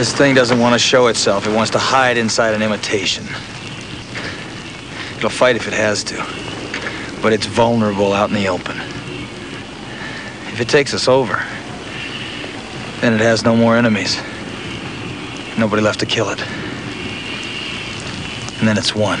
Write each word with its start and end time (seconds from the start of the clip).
This 0.00 0.14
thing 0.14 0.34
doesn't 0.34 0.58
want 0.58 0.72
to 0.72 0.78
show 0.78 1.08
itself. 1.08 1.46
It 1.46 1.54
wants 1.54 1.72
to 1.72 1.78
hide 1.78 2.16
inside 2.16 2.54
an 2.54 2.62
imitation. 2.62 3.22
It'll 5.18 5.28
fight 5.28 5.56
if 5.56 5.68
it 5.68 5.74
has 5.74 6.02
to. 6.04 6.16
But 7.20 7.34
it's 7.34 7.44
vulnerable 7.44 8.14
out 8.14 8.30
in 8.30 8.34
the 8.34 8.48
open. 8.48 8.78
If 10.54 10.58
it 10.58 10.70
takes 10.70 10.94
us 10.94 11.06
over, 11.06 11.44
then 13.02 13.12
it 13.12 13.20
has 13.20 13.44
no 13.44 13.54
more 13.54 13.76
enemies. 13.76 14.18
Nobody 15.58 15.82
left 15.82 16.00
to 16.00 16.06
kill 16.06 16.30
it. 16.30 16.40
And 18.58 18.66
then 18.66 18.78
it's 18.78 18.94
won. 18.94 19.20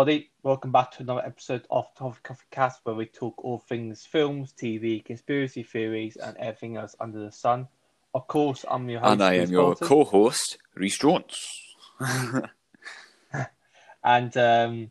Everybody, 0.00 0.30
welcome 0.42 0.72
back 0.72 0.92
to 0.92 1.02
another 1.02 1.26
episode 1.26 1.66
of 1.70 1.94
Hoffi 1.94 2.22
Coffi 2.24 2.48
Cast 2.50 2.80
where 2.84 2.94
we 2.94 3.04
talk 3.04 3.34
all 3.44 3.58
things 3.58 4.06
films, 4.06 4.54
TV, 4.54 5.04
conspiracy 5.04 5.62
theories, 5.62 6.16
and 6.16 6.34
everything 6.38 6.78
else 6.78 6.96
under 7.00 7.18
the 7.18 7.30
sun. 7.30 7.68
Of 8.14 8.26
course, 8.26 8.64
I'm 8.66 8.88
your 8.88 9.00
host. 9.00 9.12
And 9.12 9.22
I 9.22 9.34
am 9.34 9.50
your 9.50 9.74
co-host, 9.74 10.56
Rhys 10.74 10.96
Jones. 10.96 11.60
and 14.02 14.34
um, 14.38 14.90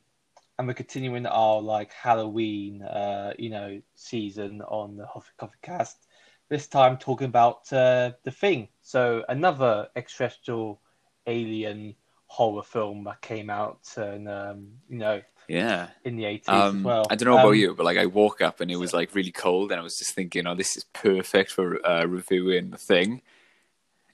and 0.59 0.67
we're 0.67 0.75
continuing 0.75 1.25
our 1.25 1.59
like 1.59 1.91
Halloween, 1.91 2.83
uh, 2.83 3.33
you 3.39 3.49
know, 3.49 3.81
season 3.95 4.61
on 4.61 4.95
the 4.95 5.05
Hoffi 5.05 5.31
Coffi 5.41 5.59
Cast. 5.63 6.05
This 6.49 6.67
time 6.67 6.97
talking 6.97 7.25
about 7.25 7.73
uh, 7.73 8.11
the 8.25 8.31
Thing. 8.31 8.67
So 8.83 9.23
another 9.27 9.87
extraterrestrial 9.95 10.79
alien 11.25 11.95
horror 12.31 12.63
film 12.63 13.03
that 13.05 13.21
came 13.21 13.49
out, 13.49 13.79
and 13.97 14.29
um, 14.29 14.67
you 14.87 14.99
know, 14.99 15.21
Yeah. 15.47 15.89
in 16.05 16.15
the 16.15 16.25
eighties 16.25 16.47
as 16.47 16.69
Um, 16.73 16.83
well. 16.83 17.05
I 17.09 17.15
don't 17.15 17.27
know 17.27 17.33
about 17.37 17.49
Um, 17.49 17.55
you, 17.55 17.73
but 17.75 17.83
like 17.85 17.97
I 17.97 18.05
woke 18.05 18.39
up 18.41 18.61
and 18.61 18.69
it 18.71 18.75
was 18.77 18.93
like 18.93 19.15
really 19.15 19.31
cold, 19.31 19.71
and 19.71 19.79
I 19.79 19.83
was 19.83 19.97
just 19.97 20.13
thinking, 20.15 20.47
oh, 20.47 20.55
this 20.55 20.77
is 20.77 20.85
perfect 20.93 21.51
for 21.51 21.85
uh, 21.85 22.05
reviewing 22.05 22.69
the 22.69 22.77
thing. 22.77 23.21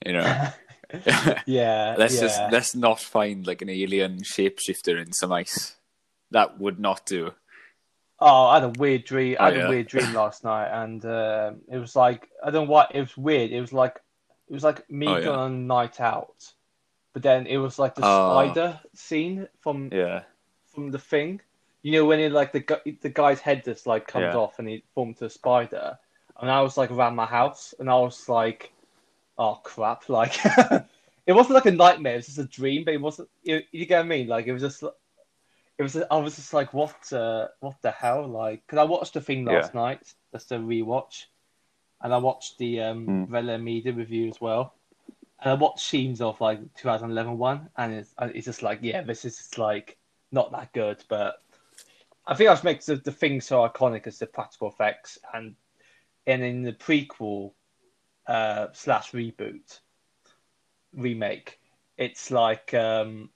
You 0.04 0.14
know, 0.14 0.48
Yeah, 1.46 1.94
let's 1.98 2.14
yeah. 2.14 2.20
just 2.20 2.40
let's 2.50 2.74
not 2.74 3.00
find 3.00 3.46
like 3.46 3.62
an 3.62 3.68
alien 3.70 4.18
shapeshifter 4.22 5.00
in 5.04 5.12
some 5.12 5.32
ice. 5.32 5.76
That 6.30 6.58
would 6.58 6.78
not 6.80 7.06
do. 7.06 7.34
Oh, 8.18 8.46
I 8.46 8.54
had 8.60 8.64
a 8.64 8.78
weird 8.78 9.04
dream. 9.04 9.36
I 9.38 9.48
Oh, 9.48 9.50
had 9.50 9.56
yeah. 9.56 9.66
a 9.66 9.68
weird 9.68 9.88
dream 9.88 10.12
last 10.14 10.42
night, 10.44 10.68
and 10.72 11.04
um 11.04 11.60
it 11.70 11.78
was 11.78 11.94
like 11.94 12.28
I 12.42 12.50
don't 12.50 12.66
know 12.66 12.70
what 12.72 12.94
it 12.94 13.00
was 13.00 13.16
weird. 13.16 13.50
It 13.50 13.60
was 13.60 13.72
like 13.72 14.00
it 14.48 14.52
was 14.54 14.64
like 14.64 14.88
me 14.90 15.06
Oh, 15.06 15.16
yeah. 15.16 15.24
going 15.24 15.38
on 15.38 15.52
a 15.52 15.54
night 15.58 16.00
out, 16.00 16.34
but 17.16 17.22
then 17.22 17.46
it 17.46 17.56
was 17.56 17.78
like 17.78 17.94
the 17.94 18.04
Oh. 18.04 18.30
spider 18.30 18.78
scene 18.92 19.48
from 19.62 19.88
Yeah, 19.90 20.24
from 20.66 20.90
the 20.90 20.98
thing. 20.98 21.40
You 21.82 21.92
know 21.92 22.04
when 22.04 22.20
it 22.20 22.30
like 22.30 22.52
the 22.52 22.60
the 23.00 23.08
guy's 23.08 23.40
head 23.40 23.64
just 23.64 23.86
like 23.86 24.06
comes 24.06 24.34
Yeah. 24.34 24.36
off 24.36 24.58
and 24.58 24.68
he 24.68 24.84
formed 24.94 25.16
to 25.16 25.24
a 25.24 25.30
spider, 25.30 25.98
and 26.38 26.50
I 26.50 26.60
was 26.60 26.76
like 26.76 26.90
around 26.90 27.16
my 27.16 27.24
house, 27.24 27.72
and 27.78 27.88
I 27.88 27.94
was 27.94 28.28
like, 28.28 28.70
oh 29.38 29.54
crap! 29.64 30.08
Like 30.10 30.36
it 31.26 31.32
wasn't 31.32 31.54
like 31.54 31.64
a 31.64 31.70
nightmare. 31.70 32.12
It 32.12 32.16
was 32.16 32.26
just 32.26 32.38
a 32.38 32.44
dream, 32.44 32.84
but 32.84 32.92
it 32.92 33.00
wasn't. 33.00 33.30
You, 33.42 33.62
you 33.72 33.86
get 33.86 34.00
what 34.00 34.04
I 34.04 34.08
mean? 34.08 34.28
Like 34.28 34.46
it 34.46 34.52
was 34.52 34.60
just. 34.60 34.82
It 34.82 35.82
was. 35.82 35.96
I 35.96 36.16
was 36.18 36.36
just 36.36 36.52
like, 36.52 36.74
what? 36.74 37.10
Uh, 37.10 37.48
what 37.60 37.80
the 37.80 37.92
hell? 37.92 38.28
Like, 38.28 38.60
because 38.66 38.78
I 38.78 38.84
watched 38.84 39.14
the 39.14 39.22
thing 39.22 39.46
last 39.46 39.72
night, 39.74 40.00
just 40.32 40.52
a 40.52 40.56
rewatch, 40.56 41.24
and 42.02 42.12
I 42.12 42.18
watched 42.18 42.58
the 42.58 42.80
um, 42.82 43.06
Mm. 43.08 43.30
Red 43.30 43.46
Letter 43.46 43.62
Media 43.62 43.92
review 43.94 44.28
as 44.28 44.38
well, 44.38 44.75
and 45.40 45.50
I 45.50 45.54
watched 45.54 45.80
scenes 45.80 46.20
of 46.20 46.40
like 46.40 46.60
2011 46.74 47.36
one, 47.38 47.68
and 47.76 47.94
it's, 47.94 48.14
it's 48.20 48.46
just 48.46 48.62
like, 48.62 48.78
yeah, 48.82 49.02
this 49.02 49.24
is 49.24 49.36
just 49.36 49.58
like 49.58 49.98
not 50.32 50.50
that 50.52 50.72
good, 50.72 51.02
but 51.08 51.42
I 52.26 52.34
think 52.34 52.48
that's 52.48 52.64
makes 52.64 52.86
the, 52.86 52.96
the 52.96 53.12
thing 53.12 53.40
so 53.40 53.68
iconic 53.68 54.06
as 54.06 54.18
the 54.18 54.26
practical 54.26 54.68
effects, 54.68 55.18
and 55.34 55.54
and 56.26 56.42
in 56.42 56.62
the 56.62 56.72
prequel 56.72 57.52
uh, 58.26 58.68
slash 58.72 59.12
reboot 59.12 59.80
remake, 60.94 61.60
it's 61.96 62.30
like 62.30 62.72
um, 62.74 63.30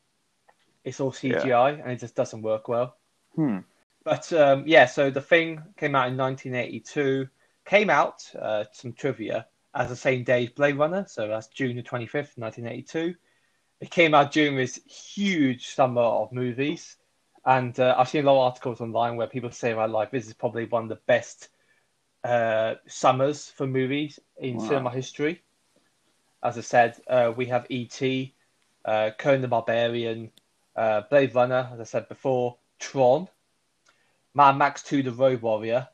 it's 0.85 1.01
all 1.01 1.13
CGI 1.13 1.81
and 1.83 1.93
it 1.93 2.01
just 2.01 2.17
doesn't 2.17 2.43
work 2.43 2.69
well. 2.69 2.97
Hmm. 3.37 3.59
But 4.03 4.33
um, 4.33 4.65
yeah, 4.67 4.87
so 4.87 5.11
the 5.11 5.21
thing 5.21 5.63
came 5.77 5.95
out 5.95 6.09
in 6.09 6.17
1982. 6.17 7.29
Came 7.67 7.91
out 7.91 8.29
uh, 8.41 8.65
some 8.73 8.93
trivia 8.95 9.47
as 9.75 9.89
the 9.89 9.97
same 9.97 10.25
day 10.25 10.45
as 10.45 10.51
Blade 10.51 10.77
Runner, 10.77 11.05
so 11.09 11.29
that's 11.29 11.49
June 11.49 11.77
the 11.77 11.83
25th, 11.83 12.37
1982. 12.37 13.15
It 13.81 13.91
came 13.91 14.15
out 14.15 14.33
during 14.33 14.57
this 14.57 14.81
huge 14.85 15.69
summer 15.69 16.03
of 16.03 16.33
movies, 16.33 16.97
and 17.45 17.79
uh, 17.81 17.95
I've 17.97 18.09
seen 18.09 18.25
a 18.25 18.33
lot 18.33 18.47
of 18.47 18.53
articles 18.53 18.81
online 18.81 19.17
where 19.17 19.27
people 19.27 19.51
say 19.51 19.71
about 19.73 19.91
like 19.91 20.11
this 20.11 20.27
is 20.27 20.35
probably 20.35 20.67
one 20.67 20.83
of 20.85 20.89
the 20.91 21.01
best 21.07 21.49
uh, 22.25 22.75
summers 22.87 23.49
for 23.49 23.67
movies 23.67 24.19
in 24.39 24.59
Wow. 24.59 24.67
cinema 24.69 24.91
history. 24.91 25.43
As 26.43 26.59
I 26.59 26.63
said, 26.63 26.97
uh, 27.07 27.33
we 27.37 27.47
have 27.47 27.67
E.T., 27.71 28.35
uh, 28.85 29.11
Conan 29.19 29.43
the 29.43 29.49
Barbarian, 29.49 30.31
uh, 30.77 31.03
Blade 31.11 31.35
Runner, 31.35 31.71
as 31.73 31.81
I 31.81 31.85
said 31.85 32.09
before, 32.09 32.57
Tron, 32.79 33.29
Mad 34.35 34.57
Max 34.57 34.83
2 34.83 35.03
The 35.03 35.13
Road 35.13 35.43
Warrior, 35.43 35.89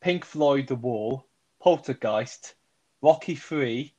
Pink 0.00 0.24
Floyd 0.24 0.66
The 0.68 0.74
Wall, 0.76 1.26
Poltergeist, 1.60 2.54
Rocky 3.02 3.34
3, 3.34 3.92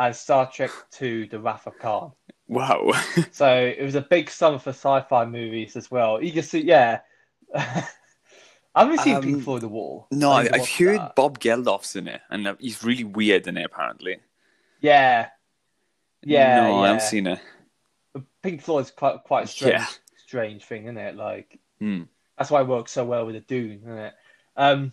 and 0.00 0.14
Star 0.14 0.50
Trek 0.50 0.70
2 0.92 1.28
The 1.28 1.40
Wrath 1.40 1.66
of 1.66 1.78
Khan. 1.78 2.12
Wow. 2.48 2.92
So 3.32 3.48
it 3.56 3.82
was 3.82 3.94
a 3.94 4.00
big 4.00 4.30
summer 4.30 4.58
for 4.58 4.70
sci-fi 4.70 5.24
movies 5.26 5.76
as 5.76 5.90
well. 5.90 6.22
You 6.22 6.32
can 6.32 6.42
see, 6.42 6.60
yeah. 6.64 7.00
I 7.54 8.82
haven't 8.82 9.00
seen 9.00 9.16
Um, 9.16 9.22
Pink 9.22 9.42
Floyd 9.42 9.62
The 9.62 9.68
Wall. 9.68 10.06
no, 10.10 10.30
I 10.30 10.40
I, 10.40 10.42
need 10.42 10.48
to 10.50 10.54
I've 10.60 10.68
heard 10.70 10.98
that. 11.00 11.14
Bob 11.16 11.38
Geldof's 11.40 11.96
in 11.96 12.06
it, 12.08 12.20
and 12.30 12.46
uh, 12.46 12.54
he's 12.60 12.84
really 12.84 13.04
weird 13.04 13.46
in 13.46 13.56
it. 13.56 13.66
Apparently. 13.66 14.18
Yeah, 14.80 15.28
yeah, 16.22 16.60
No, 16.60 16.82
I 16.82 16.86
haven't 16.88 17.02
seen 17.02 17.26
it. 17.26 17.40
Pink 18.42 18.62
Floyd's 18.62 18.90
quite 18.92 19.22
quite 19.24 19.44
a 19.44 19.48
strange, 19.48 19.74
Yeah. 19.74 19.86
strange 20.16 20.64
thing, 20.64 20.84
isn't 20.84 20.96
it? 20.98 21.16
Like 21.16 21.58
Hmm. 21.80 22.02
that's 22.36 22.50
why 22.50 22.60
it 22.60 22.66
works 22.68 22.92
so 22.92 23.04
well 23.04 23.26
with 23.26 23.34
the 23.34 23.40
Dune, 23.40 23.80
isn't 23.82 23.98
it? 23.98 24.14
Um, 24.56 24.92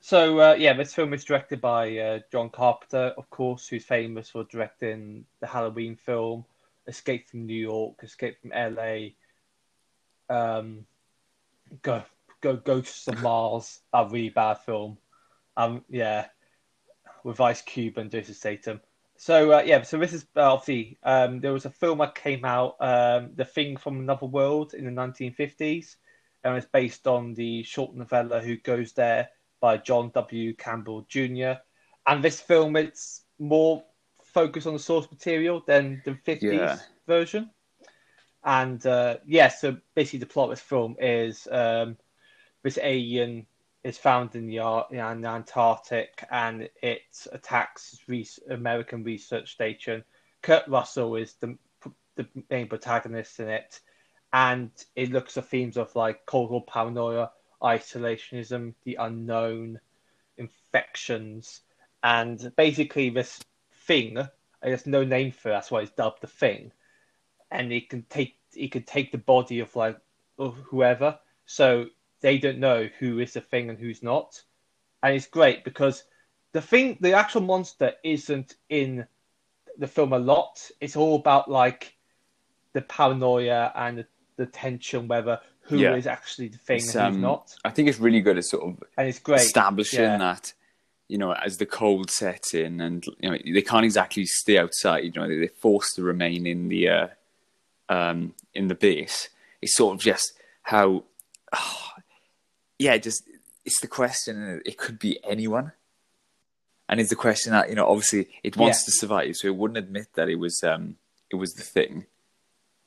so 0.00 0.40
uh, 0.40 0.54
yeah, 0.58 0.72
this 0.72 0.94
film 0.94 1.12
is 1.12 1.24
directed 1.24 1.60
by 1.60 1.98
uh, 1.98 2.18
John 2.32 2.48
Carpenter, 2.48 3.14
of 3.18 3.28
course, 3.28 3.68
who's 3.68 3.84
famous 3.84 4.30
for 4.30 4.44
directing 4.44 5.26
the 5.40 5.46
Halloween 5.46 5.96
film, 5.96 6.44
Escape 6.86 7.28
from 7.28 7.46
New 7.46 7.60
York, 7.60 7.96
Escape 8.02 8.40
from 8.40 8.52
L.A., 8.52 9.14
um, 10.30 10.86
Go 11.82 12.02
Go 12.40 12.56
Ghosts 12.56 13.08
of 13.08 13.20
Mars, 13.22 13.80
a 13.92 14.08
really 14.08 14.30
bad 14.30 14.54
film. 14.54 14.96
Um, 15.56 15.84
yeah, 15.90 16.26
with 17.22 17.40
Ice 17.40 17.60
Cube 17.60 17.98
and 17.98 18.10
Jason 18.10 18.34
Statham. 18.34 18.80
So 19.16 19.52
uh, 19.52 19.62
yeah, 19.66 19.82
so 19.82 19.98
this 19.98 20.14
is 20.14 20.24
uh, 20.34 20.54
obviously 20.54 20.98
um, 21.02 21.40
there 21.40 21.52
was 21.52 21.66
a 21.66 21.70
film 21.70 21.98
that 21.98 22.14
came 22.14 22.46
out, 22.46 22.76
um, 22.80 23.32
The 23.34 23.44
Thing 23.44 23.76
from 23.76 23.98
Another 23.98 24.24
World, 24.24 24.72
in 24.72 24.86
the 24.86 24.90
1950s, 24.90 25.96
and 26.42 26.56
it's 26.56 26.66
based 26.72 27.06
on 27.06 27.34
the 27.34 27.62
short 27.64 27.94
novella 27.94 28.40
Who 28.40 28.56
Goes 28.56 28.92
There 28.94 29.28
by 29.60 29.76
John 29.76 30.10
W. 30.14 30.54
Campbell 30.54 31.06
Jr. 31.08 31.52
And 32.06 32.22
this 32.24 32.40
film, 32.40 32.76
it's 32.76 33.22
more 33.38 33.84
focused 34.24 34.66
on 34.66 34.72
the 34.72 34.78
source 34.78 35.10
material 35.10 35.62
than 35.66 36.02
the 36.04 36.12
50s 36.12 36.40
Yeah. 36.52 36.78
version. 37.06 37.50
And 38.42 38.84
uh, 38.86 39.18
yeah, 39.26 39.48
so 39.48 39.76
basically 39.94 40.20
the 40.20 40.26
plot 40.26 40.44
of 40.44 40.50
this 40.50 40.60
film 40.60 40.96
is 40.98 41.46
um, 41.50 41.96
this 42.62 42.78
alien 42.82 43.46
is 43.84 43.98
found 43.98 44.34
in 44.34 44.46
the, 44.46 44.58
in 44.90 45.20
the 45.20 45.28
Antarctic 45.28 46.24
and 46.30 46.68
it 46.82 47.02
attacks 47.32 47.98
re- 48.06 48.26
American 48.48 49.04
research 49.04 49.52
station. 49.52 50.04
Kurt 50.42 50.66
Russell 50.68 51.16
is 51.16 51.34
the 51.34 51.58
the 52.16 52.26
main 52.50 52.66
protagonist 52.66 53.40
in 53.40 53.48
it, 53.48 53.80
and 54.32 54.70
it 54.96 55.10
looks 55.10 55.36
at 55.36 55.46
themes 55.46 55.76
of 55.76 55.94
like 55.94 56.26
cultural 56.26 56.60
paranoia, 56.60 57.30
isolationism, 57.62 58.74
the 58.84 58.96
unknown, 58.96 59.80
infections, 60.36 61.60
and 62.02 62.52
basically 62.56 63.10
this 63.10 63.40
thing. 63.86 64.18
There's 64.62 64.86
no 64.86 65.04
name 65.04 65.32
for 65.32 65.50
it, 65.50 65.52
that's 65.52 65.70
why 65.70 65.82
it's 65.82 65.92
dubbed 65.92 66.20
the 66.20 66.26
thing, 66.26 66.72
and 67.50 67.72
it 67.72 67.88
can 67.88 68.04
take 68.08 68.36
it 68.54 68.72
can 68.72 68.82
take 68.82 69.12
the 69.12 69.18
body 69.18 69.60
of 69.60 69.74
like 69.76 69.98
of 70.38 70.56
whoever. 70.56 71.18
So 71.46 71.86
they 72.20 72.38
don't 72.38 72.58
know 72.58 72.88
who 72.98 73.18
is 73.18 73.32
the 73.32 73.40
thing 73.40 73.70
and 73.70 73.78
who's 73.78 74.02
not, 74.02 74.42
and 75.02 75.14
it's 75.14 75.26
great 75.26 75.64
because 75.64 76.04
the 76.52 76.60
thing, 76.60 76.98
the 77.00 77.12
actual 77.12 77.42
monster, 77.42 77.92
isn't 78.02 78.56
in 78.68 79.06
the 79.78 79.86
film 79.86 80.12
a 80.12 80.18
lot. 80.18 80.70
It's 80.80 80.96
all 80.96 81.16
about 81.16 81.50
like 81.50 81.96
the 82.72 82.82
paranoia 82.82 83.72
and 83.74 83.98
the, 83.98 84.06
the 84.36 84.46
tension 84.46 85.08
whether 85.08 85.40
who 85.70 85.76
is 85.94 86.04
Yeah. 86.04 86.12
actually 86.12 86.48
the 86.48 86.58
thing 86.58 86.76
It's, 86.78 86.94
and 86.94 87.06
who's 87.06 87.16
um, 87.16 87.20
not, 87.22 87.54
I 87.64 87.70
think 87.70 87.88
it's 87.88 87.98
really 87.98 88.20
good 88.20 88.36
at 88.38 88.44
sort 88.44 88.64
of 88.68 88.82
and 88.98 89.08
it's 89.08 89.18
great. 89.18 89.40
establishing 89.40 90.00
yeah. 90.00 90.18
that 90.18 90.52
you 91.08 91.16
know 91.18 91.32
as 91.32 91.56
the 91.58 91.66
cold 91.66 92.10
sets 92.10 92.54
in 92.54 92.80
and 92.80 93.04
you 93.20 93.30
know 93.30 93.38
they 93.54 93.62
can't 93.62 93.84
exactly 93.84 94.24
stay 94.26 94.58
outside 94.58 95.04
you 95.04 95.12
know 95.12 95.26
they're 95.28 95.48
forced 95.48 95.94
to 95.96 96.02
remain 96.02 96.46
in 96.46 96.68
the 96.68 96.88
uh, 96.88 97.06
um, 97.88 98.34
in 98.54 98.68
the 98.68 98.74
base 98.74 99.28
it's 99.62 99.76
sort 99.76 99.94
of 99.94 100.00
just 100.00 100.32
how 100.62 101.04
ah, 101.52 101.94
yeah 102.78 102.96
just 102.98 103.22
it's 103.64 103.80
the 103.80 103.88
question 103.88 104.60
it 104.64 104.76
could 104.78 104.98
be 104.98 105.18
anyone 105.24 105.72
and 106.88 107.00
it's 107.00 107.10
the 107.10 107.16
question 107.16 107.52
that 107.52 107.68
you 107.68 107.74
know 107.74 107.86
obviously 107.86 108.28
it 108.42 108.56
wants 108.56 108.80
Yeah. 108.82 108.84
to 108.86 108.90
survive 108.92 109.36
so 109.36 109.48
it 109.48 109.56
wouldn't 109.56 109.78
admit 109.78 110.08
that 110.14 110.28
it 110.28 110.36
was 110.38 110.62
um 110.62 110.96
it 111.30 111.36
was 111.36 111.54
the 111.54 111.62
thing 111.62 112.06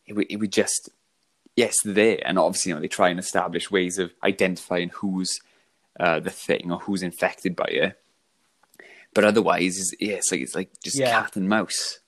it 0.06 0.14
would, 0.14 0.28
it 0.30 0.38
would 0.38 0.52
just 0.52 0.90
yes 1.56 1.76
there 1.86 2.20
and 2.26 2.40
obviously 2.40 2.70
you 2.70 2.76
know 2.76 2.82
they 2.82 2.88
try 2.88 3.10
and 3.10 3.20
establish 3.20 3.70
ways 3.72 4.00
of 4.00 4.12
identifying 4.24 4.90
who's 4.90 5.40
uh, 6.00 6.20
the 6.20 6.30
thing 6.32 6.72
or 6.72 6.80
who's 6.80 7.04
infected 7.04 7.56
by 7.56 7.66
it. 7.66 8.00
But 9.14 9.26
otherwise, 9.26 9.78
it's, 9.78 9.94
yeah, 10.00 10.16
it's 10.16 10.32
like 10.32 10.42
it's 10.42 10.56
like 10.56 10.72
just 10.84 10.98
Yeah. 10.98 11.12
cat 11.12 11.36
and 11.36 11.48
mouse. 11.48 12.00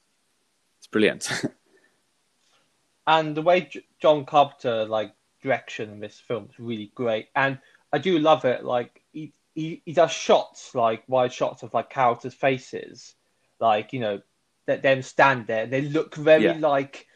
It's 0.79 0.87
brilliant. 0.87 1.29
and 3.07 3.35
the 3.35 3.41
way 3.41 3.61
J- 3.61 3.85
John 3.99 4.25
Carpenter 4.25 4.85
like 4.85 5.13
direction 5.43 5.91
in 5.91 5.99
this 5.99 6.19
film 6.19 6.47
is 6.49 6.59
really 6.59 6.91
great, 6.95 7.27
and 7.35 7.59
I 7.93 7.99
do 7.99 8.17
love 8.19 8.45
it. 8.45 8.63
Like 8.65 9.01
he 9.13 9.33
he, 9.53 9.81
he 9.85 9.93
does 9.93 10.11
shots 10.11 10.73
like 10.75 11.03
wide 11.07 11.31
shots 11.33 11.63
of 11.63 11.73
like 11.73 11.89
characters' 11.89 12.33
faces, 12.33 13.13
like 13.59 13.93
you 13.93 13.99
know 13.99 14.21
that 14.65 14.81
them 14.81 15.01
stand 15.03 15.45
there. 15.47 15.67
They 15.67 15.81
look 15.81 16.15
very 16.15 16.45
Yeah. 16.45 16.57
like 16.59 17.07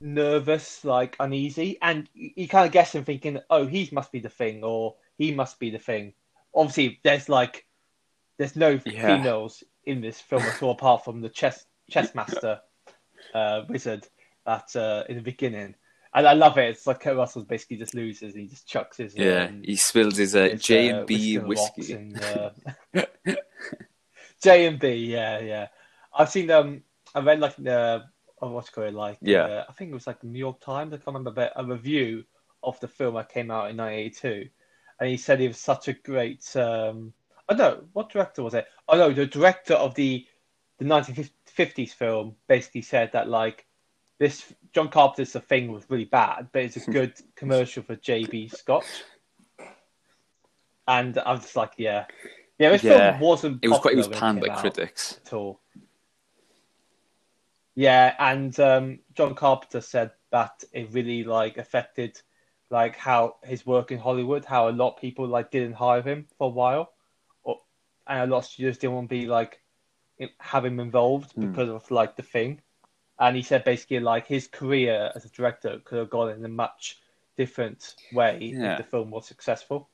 nervous, 0.00 0.84
like 0.84 1.16
uneasy, 1.20 1.78
and 1.82 2.08
you, 2.14 2.30
you 2.36 2.48
kind 2.48 2.66
of 2.66 2.72
guess 2.72 2.94
and 2.94 3.06
thinking, 3.06 3.38
oh, 3.50 3.66
he 3.66 3.88
must 3.92 4.12
be 4.12 4.20
the 4.20 4.28
thing, 4.28 4.62
or 4.64 4.96
he 5.16 5.32
must 5.34 5.58
be 5.58 5.70
the 5.70 5.78
thing. 5.78 6.12
Obviously, 6.54 7.00
there's 7.02 7.28
like 7.28 7.66
there's 8.38 8.56
no 8.56 8.78
Yeah. 8.84 9.16
females 9.16 9.62
in 9.84 10.00
this 10.00 10.20
film 10.20 10.42
at 10.42 10.62
all, 10.62 10.72
apart 10.72 11.04
from 11.04 11.20
the 11.20 11.28
chess 11.28 11.66
chess 11.90 12.14
master 12.14 12.60
uh, 13.34 13.62
wizard 13.68 14.06
that 14.46 14.74
uh, 14.76 15.04
in 15.08 15.16
the 15.16 15.22
beginning. 15.22 15.74
And 16.14 16.26
I 16.26 16.32
love 16.32 16.56
it. 16.56 16.70
It's 16.70 16.86
like 16.86 17.00
Kurt 17.00 17.16
Russell 17.16 17.44
basically 17.44 17.76
just 17.76 17.94
loses 17.94 18.34
and 18.34 18.42
he 18.42 18.48
just 18.48 18.66
chucks 18.66 18.96
his 18.96 19.14
yeah, 19.14 19.44
um, 19.44 19.62
he 19.62 19.76
spills 19.76 20.16
his 20.16 20.34
uh, 20.34 20.48
his, 20.48 20.62
J 20.62 20.90
uh, 20.90 20.98
and 20.98 21.06
B 21.06 21.38
on 21.38 21.44
the 21.44 21.54
rocks 21.54 21.76
whiskey. 21.76 21.92
and, 21.94 22.22
uh, 22.22 22.50
J 24.42 24.66
and 24.66 24.78
B, 24.78 24.94
yeah, 24.94 25.40
yeah. 25.40 25.68
I've 26.16 26.30
seen 26.30 26.50
um, 26.50 26.82
I 27.14 27.20
read 27.20 27.40
like 27.40 27.56
the 27.56 28.04
oh, 28.40 28.50
what's 28.50 28.70
called 28.70 28.94
like 28.94 29.18
Yeah. 29.20 29.42
uh, 29.44 29.64
I 29.68 29.72
think 29.72 29.90
it 29.90 29.94
was 29.94 30.06
like 30.06 30.20
the 30.20 30.26
New 30.26 30.38
York 30.38 30.60
Times. 30.60 30.92
I 30.92 30.96
can't 30.96 31.08
remember, 31.08 31.30
but 31.32 31.52
a 31.56 31.64
review 31.64 32.24
of 32.62 32.78
the 32.80 32.88
film 32.88 33.14
that 33.14 33.28
came 33.28 33.50
out 33.50 33.70
in 33.70 33.76
1982, 33.76 34.48
and 35.00 35.08
he 35.08 35.16
said 35.16 35.40
it 35.40 35.48
was 35.48 35.58
such 35.58 35.88
a 35.88 35.92
great. 35.92 36.44
Um, 36.56 37.12
oh 37.48 37.54
no, 37.54 37.84
what 37.92 38.10
director 38.10 38.42
was 38.42 38.54
it? 38.54 38.66
Oh 38.88 38.96
no, 38.96 39.12
the 39.12 39.26
director 39.26 39.74
of 39.74 39.94
the 39.94 40.26
the 40.78 40.84
1950s 40.84 41.90
film 41.92 42.36
basically 42.46 42.82
said 42.82 43.10
that 43.12 43.28
like 43.28 43.66
this 44.18 44.52
John 44.72 44.88
Carpenter's 44.88 45.32
The 45.32 45.40
Thing 45.40 45.72
was 45.72 45.84
really 45.88 46.04
bad, 46.04 46.48
but 46.52 46.62
it's 46.62 46.76
a 46.76 46.90
good 46.90 47.14
commercial 47.36 47.82
for 47.82 47.96
JB 47.96 48.54
Scott. 48.54 48.84
And 50.86 51.18
I 51.18 51.32
was 51.32 51.42
just 51.42 51.56
like, 51.56 51.72
yeah, 51.76 52.06
yeah, 52.58 52.70
this 52.70 52.82
Yeah. 52.82 53.10
film 53.12 53.20
wasn't. 53.20 53.58
It 53.62 53.68
was 53.68 53.78
quite. 53.78 53.94
It 53.94 53.98
was 53.98 54.08
panned 54.08 54.40
by 54.40 54.48
critics. 54.48 55.20
at 55.26 55.32
all. 55.32 55.60
Yeah, 57.78 58.16
and 58.18 58.58
um, 58.58 58.98
John 59.14 59.36
Carpenter 59.36 59.80
said 59.80 60.10
that 60.32 60.64
it 60.72 60.88
really 60.90 61.22
like 61.22 61.58
affected 61.58 62.20
like 62.70 62.96
how 62.96 63.36
his 63.44 63.64
work 63.64 63.92
in 63.92 64.00
Hollywood, 64.00 64.44
how 64.44 64.68
a 64.68 64.70
lot 64.70 64.94
of 64.94 65.00
people 65.00 65.28
like 65.28 65.52
didn't 65.52 65.74
hire 65.74 66.02
him 66.02 66.26
for 66.36 66.48
a 66.48 66.50
while, 66.50 66.92
or 67.44 67.60
and 68.08 68.28
a 68.28 68.34
lot 68.34 68.38
of 68.38 68.46
studios 68.46 68.78
didn't 68.78 68.96
want 68.96 69.08
to 69.08 69.14
be 69.14 69.26
like 69.28 69.60
have 70.40 70.64
him 70.64 70.80
involved 70.80 71.30
Hmm. 71.34 71.52
because 71.52 71.68
of 71.68 71.88
like 71.92 72.16
the 72.16 72.24
thing. 72.24 72.60
And 73.16 73.36
he 73.36 73.42
said 73.42 73.62
basically 73.62 74.00
like 74.00 74.26
his 74.26 74.48
career 74.48 75.12
as 75.14 75.24
a 75.24 75.28
director 75.28 75.80
could 75.84 75.98
have 76.00 76.10
gone 76.10 76.30
in 76.30 76.44
a 76.44 76.48
much 76.48 76.98
different 77.36 77.94
way 78.12 78.38
Yeah. 78.40 78.72
if 78.72 78.78
the 78.78 78.90
film 78.90 79.12
was 79.12 79.28
successful. 79.28 79.88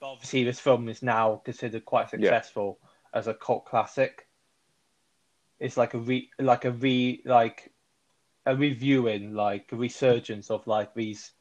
But 0.00 0.12
obviously, 0.12 0.44
this 0.44 0.60
film 0.60 0.90
is 0.90 1.02
now 1.02 1.36
considered 1.36 1.86
quite 1.86 2.08
Yeah. 2.12 2.18
successful 2.18 2.78
as 3.14 3.26
a 3.26 3.32
cult 3.32 3.64
classic. 3.64 4.25
It's 5.58 5.76
like 5.76 5.94
a 5.94 5.98
re 5.98 6.30
like 6.38 6.64
a 6.64 6.70
re 6.70 7.22
like 7.24 7.72
a 8.44 8.54
reviewing 8.56 9.34
like 9.34 9.72
a 9.72 9.76
resurgence 9.76 10.50
of 10.50 10.66
like 10.66 10.94
these. 10.94 11.32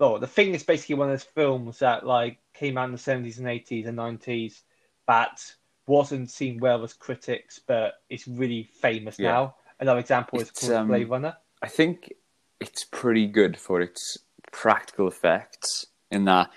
Oh, 0.00 0.18
the 0.18 0.26
thing 0.26 0.54
is 0.54 0.62
basically 0.64 0.96
one 0.96 1.08
of 1.08 1.12
those 1.12 1.28
films 1.28 1.78
that 1.78 2.04
like 2.04 2.38
came 2.54 2.76
out 2.76 2.86
in 2.86 2.92
the 2.92 2.98
seventies 2.98 3.38
and 3.38 3.48
eighties 3.48 3.86
and 3.86 3.96
nineties 3.96 4.62
that 5.06 5.40
wasn't 5.86 6.30
seen 6.30 6.58
well 6.58 6.82
as 6.82 6.92
critics, 6.92 7.60
but 7.66 7.94
it's 8.08 8.26
really 8.28 8.64
famous 8.80 9.18
Yeah. 9.18 9.32
now. 9.32 9.56
Another 9.80 10.00
example 10.00 10.40
is 10.40 10.48
It's, 10.48 10.60
called 10.60 10.72
um, 10.72 10.88
Blade 10.88 11.08
Runner. 11.08 11.36
I 11.60 11.68
think 11.68 12.12
it's 12.60 12.84
pretty 12.84 13.26
good 13.26 13.58
for 13.58 13.80
its 13.80 14.18
practical 14.52 15.08
effects 15.08 15.86
in 16.10 16.24
that, 16.26 16.50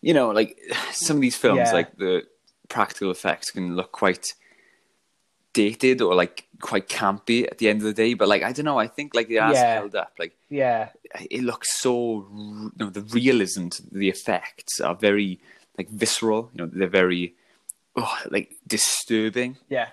you 0.00 0.14
know, 0.14 0.30
like 0.30 0.58
some 0.92 1.18
of 1.18 1.20
these 1.20 1.36
films, 1.36 1.68
Yeah. 1.68 1.72
like 1.72 1.96
the 1.96 2.22
practical 2.68 3.10
effects 3.10 3.50
can 3.50 3.76
look 3.76 3.92
quite 3.92 4.34
dated 5.52 6.00
or 6.00 6.14
like 6.14 6.46
quite 6.60 6.88
campy 6.88 7.46
at 7.50 7.58
the 7.58 7.68
end 7.68 7.80
of 7.80 7.84
the 7.84 7.92
day. 7.92 8.14
But 8.14 8.28
like, 8.28 8.42
I 8.42 8.52
don't 8.52 8.64
know, 8.64 8.78
I 8.78 8.86
think 8.86 9.14
like 9.14 9.28
the 9.28 9.38
ass 9.38 9.54
Yeah. 9.56 9.74
held 9.74 9.94
up. 9.94 10.12
Like, 10.18 10.36
Yeah, 10.48 10.90
it 11.30 11.42
looks 11.42 11.78
so, 11.80 12.28
you 12.32 12.72
know, 12.76 12.90
the 12.90 13.02
realism 13.02 13.68
to 13.68 13.82
the 13.90 14.08
effects 14.08 14.80
are 14.80 14.94
very 14.94 15.40
like 15.78 15.88
visceral, 15.88 16.50
you 16.54 16.58
know, 16.64 16.70
they're 16.72 16.88
very, 16.88 17.34
oh, 17.96 18.18
like 18.30 18.56
disturbing 18.66 19.56
yeah, 19.68 19.88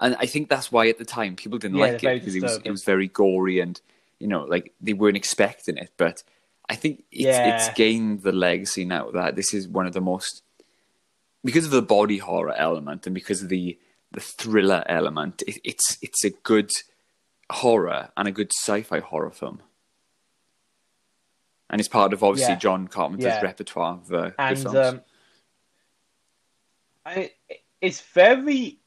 and 0.00 0.16
I 0.20 0.26
think 0.26 0.48
that's 0.48 0.70
why 0.70 0.88
at 0.88 0.98
the 0.98 1.04
time 1.04 1.34
people 1.36 1.58
didn't 1.58 1.76
Yeah, 1.78 1.86
like 1.86 2.04
it 2.04 2.14
because 2.20 2.36
it 2.36 2.42
was 2.42 2.60
it 2.64 2.70
was 2.70 2.84
very 2.84 3.08
gory 3.08 3.58
and 3.60 3.80
you 4.20 4.26
know 4.28 4.44
like 4.44 4.72
they 4.80 4.92
weren't 4.92 5.16
expecting 5.16 5.76
it. 5.76 5.90
But 5.96 6.22
I 6.68 6.74
think 6.76 7.04
it's, 7.10 7.38
Yeah. 7.38 7.46
it's 7.48 7.68
gained 7.70 8.22
the 8.22 8.32
legacy 8.32 8.84
now 8.84 9.10
that 9.12 9.34
this 9.34 9.52
is 9.54 9.66
one 9.66 9.86
of 9.86 9.92
the 9.94 10.00
most 10.00 10.42
because 11.44 11.64
of 11.64 11.70
the 11.70 11.82
body 11.82 12.18
horror 12.18 12.54
element 12.54 13.06
and 13.06 13.14
because 13.14 13.42
of 13.42 13.48
the 13.48 13.78
the 14.12 14.20
thriller 14.20 14.84
element. 14.86 15.42
It, 15.46 15.58
it's 15.64 15.98
it's 16.02 16.24
a 16.24 16.30
good 16.30 16.70
horror 17.50 18.10
and 18.16 18.28
a 18.28 18.32
good 18.32 18.50
sci-fi 18.52 19.00
horror 19.00 19.30
film. 19.30 19.62
And 21.70 21.80
it's 21.80 21.88
part 21.88 22.12
of 22.12 22.22
obviously 22.22 22.54
Yeah. 22.54 22.58
John 22.58 22.88
Carpenter's 22.88 23.26
Yeah. 23.26 23.42
repertoire 23.42 23.94
of 23.94 24.12
uh, 24.12 24.30
and 24.38 24.58
films. 24.58 25.02
um, 27.06 27.28
it's 27.80 28.00
very 28.00 28.78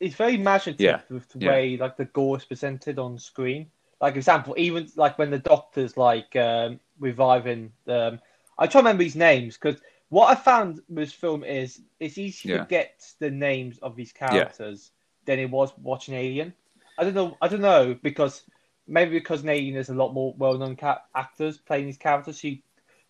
it's 0.00 0.16
very 0.16 0.34
imaginative 0.34 0.80
Yeah, 0.80 1.00
with 1.08 1.28
the 1.28 1.38
way 1.38 1.76
like 1.76 1.96
the 1.96 2.06
gore 2.06 2.36
is 2.36 2.44
presented 2.44 2.98
on 2.98 3.18
screen. 3.18 3.70
Like 4.00 4.16
example, 4.16 4.54
even 4.58 4.90
like 4.96 5.16
when 5.18 5.30
the 5.30 5.38
doctor's 5.38 5.96
like 5.96 6.34
um, 6.34 6.80
reviving 6.98 7.72
um, 7.86 8.18
I 8.58 8.66
try 8.66 8.72
to 8.72 8.78
remember 8.78 9.04
these 9.04 9.16
names 9.16 9.56
because 9.56 9.80
what 10.12 10.28
I 10.28 10.34
found 10.34 10.76
with 10.90 11.06
this 11.06 11.12
film 11.14 11.42
is 11.42 11.80
it's 11.98 12.18
easy 12.18 12.48
to 12.48 12.54
Yeah. 12.54 12.62
forget 12.64 13.00
the 13.18 13.30
names 13.30 13.78
of 13.78 13.96
these 13.96 14.12
characters 14.12 14.90
than 15.24 15.38
it 15.38 15.48
was 15.50 15.72
watching 15.78 16.12
Alien. 16.14 16.52
I 16.98 17.04
don't 17.04 17.14
know. 17.14 17.38
I 17.40 17.48
don't 17.48 17.62
know 17.62 17.94
because 18.02 18.44
maybe 18.86 19.12
because 19.12 19.42
in 19.42 19.48
Alien 19.48 19.72
there's 19.72 19.88
a 19.88 19.94
lot 19.94 20.12
more 20.12 20.34
well-known 20.36 20.76
ca- 20.76 21.00
actors 21.14 21.56
playing 21.56 21.86
these 21.86 21.96
characters. 21.96 22.42
So 22.42 22.48
you 22.48 22.58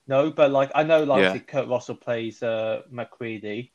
know, 0.06 0.30
but 0.30 0.52
like 0.52 0.71
I 0.76 0.85
know, 0.85 1.02
like 1.02 1.23
Yeah. 1.23 1.38
Kurt 1.38 1.66
Russell 1.66 1.97
plays 1.97 2.40
uh, 2.40 2.82
MacReady, 2.88 3.73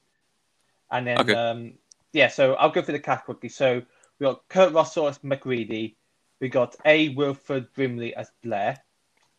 and 0.90 1.06
then 1.06 1.20
Okay. 1.20 1.34
um, 1.34 1.74
yeah. 2.14 2.30
So 2.30 2.54
I'll 2.54 2.70
go 2.70 2.82
through 2.82 2.94
the 2.94 3.00
cast 3.02 3.26
quickly. 3.26 3.50
So 3.50 3.82
we 4.20 4.24
got 4.24 4.48
Kurt 4.48 4.72
Russell 4.72 5.10
as 5.10 5.20
MacReady. 5.22 5.98
We 6.40 6.48
got 6.48 6.78
A. 6.86 7.10
Wilford 7.10 7.74
Brimley 7.74 8.16
as 8.16 8.32
Blair, 8.42 8.82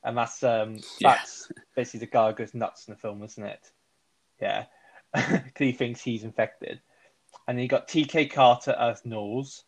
and 0.05 0.19
that's 0.19 0.43
um 0.43 0.75
Yeah. 0.99 1.15
that's 1.15 1.51
basically 1.75 2.01
the 2.01 2.13
guy 2.13 2.29
who 2.29 2.35
goes 2.37 2.53
nuts 2.53 2.87
in 2.87 2.93
the 2.93 3.01
film, 3.01 3.23
isn't 3.23 3.43
it? 3.43 3.73
Yeah, 4.41 4.65
because 5.15 5.51
he 5.57 5.73
thinks 5.73 6.01
he's 6.01 6.25
infected. 6.25 6.81
And 7.47 7.57
then 7.57 7.63
you 7.63 7.69
got 7.69 7.89
T.K. 7.89 8.27
Carter 8.27 8.77
as 8.79 9.05
Nauls. 9.05 9.65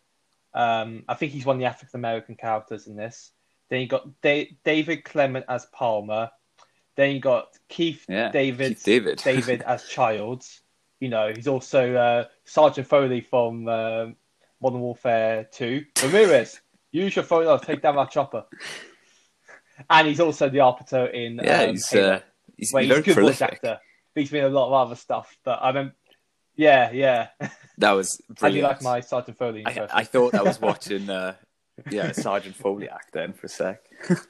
Um, 0.53 1.03
I 1.07 1.13
think 1.15 1.31
he's 1.31 1.45
one 1.45 1.55
of 1.57 1.59
the 1.59 1.65
African 1.65 1.99
American 1.99 2.35
characters 2.35 2.87
in 2.87 2.95
this. 2.95 3.31
Then 3.69 3.81
you 3.81 3.87
got 3.87 4.21
da- 4.21 4.55
David 4.63 5.03
Clennon 5.03 5.43
as 5.47 5.65
Palmer. 5.67 6.29
Then 6.95 7.15
you 7.15 7.19
got 7.21 7.57
Keith 7.69 8.05
Yeah, 8.09 8.31
David 8.31 8.69
Keith 8.75 8.83
David. 8.83 9.17
David 9.23 9.61
as 9.61 9.87
Childs. 9.87 10.61
You 10.99 11.09
know, 11.09 11.31
he's 11.33 11.47
also 11.47 11.95
uh, 11.95 12.25
Sergeant 12.45 12.87
Foley 12.87 13.21
from 13.21 13.67
uh, 13.67 14.07
Modern 14.61 14.81
Warfare 14.81 15.47
2. 15.51 15.83
Ramirez, 16.03 16.61
use 16.91 17.15
your 17.15 17.25
phone, 17.25 17.47
I'll 17.47 17.57
take 17.57 17.81
down 17.81 17.95
that 17.95 18.11
chopper. 18.11 18.45
And 19.89 20.07
he's 20.07 20.19
also 20.19 20.49
the 20.49 20.59
arbiter 20.59 21.07
in 21.07 21.39
yeah, 21.43 21.61
um, 21.63 21.69
he's 21.71 21.91
uh, 21.93 22.19
he's 22.55 22.71
where 22.71 22.83
he's 22.83 22.89
very 22.89 23.01
a 23.01 23.03
good 23.03 23.15
voice 23.15 23.39
prolific. 23.39 23.53
actor. 23.53 23.79
Beats 24.13 24.31
me 24.31 24.39
in 24.39 24.45
a 24.45 24.49
lot 24.49 24.67
of 24.67 24.73
other 24.73 24.95
stuff, 24.95 25.37
but 25.43 25.59
I 25.61 25.71
mean, 25.71 25.91
yeah, 26.55 26.91
yeah. 26.91 27.27
That 27.77 27.91
was 27.91 28.21
How 28.39 28.49
do 28.49 28.55
you 28.55 28.63
like 28.63 28.81
my 28.81 28.99
Sergeant 28.99 29.37
Foley 29.37 29.65
I. 29.65 29.87
I 29.93 30.03
thought 30.03 30.35
I 30.35 30.43
was 30.43 30.59
watching 30.59 31.09
uh, 31.09 31.35
yeah, 31.89 32.11
Sergeant 32.11 32.57
Foliak 32.57 33.11
then 33.13 33.33
for 33.33 33.45
a 33.45 33.49
sec. 33.49 33.81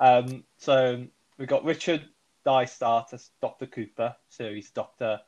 Um, 0.00 0.44
so 0.56 1.04
we 1.36 1.46
got 1.46 1.64
Richard 1.64 2.02
Dysart 2.44 3.12
as 3.12 3.30
Doctor 3.42 3.66
Cooper, 3.66 4.16
so 4.30 4.52
he's 4.52 4.70
Doctor. 4.70 5.20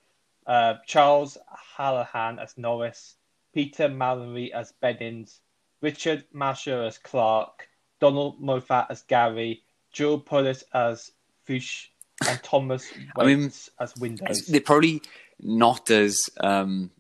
Uh, 0.46 0.74
Charles 0.86 1.38
Hallahan 1.76 2.42
as 2.42 2.56
Norris, 2.56 3.16
Peter 3.54 3.88
Maloney 3.88 4.52
as 4.52 4.72
Bennings, 4.72 5.40
Richard 5.82 6.24
Masur 6.34 6.86
as 6.86 6.98
Clark, 6.98 7.68
Donald 8.00 8.40
Moffat 8.40 8.86
as 8.88 9.02
Gary, 9.02 9.62
Joe 9.92 10.18
Polis 10.18 10.64
as 10.72 11.12
Fuchs, 11.44 11.88
and 12.28 12.42
Thomas 12.42 12.92
I 13.16 13.24
mean, 13.24 13.52
as 13.78 13.94
Windows. 13.98 14.46
They're 14.46 14.60
probably 14.60 15.02
not 15.40 15.90
as 15.90 16.18
um 16.40 16.90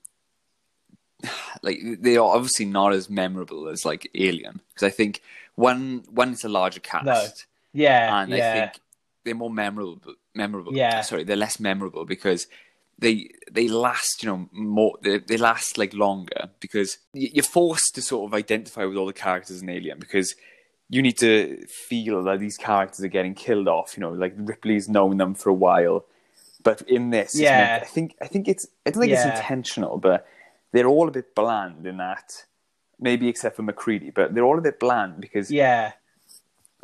like 1.62 1.78
they 2.00 2.16
are 2.16 2.34
obviously 2.34 2.66
not 2.66 2.92
as 2.92 3.08
memorable 3.08 3.68
as 3.68 3.84
like 3.84 4.10
Alien 4.14 4.60
because 4.68 4.82
I 4.86 4.90
think 4.90 5.22
when 5.54 6.04
when 6.10 6.32
it's 6.32 6.44
a 6.44 6.48
larger 6.48 6.80
cast 6.80 7.04
No. 7.04 7.26
Yeah, 7.72 8.22
and 8.22 8.34
I 8.34 8.40
think 8.52 8.80
they're 9.24 9.34
more 9.34 9.50
memorable 9.50 10.14
memorable 10.34 10.74
Yeah. 10.74 11.02
sorry 11.02 11.24
they're 11.24 11.36
less 11.36 11.60
memorable 11.60 12.04
because 12.04 12.46
they 12.98 13.30
they 13.50 13.68
last 13.68 14.22
you 14.22 14.28
know 14.28 14.48
more 14.52 14.98
they, 15.02 15.18
they 15.18 15.36
last 15.36 15.78
like 15.78 15.94
longer 15.94 16.50
because 16.60 16.98
you're 17.12 17.44
forced 17.44 17.94
to 17.94 18.02
sort 18.02 18.28
of 18.28 18.34
identify 18.34 18.84
with 18.84 18.96
all 18.96 19.06
the 19.06 19.12
characters 19.12 19.62
in 19.62 19.68
Alien 19.68 19.98
because 19.98 20.34
you 20.94 21.00
need 21.06 21.16
to 21.18 21.32
feel 21.88 22.22
that 22.24 22.38
these 22.44 22.56
characters 22.68 23.02
are 23.06 23.14
getting 23.18 23.34
killed 23.34 23.66
off 23.76 23.88
you 23.96 24.00
know 24.04 24.12
like 24.24 24.34
Ripley's 24.52 24.88
known 24.96 25.16
them 25.22 25.34
for 25.34 25.48
a 25.50 25.58
while 25.66 26.04
but 26.62 26.78
in 26.96 27.10
this 27.10 27.30
Yeah. 27.34 27.56
meant- 27.58 27.82
I 27.82 27.86
think 27.86 28.08
I 28.24 28.26
think 28.32 28.44
it's 28.52 28.64
I 28.86 28.90
don't 28.90 29.00
think 29.02 29.12
Yeah. 29.12 29.28
it's 29.28 29.38
intentional 29.40 29.94
but 30.08 30.26
they're 30.72 30.86
all 30.94 31.08
a 31.08 31.14
bit 31.18 31.34
bland 31.34 31.86
in 31.90 31.96
that 32.06 32.44
maybe 33.08 33.26
except 33.28 33.56
for 33.56 33.62
MacReady 33.62 34.10
but 34.18 34.26
they're 34.34 34.44
all 34.50 34.58
a 34.58 34.66
bit 34.70 34.78
bland 34.78 35.20
because 35.20 35.50
yeah, 35.50 35.92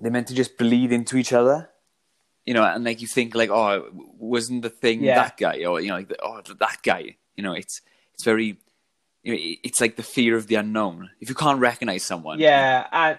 they're 0.00 0.10
meant 0.16 0.28
to 0.28 0.34
just 0.42 0.56
bleed 0.58 0.90
into 0.92 1.16
each 1.16 1.32
other, 1.32 1.58
you 2.46 2.54
know, 2.54 2.64
and 2.64 2.84
like 2.84 3.00
you 3.02 3.06
think 3.08 3.34
like, 3.34 3.50
oh, 3.50 3.88
wasn't 4.18 4.62
the 4.62 4.70
thing 4.70 5.02
Yeah. 5.02 5.16
that 5.22 5.36
guy, 5.36 5.64
or 5.64 5.80
you 5.80 5.88
know, 5.90 5.96
like 5.96 6.12
oh, 6.22 6.40
that 6.66 6.78
guy, 6.82 7.16
you 7.36 7.42
know, 7.44 7.52
it's 7.52 7.80
it's 8.14 8.24
very, 8.24 8.48
you 9.24 9.30
know, 9.32 9.38
it's 9.66 9.80
like 9.80 9.94
the 9.96 10.02
fear 10.16 10.36
of 10.36 10.46
the 10.48 10.54
unknown. 10.56 11.10
If 11.20 11.28
you 11.28 11.34
can't 11.34 11.60
recognize 11.60 12.04
someone, 12.04 12.38
yeah, 12.40 12.86
and 12.92 13.18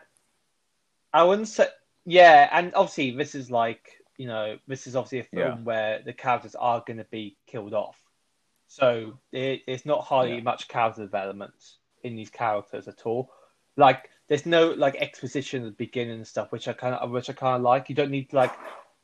I 1.13 1.24
wouldn't 1.24 1.48
say 1.48 1.68
yeah, 2.06 2.50
and 2.51 2.74
obviously 2.75 3.12
this 3.12 3.36
is 3.36 3.51
like 3.51 3.98
you 4.18 4.28
know 4.28 4.58
this 4.68 4.88
is 4.88 4.96
obviously 4.96 5.20
a 5.20 5.24
film 5.24 5.60
Yeah. 5.60 5.63
where 5.63 6.01
the 6.04 6.13
characters 6.13 6.56
are 6.56 6.84
going 6.86 6.98
to 6.98 7.06
be 7.06 7.38
killed 7.48 7.74
off, 7.74 7.98
so 8.68 9.20
it, 9.32 9.63
it's 9.68 9.86
not 9.86 10.04
hardly 10.04 10.38
Yeah. 10.38 10.44
much 10.44 10.68
character 10.68 11.04
development 11.04 11.54
in 12.04 12.16
these 12.16 12.30
characters 12.30 12.88
at 12.88 13.06
all. 13.06 13.32
Like 13.78 14.10
there's 14.28 14.46
no 14.46 14.72
like 14.72 14.96
exposition 14.96 15.63
at 15.63 15.66
the 15.66 15.86
beginning 15.86 16.16
and 16.16 16.28
stuff, 16.28 16.51
which 16.51 16.68
I 16.68 16.74
kind 16.74 16.96
of 16.96 17.12
which 17.12 17.30
I 17.30 17.34
kind 17.34 17.56
of 17.56 17.62
like. 17.62 17.89
You 17.89 17.96
don't 17.96 18.12
need 18.12 18.34
like 18.34 18.54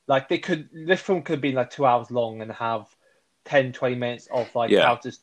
like 0.08 0.30
they 0.30 0.38
could 0.38 0.70
this 0.72 1.02
film 1.02 1.24
could 1.24 1.42
be 1.42 1.52
like 1.54 1.70
two 1.70 1.86
hours 1.86 2.12
long 2.12 2.42
and 2.42 2.52
have 2.52 2.88
10, 3.46 3.74
20 3.74 3.96
minutes 3.96 4.28
of 4.32 4.54
like 4.56 4.72
Yeah. 4.72 4.82
characters 4.84 5.22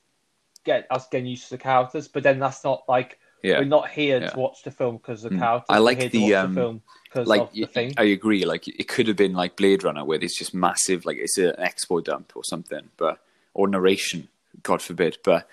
get 0.65 0.87
us 0.91 1.09
getting 1.09 1.27
used 1.27 1.45
to 1.45 1.51
the 1.51 1.59
characters, 1.59 2.09
but 2.09 2.23
then 2.23 2.39
that's 2.39 2.65
not 2.65 2.85
like 2.89 3.19
yeah, 3.43 3.59
we're 3.59 3.65
not 3.65 3.91
here 3.91 4.21
Yeah. 4.21 4.31
to 4.31 4.39
watch 4.39 4.63
the 4.65 4.71
film 4.71 4.97
because 4.97 5.23
the 5.23 5.31
Mm. 5.31 5.39
characters. 5.39 5.67
I 5.69 5.79
like 5.79 5.99
We're 5.99 6.03
here 6.03 6.11
to 6.11 6.19
the, 6.19 6.35
um, 6.35 6.55
the 6.55 6.61
film 6.61 6.83
because 7.05 7.29
like 7.29 7.41
of 7.41 7.53
the 7.53 7.67
thing. 7.67 7.95
I 7.97 8.05
agree. 8.05 8.45
Like 8.45 8.69
it 8.69 8.89
could 8.89 9.09
have 9.09 9.17
been 9.17 9.33
like 9.35 9.57
Blade 9.57 9.83
Runner, 9.85 10.05
where 10.05 10.19
there's 10.19 10.35
just 10.35 10.55
massive, 10.55 11.05
like 11.05 11.17
it's 11.19 11.39
an 11.39 11.55
expo 11.59 12.03
dump 12.03 12.33
or 12.35 12.45
something, 12.45 12.89
but 12.97 13.19
or 13.55 13.69
narration, 13.69 14.29
God 14.63 14.81
forbid. 14.83 15.19
But 15.25 15.49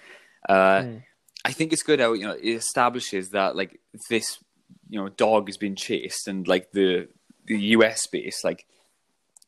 uh, 0.48 0.81
Mm. 0.81 1.03
I 1.46 1.51
think 1.51 1.74
it's 1.74 1.84
good 1.84 2.00
how 2.00 2.13
you 2.13 2.25
know 2.25 2.34
it 2.34 2.46
establishes 2.55 3.29
that 3.29 3.55
like 3.55 3.79
this, 4.10 4.39
you 4.89 5.00
know, 5.00 5.10
dog 5.10 5.48
has 5.48 5.58
been 5.58 5.75
chased, 5.75 6.27
and 6.27 6.48
like 6.48 6.72
the 6.72 7.08
the 7.46 7.58
US 7.77 8.05
base, 8.08 8.43
like 8.43 8.65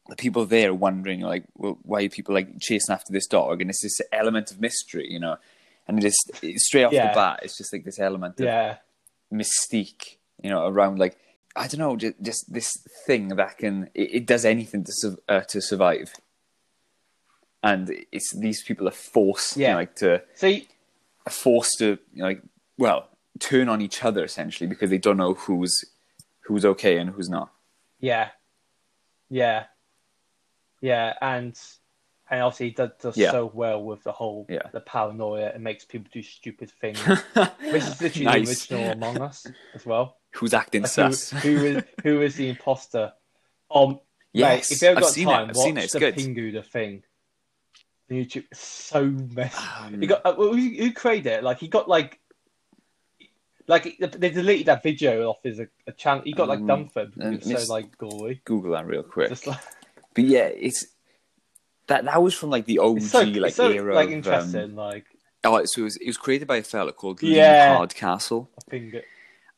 the 0.10 0.16
people 0.16 0.46
there 0.46 0.74
wondering, 0.74 1.22
like, 1.22 1.44
well, 1.56 1.78
why 1.84 2.04
are 2.04 2.10
people 2.10 2.34
like 2.34 2.60
chasing 2.60 2.92
after 2.94 3.14
this 3.14 3.28
dog? 3.28 3.62
And 3.62 3.70
it's 3.70 3.84
this 3.84 4.02
element 4.12 4.52
of 4.52 4.60
mystery, 4.60 5.08
you 5.10 5.20
know. 5.20 5.38
And 5.88 6.04
it 6.04 6.14
is 6.42 6.66
straight 6.66 6.84
off 6.86 6.94
Yeah. 6.94 7.10
the 7.10 7.16
bat, 7.16 7.40
it's 7.44 7.58
just 7.58 7.74
like 7.74 7.84
this 7.84 8.00
element 8.00 8.40
of 8.40 8.46
yeah, 8.46 8.78
mystique, 9.34 10.18
you 10.42 10.50
know, 10.50 10.66
around 10.68 11.00
like 11.00 11.18
I 11.56 11.68
don't 11.68 11.80
know, 11.80 11.98
just, 11.98 12.22
just 12.22 12.54
this 12.54 12.72
thing 13.06 13.30
that 13.30 13.58
can 13.58 13.90
it, 13.94 14.14
it 14.16 14.26
does 14.26 14.46
anything 14.46 14.84
to 14.86 14.92
su- 14.94 15.18
uh, 15.28 15.42
to 15.42 15.60
survive, 15.62 16.14
and 17.64 17.92
it's 18.12 18.34
these 18.36 18.64
people 18.64 18.88
are 18.88 18.92
forced, 18.92 19.58
you 19.58 19.64
know, 19.64 19.70
Yeah. 19.70 19.76
like 19.76 19.96
to 19.98 20.24
see, 20.36 20.68
are 21.26 21.32
forced 21.32 21.78
to 21.80 21.98
you 22.14 22.20
know, 22.22 22.26
like 22.26 22.42
well 22.78 23.10
turn 23.40 23.68
on 23.70 23.82
each 23.82 24.04
other 24.04 24.24
essentially 24.24 24.68
because 24.68 24.90
they 24.90 24.98
don't 24.98 25.18
know 25.18 25.34
who's 25.34 25.84
who's 26.42 26.64
okay 26.66 26.98
and 26.98 27.10
who's 27.12 27.30
not. 27.30 27.52
yeah, 28.00 28.30
yeah, 29.30 29.66
yeah, 30.80 31.14
and 31.22 31.60
and 32.32 32.42
obviously 32.42 32.68
he 32.70 32.72
does, 32.74 32.90
does 33.02 33.18
Yeah. 33.18 33.32
so 33.32 33.52
well 33.54 33.84
with 33.84 34.04
the 34.04 34.12
whole 34.14 34.46
Yeah. 34.50 34.70
the 34.72 34.80
paranoia. 34.80 35.48
It 35.50 35.60
makes 35.62 35.84
people 35.86 36.10
do 36.12 36.24
stupid 36.24 36.72
things. 36.72 36.98
Which 37.34 37.84
is 37.84 38.02
literally 38.02 38.26
Nice. 38.26 38.66
the 38.68 38.76
original 38.76 38.92
Among 38.94 39.22
Us 39.22 39.46
as 39.76 39.86
well. 39.86 40.18
Who's 40.32 40.54
acting 40.54 40.84
Like, 40.84 40.94
who, 40.96 41.58
who 41.58 41.66
is 41.66 41.84
who 42.04 42.22
is 42.22 42.36
the 42.36 42.50
imposter? 42.50 43.12
Um, 43.70 44.00
Yes, 44.34 44.72
mate, 44.72 44.76
if 44.78 44.82
you 44.82 44.88
ever 44.88 45.02
got 45.02 45.10
seen 45.10 45.28
time, 45.28 45.50
it. 45.50 45.56
Watch 45.58 45.68
it. 45.78 45.92
The 45.92 46.00
good. 46.00 46.16
Pingu 46.16 46.54
the 46.54 46.64
thing. 46.64 47.04
YouTube, 48.10 48.46
it's 48.50 48.62
so 48.66 49.06
messy. 49.06 49.58
Um, 49.82 50.00
He 50.00 50.08
got 50.08 50.26
uh, 50.26 50.34
who, 50.36 50.54
who 50.56 50.94
created 50.94 51.28
it? 51.28 51.44
Like 51.44 51.60
he 51.60 51.68
got 51.68 51.90
like, 51.90 52.20
like 53.68 53.98
they 54.00 54.30
deleted 54.30 54.68
that 54.68 54.84
video 54.84 55.30
off 55.30 55.38
his 55.44 55.60
a, 55.60 55.68
channel. 55.98 56.24
He 56.24 56.32
got 56.34 56.48
like 56.48 56.60
Um, 56.60 56.68
done 56.68 56.88
for 56.88 57.02
it 57.04 57.10
uh, 57.22 57.32
because 57.32 57.68
so 57.68 57.74
like 57.74 57.98
gory. 57.98 58.42
Google 58.46 58.72
that 58.72 58.86
real 58.88 59.04
quick. 59.04 59.30
Just 59.30 59.48
like 59.48 59.60
But 60.14 60.24
yeah, 60.26 60.46
it's 60.48 60.88
that 61.88 62.06
that 62.06 62.22
was 62.22 62.34
from 62.34 62.50
like 62.50 62.66
the 62.66 62.80
OG 62.80 63.02
so, 63.02 63.20
like 63.22 63.48
it's 63.50 63.56
so 63.56 63.72
era 63.72 63.96
like 63.96 64.08
of, 64.08 64.12
um, 64.12 64.18
interesting. 64.18 64.76
like 64.76 65.06
oh, 65.44 65.64
so 65.66 65.82
it 65.82 65.84
was, 65.84 65.98
it 65.98 66.08
was 66.08 66.18
created 66.18 66.48
by 66.48 66.58
a 66.58 66.64
fella 66.64 66.94
called 66.94 67.22
Yeah. 67.22 67.52
Lee 67.52 67.76
Hardcastle. 67.76 68.50
I 68.58 68.70
think 68.70 68.94
it. 68.94 69.06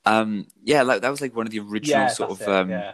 Um, 0.05 0.47
yeah, 0.63 0.81
like, 0.81 1.01
that 1.01 1.09
was 1.09 1.21
like 1.21 1.35
one 1.35 1.45
of 1.45 1.51
the 1.51 1.59
original 1.59 2.03
Yeah, 2.03 2.07
sort 2.07 2.31
of 2.31 2.41
it, 2.41 2.47
um, 2.49 2.69
yeah. 2.69 2.93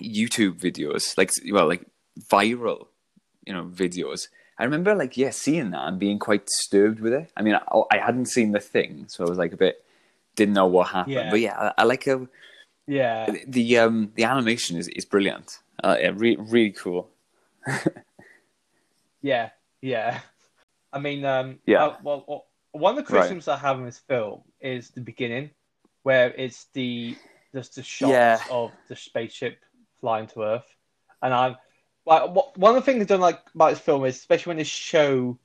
YouTube 0.00 0.58
videos, 0.58 1.16
like 1.18 1.30
well, 1.52 1.66
like 1.68 1.84
viral, 2.30 2.86
you 3.44 3.52
know, 3.52 3.64
videos. 3.64 4.28
I 4.58 4.64
remember 4.64 4.94
like 4.94 5.16
yeah, 5.16 5.30
seeing 5.30 5.70
that 5.70 5.86
and 5.86 5.98
being 5.98 6.18
quite 6.18 6.46
disturbed 6.46 7.00
with 7.00 7.12
it. 7.12 7.30
I 7.36 7.42
mean, 7.42 7.54
I, 7.54 7.82
I 7.92 7.98
hadn't 7.98 8.26
seen 8.26 8.52
the 8.52 8.60
thing, 8.60 9.06
so 9.08 9.24
I 9.24 9.28
was 9.28 9.38
like 9.38 9.52
a 9.52 9.56
bit 9.56 9.84
didn't 10.36 10.54
know 10.54 10.66
what 10.66 10.88
happened. 10.88 11.14
Yeah. 11.14 11.30
But 11.30 11.40
yeah, 11.40 11.58
I, 11.58 11.82
I 11.82 11.84
like 11.84 12.04
how 12.06 12.28
Yeah, 12.86 13.30
the 13.46 13.78
um 13.78 14.12
the 14.14 14.24
animation 14.24 14.76
is 14.78 14.88
is 14.88 15.04
brilliant. 15.04 15.58
Uh, 15.82 15.96
yeah, 16.00 16.12
re- 16.14 16.36
really 16.38 16.72
cool. 16.72 17.10
yeah, 19.22 19.50
yeah. 19.80 20.20
I 20.92 20.98
mean, 20.98 21.24
um, 21.24 21.58
Yeah. 21.66 21.84
uh, 21.84 21.96
well, 22.02 22.24
well, 22.26 22.46
one 22.72 22.92
of 22.92 22.96
the 22.96 23.02
Right. 23.12 23.22
criticisms 23.22 23.48
I 23.48 23.56
have 23.56 23.78
in 23.78 23.84
this 23.84 23.98
film 23.98 24.42
is 24.60 24.90
the 24.90 25.00
beginning, 25.00 25.50
where 26.02 26.32
it's 26.34 26.66
the 26.72 27.16
just 27.54 27.76
the 27.76 27.82
shots 27.82 28.12
Yeah. 28.12 28.40
of 28.50 28.72
the 28.88 28.96
spaceship 28.96 29.58
flying 30.00 30.26
to 30.28 30.42
Earth, 30.42 30.76
and 31.22 31.32
I'm 31.34 31.56
like, 32.06 32.30
what, 32.30 32.56
one 32.56 32.74
of 32.76 32.82
the 32.84 32.90
things 32.90 33.02
I 33.02 33.06
don't 33.06 33.20
like 33.20 33.40
about 33.54 33.70
this 33.70 33.80
film 33.80 34.04
is, 34.04 34.16
especially 34.16 34.50
when 34.50 34.56
they 34.58 34.64
show, 34.64 35.38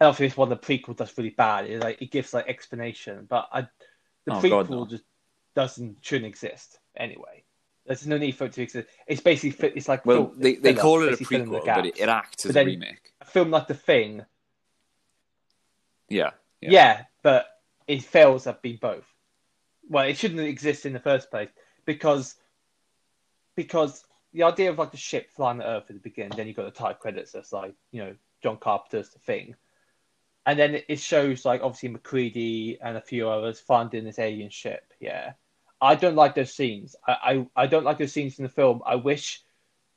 and 0.00 0.06
obviously 0.06 0.28
this 0.28 0.36
one 0.36 0.50
of 0.50 0.60
the 0.60 0.66
prequel 0.66 0.96
does 0.96 1.16
really 1.18 1.30
bad. 1.30 1.66
Is 1.66 1.82
like 1.82 2.00
it 2.02 2.10
gives 2.10 2.32
like 2.34 2.48
explanation, 2.48 3.26
but 3.28 3.48
I, 3.52 3.62
the 4.24 4.32
Oh, 4.34 4.40
prequel 4.40 4.48
God, 4.50 4.70
no. 4.70 4.86
just 4.86 5.04
doesn't 5.54 5.98
shouldn't 6.00 6.26
exist 6.26 6.78
anyway. 6.96 7.44
There's 7.86 8.06
no 8.06 8.18
need 8.18 8.32
for 8.32 8.44
it 8.44 8.52
to 8.52 8.62
exist. 8.62 8.88
It's 9.06 9.20
basically 9.20 9.68
it's 9.74 9.88
like 9.88 10.04
Well, 10.04 10.32
they, 10.36 10.56
they 10.56 10.74
call 10.74 11.02
it 11.02 11.06
a 11.06 11.10
basically 11.10 11.38
filling 11.38 11.50
the 11.50 11.60
prequel, 11.60 11.74
but 11.74 11.86
it, 11.86 11.98
it 11.98 12.08
acts 12.08 12.46
as 12.46 12.54
a 12.54 12.64
remake. 12.64 13.12
Film 13.30 13.50
like 13.50 13.66
The 13.68 13.74
Thing, 13.74 14.24
Yeah, 16.08 16.30
yeah. 16.60 16.70
Yeah. 16.72 17.04
but 17.22 17.46
it 17.86 18.02
fails 18.02 18.46
at 18.46 18.62
being 18.62 18.78
both. 18.80 19.06
Well, 19.88 20.04
it 20.04 20.16
shouldn't 20.18 20.40
exist 20.40 20.86
in 20.86 20.92
the 20.92 21.00
first 21.00 21.30
place 21.30 21.50
because 21.84 22.34
because 23.56 24.04
the 24.32 24.42
idea 24.44 24.70
of 24.70 24.78
like 24.78 24.90
the 24.90 24.96
ship 24.96 25.30
flying 25.30 25.58
the 25.58 25.66
Earth 25.66 25.84
at 25.88 25.96
the 25.96 26.00
beginning, 26.00 26.36
then 26.36 26.46
you've 26.46 26.56
got 26.56 26.64
the 26.66 26.70
title 26.70 26.94
credits 26.94 27.32
that's 27.32 27.52
like 27.52 27.74
you 27.90 28.02
know 28.04 28.14
John 28.42 28.58
Carpenter's 28.58 29.10
The 29.10 29.18
Thing, 29.20 29.56
and 30.46 30.58
then 30.58 30.80
it 30.88 31.00
shows 31.00 31.44
like 31.44 31.62
obviously 31.62 31.88
MacReady 31.90 32.78
and 32.80 32.96
a 32.96 33.00
few 33.02 33.28
others 33.28 33.60
finding 33.60 34.04
this 34.04 34.18
alien 34.18 34.50
ship. 34.50 34.92
Yeah, 35.00 35.32
I 35.80 35.94
don't 35.94 36.16
like 36.16 36.34
those 36.34 36.54
scenes. 36.54 36.94
I 37.06 37.46
I, 37.56 37.62
I 37.64 37.66
don't 37.66 37.84
like 37.84 37.98
those 37.98 38.12
scenes 38.12 38.38
in 38.38 38.42
the 38.44 38.48
film. 38.50 38.82
I 38.86 38.96
wish 38.96 39.42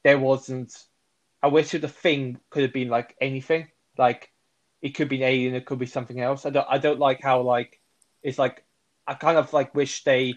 there 0.03 0.19
wasn't. 0.19 0.73
I 1.43 1.48
wish 1.48 1.71
the 1.71 1.88
thing 1.88 2.39
could 2.50 2.63
have 2.63 2.74
been 2.74 2.89
like 2.89 3.15
anything. 3.19 3.67
Like 3.98 4.31
it 4.81 4.89
could 4.89 5.10
be 5.10 5.17
an 5.17 5.24
alien, 5.24 5.55
it 5.55 5.65
could 5.65 5.79
be 5.79 5.86
something 5.86 6.19
else. 6.19 6.45
I 6.45 6.50
don't 6.50 6.67
I 6.69 6.77
don't 6.77 7.00
like 7.00 7.21
how 7.21 7.41
like 7.41 7.79
it's 8.24 8.38
like 8.39 8.63
I 9.07 9.13
kind 9.15 9.38
of 9.38 9.51
like 9.53 9.74
wish 9.75 10.03
they 10.03 10.36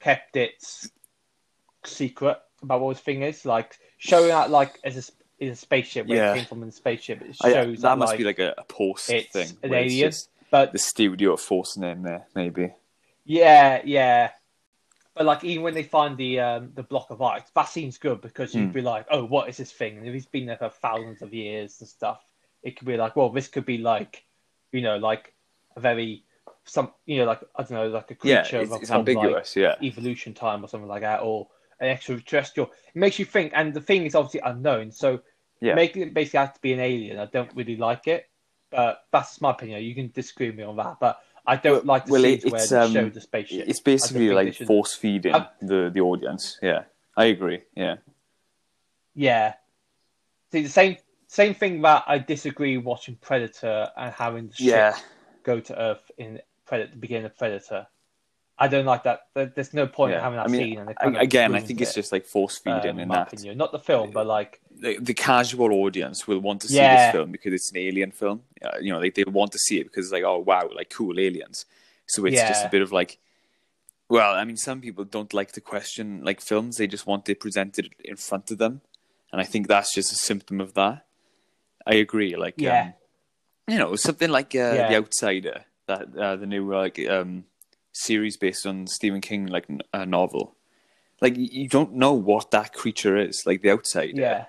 kept 0.00 0.36
it 0.36 0.52
secret 1.84 2.38
about 2.62 2.80
what 2.80 2.96
the 2.96 3.02
thing 3.02 3.22
is. 3.22 3.44
Like 3.44 3.78
showing 3.98 4.30
out 4.30 4.50
like 4.50 4.78
as 4.84 4.96
a, 5.08 5.44
in 5.44 5.50
a 5.50 5.56
spaceship 5.56 6.06
where 6.06 6.18
Yeah. 6.18 6.32
it 6.32 6.36
came 6.38 6.46
from 6.46 6.62
in 6.62 6.68
a 6.68 6.72
spaceship. 6.72 7.22
It 7.22 7.36
I- 7.42 7.52
shows 7.52 7.80
that 7.82 7.90
that, 7.90 7.98
must 7.98 8.12
like, 8.12 8.18
be 8.18 8.24
like 8.24 8.38
a, 8.38 8.54
a 8.58 8.94
thing. 8.94 9.48
an 9.62 9.74
alien. 9.74 10.12
but 10.50 10.72
the 10.72 10.78
studio 10.78 11.34
are 11.34 11.38
forcing 11.38 11.82
in 11.82 12.02
there, 12.02 12.26
maybe. 12.34 12.72
Yeah, 13.24 13.80
yeah. 13.84 14.30
But 15.14 15.26
like 15.26 15.44
even 15.44 15.62
when 15.62 15.74
they 15.74 15.84
find 15.84 16.16
the 16.16 16.40
um, 16.40 16.70
the 16.74 16.82
block 16.82 17.10
of 17.10 17.22
ice, 17.22 17.42
that 17.54 17.68
seems 17.68 17.98
good 17.98 18.20
because 18.20 18.54
you'd 18.54 18.68
Hmm. 18.68 18.72
be 18.72 18.82
like, 18.82 19.06
oh, 19.10 19.24
what 19.24 19.48
is 19.48 19.56
this 19.56 19.70
thing? 19.70 19.96
And 19.98 20.06
if 20.06 20.12
he's 20.12 20.26
been 20.26 20.46
there 20.46 20.56
for 20.56 20.68
thousands 20.70 21.22
of 21.22 21.32
years 21.32 21.80
and 21.80 21.88
stuff, 21.88 22.20
it 22.62 22.76
could 22.76 22.86
be 22.88 22.96
like, 22.96 23.14
well, 23.14 23.30
this 23.30 23.48
could 23.48 23.64
be 23.64 23.78
like, 23.78 24.24
you 24.72 24.80
know, 24.80 24.96
like 24.96 25.34
a 25.76 25.80
very 25.80 26.24
some, 26.64 26.92
you 27.06 27.18
know, 27.18 27.26
like 27.26 27.40
I 27.56 27.62
don't 27.62 27.72
know, 27.72 27.88
like 27.88 28.10
a 28.10 28.16
Yeah, 28.24 28.42
creature 28.42 28.60
it's, 28.60 28.72
of- 28.72 28.82
it's 28.82 28.90
from, 28.90 29.00
ambiguous. 29.00 29.56
yeah, 29.56 29.76
evolution 29.82 30.34
time 30.34 30.64
or 30.64 30.68
something 30.68 30.88
like 30.88 31.02
that, 31.02 31.20
or 31.22 31.48
an 31.80 31.88
extraterrestrial. 31.90 32.70
It 32.94 32.98
makes 32.98 33.18
you 33.18 33.24
think, 33.24 33.52
and 33.54 33.72
the 33.72 33.80
thing 33.80 34.06
is 34.06 34.14
obviously 34.14 34.40
unknown, 34.40 34.90
so 34.90 35.20
yeah. 35.60 35.74
making 35.74 36.02
it 36.02 36.14
basically 36.14 36.40
have 36.40 36.54
to 36.54 36.60
be 36.60 36.72
an 36.72 36.80
alien. 36.80 37.18
I 37.18 37.26
don't 37.26 37.54
really 37.54 37.76
like 37.76 38.08
it, 38.08 38.28
but 38.70 39.04
that's 39.12 39.40
my 39.40 39.50
opinion. 39.50 39.82
You 39.84 39.94
can 39.94 40.10
disagree 40.12 40.48
with 40.48 40.56
me 40.56 40.64
on 40.64 40.76
that, 40.76 40.96
but 41.00 41.20
I 41.46 41.56
don't 41.56 41.84
like 41.84 42.06
the 42.06 42.12
well, 42.12 42.22
scenes 42.22 42.44
it- 42.44 42.52
where 42.52 42.66
they 42.66 42.76
um, 42.76 42.92
show 42.92 43.08
the 43.10 43.20
spaceship. 43.20 43.68
It's 43.68 43.80
basically 43.80 44.30
like 44.30 44.54
force 44.54 44.94
feeding 44.94 45.34
I- 45.34 45.48
the 45.60 45.90
the 45.92 46.00
audience. 46.00 46.58
Yeah, 46.62 46.84
I 47.16 47.26
agree. 47.26 47.62
Yeah, 47.76 47.96
Yeah. 49.14 49.54
See 50.52 50.62
the 50.62 50.68
same 50.68 50.96
same 51.26 51.54
thing 51.54 51.82
that 51.82 52.04
I 52.06 52.18
disagree 52.18 52.76
watching 52.78 53.16
Predator 53.16 53.90
and 53.96 54.12
having 54.14 54.48
the 54.48 54.54
ship 54.54 54.66
yeah, 54.66 54.96
go 55.42 55.60
to 55.60 55.78
Earth 55.80 56.10
in 56.16 56.40
Predator, 56.64 56.92
the 56.92 56.96
beginning 56.98 57.26
of 57.26 57.36
Predator. 57.36 57.86
I 58.56 58.68
don't 58.68 58.84
like 58.84 59.02
that. 59.02 59.26
There's 59.34 59.74
no 59.74 59.86
point 59.86 60.14
in 60.14 60.20
having 60.20 60.36
that 60.36 60.46
I 60.46 60.48
mean, 60.48 60.60
scene. 60.60 60.78
And 60.78 60.96
kind 60.96 61.16
of 61.16 61.22
again, 61.22 61.54
I 61.54 61.60
think 61.60 61.80
it's 61.80 61.90
it, 61.90 61.94
just 61.94 62.12
like 62.12 62.24
force 62.24 62.60
um, 62.66 62.80
feeding 62.80 62.96
in 62.96 63.02
in 63.02 63.08
that 63.08 63.32
opinion. 63.32 63.58
Not 63.58 63.72
the 63.72 63.80
film, 63.80 64.12
but 64.12 64.26
like 64.26 64.60
the, 64.70 64.98
the 64.98 65.14
casual 65.14 65.72
audience 65.72 66.28
will 66.28 66.38
want 66.38 66.60
to 66.62 66.68
see 66.68 66.76
Yeah. 66.76 67.06
this 67.06 67.12
film 67.12 67.32
because 67.32 67.52
it's 67.52 67.70
an 67.72 67.78
alien 67.78 68.12
film. 68.12 68.42
Uh, 68.64 68.78
you 68.80 68.92
know, 68.92 69.00
like 69.00 69.14
they 69.16 69.24
want 69.24 69.50
to 69.52 69.58
see 69.58 69.80
it 69.80 69.84
because 69.84 70.06
it's 70.06 70.12
like, 70.12 70.22
oh 70.22 70.38
wow, 70.38 70.68
like 70.74 70.90
cool 70.90 71.18
aliens. 71.18 71.66
So 72.06 72.24
it's 72.26 72.40
just 72.40 72.64
a 72.64 72.68
bit 72.68 72.82
of 72.82 72.92
like, 72.92 73.18
well, 74.08 74.34
I 74.34 74.44
mean, 74.44 74.56
some 74.56 74.80
people 74.80 75.04
don't 75.04 75.32
like 75.34 75.50
to 75.52 75.60
question 75.60 76.22
like 76.22 76.40
films; 76.40 76.76
they 76.76 76.86
just 76.86 77.06
want 77.06 77.28
it 77.28 77.40
presented 77.40 77.90
in 78.04 78.16
front 78.16 78.50
of 78.52 78.58
them, 78.58 78.82
and 79.32 79.40
I 79.40 79.44
think 79.44 79.66
that's 79.66 79.92
just 79.94 80.12
a 80.12 80.16
symptom 80.16 80.60
of 80.60 80.74
that. 80.74 81.04
I 81.86 81.94
agree. 81.94 82.36
Like, 82.36 82.54
Yeah. 82.58 82.82
um, 82.82 82.92
you 83.66 83.78
know, 83.78 83.96
something 83.96 84.30
like 84.30 84.54
uh, 84.54 84.74
Yeah. 84.76 84.88
The 84.90 84.96
Outsider, 84.96 85.64
that 85.86 86.16
uh, 86.16 86.36
the 86.36 86.46
new 86.46 86.72
like 86.72 86.98
um, 87.08 87.44
series 87.94 88.36
based 88.36 88.66
on 88.66 88.86
Stephen 88.86 89.20
King 89.22 89.46
like 89.46 89.66
uh, 89.92 90.04
novel. 90.04 90.54
Like 91.20 91.36
you 91.36 91.68
don't 91.68 91.94
know 91.94 92.12
what 92.12 92.50
that 92.50 92.74
creature 92.74 93.16
is. 93.16 93.46
Like 93.46 93.62
the 93.62 93.70
outsider, 93.70 94.20
yeah, 94.20 94.44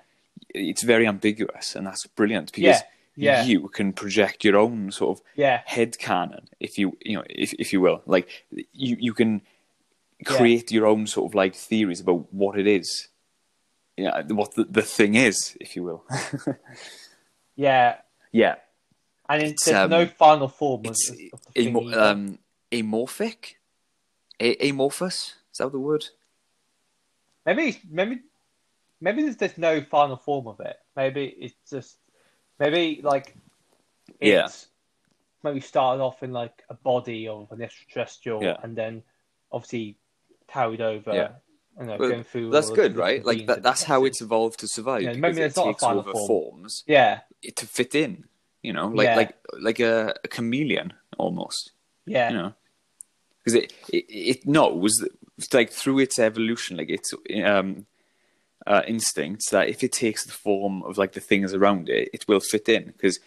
it's 0.50 0.82
very 0.82 1.06
ambiguous, 1.06 1.74
and 1.74 1.86
that's 1.86 2.06
brilliant 2.06 2.52
because 2.52 2.82
yeah, 3.16 3.42
yeah, 3.42 3.44
you 3.44 3.68
can 3.68 3.92
project 3.94 4.44
your 4.44 4.56
own 4.56 4.90
sort 4.90 5.16
of 5.18 5.24
yeah, 5.36 5.62
head 5.64 5.96
canon, 5.98 6.48
if 6.60 6.76
you 6.78 6.98
you 7.00 7.16
know, 7.16 7.24
if 7.30 7.54
if 7.54 7.72
you 7.72 7.80
will. 7.80 8.02
Like 8.04 8.44
you 8.74 8.96
you 9.00 9.14
can 9.14 9.40
create 10.24 10.72
your 10.72 10.86
own 10.86 11.06
sort 11.06 11.30
of 11.30 11.34
like 11.34 11.54
theories 11.54 12.00
about 12.00 12.32
what 12.32 12.58
it 12.58 12.66
is. 12.66 13.08
Yeah, 13.96 14.22
what 14.28 14.54
the, 14.54 14.64
the 14.64 14.82
thing 14.82 15.14
is, 15.14 15.56
if 15.58 15.74
you 15.74 15.82
will. 15.82 16.04
yeah. 17.56 17.96
yeah, 18.32 18.56
And 19.28 19.42
it, 19.42 19.50
It's, 19.52 19.64
there's 19.64 19.76
um, 19.84 19.90
no 19.90 20.06
final 20.06 20.48
form 20.48 20.82
of, 20.84 20.90
of 20.90 20.96
the 20.96 21.30
thing 21.54 21.76
either. 21.78 22.00
um, 22.00 22.38
amorphic, 22.72 23.54
A- 24.40 24.68
amorphous. 24.68 25.34
Is 25.52 25.58
that 25.58 25.72
the 25.72 25.80
word? 25.80 26.04
Maybe, 27.44 27.80
maybe, 27.88 28.20
maybe 29.00 29.22
there's, 29.22 29.36
there's 29.36 29.58
no 29.58 29.80
final 29.82 30.16
form 30.16 30.48
of 30.48 30.60
it. 30.60 30.76
Maybe 30.96 31.26
it's 31.38 31.54
just, 31.70 31.96
maybe 32.58 33.00
like, 33.02 33.36
Yeah. 34.20 34.46
it's 34.46 34.66
maybe 35.42 35.60
started 35.60 36.02
off 36.02 36.22
in 36.22 36.32
like 36.32 36.64
a 36.68 36.74
body 36.74 37.28
of 37.28 37.50
an 37.52 37.62
extraterrestrial, 37.62 38.42
Yeah. 38.42 38.56
and 38.62 38.74
then 38.76 39.02
obviously 39.52 39.96
carried 40.48 40.80
over. 40.80 41.14
Yeah. 41.14 41.28
You 41.78 41.86
know, 41.86 41.96
Well, 41.98 42.08
going 42.08 42.24
through. 42.24 42.50
That's 42.50 42.70
good, 42.70 42.96
right? 42.96 43.22
Like 43.24 43.46
that, 43.48 43.62
that's 43.62 43.82
how 43.82 44.04
it's 44.06 44.22
evolved 44.22 44.60
to 44.60 44.68
survive. 44.68 45.02
Yeah, 45.02 45.12
maybe 45.12 45.42
it 45.42 45.46
it's 45.46 45.56
not 45.56 45.66
a 45.66 45.72
takes 45.72 45.82
final 45.82 45.98
over 46.00 46.12
form. 46.12 46.26
forms 46.26 46.82
Yeah, 46.86 47.20
to 47.54 47.66
fit 47.66 47.94
in. 47.94 48.24
You 48.62 48.72
know, 48.72 48.88
like 48.88 49.04
Yeah. 49.06 49.16
like 49.16 49.36
like 49.60 49.80
a, 49.80 50.14
a 50.24 50.28
chameleon 50.28 50.94
almost. 51.18 51.72
Yeah, 52.06 52.30
You 52.30 52.36
know, 52.36 52.54
because 53.38 53.54
it, 53.54 53.72
it 53.92 54.04
it 54.08 54.46
knows 54.46 54.92
that, 54.96 55.10
like 55.54 55.70
through 55.70 55.98
its 56.00 56.18
evolution, 56.18 56.76
like 56.76 56.90
its 56.90 57.12
um 57.44 57.86
uh, 58.66 58.82
instincts 58.88 59.50
that 59.50 59.68
if 59.68 59.84
it 59.84 59.92
takes 59.92 60.24
the 60.24 60.32
form 60.32 60.82
of 60.82 60.98
like 60.98 61.12
the 61.12 61.20
things 61.20 61.54
around 61.54 61.88
it, 61.88 62.08
it 62.12 62.26
will 62.26 62.40
fit 62.40 62.68
in. 62.68 62.86
Because 62.86 63.20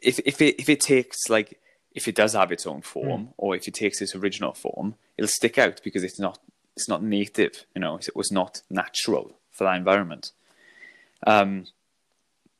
if 0.00 0.20
if 0.24 0.40
it 0.40 0.60
if 0.60 0.68
it 0.68 0.80
takes 0.80 1.28
like 1.28 1.58
if 1.94 2.06
it 2.06 2.14
does 2.14 2.34
have 2.34 2.52
its 2.52 2.66
own 2.66 2.82
form, 2.82 3.24
Hmm. 3.26 3.32
or 3.38 3.56
if 3.56 3.66
it 3.66 3.74
takes 3.74 4.00
its 4.00 4.14
original 4.14 4.52
form, 4.52 4.94
it'll 5.16 5.28
stick 5.28 5.58
out 5.58 5.80
because 5.82 6.04
it's 6.04 6.20
not 6.20 6.38
it's 6.76 6.88
not 6.88 7.02
native. 7.02 7.64
You 7.74 7.80
know, 7.80 7.96
it 7.96 8.14
was 8.14 8.30
not 8.30 8.62
natural 8.70 9.32
for 9.50 9.64
that 9.64 9.76
environment. 9.76 10.30
Um, 11.26 11.66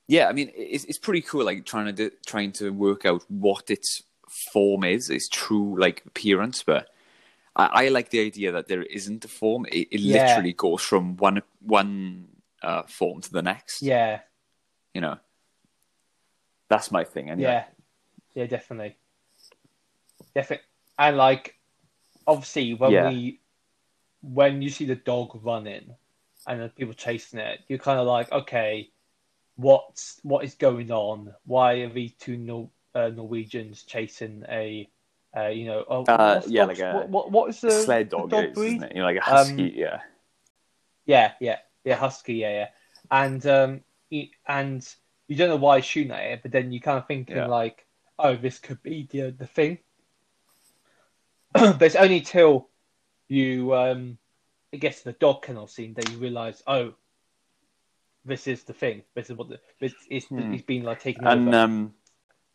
yeah, 0.08 0.28
I 0.28 0.32
mean, 0.32 0.50
it's 0.56 0.84
it's 0.84 0.98
pretty 0.98 1.20
cool. 1.22 1.44
Like 1.44 1.64
trying 1.66 1.94
to 1.94 2.10
trying 2.26 2.50
to 2.52 2.70
work 2.70 3.04
out 3.04 3.22
what 3.28 3.70
its 3.70 4.02
form 4.52 4.84
is, 4.84 5.10
its 5.10 5.28
true 5.28 5.78
like 5.78 6.04
appearance. 6.06 6.62
But 6.62 6.88
I, 7.56 7.84
I 7.84 7.88
like 7.88 8.10
the 8.10 8.20
idea 8.24 8.52
that 8.52 8.68
there 8.68 8.82
isn't 8.82 9.24
a 9.24 9.28
form. 9.28 9.66
It, 9.66 9.88
it 9.90 10.00
Yeah. 10.00 10.22
literally 10.24 10.52
goes 10.52 10.82
from 10.82 11.16
one 11.16 11.42
one 11.60 12.28
uh, 12.62 12.82
form 12.84 13.20
to 13.22 13.32
the 13.32 13.42
next. 13.42 13.82
yeah, 13.82 14.20
You 14.94 15.00
know, 15.00 15.18
that's 16.68 16.90
my 16.90 17.04
thing. 17.04 17.30
Anyway. 17.30 17.50
yeah, 17.50 17.64
yeah, 18.34 18.46
definitely, 18.46 18.96
definitely, 20.34 20.66
and 20.98 21.16
like 21.16 21.54
obviously 22.26 22.74
when 22.74 22.92
Yeah. 22.92 23.08
we 23.08 23.40
when 24.22 24.60
you 24.62 24.68
see 24.68 24.84
the 24.84 24.96
dog 24.96 25.38
running 25.44 25.94
and 26.46 26.60
the 26.60 26.68
people 26.68 26.94
chasing 26.94 27.38
it, 27.40 27.60
you're 27.68 27.78
kind 27.78 28.00
of 28.00 28.06
like, 28.06 28.30
okay, 28.32 28.90
what's 29.56 30.18
what 30.22 30.44
is 30.44 30.54
going 30.54 30.90
on? 30.90 31.34
Why 31.44 31.74
are 31.74 31.88
these 31.88 32.14
two 32.18 32.36
Nor- 32.36 32.70
uh, 32.94 33.08
Norwegians 33.08 33.82
chasing 33.84 34.44
a, 34.48 34.88
uh, 35.36 35.48
you 35.48 35.66
know, 35.66 35.84
oh, 35.88 36.04
Uh, 36.04 36.40
yeah, 36.46 36.66
dogs- 36.66 36.80
like 36.80 36.88
a 36.88 36.92
what, 36.96 37.08
what, 37.08 37.30
what 37.30 37.50
is 37.50 37.60
the 37.60 37.70
sled 37.70 38.06
the 38.10 38.16
dog, 38.16 38.30
dog 38.30 38.44
it 38.44 38.48
is, 38.50 38.54
breed? 38.54 38.68
isn't 38.76 38.82
it? 38.84 38.92
You 38.94 38.98
know, 39.00 39.06
like 39.06 39.16
a 39.16 39.20
husky. 39.20 39.62
Um, 39.64 39.72
yeah, 39.76 40.00
Yeah, 41.06 41.32
yeah, 41.40 41.58
yeah, 41.84 41.94
husky, 41.96 42.34
yeah, 42.34 42.50
yeah, 42.50 42.68
and 43.10 43.46
um, 43.46 43.80
y- 44.10 44.30
and 44.46 44.86
you 45.28 45.36
don't 45.36 45.48
know 45.48 45.56
why 45.56 45.76
he's 45.78 45.84
shooting 45.84 46.12
at 46.12 46.22
it, 46.24 46.42
but 46.42 46.52
then 46.52 46.72
you 46.72 46.80
kind 46.80 46.98
of 46.98 47.06
thinking 47.06 47.36
Yeah. 47.36 47.46
like, 47.46 47.86
oh, 48.18 48.36
this 48.36 48.58
could 48.58 48.82
be 48.82 49.06
the 49.10 49.30
the 49.30 49.46
thing. 49.46 49.78
but 51.52 51.82
it's 51.82 51.96
only 51.96 52.20
till 52.20 52.68
you 53.28 53.74
um, 53.74 54.18
gets 54.78 54.98
to 54.98 55.04
the 55.06 55.12
dog 55.12 55.42
kennel 55.42 55.66
scene 55.66 55.94
that 55.94 56.10
you 56.10 56.18
realize, 56.18 56.62
oh, 56.66 56.94
this 58.24 58.46
is 58.46 58.64
the 58.64 58.72
thing. 58.74 59.02
This 59.14 59.30
is 59.30 59.36
what 59.36 59.48
the 59.48 59.60
this 59.80 59.94
is. 60.10 60.24
Hmm. 60.26 60.52
He's 60.52 60.62
been 60.62 60.82
like 60.82 61.00
taken 61.00 61.26
and 61.26 61.48
over. 61.48 61.56
um, 61.56 61.94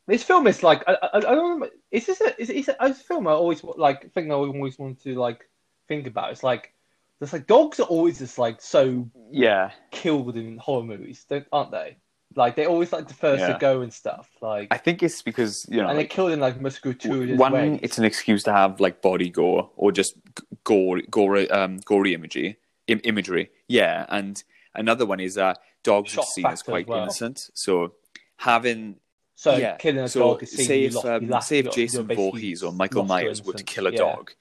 This 0.07 0.23
film 0.23 0.47
is 0.47 0.63
like 0.63 0.83
I, 0.87 0.93
I, 1.01 1.17
I 1.17 1.19
don't 1.21 1.43
remember. 1.43 1.69
Is 1.91 2.05
this 2.05 2.21
a 2.21 2.39
is, 2.41 2.49
is 2.49 2.67
it 2.67 2.75
a 2.79 2.93
film 2.93 3.27
I 3.27 3.31
always 3.31 3.63
like 3.63 4.11
thing 4.13 4.31
I 4.31 4.35
always 4.35 4.77
want 4.77 5.01
to 5.03 5.15
like 5.15 5.49
think 5.87 6.07
about? 6.07 6.31
It's 6.31 6.43
like 6.43 6.73
there's 7.19 7.31
like 7.33 7.47
dogs 7.47 7.79
are 7.79 7.83
always 7.87 8.19
just 8.19 8.37
like 8.37 8.61
so 8.61 9.09
yeah, 9.31 9.71
killed 9.91 10.35
in 10.35 10.57
horror 10.57 10.83
movies, 10.83 11.25
don't, 11.29 11.47
aren't 11.53 11.71
they? 11.71 11.97
Like 12.35 12.55
they 12.55 12.65
always 12.65 12.91
like 12.91 13.07
the 13.07 13.13
first 13.13 13.41
Yeah. 13.41 13.53
to 13.53 13.59
go 13.59 13.81
and 13.81 13.93
stuff. 13.93 14.29
Like 14.41 14.67
I 14.71 14.77
think 14.77 15.03
it's 15.03 15.21
because 15.21 15.65
you 15.69 15.77
know, 15.81 15.87
and 15.87 15.97
they're 15.97 16.05
killed 16.05 16.31
in 16.31 16.39
like 16.39 16.59
most 16.59 16.81
gratuitous 16.81 17.37
one, 17.37 17.53
ways. 17.53 17.79
it's 17.83 17.97
an 17.97 18.03
excuse 18.05 18.43
to 18.43 18.51
have 18.51 18.79
like 18.81 19.01
body 19.01 19.29
gore 19.29 19.69
or 19.77 19.91
just 19.91 20.15
gore, 20.63 20.99
gore, 21.09 21.45
um, 21.53 21.77
gory 21.85 22.13
imagery, 22.13 22.57
Im- 22.87 23.01
imagery. 23.03 23.51
Yeah, 23.69 24.05
and 24.09 24.43
another 24.75 25.05
one 25.05 25.19
is 25.19 25.35
that 25.35 25.59
dogs 25.83 26.17
are 26.17 26.25
seen 26.25 26.47
as 26.47 26.61
quite 26.63 26.85
as 26.85 26.89
well. 26.89 27.01
innocent. 27.03 27.51
So 27.53 27.93
having 28.37 28.95
so 29.35 29.55
yeah, 29.57 29.77
killing 29.77 30.03
a 30.03 30.07
so 30.07 30.19
dog 30.19 30.43
is 30.43 30.51
seen 30.51 30.65
say 30.67 30.83
if 30.85 30.93
lost, 30.95 31.05
um, 31.07 31.27
lost, 31.27 31.47
say 31.49 31.59
if 31.59 31.71
Jason 31.71 32.07
you're 32.07 32.15
Voorhees 32.15 32.63
or 32.63 32.71
Michael 32.71 33.03
Myers 33.05 33.43
were 33.43 33.53
to 33.53 33.63
kill 33.63 33.87
a 33.87 33.91
Yeah. 33.91 33.97
dog, 33.97 34.31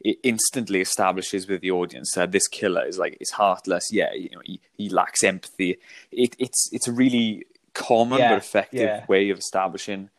it 0.00 0.18
instantly 0.22 0.80
establishes 0.80 1.46
with 1.48 1.60
the 1.60 1.70
audience 1.70 2.12
that 2.14 2.32
this 2.32 2.48
killer 2.48 2.84
is 2.86 2.98
like 2.98 3.16
is 3.20 3.30
heartless. 3.32 3.92
Yeah, 3.92 4.12
you 4.14 4.30
know, 4.30 4.40
he, 4.44 4.60
he 4.72 4.88
lacks 4.88 5.22
empathy. 5.24 5.78
It, 6.10 6.34
it's 6.38 6.68
it's 6.72 6.88
a 6.88 6.92
really 6.92 7.44
common 7.74 8.18
Yeah, 8.18 8.30
but 8.30 8.38
effective 8.38 8.80
yeah. 8.80 9.04
way 9.08 9.30
of 9.30 9.38
establishing 9.38 10.10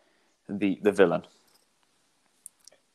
the 0.48 0.80
the 0.82 0.92
villain. 0.92 1.24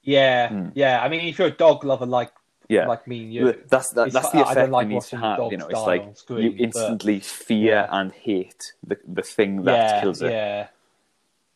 Yeah, 0.02 0.48
Hmm. 0.48 0.68
yeah. 0.74 1.02
I 1.02 1.08
mean, 1.08 1.20
if 1.26 1.38
you're 1.38 1.48
a 1.48 1.50
dog 1.50 1.84
lover 1.84 2.06
like 2.06 2.32
Yeah, 2.68 2.86
like 2.86 3.06
me 3.06 3.22
and 3.24 3.34
you, 3.34 3.52
that's 3.68 3.90
that, 3.94 4.12
that's 4.12 4.30
the 4.30 4.42
effect 4.42 4.70
like 4.72 4.86
it 4.86 4.90
needs 4.90 5.08
to 5.10 5.16
have. 5.16 5.38
You 5.52 5.58
know, 5.58 5.68
it's 5.68 5.80
like 5.82 6.16
screen, 6.16 6.42
you 6.44 6.50
but- 6.50 6.60
instantly 6.60 7.20
fear 7.20 7.86
Yeah. 7.88 7.98
and 7.98 8.12
hate 8.12 8.72
the 8.86 8.96
the 9.06 9.22
thing 9.22 9.62
that 9.64 9.76
yeah, 9.76 10.00
kills 10.00 10.22
it. 10.22 10.30
yeah, 10.32 10.68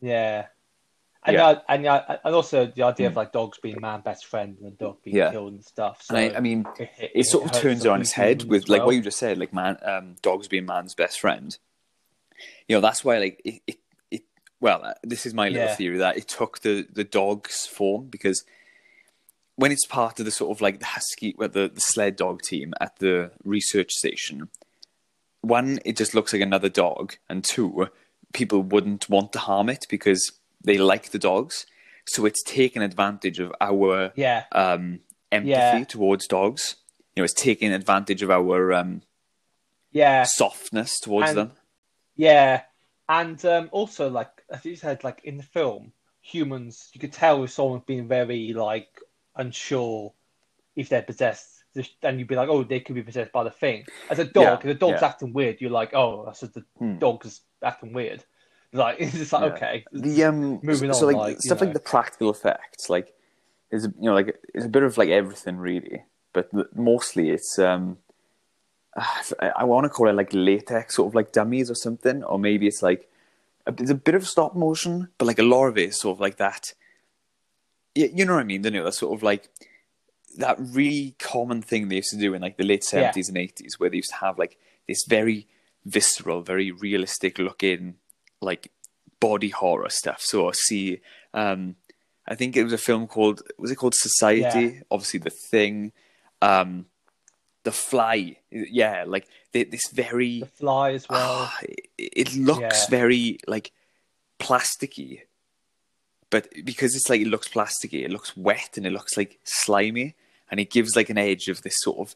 yeah. 0.01 0.47
And 1.23 1.35
Yeah. 1.35 1.59
and 1.69 1.85
and 1.85 2.35
also 2.35 2.65
the 2.65 2.81
idea 2.83 3.05
of 3.07 3.15
like 3.15 3.31
dogs 3.31 3.59
being 3.59 3.79
man 3.79 4.01
best 4.01 4.25
friend 4.25 4.57
and 4.59 4.71
the 4.71 4.75
dog 4.75 5.03
being 5.03 5.17
Yeah. 5.17 5.29
killed 5.31 5.53
and 5.53 5.63
stuff. 5.63 6.01
So 6.01 6.15
And 6.15 6.33
I, 6.33 6.37
I 6.37 6.39
mean, 6.41 6.65
it, 6.79 6.89
it- 6.97 7.11
it 7.13 7.23
sort 7.25 7.45
of 7.45 7.51
turns 7.51 7.85
it 7.85 7.89
on 7.89 8.01
its 8.01 8.11
head 8.13 8.43
with 8.45 8.67
like 8.69 8.83
what 8.83 8.95
you 8.95 9.01
just 9.01 9.19
said, 9.19 9.37
like 9.37 9.53
man, 9.53 9.77
um, 9.83 10.15
dogs 10.23 10.47
being 10.47 10.65
man's 10.65 10.95
best 10.95 11.19
friend. 11.19 11.55
You 12.67 12.75
know, 12.75 12.81
that's 12.81 13.05
why 13.05 13.19
like 13.19 13.39
it, 13.45 13.61
it, 13.67 13.77
it 14.09 14.23
well, 14.59 14.83
uh, 14.83 14.93
this 15.03 15.27
is 15.27 15.33
my 15.35 15.49
little 15.49 15.67
Yeah. 15.67 15.75
theory 15.75 15.97
that 15.99 16.17
it 16.17 16.27
took 16.27 16.61
the 16.61 16.87
the 16.91 17.03
dog's 17.03 17.67
form 17.67 18.07
because 18.07 18.43
when 19.57 19.71
it's 19.71 19.85
part 19.85 20.19
of 20.19 20.25
the 20.25 20.31
sort 20.31 20.49
of 20.57 20.59
like 20.61 20.79
the 20.79 20.85
husky, 20.87 21.35
well, 21.37 21.49
the, 21.49 21.69
the 21.71 21.81
sled 21.81 22.15
dog 22.15 22.41
team 22.41 22.73
at 22.81 22.97
the 22.97 23.29
research 23.43 23.91
station, 23.91 24.49
one, 25.41 25.77
it 25.85 25.95
just 25.97 26.15
looks 26.15 26.33
like 26.33 26.41
another 26.41 26.69
dog, 26.69 27.17
and 27.29 27.43
two, 27.43 27.89
people 28.33 28.61
wouldn't 28.63 29.09
want 29.09 29.33
to 29.33 29.39
harm 29.39 29.69
it 29.69 29.85
because 29.89 30.31
they 30.63 30.77
like 30.77 31.11
the 31.11 31.19
dogs. 31.19 31.65
So 32.07 32.25
it's 32.25 32.43
taken 32.43 32.81
advantage 32.81 33.39
of 33.39 33.53
our 33.61 34.11
Yeah. 34.15 34.45
um, 34.51 34.99
empathy 35.31 35.51
Yeah. 35.51 35.83
towards 35.85 36.27
dogs. 36.27 36.75
You 37.15 37.21
know, 37.21 37.25
it's 37.25 37.33
taking 37.33 37.71
advantage 37.73 38.21
of 38.23 38.31
our 38.31 38.73
um, 38.73 39.01
Yeah. 39.91 40.23
softness 40.23 40.99
towards 40.99 41.29
And- 41.29 41.37
them. 41.37 41.51
Yeah, 42.15 42.63
and 43.09 43.43
um, 43.45 43.69
also 43.71 44.09
like 44.09 44.29
as 44.49 44.65
you 44.65 44.75
said, 44.75 45.03
like 45.03 45.21
in 45.23 45.37
the 45.37 45.43
film, 45.43 45.93
humans 46.21 46.89
you 46.93 46.99
could 46.99 47.13
tell 47.13 47.43
if 47.43 47.51
someone's 47.51 47.83
being 47.85 48.07
very 48.07 48.53
like 48.53 48.89
unsure 49.35 50.13
if 50.75 50.89
they're 50.89 51.01
possessed, 51.01 51.63
and 52.03 52.19
you'd 52.19 52.27
be 52.27 52.35
like, 52.35 52.49
oh, 52.49 52.63
they 52.63 52.79
could 52.81 52.95
be 52.95 53.01
possessed 53.01 53.31
by 53.31 53.43
the 53.43 53.49
thing. 53.49 53.85
As 54.09 54.19
a 54.19 54.25
dog, 54.25 54.43
Yeah, 54.43 54.53
if 54.55 54.61
the 54.63 54.73
dog's 54.73 55.01
acting 55.03 55.33
weird, 55.33 55.61
you're 55.61 55.71
like, 55.71 55.93
oh, 55.93 56.25
that's 56.25 56.41
just 56.41 56.53
the 56.53 56.65
Hmm. 56.77 56.97
dog's 56.99 57.41
acting 57.63 57.93
weird. 57.93 58.23
Like 58.73 58.97
it's 58.99 59.13
just 59.17 59.33
like 59.33 59.43
Yeah. 59.43 59.55
okay, 59.55 59.85
The 59.91 60.23
um, 60.25 60.59
Moving 60.63 60.93
so 60.93 61.07
on, 61.07 61.13
like, 61.13 61.21
like, 61.21 61.35
you 61.37 61.41
stuff 61.41 61.59
know. 61.61 61.65
like 61.67 61.73
the 61.73 61.79
practical 61.81 62.29
effects, 62.29 62.89
like 62.89 63.13
is 63.71 63.85
you 63.99 64.05
know 64.09 64.13
like 64.13 64.37
it's 64.53 64.65
a 64.65 64.69
bit 64.69 64.83
of 64.83 64.97
like 64.97 65.09
everything 65.09 65.57
really, 65.57 66.03
but 66.33 66.49
mostly 66.75 67.29
it's 67.29 67.57
um, 67.59 67.97
I, 68.95 69.51
I 69.57 69.63
want 69.63 69.85
to 69.85 69.89
call 69.89 70.09
it 70.09 70.13
like 70.15 70.29
latex 70.33 70.95
sort 70.95 71.09
of 71.09 71.15
like 71.15 71.31
dummies 71.31 71.69
or 71.71 71.75
something, 71.75 72.23
or 72.23 72.37
maybe 72.39 72.67
it's 72.67 72.81
like 72.81 73.09
a, 73.65 73.73
it's 73.77 73.91
a 73.91 73.95
bit 73.95 74.15
of 74.15 74.27
stop 74.27 74.55
motion, 74.55 75.09
but 75.17 75.25
like 75.25 75.39
a 75.39 75.43
lot 75.43 75.67
of 75.67 75.77
it 75.77 75.89
is 75.89 75.99
sort 75.99 76.17
of 76.17 76.19
like 76.21 76.37
that. 76.37 76.73
You, 77.95 78.09
you 78.13 78.25
know 78.25 78.35
what 78.35 78.41
I 78.41 78.45
mean? 78.45 78.61
Don't 78.61 78.73
you? 78.73 78.83
That's 78.83 78.97
sort 78.99 79.17
of 79.17 79.23
like 79.23 79.49
that 80.37 80.57
really 80.59 81.15
common 81.19 81.61
thing 81.61 81.89
they 81.89 81.97
used 81.97 82.11
to 82.11 82.17
do 82.17 82.33
in 82.33 82.41
like 82.41 82.57
the 82.57 82.63
late 82.63 82.83
Yeah. 82.85 82.89
seventies 83.01 83.29
and 83.29 83.37
eighties, 83.37 83.79
where 83.79 83.89
they 83.89 83.97
used 83.97 84.11
to 84.11 84.15
have 84.17 84.37
like 84.39 84.57
this 84.87 85.05
very 85.05 85.47
visceral, 85.85 86.41
very 86.41 86.71
realistic 86.71 87.37
looking 87.39 87.95
like 88.41 88.71
body 89.19 89.49
horror 89.49 89.89
stuff. 89.89 90.21
So 90.21 90.49
I 90.49 90.51
see, 90.53 91.01
um, 91.33 91.75
I 92.27 92.35
think 92.35 92.55
it 92.55 92.63
was 92.63 92.73
a 92.73 92.77
film 92.77 93.07
called 93.07 93.41
was 93.57 93.71
it 93.71 93.75
called 93.75 93.95
Society? 93.95 94.81
Obviously, 94.91 95.19
The 95.19 95.29
Thing, 95.29 95.91
um, 96.41 96.85
The 97.63 97.71
Fly. 97.71 98.37
Yeah, 98.51 99.05
like 99.07 99.27
they, 99.51 99.63
this 99.63 99.89
very 99.91 100.41
the 100.41 100.45
fly 100.47 100.93
as 100.93 101.07
well. 101.09 101.19
Ah, 101.21 101.57
it, 101.63 101.89
it 101.97 102.35
looks 102.35 102.61
Yeah. 102.61 102.89
very 102.89 103.39
like 103.47 103.71
plasticky, 104.39 105.21
but 106.29 106.47
because 106.63 106.95
it's 106.95 107.09
like 107.09 107.21
it 107.21 107.27
looks 107.27 107.47
plasticky, 107.47 108.03
it 108.03 108.11
looks 108.11 108.35
wet 108.37 108.77
and 108.77 108.85
it 108.85 108.91
looks 108.91 109.17
like 109.17 109.39
slimy, 109.43 110.15
and 110.49 110.59
it 110.59 110.69
gives 110.69 110.95
like 110.95 111.09
an 111.09 111.17
edge 111.17 111.47
of 111.47 111.61
this 111.61 111.75
sort 111.77 111.97
of 111.99 112.15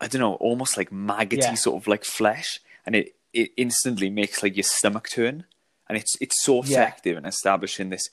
I 0.00 0.06
don't 0.08 0.20
know, 0.20 0.34
almost 0.34 0.76
like 0.76 0.90
maggoty 0.92 1.42
Yeah. 1.42 1.54
sort 1.54 1.80
of 1.80 1.86
like 1.86 2.04
flesh, 2.04 2.60
and 2.86 2.94
it 2.96 3.16
it 3.32 3.50
instantly 3.56 4.10
makes 4.10 4.42
like 4.42 4.56
your 4.56 4.62
stomach 4.64 5.08
turn, 5.10 5.44
and 5.88 5.98
it's 5.98 6.14
it's 6.20 6.42
so 6.44 6.56
Yeah. 6.56 6.82
effective 6.82 7.16
in 7.16 7.24
establishing 7.26 7.90
this 7.90 8.08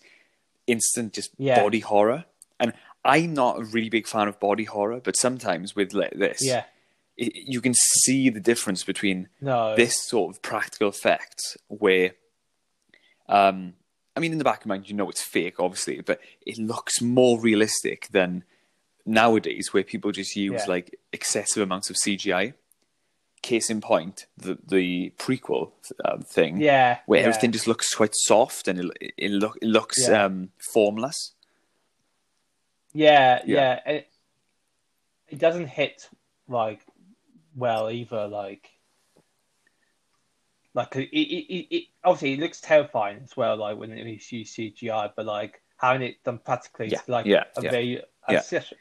instant 0.68 1.14
just 1.14 1.32
Yeah. 1.38 1.60
body 1.62 1.80
horror. 1.80 2.26
And 2.60 2.74
I'm 3.04 3.34
not 3.34 3.60
a 3.60 3.64
really 3.64 3.90
big 3.90 4.08
fan 4.08 4.28
of 4.28 4.40
body 4.40 4.66
horror, 4.66 5.00
but 5.04 5.16
sometimes 5.18 5.76
with 5.76 5.94
like 5.94 6.14
this, 6.14 6.40
yeah, 6.44 6.66
it, 7.18 7.34
you 7.36 7.60
can 7.62 7.74
see 7.74 8.30
the 8.30 8.40
difference 8.40 8.84
between 8.84 9.28
no, 9.42 9.76
this 9.76 9.96
sort 10.08 10.36
of 10.36 10.42
practical 10.42 10.90
effects 10.90 11.58
where 11.68 12.14
um 13.28 13.74
I 14.16 14.20
mean 14.20 14.32
in 14.34 14.38
the 14.38 14.44
back 14.44 14.62
of 14.62 14.68
mind 14.68 14.90
you 14.90 14.96
know 14.96 15.10
it's 15.10 15.24
fake 15.24 15.60
obviously 15.60 16.02
but 16.02 16.20
it 16.46 16.58
looks 16.58 17.02
more 17.02 17.40
realistic 17.40 18.08
than 18.12 18.44
nowadays 19.06 19.74
where 19.74 19.84
people 19.84 20.12
just 20.12 20.36
use 20.36 20.62
Yeah. 20.62 20.70
like 20.70 21.00
excessive 21.14 21.64
amounts 21.64 21.90
of 21.90 21.96
CGI 21.96 22.54
case 23.42 23.70
in 23.70 23.82
point 23.82 24.28
the 24.38 24.58
the 24.68 25.12
prequel 25.18 25.72
uh, 26.06 26.18
thing 26.20 26.62
yeah, 26.62 27.00
where 27.08 27.20
yeah. 27.22 27.28
everything 27.28 27.52
just 27.52 27.68
looks 27.68 27.94
quite 27.96 28.14
soft 28.14 28.68
and 28.68 28.80
it, 28.80 29.14
it, 29.18 29.32
look, 29.32 29.58
it 29.62 29.68
looks 29.68 30.08
Yeah. 30.08 30.26
um 30.26 30.50
formless 30.74 31.34
Yeah, 32.94 33.42
Yeah. 33.46 33.80
yeah. 33.86 33.92
It, 33.94 34.08
it 35.30 35.40
doesn't 35.40 35.68
hit 35.68 36.10
like 36.48 36.86
well 37.56 37.90
either. 37.90 38.28
Like, 38.28 38.70
like 40.74 40.96
it, 40.96 41.10
it, 41.10 41.54
it, 41.54 41.76
it 41.76 41.84
obviously 42.04 42.34
it 42.34 42.40
looks 42.40 42.62
terrifying 42.62 43.20
as 43.24 43.36
well. 43.36 43.58
Like 43.58 43.78
when 43.78 43.92
it's 43.92 44.32
used 44.32 44.56
CGI, 44.58 45.12
but 45.16 45.26
like 45.26 45.62
having 45.78 46.02
it 46.02 46.24
done 46.24 46.40
practically, 46.44 46.88
Yeah, 46.90 47.00
it's 47.00 47.10
like 47.10 47.26
yeah, 47.26 47.44
a 47.58 47.62
yeah. 47.64 47.72
very. 47.72 48.02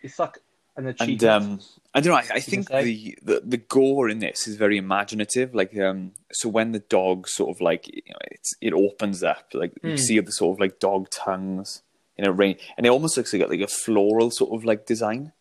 It's 0.02 0.18
like 0.18 0.38
an 0.76 0.94
and 1.00 1.24
um, 1.24 1.60
I 1.94 2.00
don't 2.00 2.12
know. 2.12 2.16
I, 2.18 2.36
I 2.36 2.40
think 2.40 2.68
the, 2.68 3.18
the 3.22 3.42
the 3.44 3.56
gore 3.56 4.08
in 4.08 4.20
this 4.20 4.46
is 4.48 4.56
very 4.56 4.76
imaginative. 4.78 5.54
Like, 5.54 5.76
um, 5.78 6.12
so 6.32 6.48
when 6.48 6.72
the 6.72 6.78
dog 6.78 7.28
sort 7.28 7.54
of 7.54 7.60
like 7.60 7.88
you 7.88 8.02
know, 8.08 8.18
it's 8.30 8.54
it 8.60 8.72
opens 8.72 9.22
up, 9.22 9.48
like 9.54 9.72
you 9.82 9.90
Hmm. 9.90 9.96
see 9.96 10.20
the 10.20 10.32
sort 10.32 10.56
of 10.56 10.60
like 10.60 10.78
dog 10.78 11.10
tongues 11.10 11.82
in 12.16 12.26
a 12.26 12.32
rain, 12.32 12.56
and 12.76 12.86
it 12.86 12.90
almost 12.90 13.16
looks 13.16 13.32
like 13.32 13.42
a, 13.42 13.46
like 13.46 13.60
a 13.60 13.66
floral 13.66 14.30
sort 14.30 14.52
of 14.52 14.64
like 14.64 14.86
design, 14.86 15.32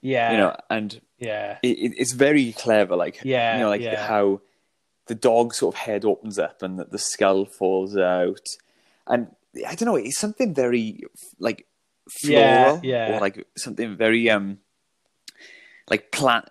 yeah, 0.00 0.32
you 0.32 0.36
know. 0.38 0.56
And 0.68 1.00
yeah, 1.18 1.58
it, 1.62 1.78
it, 1.78 1.94
it's 1.96 2.12
very 2.12 2.52
clever. 2.52 2.96
Like, 2.96 3.20
Yeah, 3.24 3.54
you 3.54 3.62
know, 3.62 3.68
like 3.70 3.80
yeah. 3.80 4.06
how 4.06 4.40
the 5.06 5.14
dog 5.14 5.54
sort 5.54 5.74
of 5.74 5.80
head 5.80 6.04
opens 6.04 6.38
up 6.38 6.62
and 6.62 6.78
the, 6.78 6.84
the 6.84 6.98
skull 6.98 7.46
falls 7.46 7.96
out, 7.96 8.46
and 9.06 9.28
I 9.66 9.74
don't 9.74 9.86
know. 9.86 9.96
It's 9.96 10.18
something 10.18 10.54
very 10.54 11.02
like 11.38 11.66
floral 12.22 12.80
yeah. 12.82 13.16
or 13.16 13.20
like 13.20 13.46
something 13.56 13.96
very 13.96 14.28
um 14.30 14.58
like 15.90 16.10
plant. 16.12 16.48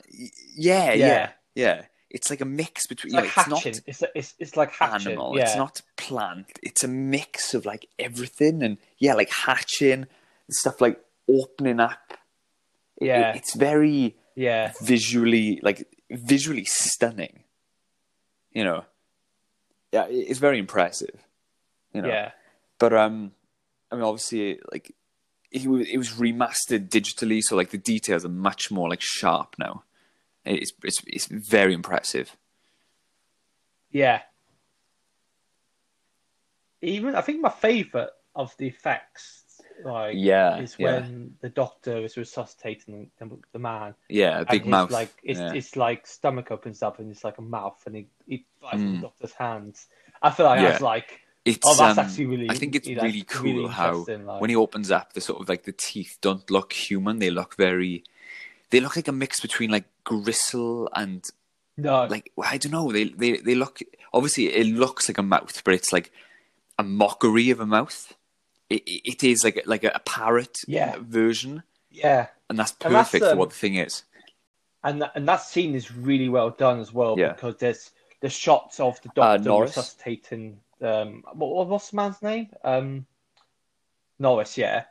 Yeah, 0.56 0.94
yeah, 0.94 1.08
Yeah. 1.08 1.30
yeah, 1.56 1.82
It's 2.10 2.30
like 2.30 2.42
a 2.42 2.46
mix 2.46 2.88
between. 2.88 3.16
it's 3.16 3.36
you 3.38 3.44
like 3.44 3.48
know, 3.50 3.58
it's 3.58 3.66
not 3.66 3.84
It's 3.88 4.04
it's 4.16 4.34
it's 4.40 4.58
like 4.58 4.72
hatching. 4.72 5.12
animal. 5.14 5.36
Yeah, 5.36 5.44
It's 5.44 5.56
not 5.56 5.82
plant. 5.96 6.48
It's 6.64 6.84
a 6.84 6.88
mix 6.88 7.54
of 7.54 7.66
like 7.66 7.88
everything 8.00 8.64
and 8.64 8.78
yeah, 8.98 9.14
like 9.14 9.30
hatching 9.30 9.92
and 9.94 10.08
stuff 10.50 10.82
like 10.82 11.00
opening 11.30 11.80
up. 11.80 12.14
It- 13.00 13.08
Yeah. 13.08 13.34
it's 13.34 13.56
very 13.56 14.16
yeah, 14.36 14.74
visually 14.82 15.60
like 15.64 15.88
visually 16.10 16.66
stunning. 16.66 17.44
You 18.54 18.64
know, 18.64 18.86
yeah, 19.92 20.06
it's 20.10 20.40
very 20.40 20.58
impressive. 20.58 21.24
You 21.94 22.02
know, 22.02 22.08
yeah, 22.10 22.32
but 22.80 22.94
um, 22.94 23.32
I 23.92 23.96
mean, 23.96 24.04
obviously, 24.04 24.60
like 24.72 24.94
it 25.66 25.70
was, 25.70 25.88
it 25.88 25.98
was 25.98 26.10
remastered 26.12 26.90
digitally, 26.90 27.42
so 27.42 27.56
like 27.56 27.70
the 27.72 27.78
details 27.78 28.24
are 28.26 28.30
much 28.30 28.70
more 28.72 28.90
like 28.90 29.02
sharp 29.02 29.56
now. 29.60 29.84
It's 30.46 30.72
it's 30.84 31.02
it's 31.08 31.26
very 31.28 31.74
impressive. 31.74 32.36
yeah. 33.92 34.22
Even 36.82 37.16
I 37.16 37.22
think 37.22 37.42
my 37.42 37.50
favorite 37.50 38.12
of 38.36 38.56
the 38.58 38.68
effects, 38.68 39.44
like, 39.84 40.14
Yeah, 40.16 40.58
is 40.60 40.76
yeah. 40.78 41.00
when 41.00 41.36
the 41.42 41.50
doctor 41.50 41.98
is 41.98 42.16
resuscitating 42.18 43.10
the, 43.20 43.36
the 43.52 43.58
man. 43.60 43.96
Yeah, 44.10 44.44
big 44.44 44.62
his, 44.62 44.70
mouth. 44.70 44.92
Like 44.92 45.12
it's 45.24 45.40
yeah. 45.40 45.54
it's 45.54 45.76
like 45.76 46.06
stomach 46.06 46.52
opens 46.52 46.84
up 46.84 47.00
and 47.00 47.10
it's 47.12 47.24
like 47.24 47.40
a 47.40 47.42
mouth 47.42 47.82
and 47.88 47.96
it 48.28 48.42
from 48.60 48.80
Mm. 48.80 48.96
the 48.96 49.02
doctor's 49.08 49.34
hands. 49.34 49.88
I 50.22 50.30
feel 50.32 50.46
like 50.46 50.62
Yeah. 50.62 50.78
like 50.82 51.22
It's, 51.48 51.60
oh 51.66 51.76
that's 51.76 51.98
um, 51.98 52.06
actually 52.06 52.26
really. 52.26 52.50
I 52.50 52.56
think 52.56 52.76
it's 52.76 52.88
that's 52.88 53.02
really 53.02 53.24
cool 53.24 53.68
how 53.70 54.06
like- 54.08 54.42
when 54.42 54.50
he 54.50 54.56
opens 54.56 54.92
up, 54.92 55.14
the 55.14 55.22
sort 55.22 55.42
of 55.42 55.48
like 55.50 55.64
the 55.64 55.72
teeth 55.72 56.18
don't 56.22 56.50
look 56.52 56.74
human. 56.74 57.20
They 57.20 57.30
look 57.30 57.56
very. 57.56 58.04
They 58.70 58.80
look 58.82 58.96
like 58.98 59.08
a 59.08 59.14
mix 59.14 59.40
between 59.40 59.70
like 59.72 59.86
gristle 60.04 60.90
and 60.94 61.24
no 61.78 62.06
like 62.06 62.32
I 62.44 62.58
don't 62.58 62.74
know. 62.74 62.92
They 62.92 63.06
they 63.06 63.38
they 63.38 63.56
look 63.56 63.80
obviously 64.14 64.54
it 64.54 64.68
looks 64.68 65.08
like 65.10 65.18
a 65.18 65.24
mouth, 65.24 65.62
but 65.64 65.74
it's 65.74 65.94
like 65.94 66.12
a 66.78 66.84
mockery 66.84 67.50
of 67.50 67.60
a 67.62 67.66
mouth. 67.66 68.14
It, 68.70 68.84
it 68.86 69.24
is 69.24 69.46
like 69.46 69.56
a- 69.66 69.70
like 69.70 69.86
a, 69.86 70.02
parrot 70.06 70.58
Yeah. 70.68 70.98
version, 71.00 71.64
yeah. 71.90 72.28
and 72.50 72.60
that's 72.60 72.76
And 72.84 72.94
that's, 72.94 73.12
perfect 73.12 73.24
for 73.26 73.32
um, 73.32 73.38
what 73.38 73.52
the 73.52 73.56
thing 73.56 73.76
is. 73.76 74.04
and 74.84 75.02
that, 75.02 75.14
and 75.16 75.26
that 75.30 75.42
scene 75.42 75.74
is 75.76 75.90
really 75.96 76.28
well 76.28 76.50
done 76.50 76.82
as 76.82 76.92
well 76.92 77.16
Yeah. 77.18 77.32
because 77.32 77.56
there's 77.60 77.92
the 78.20 78.30
shots 78.30 78.82
of 78.82 79.02
the 79.04 79.10
doctor 79.16 79.46
Norris? 79.46 79.78
resuscitating 79.78 80.60
um 80.82 81.24
what, 81.34 81.68
what's 81.68 81.90
the 81.92 81.96
man's 81.98 82.22
name? 82.22 82.50
Um 82.64 83.06
Norris 84.20 84.58
yeah. 84.58 84.86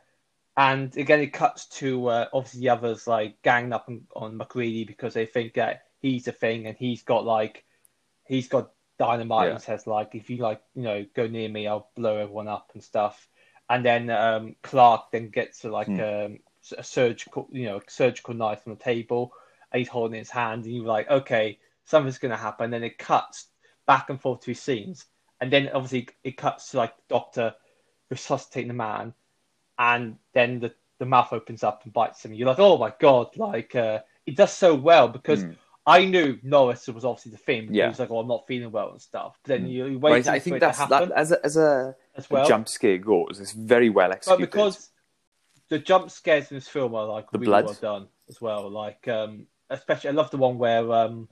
And 0.55 0.95
again 0.97 1.19
it 1.21 1.33
cuts 1.33 1.67
to 1.79 2.07
uh, 2.07 2.27
obviously 2.33 2.61
the 2.61 2.69
others 2.69 3.07
like 3.07 3.41
ganging 3.43 3.73
up 3.73 3.85
on, 3.87 4.01
on 4.15 4.37
MacReady 4.37 4.85
because 4.85 5.13
they 5.13 5.25
think 5.25 5.53
that 5.55 5.83
he's 5.99 6.27
a 6.27 6.31
thing 6.31 6.65
and 6.67 6.77
he's 6.77 7.03
got 7.03 7.25
like 7.25 7.63
he's 8.25 8.47
got 8.47 8.71
dynamite 8.97 9.47
Yeah. 9.47 9.53
and 9.53 9.61
says 9.61 9.85
like 9.85 10.15
if 10.15 10.29
you 10.29 10.37
like 10.37 10.61
you 10.75 10.83
know 10.83 11.05
go 11.15 11.27
near 11.27 11.49
me 11.49 11.67
I'll 11.67 11.91
blow 11.95 12.17
everyone 12.17 12.47
up 12.47 12.71
and 12.73 12.83
stuff. 12.83 13.27
And 13.69 13.85
then 13.85 14.09
um 14.09 14.55
Clark 14.63 15.11
then 15.11 15.29
gets 15.29 15.59
to 15.59 15.69
like 15.71 15.87
Hmm. 15.87 16.01
um 16.01 16.39
a 16.77 16.83
surgical 16.83 17.47
you 17.51 17.65
know 17.65 17.81
surgical 17.87 18.33
knife 18.33 18.63
on 18.65 18.73
the 18.73 18.83
table 18.83 19.31
and 19.71 19.79
he's 19.79 19.87
holding 19.87 20.17
his 20.17 20.29
hand 20.29 20.65
and 20.65 20.73
you're 20.75 20.85
like 20.85 21.09
okay 21.09 21.59
something's 21.85 22.17
gonna 22.17 22.35
happen. 22.37 22.71
Then 22.71 22.83
it 22.83 22.97
cuts 22.97 23.47
back 23.85 24.09
and 24.09 24.19
forth 24.19 24.41
to 24.41 24.53
scenes 24.53 25.05
and 25.41 25.51
then 25.51 25.69
obviously 25.73 26.09
it 26.23 26.37
cuts 26.37 26.71
to 26.71 26.77
like 26.77 26.95
the 26.97 27.03
doctor 27.09 27.53
resuscitating 28.09 28.69
the 28.69 28.73
man 28.73 29.13
and 29.79 30.17
then 30.33 30.59
the 30.59 30.73
the 30.99 31.05
mouth 31.05 31.31
opens 31.31 31.63
up 31.63 31.83
and 31.83 31.93
bites 31.93 32.25
him. 32.25 32.33
You're 32.33 32.47
like, 32.47 32.57
oh 32.59 32.77
my 32.77 32.91
god, 32.99 33.37
like 33.37 33.75
uh, 33.75 33.99
he 34.25 34.31
does 34.31 34.51
so 34.53 34.73
well 34.73 35.07
because 35.07 35.43
Mm. 35.43 35.55
I 35.85 36.03
knew 36.03 36.37
Norris 36.43 36.87
was 36.87 37.05
obviously 37.05 37.31
the 37.31 37.37
thing. 37.37 37.69
Yeah. 37.73 37.83
he 37.85 37.89
was 37.89 37.99
like, 37.99 38.11
oh, 38.11 38.19
I'm 38.19 38.27
not 38.27 38.45
feeling 38.45 38.71
well 38.71 38.91
and 38.91 39.01
stuff. 39.01 39.37
But 39.43 39.49
then 39.49 39.67
you, 39.69 39.85
you 39.85 39.99
Right, 39.99 40.25
wait 40.25 40.27
I 40.27 40.39
for 40.39 40.43
think 40.43 40.55
it 40.57 40.59
that's 40.59 40.85
that 40.85 41.11
as 41.13 41.31
a, 41.31 41.45
as 41.45 41.55
a, 41.57 41.95
as 42.15 42.29
a 42.31 42.45
jump 42.47 42.67
scare 42.67 42.97
goes. 42.97 43.39
It's 43.39 43.53
very 43.53 43.89
well 43.89 44.11
executed. 44.11 44.41
But 44.41 44.51
because 44.51 44.89
the 45.69 45.79
jump 45.79 46.11
scares 46.11 46.51
in 46.51 46.57
this 46.57 46.67
film 46.67 46.93
are 46.95 47.05
like 47.05 47.31
The 47.31 47.37
really 47.39 47.51
blood. 47.51 47.65
well 47.65 47.77
done 47.79 48.07
as 48.27 48.41
well. 48.41 48.69
Like 48.69 49.07
um 49.07 49.47
especially 49.69 50.09
I 50.09 50.13
love 50.13 50.31
the 50.31 50.37
one 50.37 50.57
where 50.57 50.91
um 50.91 51.29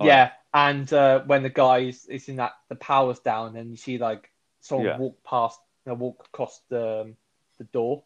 Oh, 0.00 0.06
yeah, 0.06 0.32
and 0.56 0.90
uh, 0.94 1.20
when 1.26 1.42
the 1.42 1.50
guy 1.50 1.80
is, 1.80 2.06
is 2.06 2.30
in 2.30 2.36
that 2.36 2.52
the 2.70 2.76
power's 2.76 3.18
down 3.18 3.56
and 3.56 3.70
you 3.70 3.76
see 3.76 3.98
like 3.98 4.30
someone 4.60 4.86
Yeah. 4.86 4.96
walk 4.96 5.22
past 5.22 5.60
you 5.84 5.92
know, 5.92 5.96
walk 5.96 6.24
across 6.32 6.62
the 6.70 7.02
um, 7.02 7.16
the 7.58 7.64
door, 7.64 8.02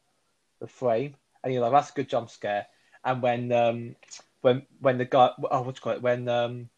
the 0.60 0.66
frame, 0.66 1.14
and 1.42 1.52
you're 1.52 1.62
like, 1.62 1.70
that's 1.70 1.90
a 1.90 1.94
good 1.94 2.08
jump 2.08 2.28
scare. 2.28 2.66
And 3.04 3.22
when 3.22 3.52
um 3.52 3.94
when 4.40 4.66
when 4.80 4.98
the 4.98 5.04
guy 5.04 5.30
oh 5.50 5.62
what's 5.62 5.80
it? 5.86 6.02
When 6.02 6.28
um 6.28 6.68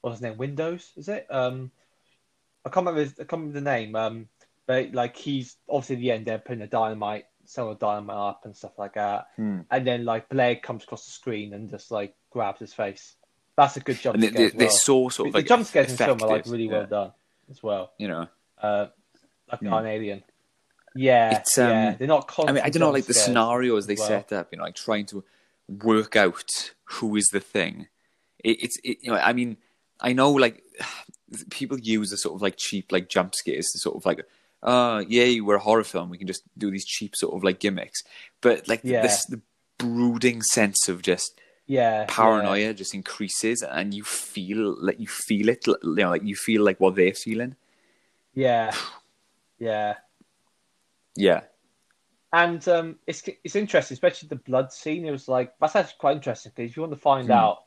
what's 0.00 0.16
his 0.16 0.22
name? 0.22 0.38
Windows, 0.38 0.90
is 0.96 1.08
it? 1.08 1.26
Um 1.30 1.70
I 2.64 2.70
can't 2.70 2.84
remember 2.84 3.02
his, 3.02 3.12
I 3.12 3.24
can't 3.24 3.42
remember 3.42 3.60
the 3.60 3.70
name. 3.70 3.94
Um 3.94 4.28
but 4.66 4.92
like 4.92 5.16
he's 5.16 5.56
obviously 5.68 5.96
at 5.96 6.00
the 6.00 6.10
end 6.10 6.26
they're 6.26 6.38
putting 6.38 6.58
the 6.58 6.66
dynamite, 6.66 7.26
some 7.44 7.68
of 7.68 7.78
dynamite 7.78 8.16
up 8.16 8.40
and 8.44 8.56
stuff 8.56 8.76
like 8.76 8.94
that. 8.94 9.28
Hmm. 9.36 9.60
And 9.70 9.86
then 9.86 10.04
like 10.04 10.28
Blair 10.28 10.56
comes 10.56 10.82
across 10.82 11.04
the 11.06 11.12
screen 11.12 11.54
and 11.54 11.70
just 11.70 11.92
like 11.92 12.16
grabs 12.30 12.58
his 12.58 12.74
face. 12.74 13.14
That's 13.56 13.76
a 13.76 13.80
good 13.80 13.98
jump 13.98 14.14
and 14.14 14.22
they, 14.22 14.28
scare. 14.28 14.50
they, 14.50 14.64
well. 14.66 14.70
so 14.70 15.08
sort 15.08 15.28
of 15.28 15.32
the 15.32 15.38
like 15.38 15.46
jump 15.48 15.66
scares 15.66 15.90
in 15.90 15.96
film 15.96 16.10
are 16.22 16.28
like 16.28 16.30
effective, 16.40 16.52
really 16.52 16.64
yeah, 16.66 16.72
well 16.72 16.86
done 16.86 17.12
as 17.50 17.62
well. 17.62 17.92
You 17.98 18.08
know, 18.08 18.28
Uh, 18.60 18.86
like 19.50 19.60
Hmm. 19.60 19.72
on 19.72 19.86
Alien. 19.86 20.22
Yeah, 20.94 21.38
It's, 21.40 21.58
um, 21.58 21.68
yeah. 21.70 21.94
They're 21.94 22.08
not. 22.08 22.32
I 22.38 22.52
mean, 22.52 22.62
I 22.64 22.70
don't 22.70 22.80
know, 22.80 22.90
like 22.90 23.04
the 23.06 23.14
scenarios 23.14 23.86
they 23.86 23.96
well. 23.96 24.06
set 24.08 24.32
up, 24.32 24.48
you 24.52 24.58
know, 24.58 24.64
like 24.64 24.74
trying 24.74 25.06
to 25.06 25.24
work 25.68 26.16
out 26.16 26.72
who 26.84 27.16
is 27.16 27.26
the 27.32 27.40
thing. 27.40 27.88
It, 28.42 28.62
it's, 28.64 28.78
it, 28.82 28.98
you 29.02 29.10
know, 29.10 29.18
I 29.18 29.32
mean, 29.32 29.56
I 30.00 30.12
know 30.14 30.30
like 30.32 30.62
people 31.50 31.78
use 31.78 32.10
the 32.10 32.16
sort 32.16 32.34
of 32.36 32.42
like 32.42 32.54
cheap 32.56 32.92
like 32.92 33.08
jump 33.08 33.34
scares 33.34 33.66
to 33.72 33.78
sort 33.78 33.96
of 33.96 34.06
like, 34.06 34.26
uh, 34.62 35.04
yay, 35.06 35.40
we're 35.40 35.56
a 35.56 35.60
horror 35.60 35.84
film, 35.84 36.08
we 36.10 36.18
can 36.18 36.26
just 36.26 36.42
do 36.56 36.70
these 36.70 36.84
cheap 36.84 37.14
sort 37.16 37.34
of 37.34 37.44
like 37.44 37.60
gimmicks. 37.60 38.02
But 38.40 38.66
like 38.68 38.80
Yeah. 38.84 39.02
this, 39.02 39.24
the 39.26 39.40
brooding 39.78 40.40
sense 40.42 40.88
of 40.88 41.02
just 41.02 41.38
Yeah, 41.66 42.08
paranoia 42.08 42.74
just 42.74 42.94
increases, 42.94 43.62
and 43.62 43.92
you 43.94 44.04
feel 44.04 44.76
like 44.80 45.00
you 45.00 45.06
feel 45.08 45.48
it, 45.48 45.66
you 45.66 45.76
know, 45.82 46.10
like 46.10 46.24
you 46.24 46.36
feel 46.36 46.62
like 46.62 46.80
what 46.80 46.94
they're 46.96 47.14
feeling. 47.14 47.56
Yeah, 48.34 48.74
yeah. 49.58 49.96
Yeah, 51.16 51.44
And 52.32 52.66
um, 52.68 52.98
it's 53.06 53.22
it's 53.44 53.56
interesting, 53.56 53.94
especially 53.94 54.28
the 54.28 54.36
blood 54.36 54.72
scene. 54.72 55.06
It 55.06 55.10
was 55.10 55.28
like 55.28 55.54
that's 55.58 55.76
actually 55.76 55.96
quite 55.98 56.16
interesting 56.16 56.52
because 56.54 56.70
if 56.70 56.76
you 56.76 56.82
want 56.82 56.92
to 56.92 56.98
find 57.00 57.28
Hmm. 57.28 57.30
out 57.30 57.64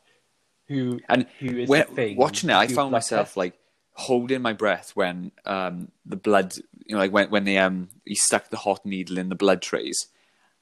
who 0.68 1.00
and 1.10 1.26
who 1.40 1.58
is 1.58 1.70
when, 1.70 1.86
the 1.88 1.94
thing, 1.96 2.18
watching 2.18 2.50
it, 2.50 2.56
I 2.56 2.68
found 2.68 2.92
myself 2.92 3.28
test. 3.30 3.38
like 3.38 3.58
holding 3.94 4.42
my 4.42 4.54
breath 4.54 4.92
when 4.96 5.32
um, 5.46 5.92
the 6.06 6.16
blood, 6.18 6.56
you 6.86 6.94
know, 6.96 7.00
like 7.00 7.12
when 7.12 7.30
when 7.32 7.46
they 7.46 7.58
um 7.58 7.90
he 8.06 8.16
stuck 8.16 8.50
the 8.50 8.58
hot 8.58 8.86
needle 8.86 9.18
in 9.18 9.30
the 9.30 9.36
blood 9.36 9.62
trays. 9.62 10.08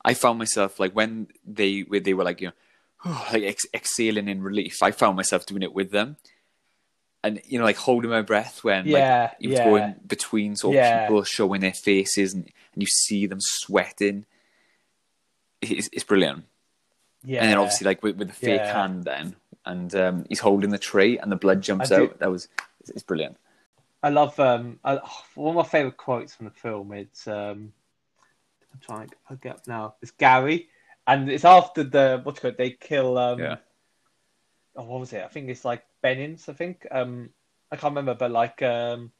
I 0.05 0.13
found 0.13 0.39
myself 0.39 0.79
like 0.79 0.93
when 0.93 1.27
they 1.45 1.81
when 1.81 2.03
they 2.03 2.13
were 2.13 2.23
like 2.23 2.39
you 2.39 2.47
know 2.47 2.53
like 3.05 3.43
ex- 3.43 3.65
exhaling 3.73 4.27
in 4.27 4.41
relief. 4.41 4.81
I 4.81 4.91
found 4.91 5.15
myself 5.15 5.45
doing 5.45 5.63
it 5.63 5.73
with 5.73 5.91
them, 5.91 6.17
and 7.23 7.41
you 7.45 7.57
know 7.59 7.65
like 7.65 7.77
holding 7.77 8.09
my 8.09 8.21
breath 8.21 8.63
when 8.63 8.87
Yeah, 8.87 9.21
like 9.23 9.35
he 9.39 9.47
was 9.47 9.57
yeah. 9.59 9.63
going 9.65 9.95
between 10.05 10.55
sort 10.55 10.75
of 10.75 10.83
Yeah. 10.83 11.01
people 11.07 11.23
showing 11.23 11.61
their 11.61 11.73
faces 11.73 12.33
and, 12.33 12.43
and 12.73 12.81
you 12.83 12.87
see 12.87 13.25
them 13.27 13.39
sweating. 13.41 14.25
It's, 15.61 15.89
it's 15.91 16.03
brilliant. 16.03 16.45
yeah, 17.23 17.41
And 17.41 17.51
then 17.51 17.57
obviously 17.57 17.85
like 17.85 18.03
with, 18.03 18.17
with 18.17 18.27
the 18.27 18.33
fake 18.33 18.61
Yeah. 18.61 18.73
hand 18.83 19.03
then, 19.05 19.35
and 19.65 19.93
um, 19.95 20.25
he's 20.29 20.39
holding 20.39 20.69
the 20.69 20.77
tree, 20.77 21.17
and 21.17 21.31
the 21.31 21.35
blood 21.35 21.61
jumps 21.61 21.89
do- 21.89 21.95
out. 21.95 22.19
That 22.19 22.29
was 22.31 22.47
it's, 22.81 22.89
it's 22.91 23.03
brilliant. 23.03 23.37
I 24.03 24.09
love 24.09 24.39
um 24.39 24.79
I, 24.83 24.95
one 25.35 25.49
of 25.49 25.55
my 25.55 25.69
favorite 25.69 25.97
quotes 25.97 26.35
from 26.35 26.45
the 26.45 26.51
film. 26.51 26.91
It's 26.93 27.27
um 27.27 27.73
I'm 28.73 28.79
trying 28.81 29.07
to 29.09 29.35
get 29.41 29.55
up 29.55 29.67
now. 29.67 29.95
It's 30.01 30.11
Gary, 30.11 30.67
and 31.07 31.29
it's 31.29 31.45
after 31.45 31.83
the 31.83 32.19
what's 32.23 32.39
it 32.39 32.41
called? 32.41 32.57
They 32.57 32.71
kill 32.71 33.17
um 33.17 33.39
Yeah. 33.39 33.57
oh 34.75 34.83
what 34.83 34.99
was 34.99 35.13
it? 35.13 35.23
I 35.23 35.27
think 35.27 35.49
it's 35.49 35.65
like 35.65 35.83
Bennings. 36.01 36.49
I 36.49 36.53
think 36.53 36.85
um 36.91 37.29
I 37.71 37.75
can't 37.75 37.91
remember, 37.91 38.15
but 38.15 38.31
like 38.31 38.61
um 38.61 39.11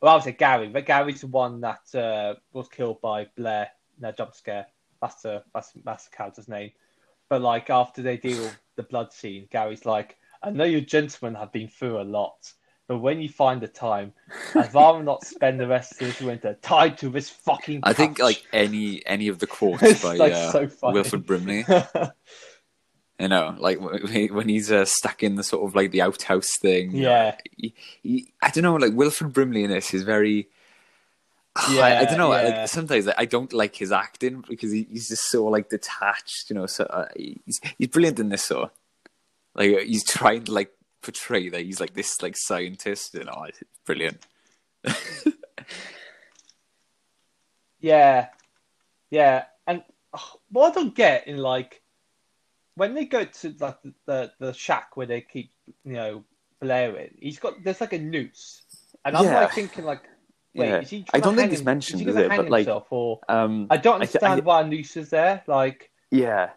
well 0.00 0.12
I 0.12 0.14
would 0.16 0.24
say 0.24 0.32
Gary, 0.32 0.68
but 0.68 0.86
Gary's 0.86 1.20
the 1.20 1.28
one 1.28 1.60
that 1.60 1.94
uh, 1.94 2.34
was 2.52 2.68
killed 2.68 3.00
by 3.00 3.26
Blair 3.36 3.70
in 3.96 4.02
that 4.02 4.16
jump 4.16 4.34
scare. 4.34 4.66
That's 5.00 5.22
the 5.22 5.42
that's 5.54 5.72
that's 5.84 6.08
the 6.08 6.16
character's 6.16 6.48
name. 6.48 6.72
But 7.28 7.42
like 7.42 7.70
after 7.70 8.02
they 8.02 8.16
deal 8.16 8.42
with 8.42 8.58
the 8.76 8.82
blood 8.84 9.12
scene, 9.12 9.48
Gary's 9.50 9.84
like, 9.84 10.16
I 10.42 10.50
know 10.50 10.64
you 10.64 10.80
gentlemen 10.80 11.34
have 11.34 11.52
been 11.52 11.68
through 11.68 12.00
a 12.00 12.02
lot, 12.04 12.52
but 12.88 12.98
when 12.98 13.20
you 13.20 13.28
find 13.28 13.60
the 13.60 13.68
time, 13.68 14.12
I'd 14.54 14.72
rather 14.72 15.02
not 15.02 15.24
spend 15.24 15.58
the 15.58 15.66
rest 15.66 15.92
of 15.92 15.98
this 15.98 16.20
winter 16.20 16.56
tied 16.62 16.98
to 16.98 17.08
this 17.08 17.28
fucking. 17.28 17.80
I 17.82 17.92
think 17.92 18.18
like 18.18 18.44
any 18.52 19.04
any 19.06 19.28
of 19.28 19.40
the 19.40 19.46
quotes 19.48 20.02
by 20.02 20.14
like, 20.14 20.32
uh, 20.32 20.52
so. 20.52 20.92
Wilford 20.92 21.26
Brimley, 21.26 21.64
you 23.18 23.28
know, 23.28 23.56
like 23.58 23.80
when 23.80 24.48
he's 24.48 24.70
uh, 24.70 24.84
stuck 24.84 25.24
in 25.24 25.34
the 25.34 25.42
sort 25.42 25.68
of 25.68 25.74
like 25.74 25.90
the 25.90 26.02
outhouse 26.02 26.50
thing. 26.60 26.92
yeah, 26.92 27.36
he, 27.56 27.74
he, 28.02 28.32
I 28.40 28.50
don't 28.50 28.62
know, 28.62 28.76
like 28.76 28.92
Wilford 28.92 29.32
Brimley 29.32 29.64
in 29.64 29.70
this 29.70 29.92
is 29.92 30.02
very. 30.02 30.48
I, 31.56 32.00
I 32.00 32.04
don't 32.04 32.18
know. 32.18 32.34
yeah. 32.34 32.60
Like, 32.60 32.68
sometimes 32.68 33.08
I 33.16 33.24
don't 33.24 33.52
like 33.52 33.74
his 33.74 33.90
acting 33.90 34.44
because 34.46 34.70
he, 34.70 34.86
he's 34.90 35.08
just 35.08 35.24
so 35.30 35.46
like 35.46 35.70
detached. 35.70 36.50
You 36.50 36.56
know, 36.56 36.66
so 36.66 36.84
uh, 36.84 37.08
he's 37.16 37.60
he's 37.78 37.88
brilliant 37.88 38.20
in 38.20 38.28
this. 38.28 38.44
So, 38.44 38.70
like 39.54 39.80
he's 39.80 40.04
trying 40.04 40.44
to 40.44 40.52
like 40.52 40.75
portray 41.06 41.48
that 41.48 41.62
he's 41.62 41.80
like 41.80 41.94
this 41.94 42.20
like 42.22 42.36
scientist. 42.36 43.14
You 43.14 43.24
know, 43.24 43.44
it's 43.48 43.62
brilliant. 43.84 44.26
yeah, 47.80 48.28
yeah. 49.10 49.44
And 49.66 49.82
oh, 50.14 50.32
what 50.50 50.72
I 50.72 50.74
don't 50.74 50.94
get 50.94 51.26
in 51.28 51.38
like 51.38 51.82
when 52.74 52.94
they 52.94 53.04
go 53.06 53.24
to 53.24 53.54
like 53.58 53.78
the, 54.06 54.32
the 54.38 54.52
shack 54.52 54.96
where 54.96 55.06
they 55.06 55.20
keep 55.20 55.50
you 55.84 55.92
know 55.94 56.24
blaring, 56.60 57.16
he's 57.20 57.38
got 57.38 57.62
there's 57.62 57.80
like 57.80 57.92
a 57.92 57.98
noose, 57.98 58.62
and 59.04 59.16
I'm 59.16 59.24
Yeah. 59.24 59.40
like 59.40 59.52
thinking 59.52 59.84
like, 59.84 60.02
wait, 60.54 60.68
Yeah. 60.68 60.80
is 60.80 60.90
he? 60.90 61.04
I 61.12 61.20
don't 61.20 61.36
think 61.36 61.52
it's 61.52 61.62
mentioned, 61.64 62.02
is 62.02 62.08
is 62.08 62.16
it? 62.16 62.28
But, 62.28 62.48
like, 62.50 62.68
or 62.90 63.20
Um, 63.28 63.66
I 63.70 63.76
don't 63.76 64.02
I 64.02 64.06
th- 64.06 64.16
understand 64.16 64.40
I- 64.42 64.44
why 64.44 64.60
a 64.62 64.66
noose 64.66 64.96
is 64.96 65.10
there. 65.10 65.42
Like, 65.46 65.90
Yeah. 66.10 66.50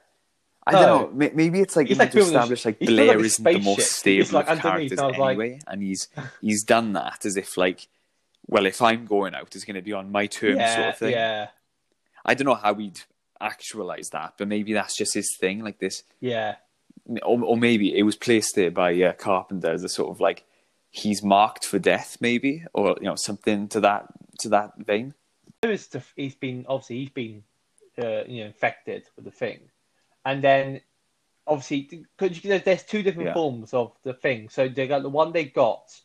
I 0.67 0.73
No. 0.73 0.79
don't 0.81 1.15
know. 1.15 1.31
Maybe 1.33 1.61
it's 1.61 1.75
like 1.75 1.87
He's 1.87 1.97
you 1.97 1.99
like 2.03 2.11
to 2.11 2.19
establish 2.19 2.65
like 2.65 2.79
Blair 2.79 3.15
like 3.17 3.25
isn't 3.25 3.43
the 3.43 3.59
most 3.59 3.91
stable 3.93 4.27
like 4.31 4.47
of 4.49 4.59
characters 4.59 4.99
was 5.01 5.17
like- 5.17 5.29
anyway, 5.37 5.59
and 5.67 5.81
he's 5.81 6.07
he's 6.41 6.63
done 6.63 6.93
that 6.93 7.25
as 7.25 7.37
if 7.37 7.57
like, 7.57 7.87
well, 8.47 8.65
if 8.65 8.81
I'm 8.81 9.05
going 9.05 9.33
out, 9.35 9.55
it's 9.55 9.63
going 9.65 9.75
to 9.75 9.81
be 9.81 9.93
on 9.93 10.11
my 10.11 10.27
terms, 10.27 10.57
yeah, 10.57 10.75
sort 10.75 10.87
of 10.89 10.97
thing. 10.97 11.11
yeah, 11.11 11.47
I 12.25 12.33
don't 12.33 12.45
know 12.45 12.55
how 12.55 12.73
he'd 12.75 12.99
actualize 13.41 14.09
that, 14.11 14.33
but 14.37 14.47
maybe 14.47 14.73
that's 14.73 14.97
just 14.97 15.13
his 15.13 15.35
thing, 15.39 15.63
like 15.63 15.79
this, 15.79 16.03
yeah, 16.19 16.55
or, 17.23 17.41
or 17.43 17.57
maybe 17.57 17.97
it 17.97 18.03
was 18.03 18.15
placed 18.15 18.55
there 18.55 18.69
by 18.71 18.93
uh, 19.01 19.13
Carpenter 19.13 19.71
as 19.71 19.83
a 19.83 19.89
sort 19.89 20.09
of 20.09 20.19
like 20.19 20.43
he's 20.91 21.23
marked 21.23 21.65
for 21.65 21.79
death, 21.79 22.17
maybe, 22.19 22.65
or 22.73 22.95
you 22.99 23.05
know 23.07 23.15
something 23.15 23.67
to 23.69 23.79
that 23.79 24.07
to 24.41 24.49
that 24.49 24.73
vein. 24.77 25.13
There 25.61 25.71
is 25.71 25.87
the, 25.87 26.03
he's 26.15 26.35
been 26.35 26.65
obviously 26.67 26.97
he's 26.99 27.09
been 27.09 27.43
uh, 27.97 28.23
you 28.27 28.41
know 28.41 28.47
infected 28.47 29.03
with 29.15 29.25
the 29.25 29.31
thing, 29.31 29.59
and 30.25 30.43
then 30.43 30.81
obviously 31.47 32.05
because 32.17 32.41
there's 32.63 32.83
two 32.83 33.03
different 33.03 33.29
Yeah. 33.29 33.33
forms 33.33 33.73
of 33.73 33.93
the 34.03 34.13
thing. 34.13 34.49
So 34.49 34.67
they 34.67 34.87
got 34.87 35.01
the 35.01 35.09
one 35.09 35.31
they 35.31 35.45
got 35.45 35.99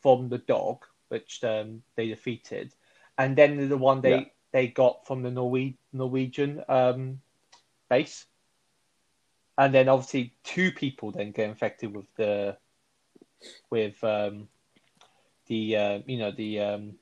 from 0.00 0.28
the 0.28 0.38
dog, 0.38 0.84
which 1.08 1.42
um, 1.44 1.82
they 1.96 2.08
defeated, 2.08 2.74
and 3.18 3.36
then 3.36 3.68
the 3.68 3.76
one 3.76 4.00
they 4.00 4.10
Yeah. 4.10 4.24
they 4.52 4.66
got 4.68 5.06
from 5.06 5.22
the 5.22 5.30
Norwe- 5.30 5.76
Norwegian 5.92 6.62
um, 6.68 7.20
base, 7.88 8.26
and 9.58 9.74
then 9.74 9.88
obviously 9.88 10.34
two 10.44 10.72
people 10.72 11.12
then 11.12 11.32
get 11.32 11.48
infected 11.48 11.94
with 11.94 12.06
the 12.16 12.56
with 13.70 14.02
um, 14.04 14.48
the 15.46 15.76
uh, 15.76 15.98
you 16.06 16.18
know 16.18 16.30
the 16.30 16.60
um, 16.60 16.94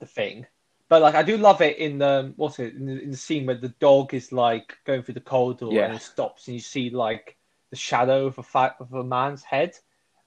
the 0.00 0.06
thing. 0.06 0.46
But 0.88 1.02
like 1.02 1.14
I 1.14 1.22
do 1.22 1.36
love 1.36 1.60
it 1.60 1.78
in 1.78 1.98
the 1.98 2.32
what's 2.36 2.58
it 2.58 2.74
in 2.74 2.86
the, 2.86 3.02
in 3.02 3.10
the 3.10 3.16
scene 3.16 3.46
where 3.46 3.56
the 3.56 3.68
dog 3.80 4.14
is 4.14 4.32
like 4.32 4.78
going 4.84 5.02
through 5.02 5.14
the 5.14 5.20
corridor 5.20 5.68
Yeah. 5.70 5.84
and 5.84 5.94
it 5.94 6.02
stops 6.02 6.46
and 6.46 6.54
you 6.54 6.60
see 6.60 6.90
like 6.90 7.36
the 7.70 7.76
shadow 7.76 8.26
of 8.26 8.38
a 8.38 8.42
fa- 8.42 8.76
of 8.80 8.92
a 8.94 9.04
man's 9.04 9.42
head 9.42 9.76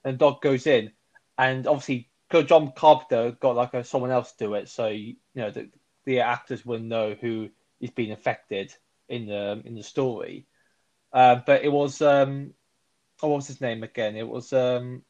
and 0.04 0.14
the 0.14 0.18
dog 0.18 0.40
goes 0.40 0.66
in 0.66 0.92
and 1.36 1.66
obviously 1.66 2.10
because 2.28 2.46
John 2.46 2.72
Carpenter 2.72 3.32
got 3.40 3.56
like 3.56 3.74
a, 3.74 3.82
someone 3.84 4.10
else 4.12 4.32
do 4.32 4.54
it 4.54 4.68
so 4.68 4.86
you 4.88 5.16
know 5.34 5.50
the, 5.50 5.68
the 6.04 6.20
actors 6.20 6.64
will 6.64 6.78
know 6.78 7.14
who 7.20 7.50
is 7.80 7.90
being 7.90 8.12
affected 8.12 8.72
in 9.08 9.26
the 9.26 9.60
in 9.64 9.74
the 9.74 9.82
story. 9.82 10.46
Uh, 11.12 11.40
but 11.44 11.64
it 11.64 11.72
was 11.72 12.00
um 12.00 12.54
oh, 13.22 13.28
what 13.28 13.36
was 13.36 13.48
his 13.48 13.60
name 13.60 13.82
again? 13.82 14.16
It 14.16 14.28
was 14.28 14.52
um 14.52 15.02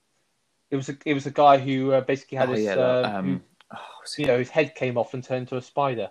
it 0.71 0.77
was 0.77 0.88
a 0.88 0.97
it 1.05 1.15
was 1.15 1.27
a 1.27 1.31
guy 1.31 1.59
who 1.59 1.93
uh, 1.93 2.01
basically 2.01 2.38
had 2.38 2.49
Oh, 2.49 2.53
his 2.55 2.65
yeah, 2.65 2.75
uh, 2.75 3.12
um, 3.19 3.43
oh, 3.75 3.87
what's 3.99 4.19
you 4.19 4.27
know, 4.27 4.39
his 4.39 4.51
head 4.51 4.75
came 4.75 4.97
off 4.99 5.15
and 5.15 5.23
turned 5.25 5.49
to 5.49 5.57
a 5.57 5.63
spider. 5.63 6.11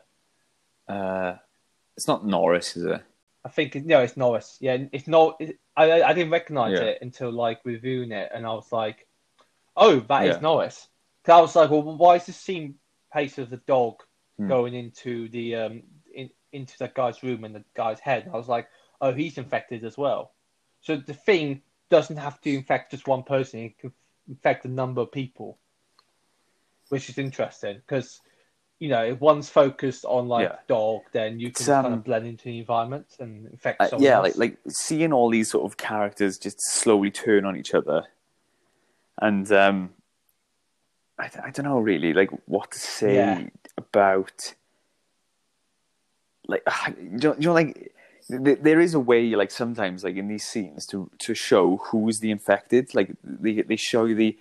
uh, 0.88 1.36
It's 1.98 2.08
not 2.08 2.26
Norris, 2.26 2.76
is 2.78 2.86
it? 2.86 3.02
I 3.44 3.50
think 3.50 3.76
no, 3.76 4.02
it's 4.02 4.18
Norris. 4.18 4.58
Yeah, 4.62 4.78
it's 4.92 5.08
not. 5.08 5.38
It, 5.40 5.60
I 5.76 6.04
I 6.04 6.14
didn't 6.14 6.32
recognize 6.32 6.74
Yeah. 6.74 6.88
it 6.88 7.00
until 7.02 7.32
like 7.32 7.60
reviewing 7.64 8.12
it, 8.12 8.30
and 8.34 8.46
I 8.46 8.54
was 8.54 8.72
like, 8.72 9.08
"Oh, 9.76 10.00
that 10.02 10.26
is 10.28 10.36
Yeah. 10.36 10.42
Norris." 10.42 10.88
'Cause 11.24 11.34
I 11.34 11.42
was 11.42 11.56
like, 11.56 11.70
"Well, 11.72 11.84
why 11.98 12.16
is 12.16 12.26
the 12.26 12.34
scene 12.34 12.80
pace 13.12 13.38
of 13.38 13.50
the 13.50 13.58
dog 13.58 13.96
Hmm. 14.38 14.48
going 14.48 14.74
into 14.76 15.28
the 15.30 15.56
um 15.56 15.84
in, 16.14 16.30
into 16.52 16.78
that 16.80 16.94
guy's 16.94 17.24
room 17.24 17.44
and 17.44 17.56
the 17.56 17.64
guy's 17.74 18.00
head?" 18.00 18.30
I 18.32 18.38
was 18.38 18.48
like, 18.48 18.68
"Oh, 19.02 19.14
he's 19.14 19.38
infected 19.38 19.84
as 19.86 19.98
well." 19.98 20.34
So 20.82 20.98
the 20.98 21.14
thing 21.14 21.62
doesn't 21.90 22.18
have 22.18 22.40
to 22.42 22.54
infect 22.54 22.92
just 22.92 23.08
one 23.08 23.24
person; 23.24 23.60
it 23.62 23.78
can 23.80 23.92
infect 24.28 24.66
a 24.66 24.70
number 24.70 25.02
of 25.02 25.12
people, 25.12 25.58
which 26.92 27.10
is 27.10 27.18
interesting 27.18 27.78
because. 27.78 28.22
You 28.84 28.90
know, 28.90 29.04
if 29.04 29.20
one's 29.22 29.48
focused 29.48 30.06
on 30.06 30.28
like 30.28 30.50
Yeah. 30.50 30.56
dog, 30.68 31.02
then 31.12 31.40
you 31.40 31.52
can 31.52 31.66
It's, 31.66 31.70
kind 31.70 31.86
um, 31.86 31.94
of 31.94 32.04
blend 32.04 32.26
into 32.26 32.46
the 32.46 32.58
environment 32.58 33.06
and 33.20 33.46
infect 33.46 33.80
Uh, 33.80 33.90
yeah, 34.00 34.18
else. 34.18 34.24
like 34.24 34.38
like 34.38 34.58
seeing 34.70 35.14
all 35.14 35.30
these 35.30 35.52
sort 35.52 35.66
of 35.72 35.78
characters 35.78 36.40
just 36.40 36.58
slowly 36.60 37.12
turn 37.12 37.46
on 37.46 37.56
each 37.56 37.76
other, 37.76 38.08
and 39.22 39.52
um, 39.52 39.92
I, 41.20 41.30
I 41.44 41.52
don't 41.52 41.66
know 41.66 41.80
really 41.80 42.12
like 42.14 42.32
what 42.48 42.72
to 42.72 42.80
say 42.80 43.14
Yeah. 43.14 43.40
about 43.78 44.56
like 46.48 46.64
you 46.98 47.18
know, 47.20 47.36
you 47.38 47.48
know 47.48 47.54
like 47.54 47.94
there 48.30 48.80
is 48.80 48.96
a 48.96 49.00
way 49.00 49.36
like 49.36 49.52
sometimes 49.52 50.04
like 50.04 50.16
in 50.16 50.28
these 50.28 50.46
scenes 50.46 50.88
to 50.88 51.10
to 51.20 51.36
show 51.36 51.78
who's 51.78 52.20
the 52.20 52.32
infected 52.32 52.96
like 52.96 53.12
they 53.24 53.62
they 53.62 53.76
show 53.76 54.06
you 54.06 54.16
the 54.16 54.38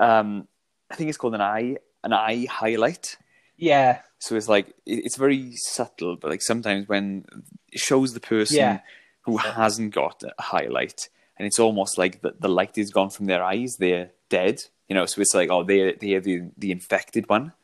um 0.00 0.48
I 0.90 0.94
think 0.94 1.08
it's 1.08 1.18
called 1.18 1.34
an 1.34 1.40
eye 1.40 1.76
an 2.04 2.12
eye 2.12 2.46
highlight 2.50 3.16
yeah, 3.58 4.00
so 4.18 4.36
it's 4.36 4.48
like 4.50 4.74
it's 4.84 5.16
very 5.16 5.52
subtle, 5.56 6.16
but 6.16 6.30
like 6.30 6.42
sometimes 6.42 6.86
when 6.88 7.24
it 7.72 7.80
shows 7.80 8.12
the 8.12 8.20
person 8.20 8.56
Yeah. 8.58 8.80
who 9.22 9.38
hasn't 9.38 9.94
got 9.94 10.22
a 10.22 10.42
highlight, 10.42 11.08
and 11.38 11.46
it's 11.46 11.58
almost 11.58 11.96
like 11.96 12.20
the, 12.20 12.34
the 12.38 12.50
light 12.50 12.76
is 12.76 12.90
gone 12.90 13.08
from 13.08 13.24
their 13.24 13.42
eyes, 13.42 13.76
they're 13.78 14.10
dead. 14.28 14.62
You 14.90 14.94
know, 14.94 15.06
so 15.06 15.22
it's 15.22 15.34
like 15.34 15.48
oh, 15.50 15.62
they 15.64 15.94
they 15.94 16.12
are 16.16 16.20
the 16.20 16.50
the 16.58 16.70
infected 16.70 17.30
one. 17.30 17.54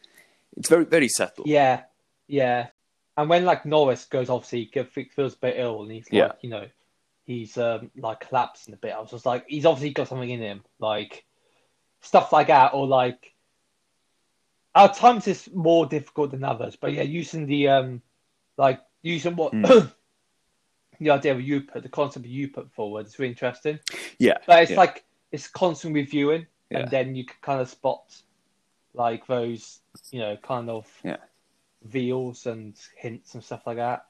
It's 0.57 0.71
very 0.71 0.87
very 0.87 1.09
subtle. 1.09 1.45
Yeah, 1.47 1.83
yeah. 2.27 2.69
And 3.19 3.29
when 3.29 3.45
like 3.45 3.67
Norris 3.67 4.07
goes, 4.07 4.31
obviously 4.31 4.71
he 4.73 5.05
feels 5.15 5.35
a 5.35 5.39
bit 5.39 5.59
ill, 5.59 5.83
and 5.83 5.93
he's 5.93 6.05
like, 6.05 6.13
Yeah. 6.15 6.33
you 6.41 6.49
know, 6.49 6.69
he's 7.27 7.59
um 7.59 7.91
like 7.99 8.27
collapsing 8.27 8.73
a 8.73 8.79
bit. 8.79 8.95
I 8.95 9.01
was 9.01 9.11
just 9.11 9.27
like, 9.27 9.45
he's 9.47 9.67
obviously 9.67 9.91
got 9.91 10.09
something 10.09 10.31
in 10.31 10.41
him, 10.41 10.63
like 10.79 11.25
stuff 12.03 12.33
like 12.33 12.49
that, 12.49 12.75
or 12.75 12.87
like. 12.87 13.33
At 14.75 14.95
times 14.95 15.29
it's 15.29 15.51
more 15.53 15.85
difficult 15.85 16.31
than 16.31 16.45
others, 16.45 16.77
but 16.77 16.95
yeah, 16.95 17.03
using 17.03 17.45
the 17.47 17.69
um, 17.69 18.01
like 18.57 18.81
using 19.03 19.37
what 19.37 19.53
Mm. 19.53 19.93
the 21.01 21.11
idea 21.11 21.33
of 21.33 21.43
you 21.43 21.61
put 21.61 21.83
the 21.83 21.91
concept 21.91 22.25
of 22.25 22.31
you 22.33 22.49
put 22.49 22.71
forward 22.73 23.05
is 23.07 23.19
really 23.19 23.33
interesting. 23.33 23.79
yeah. 24.19 24.39
But 24.47 24.63
it's 24.63 24.71
yeah. 24.71 24.79
like 24.79 25.05
it's 25.31 25.47
constant 25.47 25.95
reviewing, 25.95 26.47
Yeah. 26.71 26.79
and 26.81 26.91
then 26.91 27.15
you 27.15 27.27
can 27.27 27.37
kind 27.43 27.61
of 27.61 27.69
spot 27.69 28.15
like 28.95 29.27
those, 29.27 29.81
you 30.11 30.21
know, 30.21 30.39
kind 30.39 30.71
of 30.71 30.87
Yeah. 31.05 31.19
veals 31.83 32.47
and 32.47 32.75
hints 32.97 33.35
and 33.35 33.45
stuff 33.45 33.67
like 33.67 33.77
that. 33.77 34.07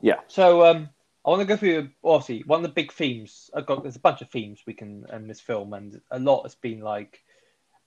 Yeah. 0.00 0.20
So 0.28 0.64
um, 0.64 0.90
I 1.24 1.30
want 1.30 1.40
to 1.42 1.46
go 1.46 1.56
through 1.56 1.90
obviously 2.02 2.42
one 2.46 2.60
of 2.60 2.62
the 2.62 2.74
big 2.74 2.92
themes. 2.92 3.50
I've 3.54 3.66
got 3.66 3.82
there's 3.82 3.96
a 3.96 4.00
bunch 4.00 4.22
of 4.22 4.30
themes 4.30 4.62
we 4.66 4.74
can 4.74 5.04
in 5.12 5.26
this 5.26 5.40
film, 5.40 5.74
and 5.74 6.00
a 6.10 6.18
lot 6.18 6.42
has 6.44 6.54
been 6.54 6.80
like 6.80 7.22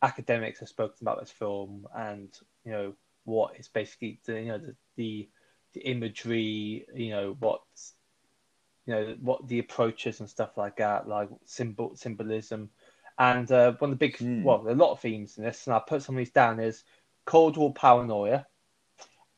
academics 0.02 0.60
have 0.60 0.70
spoken 0.70 0.98
about 1.02 1.20
this 1.20 1.32
film, 1.32 1.88
and 1.96 2.30
you 2.66 2.72
know 2.72 2.94
what 3.26 3.58
is 3.58 3.68
basically 3.68 4.20
the 4.26 4.40
you 4.42 4.48
know 4.48 4.58
the 4.58 4.76
the, 4.96 5.30
the 5.74 5.82
imagery, 5.82 6.86
you 6.96 7.10
know 7.12 7.36
what 7.40 7.62
you 8.86 8.94
know 8.94 9.16
what 9.22 9.48
the 9.48 9.60
approaches 9.60 10.20
and 10.20 10.30
stuff 10.30 10.58
like 10.58 10.78
that, 10.78 11.08
like 11.08 11.30
symbol 11.46 11.96
symbolism, 11.96 12.70
and 13.18 13.52
uh, 13.52 13.74
one 13.80 13.92
of 13.92 14.00
the 14.00 14.06
big 14.08 14.18
Hmm. 14.18 14.44
well, 14.44 14.68
a 14.68 14.74
lot 14.74 14.92
of 14.92 15.00
themes 15.00 15.38
in 15.38 15.44
this, 15.44 15.68
and 15.68 15.76
I 15.76 15.80
put 15.80 16.04
some 16.04 16.16
of 16.16 16.20
these 16.20 16.32
down 16.32 16.60
is 16.60 16.84
Cold 17.26 17.58
War 17.58 17.74
paranoia 17.74 18.46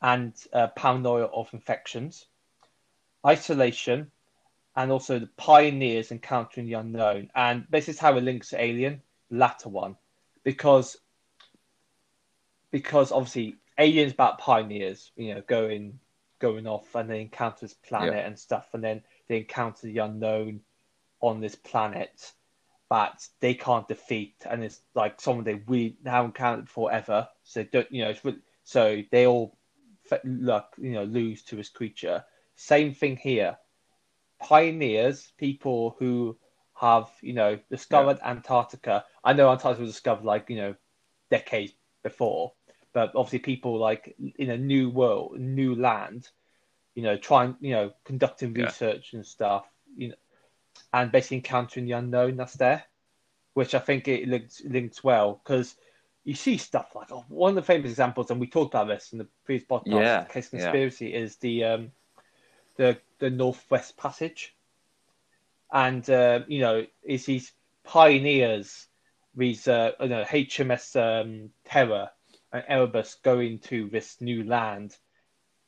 and 0.02 0.34
uh, 0.54 0.68
paranoia 0.68 1.26
of 1.26 1.54
infections, 1.54 2.28
isolation, 3.26 4.12
and 4.76 4.92
also 4.92 5.20
the 5.20 5.30
pioneers 5.38 6.12
encountering 6.12 6.68
the 6.68 6.74
unknown. 6.74 7.30
And 7.36 7.66
this 7.70 7.90
is 7.90 8.00
how 8.00 8.18
it 8.18 8.24
links 8.24 8.50
to 8.50 8.62
Alien, 8.62 9.02
the 9.30 9.38
latter 9.38 9.70
one, 9.70 9.96
because 10.44 10.98
because 12.72 13.12
obviously 13.12 13.56
Alien's 13.78 14.14
about 14.14 14.40
pioneers, 14.40 15.12
you 15.16 15.36
know, 15.36 15.42
going 15.42 16.00
going 16.40 16.68
off 16.68 16.96
and 16.96 17.10
they 17.10 17.22
encounter 17.22 17.60
this 17.62 17.74
planet 17.74 18.16
Yeah. 18.16 18.28
and 18.28 18.38
stuff, 18.38 18.68
and 18.74 18.84
then 18.84 19.04
they 19.28 19.38
encounter 19.38 19.88
the 19.88 20.00
unknown 20.00 20.62
on 21.22 21.40
this 21.40 21.56
planet 21.56 22.34
that 22.90 23.26
they 23.40 23.54
can't 23.54 23.88
defeat, 23.88 24.36
and 24.46 24.64
it's 24.64 24.82
like 24.94 25.22
someone 25.22 25.46
they 25.46 25.56
we 25.68 25.96
haven't 26.06 26.32
encountered 26.32 26.70
forever. 26.70 27.28
So 27.44 27.64
don't, 27.64 27.92
you 27.92 28.04
know, 28.04 28.10
it's, 28.10 28.26
re- 28.26 28.42
so 28.64 29.02
they 29.12 29.26
all 29.26 29.58
look, 30.24 30.74
you 30.78 30.92
know, 30.92 31.04
lose 31.04 31.44
to 31.44 31.56
this 31.56 31.70
creature. 31.70 32.24
Same 32.56 32.94
thing 32.94 33.18
here. 33.18 33.58
Pioneers, 34.40 35.32
people 35.38 35.96
who 36.00 36.38
have, 36.76 37.10
you 37.22 37.34
know, 37.34 37.60
discovered 37.70 38.20
Antarctica. 38.24 39.06
I 39.24 39.34
know 39.34 39.52
Antarctica 39.52 39.82
was 39.82 39.92
discovered 39.92 40.26
like, 40.26 40.50
you 40.50 40.58
know, 40.58 40.76
decades 41.32 41.74
before, 42.04 42.54
but 42.94 43.12
obviously 43.16 43.40
people 43.40 43.78
like 43.80 44.16
in 44.38 44.50
a 44.50 44.58
new 44.58 44.90
world, 44.90 45.40
new 45.40 45.76
land, 45.76 46.30
you 46.96 47.04
know, 47.04 47.18
trying, 47.18 47.56
you 47.60 47.72
know, 47.72 47.92
conducting 48.06 48.54
Yeah. 48.54 48.66
research 48.66 49.14
and 49.14 49.26
stuff, 49.26 49.66
you 49.96 50.10
know, 50.10 50.16
and 50.92 51.12
basically 51.12 51.38
encountering 51.38 51.86
the 51.86 51.94
unknown 51.94 52.38
that's 52.38 52.54
there, 52.54 52.84
which 53.54 53.74
I 53.74 53.80
think 53.80 54.08
it 54.08 54.28
links, 54.28 54.62
links 54.66 55.04
well 55.04 55.42
because 55.44 55.76
you 56.24 56.36
see 56.36 56.58
stuff 56.58 56.96
like 56.96 57.12
oh, 57.12 57.26
one 57.28 57.50
of 57.50 57.56
the 57.56 57.62
famous 57.62 57.92
examples, 57.92 58.32
and 58.32 58.40
we 58.40 58.48
talked 58.48 58.74
about 58.74 58.88
this 58.88 59.12
in 59.12 59.18
the 59.20 59.28
previous 59.46 59.68
podcast. 59.68 59.90
Yeah, 59.92 60.24
Case 60.26 60.50
yeah. 60.52 60.60
conspiracy 60.60 61.14
is 61.14 61.38
the 61.38 61.64
um, 61.64 61.92
the 62.78 62.98
the 63.20 63.30
Northwest 63.30 63.98
Passage, 63.98 64.56
and 65.72 66.08
uh, 66.10 66.42
you 66.48 66.60
know, 66.60 66.86
is 67.04 67.26
these 67.26 67.52
pioneers, 67.84 68.88
these 69.36 69.68
uh, 69.68 69.92
you 70.00 70.10
know 70.10 70.24
HMS 70.24 70.96
um, 70.96 71.50
Terror 71.66 72.10
and 72.52 72.64
Erebus 72.68 73.16
going 73.24 73.60
to 73.60 73.90
this 73.90 74.22
new 74.22 74.44
land. 74.44 74.96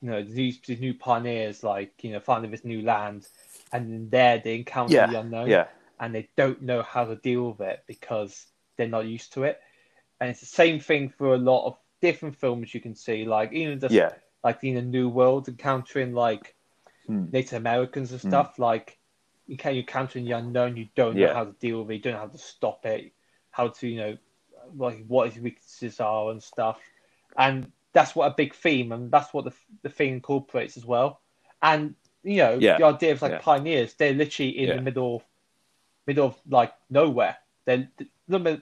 You 0.01 0.11
know, 0.11 0.23
these, 0.23 0.59
these 0.61 0.79
new 0.79 0.93
pioneers, 0.93 1.63
like 1.63 1.93
you 2.03 2.11
know, 2.11 2.19
finding 2.19 2.51
this 2.51 2.65
new 2.65 2.81
land, 2.81 3.27
and 3.71 4.11
there 4.11 4.39
they 4.43 4.55
encounter 4.55 4.93
Yeah. 4.93 5.07
the 5.07 5.15
unknown 5.15 5.49
Yeah. 5.49 5.65
and 5.99 6.13
they 6.13 6.29
don't 6.35 6.61
know 6.61 6.83
how 6.83 7.05
to 7.05 7.15
deal 7.15 7.51
with 7.51 7.61
it 7.61 7.83
because 7.87 8.45
they're 8.77 8.87
not 8.87 9.05
used 9.05 9.33
to 9.33 9.43
it. 9.43 9.59
And 10.19 10.29
it's 10.29 10.41
the 10.41 10.45
same 10.45 10.79
thing 10.79 11.09
for 11.09 11.33
a 11.33 11.37
lot 11.37 11.65
of 11.67 11.77
different 12.01 12.37
films 12.37 12.73
you 12.73 12.81
can 12.81 12.95
see, 12.95 13.25
like 13.25 13.53
even 13.53 13.79
just 13.79 13.93
Yeah. 13.93 14.11
like 14.43 14.63
in 14.63 14.77
a 14.77 14.81
New 14.81 15.09
World 15.09 15.47
encountering 15.47 16.13
like 16.13 16.54
Hmm. 17.07 17.25
Native 17.31 17.53
Americans 17.53 18.11
and 18.11 18.21
stuff. 18.21 18.59
Like 18.59 18.97
you 19.47 19.57
can't 19.57 19.75
you 19.75 19.81
encountering 19.81 20.25
the 20.25 20.31
unknown, 20.31 20.77
you 20.77 20.87
don't 20.95 21.15
know 21.15 21.33
how 21.33 21.45
to 21.45 21.51
deal 21.53 21.81
with 21.81 21.91
it, 21.91 21.95
you 21.95 22.01
don't 22.01 22.13
know 22.13 22.19
how 22.19 22.27
to 22.27 22.37
stop 22.37 22.85
it, 22.85 23.11
how 23.51 23.67
to 23.69 23.87
you 23.87 23.97
know 23.97 24.17
like 24.75 25.05
what 25.07 25.31
his 25.31 25.41
weaknesses 25.41 25.99
are 25.99 26.31
and 26.31 26.41
stuff. 26.41 26.79
And 27.37 27.71
that's 27.93 28.15
what 28.15 28.31
a 28.31 28.35
big 28.35 28.53
theme, 28.55 28.91
and 28.91 29.11
that's 29.11 29.33
what 29.33 29.45
the 29.45 29.53
the 29.83 29.89
thing 29.89 30.13
incorporates 30.13 30.77
as 30.77 30.85
well. 30.85 31.21
And 31.61 31.95
you 32.23 32.37
know 32.37 32.57
Yeah. 32.57 32.77
the 32.77 32.85
idea 32.85 33.11
of 33.13 33.21
like 33.21 33.33
Yeah. 33.33 33.39
pioneers, 33.39 33.93
they're 33.93 34.13
literally 34.13 34.57
in 34.57 34.69
Yeah. 34.69 34.75
the 34.75 34.81
middle 34.81 35.23
middle 36.07 36.27
of 36.27 36.39
like 36.49 36.73
nowhere. 36.89 37.37
They're, 37.65 37.89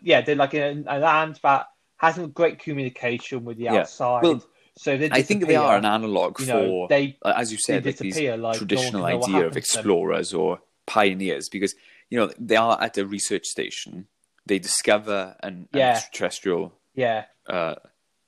yeah, 0.02 0.22
they're 0.22 0.36
like 0.36 0.54
in 0.54 0.86
a 0.88 1.00
land 1.00 1.40
that 1.44 1.68
hasn't 1.98 2.34
great 2.34 2.60
communication 2.60 3.44
with 3.44 3.58
the 3.58 3.66
Yeah. 3.66 3.82
outside. 3.82 4.24
Well, 4.24 4.44
so 4.76 4.98
they 4.98 5.10
I 5.12 5.22
think 5.22 5.46
they 5.46 5.56
are 5.56 5.78
an 5.78 5.86
analog 5.86 6.40
you 6.40 6.48
know, 6.48 6.68
for, 6.68 6.88
they 6.88 7.18
uh, 7.22 7.34
as 7.36 7.52
you 7.52 7.58
said, 7.58 7.86
like 7.86 7.98
these 7.98 8.20
like, 8.20 8.58
traditional 8.58 9.04
can 9.04 9.12
know 9.12 9.18
what 9.18 9.30
idea 9.30 9.42
of 9.42 9.48
happens 9.48 9.68
to 9.68 9.74
them. 9.74 9.80
explorers 9.80 10.34
or 10.34 10.60
pioneers, 10.86 11.50
because 11.50 11.76
you 12.10 12.18
know 12.18 12.32
they 12.40 12.56
are 12.56 12.82
at 12.82 12.98
a 12.98 13.06
research 13.06 13.46
station. 13.46 14.08
They 14.46 14.60
discover 14.60 15.36
an, 15.42 15.70
an 15.72 15.80
extraterrestrial 15.80 16.74
yeah, 16.96 17.26
uh, 17.48 17.76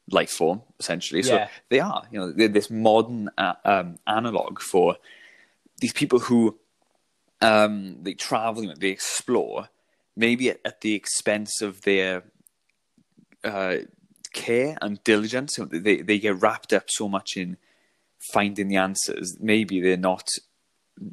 life 0.10 0.32
form, 0.32 0.62
essentially. 0.80 1.24
So 1.24 1.36
Yeah. 1.36 1.50
they 1.70 1.80
are, 1.80 2.08
you 2.10 2.20
know, 2.20 2.32
they're 2.32 2.48
this 2.48 2.70
modern 2.70 3.30
uh, 3.38 3.56
um, 3.66 3.98
analog 4.08 4.62
for 4.62 4.98
these 5.82 5.92
people 5.92 6.20
who 6.20 6.58
um, 7.42 8.02
they 8.04 8.14
travel, 8.14 8.64
you 8.64 8.70
know, 8.70 8.76
they 8.76 8.90
explore, 8.90 9.70
maybe 10.16 10.50
at, 10.52 10.62
at 10.64 10.82
the 10.82 10.94
expense 10.94 11.62
of 11.62 11.82
their 11.82 12.24
uh, 13.44 13.78
care 14.36 14.78
and 14.82 15.04
diligence. 15.04 15.58
They 15.72 15.98
they 16.02 16.20
get 16.20 16.40
wrapped 16.42 16.72
up 16.74 16.86
so 16.90 17.08
much 17.10 17.36
in 17.38 17.58
finding 18.34 18.68
the 18.68 18.76
answers. 18.78 19.38
Maybe 19.40 19.80
they're 19.82 19.98
not 20.14 20.28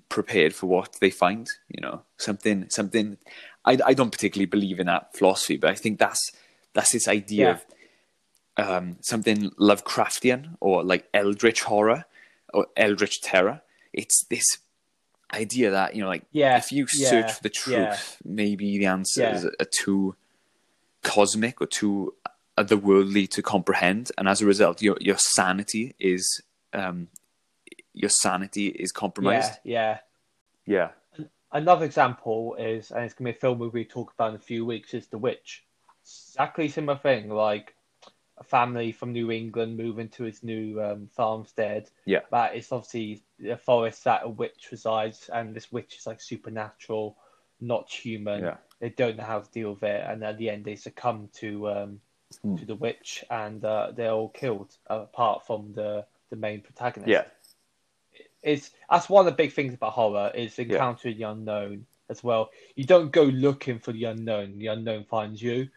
prepared 0.09 0.55
for 0.55 0.67
what 0.67 0.97
they 1.01 1.11
find. 1.11 1.47
You 1.75 1.81
know, 1.83 2.03
something 2.19 2.69
something. 2.69 3.17
I, 3.65 3.79
I 3.91 3.95
don't 3.95 4.11
particularly 4.11 4.47
believe 4.57 4.81
in 4.81 4.87
that 4.87 5.17
philosophy, 5.17 5.57
but 5.57 5.71
I 5.71 5.75
think 5.75 5.99
that's 5.99 6.21
that's 6.75 6.93
this 6.93 7.09
idea 7.09 7.47
Yeah. 7.47 7.53
of 7.55 7.65
um, 8.69 8.97
something 9.01 9.51
Lovecraftian 9.59 10.57
or 10.61 10.83
like 10.85 11.09
eldritch 11.15 11.63
horror 11.63 12.05
or 12.53 12.67
Eldritch 12.77 13.21
Terror. 13.23 13.63
It's 13.93 14.25
this 14.29 14.45
idea 15.33 15.71
that 15.71 15.95
you 15.95 16.03
know, 16.03 16.09
like, 16.09 16.25
Yeah, 16.33 16.57
if 16.59 16.73
you 16.73 16.87
yeah, 16.95 17.09
search 17.11 17.33
for 17.33 17.43
the 17.43 17.49
truth, 17.51 17.77
yeah. 17.77 17.97
maybe 18.25 18.79
the 18.79 18.87
answers 18.87 19.45
Yeah. 19.45 19.51
are 19.61 19.71
too 19.85 20.17
cosmic 21.03 21.61
or 21.61 21.67
too 21.67 22.15
otherworldly 22.57 23.29
to 23.31 23.43
comprehend, 23.43 24.11
and 24.19 24.29
as 24.29 24.43
a 24.43 24.47
result, 24.47 24.83
your 24.83 24.97
your 25.01 25.19
sanity 25.19 25.95
is 25.99 26.43
um, 26.73 27.09
your 27.95 28.11
sanity 28.11 28.69
is 28.69 28.93
compromised. 28.93 29.59
Yeah, 29.65 29.73
yeah. 29.83 29.99
Yeah, 30.65 30.91
Another 31.53 31.85
example 31.85 32.57
is, 32.59 32.91
and 32.91 33.05
it's 33.05 33.15
to 33.15 33.23
be 33.23 33.31
a 33.31 33.35
film 33.35 33.71
we 33.73 33.85
talk 33.85 34.13
about 34.15 34.31
in 34.31 34.37
a 34.37 34.39
few 34.39 34.65
weeks, 34.65 34.95
is 34.95 35.07
The 35.09 35.19
Witch. 35.19 35.65
Exactly 36.03 36.69
similar 36.69 36.99
thing, 36.99 37.29
like 37.29 37.75
a 38.39 38.45
family 38.45 38.91
from 38.91 39.13
New 39.13 39.31
England 39.31 39.77
moving 39.77 40.09
to 40.11 40.25
his 40.25 40.43
new 40.43 40.83
um, 40.83 41.09
farmstead. 41.13 41.91
Yeah. 42.07 42.21
But 42.31 42.57
it's 42.57 42.73
obviously 42.73 43.23
a 43.49 43.57
forest 43.57 44.05
that 44.05 44.23
a 44.25 44.29
witch 44.29 44.69
resides, 44.71 45.29
and 45.33 45.55
this 45.55 45.71
witch 45.71 45.97
is 45.99 46.07
like 46.07 46.23
supernatural, 46.23 47.19
not 47.61 47.91
human. 47.91 48.45
Yeah. 48.45 48.57
They 48.81 48.89
don't 48.89 49.19
know 49.19 49.25
how 49.25 49.41
to 49.41 49.51
deal 49.51 49.75
with 49.75 49.83
it, 49.83 50.05
and 50.09 50.25
at 50.25 50.39
the 50.39 50.49
end 50.49 50.65
they 50.65 50.77
succumb 50.77 51.29
to 51.35 51.69
um, 51.69 52.01
Hmm. 52.41 52.57
to 52.57 52.65
the 52.65 52.75
witch, 52.75 53.25
and 53.31 53.65
uh, 53.65 53.93
they're 53.95 54.13
all 54.13 54.29
killed, 54.31 54.77
apart 54.87 55.47
from 55.47 55.73
the 55.75 56.07
the 56.31 56.37
main 56.37 56.61
protagonist 56.63 57.11
yeah, 57.11 57.25
it's 58.43 58.71
that's 58.91 59.09
one 59.09 59.27
of 59.27 59.33
the 59.33 59.37
big 59.37 59.53
things 59.53 59.75
about 59.75 59.93
horror 59.93 60.31
is 60.35 60.59
encountering 60.59 61.17
the 61.17 61.25
unknown 61.25 61.87
as 62.09 62.23
well. 62.23 62.51
You 62.75 62.85
don't 62.85 63.13
go 63.13 63.23
looking 63.25 63.79
for 63.79 63.93
the 63.93 64.05
unknown; 64.05 64.59
the 64.59 64.67
unknown 64.69 65.05
finds 65.05 65.41
you. 65.43 65.69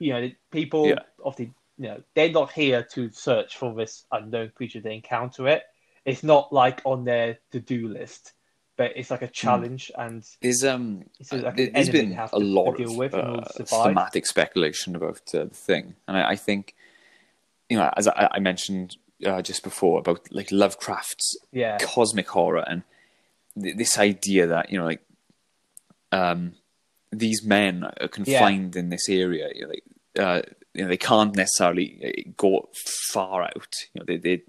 You 0.00 0.12
know, 0.12 0.30
people 0.50 0.88
Yeah. 0.90 0.98
often, 1.22 1.54
you 1.76 1.88
know, 1.88 2.02
they're 2.14 2.30
not 2.30 2.52
here 2.52 2.82
to 2.92 3.10
search 3.10 3.56
for 3.56 3.74
this 3.74 4.04
unknown 4.12 4.50
creature. 4.54 4.80
They 4.80 4.94
encounter 4.94 5.48
it. 5.48 5.64
It's 6.04 6.22
not 6.22 6.52
like 6.52 6.80
on 6.84 7.04
their 7.04 7.38
to-do 7.52 7.88
list, 7.88 8.32
but 8.78 8.92
it's 8.96 9.10
like 9.10 9.22
a 9.22 9.28
challenge, 9.28 9.90
and 9.98 10.24
there's 10.40 10.64
um, 10.64 11.04
It's 11.20 11.32
like 11.32 11.56
there's 11.56 11.90
been 11.90 12.18
a 12.32 12.38
lot 12.38 12.76
deal 12.76 12.90
of 12.90 12.96
with 12.96 13.12
uh, 13.12 13.18
order 13.18 13.40
to 13.42 13.52
survive. 13.52 13.88
thematic 13.88 14.24
speculation 14.24 14.96
about 14.96 15.20
uh, 15.34 15.44
the 15.44 15.50
thing, 15.50 15.96
and 16.06 16.16
I, 16.16 16.30
I 16.30 16.36
think, 16.36 16.74
you 17.68 17.76
know, 17.76 17.92
as 17.96 18.06
I, 18.08 18.28
I 18.32 18.38
mentioned 18.38 18.96
uh, 19.26 19.42
just 19.42 19.64
before 19.64 19.98
about 19.98 20.32
like 20.32 20.50
Lovecraft's 20.52 21.36
yeah, 21.52 21.76
cosmic 21.78 22.28
horror 22.28 22.64
and 22.66 22.84
th- 23.60 23.76
this 23.76 23.98
idea 23.98 24.46
that 24.46 24.70
you 24.70 24.78
know 24.78 24.84
like 24.84 25.02
um 26.12 26.52
these 27.10 27.44
men 27.44 27.84
are 28.00 28.08
confined 28.08 28.76
in 28.76 28.90
this 28.90 29.08
area 29.08 29.48
you 29.54 29.62
know, 29.62 29.68
like 29.68 29.84
uh 30.18 30.42
you 30.72 30.82
know 30.82 30.88
they 30.88 30.96
can't 30.96 31.34
necessarily 31.34 32.00
uh, 32.04 32.30
go 32.36 32.68
far 33.12 33.42
out. 33.42 33.74
You 33.92 34.00
know 34.00 34.04
they 34.06 34.16
they 34.18 34.42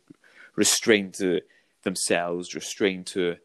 restrained 0.56 1.16
to 1.16 1.42
themselves 1.82 2.54
restrained 2.54 3.08
to 3.08 3.38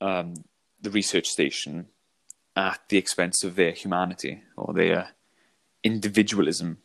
um 0.00 0.34
the 0.80 0.90
research 0.90 1.26
station 1.26 1.86
at 2.56 2.80
the 2.88 2.96
expense 2.98 3.42
of 3.44 3.56
their 3.56 3.72
humanity 3.72 4.42
or 4.56 4.72
their 4.74 5.10
individualism 5.84 6.78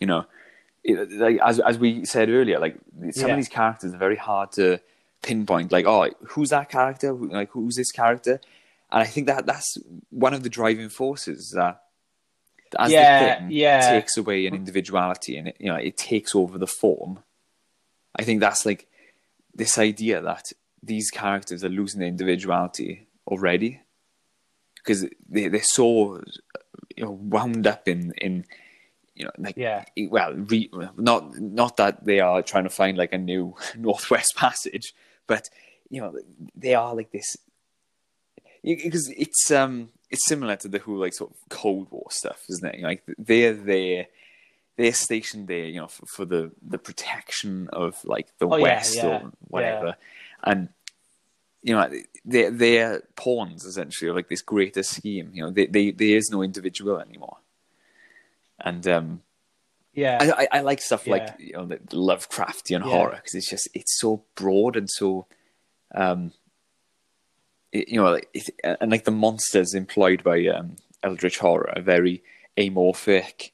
you 0.00 0.06
know 0.06 0.24
it, 0.84 1.10
like 1.12 1.38
as 1.44 1.58
as 1.60 1.78
we 1.78 2.04
said 2.04 2.28
earlier, 2.28 2.60
like 2.60 2.76
some 3.10 3.26
Yeah. 3.28 3.32
of 3.34 3.36
these 3.38 3.48
characters 3.48 3.92
are 3.92 3.98
very 3.98 4.14
hard 4.14 4.52
to 4.52 4.78
pinpoint. 5.20 5.72
Like, 5.72 5.84
oh, 5.84 6.10
who's 6.28 6.50
that 6.50 6.68
character? 6.68 7.12
Like, 7.12 7.50
who's 7.50 7.74
this 7.74 7.90
character? 7.90 8.40
And 8.92 9.02
I 9.02 9.06
think 9.06 9.26
that 9.26 9.46
that's 9.46 9.76
one 10.10 10.32
of 10.32 10.44
the 10.44 10.48
driving 10.48 10.88
forces 10.88 11.50
that 11.56 11.82
as 12.78 12.92
Yeah, 12.92 13.18
the 13.18 13.40
thing 13.40 13.50
yeah. 13.50 13.90
takes 13.98 14.16
away 14.16 14.46
an 14.46 14.54
individuality 14.54 15.36
and 15.36 15.48
it, 15.48 15.56
you 15.58 15.66
know 15.66 15.74
it 15.74 15.96
takes 15.96 16.36
over 16.36 16.56
the 16.56 16.68
form. 16.68 17.24
I 18.14 18.22
think 18.22 18.38
that's 18.40 18.64
like 18.64 18.86
this 19.52 19.78
idea 19.78 20.20
that 20.20 20.52
these 20.82 21.10
characters 21.10 21.64
are 21.64 21.68
losing 21.68 22.00
their 22.00 22.08
individuality 22.08 23.06
already? 23.26 23.80
Because 24.76 25.06
they 25.28 25.48
they're 25.48 25.62
so 25.62 26.22
you 26.96 27.04
know 27.04 27.10
wound 27.10 27.66
up 27.66 27.88
in 27.88 28.12
in 28.18 28.44
you 29.14 29.24
know 29.24 29.30
like 29.38 29.56
Yeah. 29.56 29.84
well 30.10 30.32
re, 30.34 30.70
not 30.96 31.38
not 31.40 31.76
that 31.78 32.04
they 32.04 32.20
are 32.20 32.42
trying 32.42 32.64
to 32.64 32.70
find 32.70 32.96
like 32.96 33.12
a 33.12 33.18
new 33.18 33.54
northwest 33.76 34.34
passage 34.36 34.94
but 35.26 35.48
you 35.90 36.00
know 36.00 36.14
they 36.54 36.74
are 36.74 36.94
like 36.94 37.10
this 37.10 37.36
because 38.62 39.08
it's 39.16 39.50
um 39.50 39.90
it's 40.10 40.26
similar 40.26 40.56
to 40.56 40.68
the 40.68 40.78
whole 40.78 40.96
like 40.98 41.14
sort 41.14 41.30
of 41.30 41.36
cold 41.48 41.88
war 41.90 42.06
stuff 42.10 42.44
isn't 42.48 42.74
it? 42.74 42.80
Like 42.82 43.02
they're 43.18 43.54
there 43.54 44.06
they're 44.76 44.92
stationed 44.92 45.48
there 45.48 45.64
you 45.66 45.80
know 45.80 45.88
for, 45.88 46.06
for 46.06 46.24
the 46.24 46.52
the 46.62 46.78
protection 46.78 47.68
of 47.72 48.04
like 48.04 48.28
the 48.38 48.46
Oh, 48.46 48.58
west 48.58 48.94
yeah, 48.96 49.06
or 49.06 49.32
whatever 49.48 49.96
and 50.46 50.68
you 51.62 51.74
know 51.74 51.90
they're 52.24 52.50
they're 52.50 53.02
pawns 53.16 53.64
essentially 53.64 54.08
of 54.08 54.16
like 54.16 54.28
this 54.28 54.40
greater 54.42 54.84
scheme. 54.84 55.30
You 55.34 55.42
know 55.42 55.50
they, 55.50 55.66
they 55.66 55.90
there 55.90 56.16
is 56.16 56.30
no 56.30 56.42
individual 56.42 56.98
anymore. 57.00 57.38
And 58.60 58.86
um 58.86 59.22
yeah, 59.92 60.18
I, 60.20 60.42
I, 60.44 60.58
I 60.58 60.60
like 60.60 60.80
stuff 60.80 61.06
Yeah. 61.06 61.12
like 61.12 61.40
you 61.40 61.52
know 61.54 61.66
the 61.66 61.78
Lovecraftian 61.78 62.82
Yeah. 62.82 62.90
horror 62.90 63.16
because 63.16 63.34
it's 63.34 63.50
just 63.50 63.68
it's 63.74 63.98
so 63.98 64.22
broad 64.36 64.76
and 64.76 64.88
so 64.88 65.26
um 65.94 66.32
it, 67.72 67.88
you 67.88 67.96
know 67.96 68.10
like 68.12 68.28
it, 68.32 68.48
and 68.80 68.90
like 68.90 69.04
the 69.04 69.10
monsters 69.10 69.74
employed 69.74 70.22
by 70.22 70.46
um 70.46 70.76
Eldritch 71.02 71.38
horror 71.38 71.72
are 71.74 71.82
very 71.82 72.22
amorphic. 72.56 73.50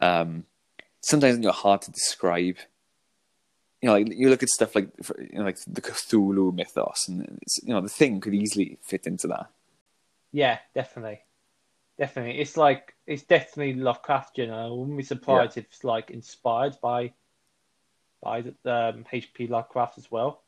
Um 0.00 0.44
sometimes 1.02 1.36
you 1.36 1.42
know 1.42 1.52
hard 1.52 1.82
to 1.82 1.90
describe 1.90 2.56
you 3.82 3.88
know 3.88 3.94
like 3.94 4.08
you 4.10 4.28
look 4.28 4.42
at 4.42 4.48
stuff 4.48 4.74
like 4.74 4.90
you 5.18 5.38
know 5.38 5.44
like 5.44 5.58
the 5.66 5.80
Cthulhu 5.80 6.54
mythos 6.54 7.08
and 7.08 7.38
it's, 7.42 7.60
you 7.62 7.72
know 7.74 7.80
the 7.80 7.88
thing 7.88 8.20
could 8.20 8.34
easily 8.34 8.78
fit 8.82 9.06
into 9.06 9.26
that 9.28 9.50
Yeah, 10.32 10.58
definitely, 10.74 11.20
definitely. 11.98 12.40
It's 12.40 12.56
like 12.56 12.94
it's 13.06 13.22
definitely 13.24 13.74
Lovecraftian. 13.82 14.50
I 14.52 14.68
wouldn't 14.70 14.96
be 14.96 15.02
surprised 15.02 15.56
if 15.58 15.66
it's 15.66 15.84
like 15.84 16.10
inspired 16.10 16.76
by 16.80 17.12
by 18.22 18.42
the, 18.42 18.54
um, 18.72 19.06
H.P. 19.10 19.46
Lovecraft 19.46 19.98
as 19.98 20.10
well. 20.10 20.42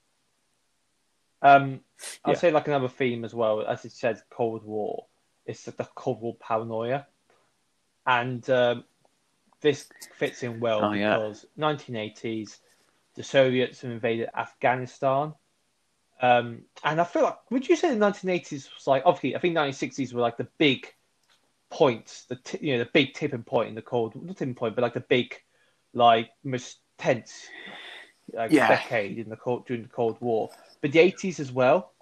Um, 1.41 1.81
I'd 2.25 2.33
Yeah. 2.33 2.39
say 2.39 2.51
like 2.51 2.69
another 2.69 2.89
theme 2.89 3.25
as 3.25 3.35
well, 3.35 3.63
as 3.63 3.85
it 3.85 3.93
says, 3.93 4.23
Cold 4.31 4.63
War. 4.65 5.07
It's 5.47 5.65
the 5.65 5.73
Cold 5.73 6.21
War 6.21 6.37
paranoia, 6.37 7.07
and 8.07 8.49
um, 8.51 8.85
this 9.61 9.89
fits 10.15 10.43
in 10.43 10.61
well 10.61 10.83
Oh, 10.83 10.93
yeah. 10.93 11.15
because 11.15 11.47
1980s, 11.59 12.59
the 13.15 13.23
Soviets 13.23 13.83
have 13.83 13.91
invaded 13.91 14.29
Afghanistan. 14.35 15.35
Um, 16.21 16.63
and 16.85 17.01
I 17.01 17.05
feel 17.05 17.23
like, 17.25 17.51
would 17.51 17.69
you 17.69 17.77
say 17.77 17.91
the 17.91 17.97
1980s 17.97 18.69
was 18.75 18.87
like, 18.87 19.03
obviously, 19.05 19.37
I 19.37 19.41
think 19.41 19.55
1960s 19.55 20.15
were 20.15 20.21
like 20.21 20.37
the 20.37 20.49
big 20.59 20.87
points, 21.71 22.27
the 22.27 22.37
t- 22.37 22.59
you 22.61 22.75
know 22.75 22.85
the 22.85 22.91
big 22.93 23.15
tipping 23.15 23.43
point 23.43 23.69
in 23.71 23.75
the 23.75 23.83
Cold, 23.83 24.15
not 24.15 24.37
tipping 24.37 24.55
point, 24.55 24.77
but 24.77 24.83
like 24.83 24.95
the 24.95 25.01
big, 25.01 25.35
like 25.95 26.31
most 26.45 26.79
tense, 26.99 27.49
like 28.33 28.53
Yeah. 28.53 28.69
decade 28.69 29.19
in 29.19 29.29
the 29.29 29.37
cold 29.37 29.67
during 29.67 29.83
the 29.83 29.89
Cold 29.89 30.19
War. 30.21 30.51
But 30.81 30.93
the 30.93 31.01
80s 31.01 31.41
as 31.41 31.51
well, 31.53 31.93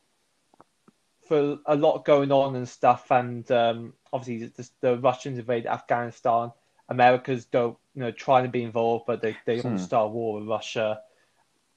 for 1.29 1.59
a 1.67 1.77
lot 1.77 2.05
going 2.05 2.33
on 2.33 2.57
and 2.57 2.69
stuff, 2.69 3.11
and 3.11 3.51
um, 3.53 3.95
obviously 4.13 4.49
the, 4.49 4.71
the 4.81 4.99
Russians 4.99 5.39
invaded 5.39 5.69
Afghanistan. 5.69 6.53
America's 6.89 7.45
don't 7.47 7.79
you 7.95 8.01
know 8.03 8.11
trying 8.11 8.45
to 8.45 8.51
be 8.51 8.63
involved, 8.63 9.05
but 9.07 9.21
they 9.23 9.37
they 9.47 9.61
want 9.61 9.77
to 9.77 9.83
Hmm. 9.83 9.87
start 9.87 10.07
a 10.07 10.11
war 10.11 10.39
with 10.39 10.49
Russia. 10.49 11.01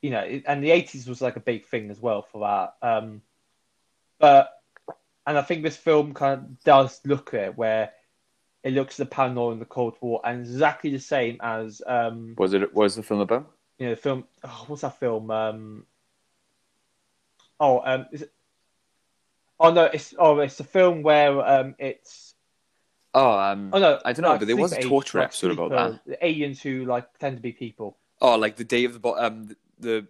You 0.01 0.11
know, 0.11 0.19
it- 0.19 0.43
and 0.47 0.63
the 0.63 0.71
80s 0.71 1.07
was 1.07 1.21
like 1.21 1.35
a 1.37 1.41
big 1.41 1.65
thing 1.65 1.89
as 1.89 1.99
well 1.99 2.21
for 2.23 2.41
that. 2.41 2.75
Um, 2.87 3.21
but 4.19 4.51
and 5.25 5.37
I 5.37 5.41
think 5.41 5.63
this 5.63 5.77
film 5.77 6.13
kind 6.13 6.33
of 6.39 6.63
does 6.63 6.99
look 7.05 7.33
at 7.33 7.41
it 7.41 7.57
where 7.57 7.91
it 8.63 8.73
looks 8.73 8.99
at 8.99 9.09
the 9.09 9.15
paranoia 9.15 9.51
in 9.53 9.59
the 9.59 9.65
Cold 9.65 9.95
War 10.01 10.21
and 10.23 10.41
exactly 10.41 10.91
the 10.91 10.99
same 10.99 11.37
as 11.41 11.81
um, 11.85 12.35
was 12.37 12.53
it 12.53 12.73
what 12.73 12.83
was 12.83 12.95
the 12.95 13.03
film 13.03 13.21
about 13.21 13.49
you 13.77 13.87
know 13.87 13.95
the 13.95 14.01
film. 14.01 14.25
Oh, 14.43 14.65
what's 14.67 14.81
that 14.83 14.99
film? 14.99 15.29
Um, 15.31 15.85
oh, 17.59 17.81
um, 17.83 18.05
is 18.11 18.23
it? 18.23 18.31
Oh 19.59 19.71
no, 19.71 19.85
it's 19.85 20.13
oh 20.17 20.39
it's 20.39 20.59
a 20.59 20.63
film 20.63 21.03
where 21.03 21.39
um 21.45 21.75
it's 21.79 22.32
oh 23.13 23.31
um 23.37 23.69
oh 23.73 23.79
no 23.79 23.99
I 24.05 24.13
don't 24.13 24.23
know 24.23 24.33
no, 24.33 24.39
but 24.39 24.47
there 24.47 24.57
was 24.57 24.73
a 24.73 24.81
torture 24.81 25.19
Age, 25.19 25.25
episode 25.25 25.51
about 25.51 25.69
that 25.71 26.01
The 26.05 26.25
aliens 26.25 26.61
who 26.61 26.85
like 26.85 27.11
pretend 27.13 27.37
to 27.37 27.41
be 27.41 27.51
people. 27.51 27.97
Oh, 28.21 28.35
like 28.37 28.55
the 28.55 28.63
day 28.63 28.85
of 28.85 28.93
the 28.93 28.99
bo- 28.99 29.17
um 29.17 29.45
the, 29.47 29.55
the 29.79 30.07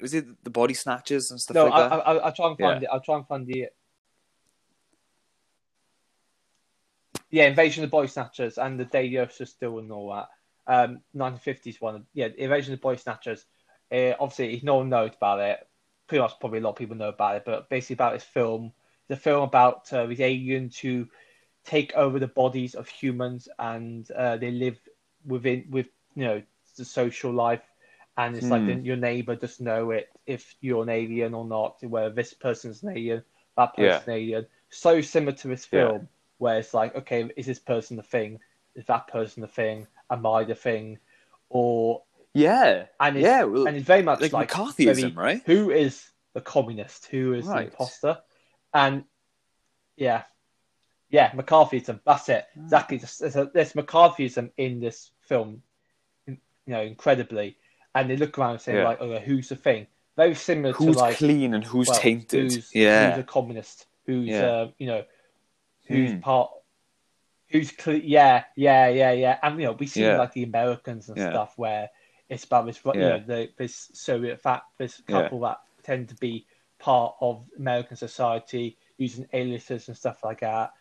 was 0.00 0.14
it 0.14 0.44
the 0.44 0.50
body 0.50 0.74
snatchers 0.74 1.30
and 1.30 1.40
stuff 1.40 1.54
no, 1.54 1.64
like 1.64 1.74
I, 1.74 1.88
that? 1.88 1.92
I, 1.92 1.96
I, 1.96 2.16
I'll 2.18 2.32
try 2.32 2.48
and 2.48 2.58
find 2.58 2.82
Yeah. 2.82 2.88
it. 2.88 2.92
I'll 2.92 3.00
try 3.00 3.16
and 3.16 3.26
find 3.26 3.46
the. 3.46 3.68
Yeah, 7.30 7.46
Invasion 7.46 7.82
of 7.82 7.90
the 7.90 7.92
Body 7.96 8.08
Snatchers 8.08 8.56
and 8.56 8.78
the 8.78 8.84
Day 8.84 9.08
the 9.08 9.18
Earth 9.18 9.40
Still 9.44 9.78
and 9.78 9.90
all 9.90 10.14
that. 10.14 10.28
Um, 10.68 11.00
1950s 11.16 11.80
one. 11.80 12.06
Yeah, 12.14 12.28
Invasion 12.38 12.72
of 12.72 12.80
the 12.80 12.82
Body 12.82 12.98
Snatchers. 12.98 13.44
Uh, 13.90 14.12
obviously, 14.20 14.60
no 14.62 14.76
one 14.76 14.88
knows 14.88 15.12
about 15.16 15.40
it. 15.40 15.66
Pretty 16.06 16.22
much, 16.22 16.38
probably 16.38 16.60
a 16.60 16.62
lot 16.62 16.70
of 16.70 16.76
people 16.76 16.96
know 16.96 17.08
about 17.08 17.36
it. 17.36 17.42
But 17.44 17.68
basically, 17.68 17.94
about 17.94 18.14
this 18.14 18.24
film, 18.24 18.72
the 19.08 19.16
film 19.16 19.42
about 19.42 19.92
uh, 19.92 20.06
these 20.06 20.20
aliens 20.20 20.78
who 20.78 21.08
take 21.66 21.94
over 21.94 22.18
the 22.18 22.28
bodies 22.28 22.74
of 22.74 22.88
humans 22.88 23.48
and 23.58 24.10
uh, 24.12 24.36
they 24.36 24.50
live 24.50 24.78
within 25.26 25.66
with 25.70 25.86
you 26.14 26.24
know 26.24 26.42
the 26.76 26.84
social 26.84 27.32
life 27.32 27.62
and 28.16 28.36
it's 28.36 28.50
like 28.50 28.62
Hmm. 28.62 28.68
then 28.68 28.84
your 28.84 28.96
neighbor 28.96 29.34
doesn't 29.36 29.64
know 29.64 29.90
it 29.90 30.08
if 30.26 30.54
you're 30.60 30.82
an 30.82 30.88
alien 30.88 31.34
or 31.34 31.44
not, 31.44 31.82
whether 31.82 32.10
this 32.10 32.32
person's 32.32 32.82
an 32.82 32.90
alien, 32.96 33.22
that 33.56 33.72
Yeah. 33.76 33.98
person's 33.98 34.08
an 34.08 34.14
alien. 34.14 34.46
So 34.70 35.00
similar 35.02 35.36
to 35.36 35.48
this 35.48 35.68
Yeah. 35.70 35.88
film, 35.88 36.08
where 36.38 36.58
it's 36.58 36.72
like, 36.72 36.94
okay, 36.96 37.30
is 37.36 37.46
this 37.46 37.58
person 37.58 37.96
the 37.96 38.02
thing? 38.02 38.40
Is 38.74 38.86
that 38.86 39.08
person 39.08 39.42
the 39.42 39.48
thing? 39.48 39.86
Am 40.10 40.24
I 40.24 40.44
the 40.44 40.54
thing? 40.54 40.98
Or 41.50 42.02
Yeah, 42.32 42.86
and 43.00 43.16
it's, 43.16 43.24
yeah, 43.24 43.44
well, 43.44 43.66
and 43.66 43.76
it's 43.76 43.86
very 43.86 44.02
much 44.02 44.20
like, 44.20 44.32
like, 44.32 44.50
McCarthyism, 44.50 45.00
very- 45.00 45.12
right? 45.12 45.42
Who 45.44 45.70
is 45.70 46.10
the 46.32 46.40
communist? 46.40 47.06
Who 47.06 47.34
is 47.34 47.46
Right. 47.46 47.66
the 47.66 47.72
imposter? 47.72 48.18
And 48.72 49.04
yeah, 49.96 50.24
yeah, 51.16 51.30
McCarthyism. 51.30 52.00
That's 52.04 52.28
it. 52.28 52.44
Hmm. 52.54 52.64
Exactly. 52.64 52.96
There's, 52.98 53.18
there's, 53.18 53.36
a- 53.36 53.50
there's 53.54 53.72
McCarthyism 53.72 54.50
in 54.56 54.80
this 54.80 55.10
film, 55.28 55.62
you 56.26 56.36
know, 56.66 56.82
incredibly. 56.82 57.56
And 57.94 58.10
they 58.10 58.16
look 58.16 58.38
around 58.38 58.52
and 58.52 58.60
say 58.60 58.74
Yeah. 58.76 58.84
like, 58.84 58.98
"Oh, 59.00 59.18
who's 59.18 59.48
the 59.48 59.56
thing?" 59.56 59.86
Very 60.16 60.34
similar 60.34 60.72
Who's 60.74 60.96
to 60.96 61.02
like 61.02 61.16
clean 61.16 61.54
and 61.54 61.64
who's 61.64 61.88
well, 61.88 61.98
tainted? 61.98 62.52
Who's, 62.52 62.74
yeah, 62.74 63.10
who's 63.10 63.20
a 63.20 63.22
communist? 63.36 63.86
Who's 64.06 64.28
Yeah. 64.28 64.44
uh, 64.46 64.70
you 64.78 64.86
know, 64.86 65.02
who's 65.88 66.12
Hmm. 66.12 66.20
part? 66.20 66.50
Who's 67.48 67.70
clean? 67.72 68.02
yeah, 68.04 68.44
yeah, 68.56 68.88
yeah, 68.88 69.12
yeah. 69.12 69.38
And 69.42 69.58
you 69.60 69.66
know, 69.66 69.72
we 69.72 69.86
see 69.86 70.02
Yeah. 70.02 70.18
like 70.18 70.32
the 70.32 70.42
Americans 70.42 71.08
and 71.08 71.16
Yeah. 71.16 71.30
stuff 71.30 71.52
where 71.56 71.88
it's 72.28 72.44
about 72.44 72.66
this, 72.66 72.80
you 72.84 72.92
Yeah. 72.94 73.08
know, 73.08 73.18
the, 73.20 73.40
this 73.56 73.90
Soviet 73.94 74.40
fact, 74.40 74.64
this 74.78 75.00
Yeah. 75.08 75.22
couple 75.22 75.40
that 75.40 75.60
tend 75.82 76.08
to 76.10 76.16
be 76.16 76.46
part 76.78 77.14
of 77.20 77.44
American 77.56 77.96
society 77.96 78.76
using 78.98 79.26
aliases 79.32 79.88
and 79.88 79.96
stuff 79.96 80.24
like 80.24 80.40
that, 80.40 80.72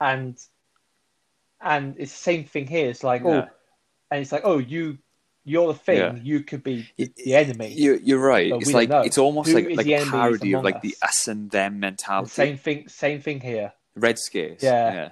and 0.00 0.36
and 1.60 1.94
it's 1.98 2.12
the 2.12 2.18
same 2.18 2.44
thing 2.44 2.66
here. 2.66 2.88
It's 2.88 3.04
like 3.04 3.24
oh, 3.24 3.46
and 4.10 4.20
it's 4.20 4.32
like 4.32 4.42
oh, 4.44 4.58
you 4.58 4.98
you're 5.44 5.72
the 5.72 5.78
thing. 5.78 5.98
Yeah. 5.98 6.14
You 6.22 6.40
could 6.40 6.62
be 6.62 6.88
the, 6.96 7.34
enemy. 7.34 7.74
You're, 7.76 7.96
you're 7.96 8.18
right. 8.20 8.50
But 8.50 8.62
It's 8.62 8.72
like 8.72 8.90
it's 8.90 9.18
almost 9.18 9.50
Who 9.50 9.54
like 9.54 9.76
like 9.76 9.86
a 9.86 10.04
parody 10.04 10.52
of 10.54 10.62
like 10.62 10.82
the 10.82 10.96
us? 11.02 11.10
us 11.10 11.28
and 11.28 11.50
them 11.50 11.80
mentality. 11.80 12.30
same 12.30 12.58
thing. 12.58 12.88
Same 12.88 13.20
thing 13.20 13.40
here. 13.40 13.72
Red 13.94 14.18
scares. 14.18 14.62
Yeah. 14.62 14.92
yeah. 14.92 15.08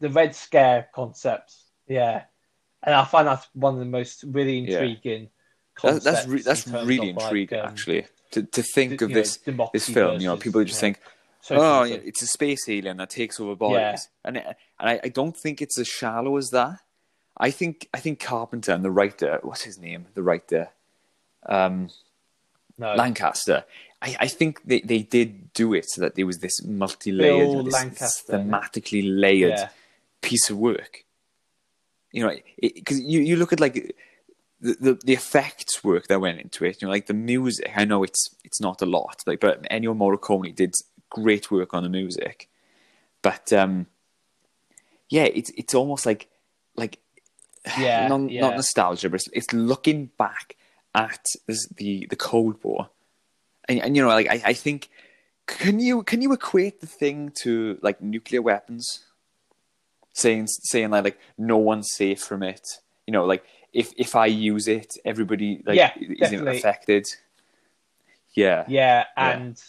the 0.00 0.08
Red 0.08 0.34
Scare 0.34 0.88
concept. 0.92 1.54
Yeah, 1.86 2.24
and 2.82 2.94
I 2.94 3.04
find 3.04 3.28
that's 3.28 3.46
one 3.52 3.74
of 3.74 3.80
the 3.80 3.86
most 3.86 4.24
really 4.26 4.58
Yeah. 4.58 4.80
intriguing. 4.80 5.24
That, 5.24 5.30
Concepts 5.74 6.04
that's 6.04 6.26
re- 6.26 6.42
that's 6.42 6.66
in 6.66 6.72
really 6.86 7.10
of, 7.10 7.16
like, 7.16 7.24
intriguing, 7.24 7.60
um, 7.60 7.66
actually. 7.66 8.06
To 8.32 8.42
to 8.42 8.62
think 8.62 9.00
you 9.00 9.06
of 9.06 9.10
know, 9.12 9.14
this 9.14 9.38
this 9.72 9.88
film, 9.88 10.20
you 10.20 10.26
know, 10.26 10.36
people 10.36 10.62
just 10.64 10.80
think. 10.80 10.98
Oh, 11.50 11.84
yeah, 11.84 11.96
it's 12.04 12.22
a 12.22 12.26
space 12.26 12.68
alien 12.68 12.98
that 12.98 13.10
takes 13.10 13.40
over 13.40 13.56
bodies, 13.56 13.76
Yeah. 13.78 13.96
and 14.24 14.36
it, 14.36 14.46
and 14.78 14.90
I, 14.90 15.00
I 15.04 15.08
don't 15.08 15.36
think 15.36 15.62
it's 15.62 15.78
as 15.78 15.88
shallow 15.88 16.36
as 16.36 16.50
that. 16.50 16.78
I 17.36 17.50
think 17.50 17.88
I 17.94 18.00
think 18.00 18.20
Carpenter 18.20 18.72
and 18.72 18.84
the 18.84 18.90
writer, 18.90 19.38
what's 19.42 19.62
his 19.62 19.78
name, 19.78 20.06
the 20.14 20.22
writer, 20.22 20.68
um, 21.46 21.88
no, 22.78 22.94
Lancaster. 22.94 23.64
I, 24.02 24.16
I 24.20 24.26
think 24.28 24.62
they, 24.64 24.80
they 24.80 25.00
did 25.02 25.52
do 25.52 25.74
it 25.74 25.84
so 25.88 26.00
that 26.00 26.14
there 26.14 26.26
was 26.26 26.38
this 26.38 26.62
multi-layered, 26.64 27.66
this 27.66 27.74
Lancaster, 27.74 28.36
isn't 28.36 28.48
it? 28.48 28.50
thematically 28.50 29.02
layered 29.04 29.58
yeah, 29.58 29.68
piece 30.22 30.48
of 30.50 30.56
work. 30.56 31.04
You 32.12 32.26
know, 32.26 32.36
because 32.60 33.00
you, 33.00 33.20
you 33.20 33.36
look 33.36 33.52
at 33.52 33.60
like 33.60 33.94
the, 34.60 34.76
the 34.80 34.98
the 35.04 35.12
effects 35.12 35.84
work 35.84 36.08
that 36.08 36.20
went 36.20 36.40
into 36.40 36.64
it. 36.64 36.80
You 36.80 36.88
know, 36.88 36.92
like 36.92 37.06
the 37.06 37.14
music. 37.14 37.70
I 37.76 37.84
know 37.84 38.02
it's 38.02 38.34
it's 38.44 38.60
not 38.60 38.82
a 38.82 38.86
lot, 38.86 39.22
like 39.26 39.40
but 39.40 39.62
Ennio 39.70 39.96
Morricone 39.96 40.54
did 40.54 40.74
great 41.10 41.50
work 41.50 41.74
on 41.74 41.82
the 41.82 41.88
music. 41.88 42.48
But 43.22 43.52
um, 43.52 43.86
yeah, 45.08 45.24
it's 45.24 45.50
it's 45.50 45.74
almost 45.74 46.06
like 46.06 46.28
like 46.76 46.98
Yeah, 47.78 48.08
non, 48.08 48.28
yeah. 48.28 48.40
not 48.40 48.56
nostalgia, 48.56 49.10
but 49.10 49.16
it's, 49.16 49.28
it's 49.32 49.52
looking 49.52 50.06
back 50.16 50.56
at 50.94 51.24
this, 51.46 51.68
the 51.68 52.06
the 52.08 52.16
Cold 52.16 52.56
War, 52.64 52.88
and, 53.68 53.80
and 53.80 53.96
you 53.96 54.02
know, 54.02 54.08
like 54.08 54.28
I, 54.28 54.40
I 54.46 54.52
think, 54.54 54.88
can 55.46 55.78
you 55.80 56.02
can 56.02 56.22
you 56.22 56.32
equate 56.32 56.80
the 56.80 56.86
thing 56.86 57.32
to 57.42 57.78
like 57.82 58.00
nuclear 58.00 58.42
weapons? 58.42 59.04
Saying 60.12 60.46
saying 60.48 60.90
like, 60.90 61.04
like 61.04 61.18
no 61.38 61.58
one's 61.58 61.88
safe 61.92 62.20
from 62.20 62.42
it. 62.42 62.66
You 63.06 63.12
know, 63.12 63.24
like 63.24 63.44
if 63.72 63.92
if 63.96 64.16
I 64.16 64.26
use 64.26 64.66
it, 64.66 64.94
everybody 65.04 65.62
like 65.64 65.76
Yeah, 65.76 65.92
is 65.96 66.32
affected. 66.32 67.06
Yeah, 68.34 68.64
Yeah. 68.68 69.04
and 69.16 69.62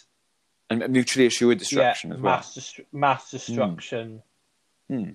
and 0.80 0.92
mutually 0.92 1.26
assured 1.26 1.58
destruction 1.58 2.10
yeah, 2.10 2.16
as 2.16 2.22
well. 2.22 2.32
mass 2.36 2.54
dest- 2.54 2.80
mass 2.92 3.30
destruction. 3.30 4.22
Hmm. 4.88 5.10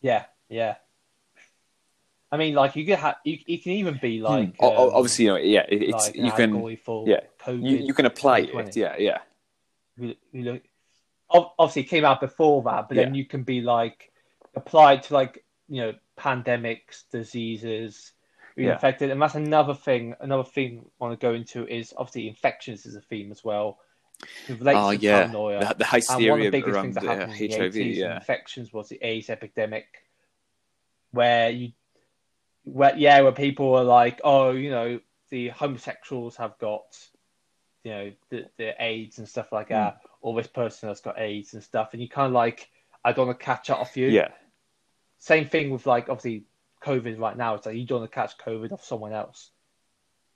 Yeah, 0.00 0.24
yeah. 0.48 0.76
I 2.30 2.36
mean, 2.36 2.54
like 2.54 2.74
you 2.76 2.84
could 2.84 2.98
have, 2.98 3.16
you, 3.24 3.38
you 3.46 3.58
can 3.60 3.72
even 3.72 3.98
be 4.02 4.20
like, 4.20 4.56
Hmm. 4.56 4.64
O- 4.64 4.74
o- 4.74 4.88
um, 4.88 4.94
obviously, 4.96 5.26
you 5.26 5.30
know, 5.30 5.36
yeah, 5.36 5.64
it, 5.68 5.82
it's 5.82 6.06
like 6.08 6.16
you 6.16 6.32
can 6.32 6.50
yeah, 7.06 7.20
you, 7.48 7.76
you 7.86 7.94
can 7.94 8.06
apply 8.06 8.40
it. 8.40 8.76
Yeah, 8.76 8.96
yeah, 8.98 9.18
we 9.96 10.16
look, 10.32 10.62
obviously 11.30 11.82
it 11.82 11.88
came 11.88 12.04
out 12.04 12.20
before 12.20 12.62
that, 12.64 12.88
but 12.88 12.96
then 12.96 13.14
you 13.14 13.24
can 13.24 13.44
be 13.44 13.60
like 13.60 14.12
applied 14.56 15.04
to 15.04 15.14
like 15.14 15.44
you 15.68 15.80
know 15.80 15.94
pandemics, 16.18 17.04
diseases, 17.10 18.12
Yeah. 18.56 18.72
infected, 18.74 19.10
and 19.10 19.20
that's 19.20 19.34
another 19.34 19.74
thing. 19.74 20.14
Another 20.20 20.44
thing 20.44 20.84
I 21.00 21.04
want 21.04 21.18
to 21.18 21.26
go 21.26 21.34
into 21.34 21.66
is 21.66 21.92
obviously 21.96 22.28
infections 22.28 22.86
is 22.86 22.94
a 22.94 23.00
theme 23.00 23.32
as 23.32 23.42
well. 23.44 23.78
It 24.48 24.58
relates 24.58 24.86
Oh 24.86 24.90
to 24.90 24.98
yeah, 24.98 25.26
paranoia. 25.26 25.60
the, 25.70 25.74
the 25.78 25.84
and 25.84 26.28
one 26.28 26.40
hysteria 26.40 26.48
of 26.48 26.52
the 26.52 26.58
biggest 26.58 26.74
around 26.74 26.82
things 26.82 26.94
that 26.96 27.04
uh, 27.08 27.16
happened 27.16 27.40
in 27.40 27.48
the 27.48 27.54
HIV. 27.54 27.74
80s 27.74 27.96
Yeah, 27.96 28.16
infections 28.16 28.72
was 28.72 28.88
the 28.88 28.98
AIDS 29.02 29.30
epidemic, 29.30 29.86
where 31.12 31.50
you, 31.50 31.72
where 32.64 32.96
yeah, 32.96 33.20
where 33.22 33.32
people 33.32 33.72
were 33.72 33.82
like, 33.84 34.20
oh, 34.24 34.50
you 34.52 34.70
know, 34.70 35.00
the 35.30 35.48
homosexuals 35.48 36.36
have 36.36 36.56
got, 36.58 36.96
you 37.84 37.90
know, 37.92 38.12
the, 38.30 38.44
the 38.58 38.72
AIDS 38.82 39.18
and 39.18 39.28
stuff 39.28 39.48
Hmm. 39.48 39.54
like 39.54 39.68
that, 39.70 39.98
or 40.20 40.34
this 40.36 40.46
person 40.46 40.88
has 40.88 41.00
got 41.00 41.18
AIDS 41.18 41.54
and 41.54 41.62
stuff, 41.62 41.90
and 41.92 42.02
you 42.02 42.08
kind 42.08 42.28
of 42.28 42.32
like, 42.32 42.68
I 43.04 43.12
don't 43.12 43.26
want 43.26 43.38
to 43.38 43.44
catch 43.44 43.70
it 43.70 43.76
off 43.76 43.96
you. 43.96 44.08
yeah, 44.10 44.28
Same 45.18 45.48
thing 45.48 45.70
with 45.70 45.86
like 45.86 46.08
obviously 46.08 46.44
COVID 46.84 47.18
right 47.18 47.36
now. 47.36 47.54
It's 47.54 47.66
like 47.66 47.76
you 47.76 47.86
don't 47.86 48.00
want 48.00 48.10
to 48.10 48.14
catch 48.14 48.38
COVID 48.38 48.72
off 48.72 48.84
someone 48.84 49.12
else. 49.12 49.50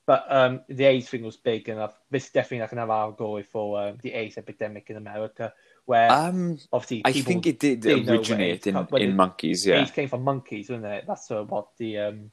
But 0.06 0.24
um, 0.30 0.62
the 0.70 0.86
AIDS 0.86 1.06
thing 1.10 1.22
was 1.22 1.36
big, 1.36 1.68
and 1.68 1.78
I've, 1.78 1.92
this 2.10 2.24
is 2.24 2.30
definitely 2.30 2.60
like 2.60 2.72
another 2.72 2.94
allegory 2.94 3.42
for 3.42 3.78
um, 3.78 3.98
the 4.00 4.14
AIDS 4.14 4.38
epidemic 4.38 4.88
in 4.88 4.96
America, 4.96 5.52
where 5.84 6.10
um, 6.10 6.58
obviously 6.72 7.02
I 7.04 7.12
think 7.12 7.46
it 7.46 7.58
did 7.60 7.80
didn't 7.80 8.06
know 8.06 8.12
where 8.12 8.18
originate 8.20 8.66
in, 8.66 8.72
come- 8.72 8.88
in 8.92 9.10
it- 9.10 9.14
monkeys. 9.14 9.66
Yeah, 9.66 9.82
AIDS 9.82 9.90
came 9.90 10.08
from 10.08 10.24
monkeys, 10.24 10.70
wasn't 10.70 10.86
it? 10.86 11.04
That's 11.06 11.30
uh, 11.30 11.44
what 11.44 11.68
the 11.76 11.98
um. 11.98 12.30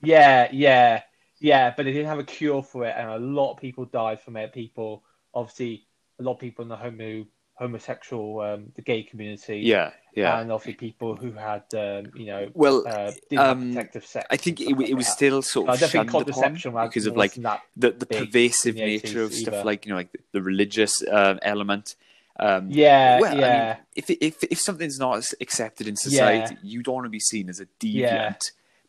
Yeah, 0.00 0.48
yeah, 0.50 1.02
yeah, 1.38 1.74
but 1.76 1.84
they 1.84 1.92
didn't 1.92 2.08
have 2.08 2.18
a 2.18 2.24
cure 2.24 2.62
for 2.62 2.86
it, 2.86 2.94
and 2.96 3.10
a 3.10 3.18
lot 3.18 3.52
of 3.52 3.58
people 3.58 3.84
died 3.84 4.20
from 4.22 4.36
it. 4.36 4.52
People, 4.54 5.04
obviously, 5.34 5.86
a 6.18 6.22
lot 6.22 6.32
of 6.32 6.38
people 6.38 6.62
in 6.62 6.70
the 6.70 6.76
homo 6.76 7.26
homosexual, 7.54 8.40
um, 8.40 8.72
the 8.76 8.82
gay 8.82 9.02
community, 9.02 9.58
yeah, 9.58 9.90
yeah. 10.14 10.38
and 10.40 10.52
obviously 10.52 10.74
people 10.74 11.16
who 11.16 11.32
had, 11.32 11.62
um, 11.74 12.12
you 12.14 12.26
know, 12.26 12.50
well, 12.54 12.84
uh, 12.86 13.12
um, 13.38 13.68
protective 13.74 14.06
sex. 14.06 14.26
I 14.30 14.36
think 14.36 14.60
it, 14.60 14.68
stuff 14.68 14.80
it 14.80 14.94
was 14.94 15.06
that. 15.06 15.12
still 15.12 15.42
sort 15.42 15.68
I 15.68 15.74
of 15.74 15.80
don't 15.80 15.90
think 15.90 16.10
contraception 16.10 16.72
because 16.72 17.06
of 17.06 17.16
like 17.16 17.34
the, 17.34 17.90
the 17.90 18.06
pervasive 18.06 18.74
the 18.74 18.80
nature 18.84 19.22
of 19.22 19.30
80s 19.30 19.34
stuff 19.34 19.64
like 19.64 19.86
you 19.86 19.90
know 19.90 19.96
like 19.96 20.10
the, 20.32 20.42
religious 20.42 21.02
uh, 21.02 21.38
element. 21.42 21.96
Um, 22.38 22.68
Yeah, 22.70 23.20
well, 23.20 23.34
I 23.34 23.38
yeah. 23.38 23.66
mean, 23.74 23.76
if, 23.94 24.10
if 24.10 24.44
if 24.44 24.58
something's 24.60 24.98
not 24.98 25.24
accepted 25.40 25.86
in 25.86 25.96
society, 25.96 26.56
you 26.62 26.82
don't 26.82 26.94
want 26.94 27.04
to 27.06 27.10
be 27.10 27.20
seen 27.20 27.48
as 27.48 27.60
a 27.60 27.66
deviant 27.80 27.94
Yeah. 27.94 28.34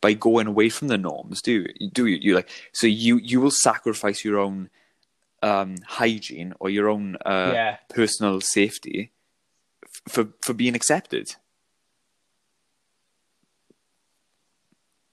by 0.01 0.13
going 0.13 0.47
away 0.47 0.69
from 0.69 0.87
the 0.87 0.97
norms, 0.97 1.41
do 1.41 1.65
you? 1.79 1.89
Do 1.89 2.05
you? 2.05 2.17
You 2.21 2.35
like 2.35 2.49
so 2.71 2.87
you 2.87 3.17
you 3.17 3.41
will 3.41 3.51
sacrifice 3.51 4.23
your 4.23 4.39
own 4.39 4.69
um, 5.41 5.75
hygiene 5.85 6.53
or 6.59 6.69
your 6.69 6.89
own 6.89 7.17
uh, 7.25 7.51
Yeah. 7.53 7.77
personal 7.89 8.39
safety 8.41 9.11
for 10.07 10.29
for 10.41 10.53
being 10.53 10.75
accepted. 10.75 11.35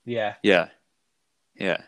yeah, 0.05 0.34
Yeah, 0.43 0.68
yeah, 1.55 1.82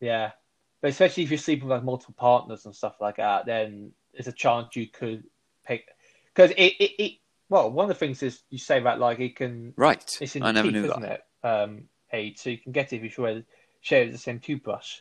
yeah. 0.00 0.32
But 0.80 0.90
especially 0.90 1.22
if 1.22 1.30
you're 1.30 1.38
sleeping 1.38 1.68
with 1.68 1.76
like 1.76 1.84
multiple 1.84 2.14
partners 2.18 2.66
and 2.66 2.74
stuff 2.74 2.96
like 3.00 3.16
that, 3.16 3.46
then 3.46 3.92
there's 4.12 4.26
a 4.26 4.32
chance 4.32 4.74
you 4.74 4.88
could 4.88 5.24
pick 5.64 5.86
because 6.34 6.50
it, 6.52 6.74
it, 6.80 7.02
it. 7.02 7.12
Well, 7.48 7.70
one 7.70 7.84
of 7.84 7.88
the 7.88 7.94
things 7.94 8.22
is 8.22 8.42
you 8.50 8.58
say 8.58 8.80
that 8.80 8.98
like 8.98 9.20
it 9.20 9.36
can. 9.36 9.74
right. 9.76 10.18
It's 10.20 10.36
in 10.36 10.42
I 10.42 10.52
never 10.52 10.68
teeth, 10.68 10.74
knew 10.74 10.84
isn't 10.86 11.00
that. 11.02 11.24
it? 11.42 11.46
Um, 11.46 11.82
AIDS, 12.12 12.42
so 12.42 12.50
you 12.50 12.58
can 12.58 12.72
get 12.72 12.92
it 12.92 12.96
if 12.96 13.02
you 13.04 13.08
share, 13.10 13.42
share 13.80 14.10
the 14.10 14.18
same 14.18 14.40
toothbrush. 14.40 14.98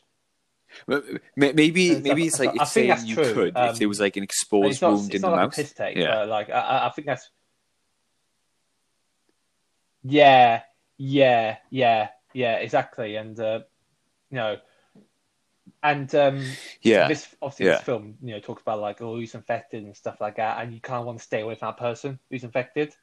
Well, 0.87 1.01
Maybe 1.35 1.51
maybe 1.99 2.27
it's 2.27 2.39
like 2.39 2.49
I 2.49 2.51
it's 2.51 2.57
think 2.57 2.69
saying 2.71 2.87
that's 2.89 3.05
you 3.05 3.15
true. 3.15 3.33
could 3.33 3.57
Um, 3.57 3.69
if 3.69 3.79
there 3.79 3.89
was 3.89 3.99
like 3.99 4.15
an 4.17 4.23
exposed 4.23 4.71
it's 4.71 4.81
wound 4.81 5.05
it's 5.07 5.15
in 5.15 5.21
the 5.21 5.29
like 5.29 5.57
mouth. 5.57 5.75
take, 5.75 5.97
yeah, 5.97 6.23
like 6.23 6.49
I- 6.49 6.53
I, 6.59 6.87
I 6.87 6.89
think 6.91 7.07
that's. 7.07 7.29
Yeah, 10.03 10.61
yeah, 10.97 11.57
yeah, 11.69 12.09
yeah, 12.33 12.55
exactly, 12.55 13.15
and 13.15 13.39
uh, 13.39 13.61
you 14.29 14.37
know, 14.37 14.57
and 15.83 16.13
um, 16.15 16.43
yeah, 16.81 17.07
this 17.07 17.27
obviously 17.41 17.65
Yeah. 17.67 17.73
this 17.73 17.81
film 17.81 18.15
you 18.21 18.33
know 18.33 18.39
talks 18.39 18.61
about 18.61 18.79
like 18.79 19.01
oh 19.01 19.15
who's 19.15 19.35
infected 19.35 19.83
and 19.83 19.95
stuff 19.95 20.19
like 20.21 20.37
that, 20.37 20.61
and 20.61 20.73
you 20.73 20.79
kind 20.79 20.99
of 20.99 21.05
want 21.05 21.19
to 21.19 21.23
stay 21.23 21.41
away 21.41 21.55
from 21.55 21.69
that 21.69 21.77
person 21.77 22.19
who's 22.29 22.43
infected. 22.43 22.93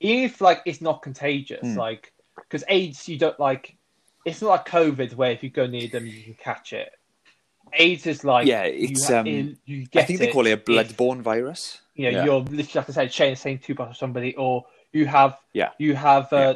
even 0.00 0.24
if 0.24 0.40
like 0.40 0.62
it's 0.66 0.80
not 0.80 1.02
contagious, 1.02 1.60
Hmm. 1.62 1.78
like 1.78 2.12
because 2.36 2.64
AIDS, 2.68 3.08
you 3.08 3.18
don't 3.18 3.38
like. 3.40 3.76
It's 4.24 4.42
not 4.42 4.48
like 4.50 4.68
COVID 4.68 5.14
where 5.14 5.30
if 5.30 5.42
you 5.42 5.50
go 5.50 5.66
near 5.66 5.88
them 5.88 6.06
you 6.06 6.22
can 6.22 6.34
catch 6.34 6.72
it. 6.72 6.90
AIDS 7.72 8.06
is 8.06 8.24
like 8.24 8.46
Yeah, 8.46 8.62
it's, 8.64 9.08
you, 9.08 9.16
um, 9.16 9.26
you, 9.26 9.56
you 9.64 9.86
get 9.86 10.02
I 10.02 10.06
think 10.06 10.18
they 10.18 10.26
call 10.28 10.46
it 10.46 10.52
a 10.52 10.56
if, 10.56 10.96
bloodborne 10.96 11.22
virus. 11.22 11.80
You 11.94 12.04
know, 12.04 12.10
Yeah. 12.10 12.24
you're 12.24 12.40
literally 12.40 12.70
like 12.74 12.90
I 12.90 12.92
said, 12.92 13.12
sharing 13.12 13.32
the 13.34 13.36
same 13.40 13.58
toothbrush 13.58 13.88
with 13.88 13.96
somebody, 13.96 14.34
or 14.36 14.66
you 14.92 15.06
have 15.06 15.36
Yeah. 15.52 15.70
you 15.78 15.94
have 15.94 16.32
uh, 16.32 16.54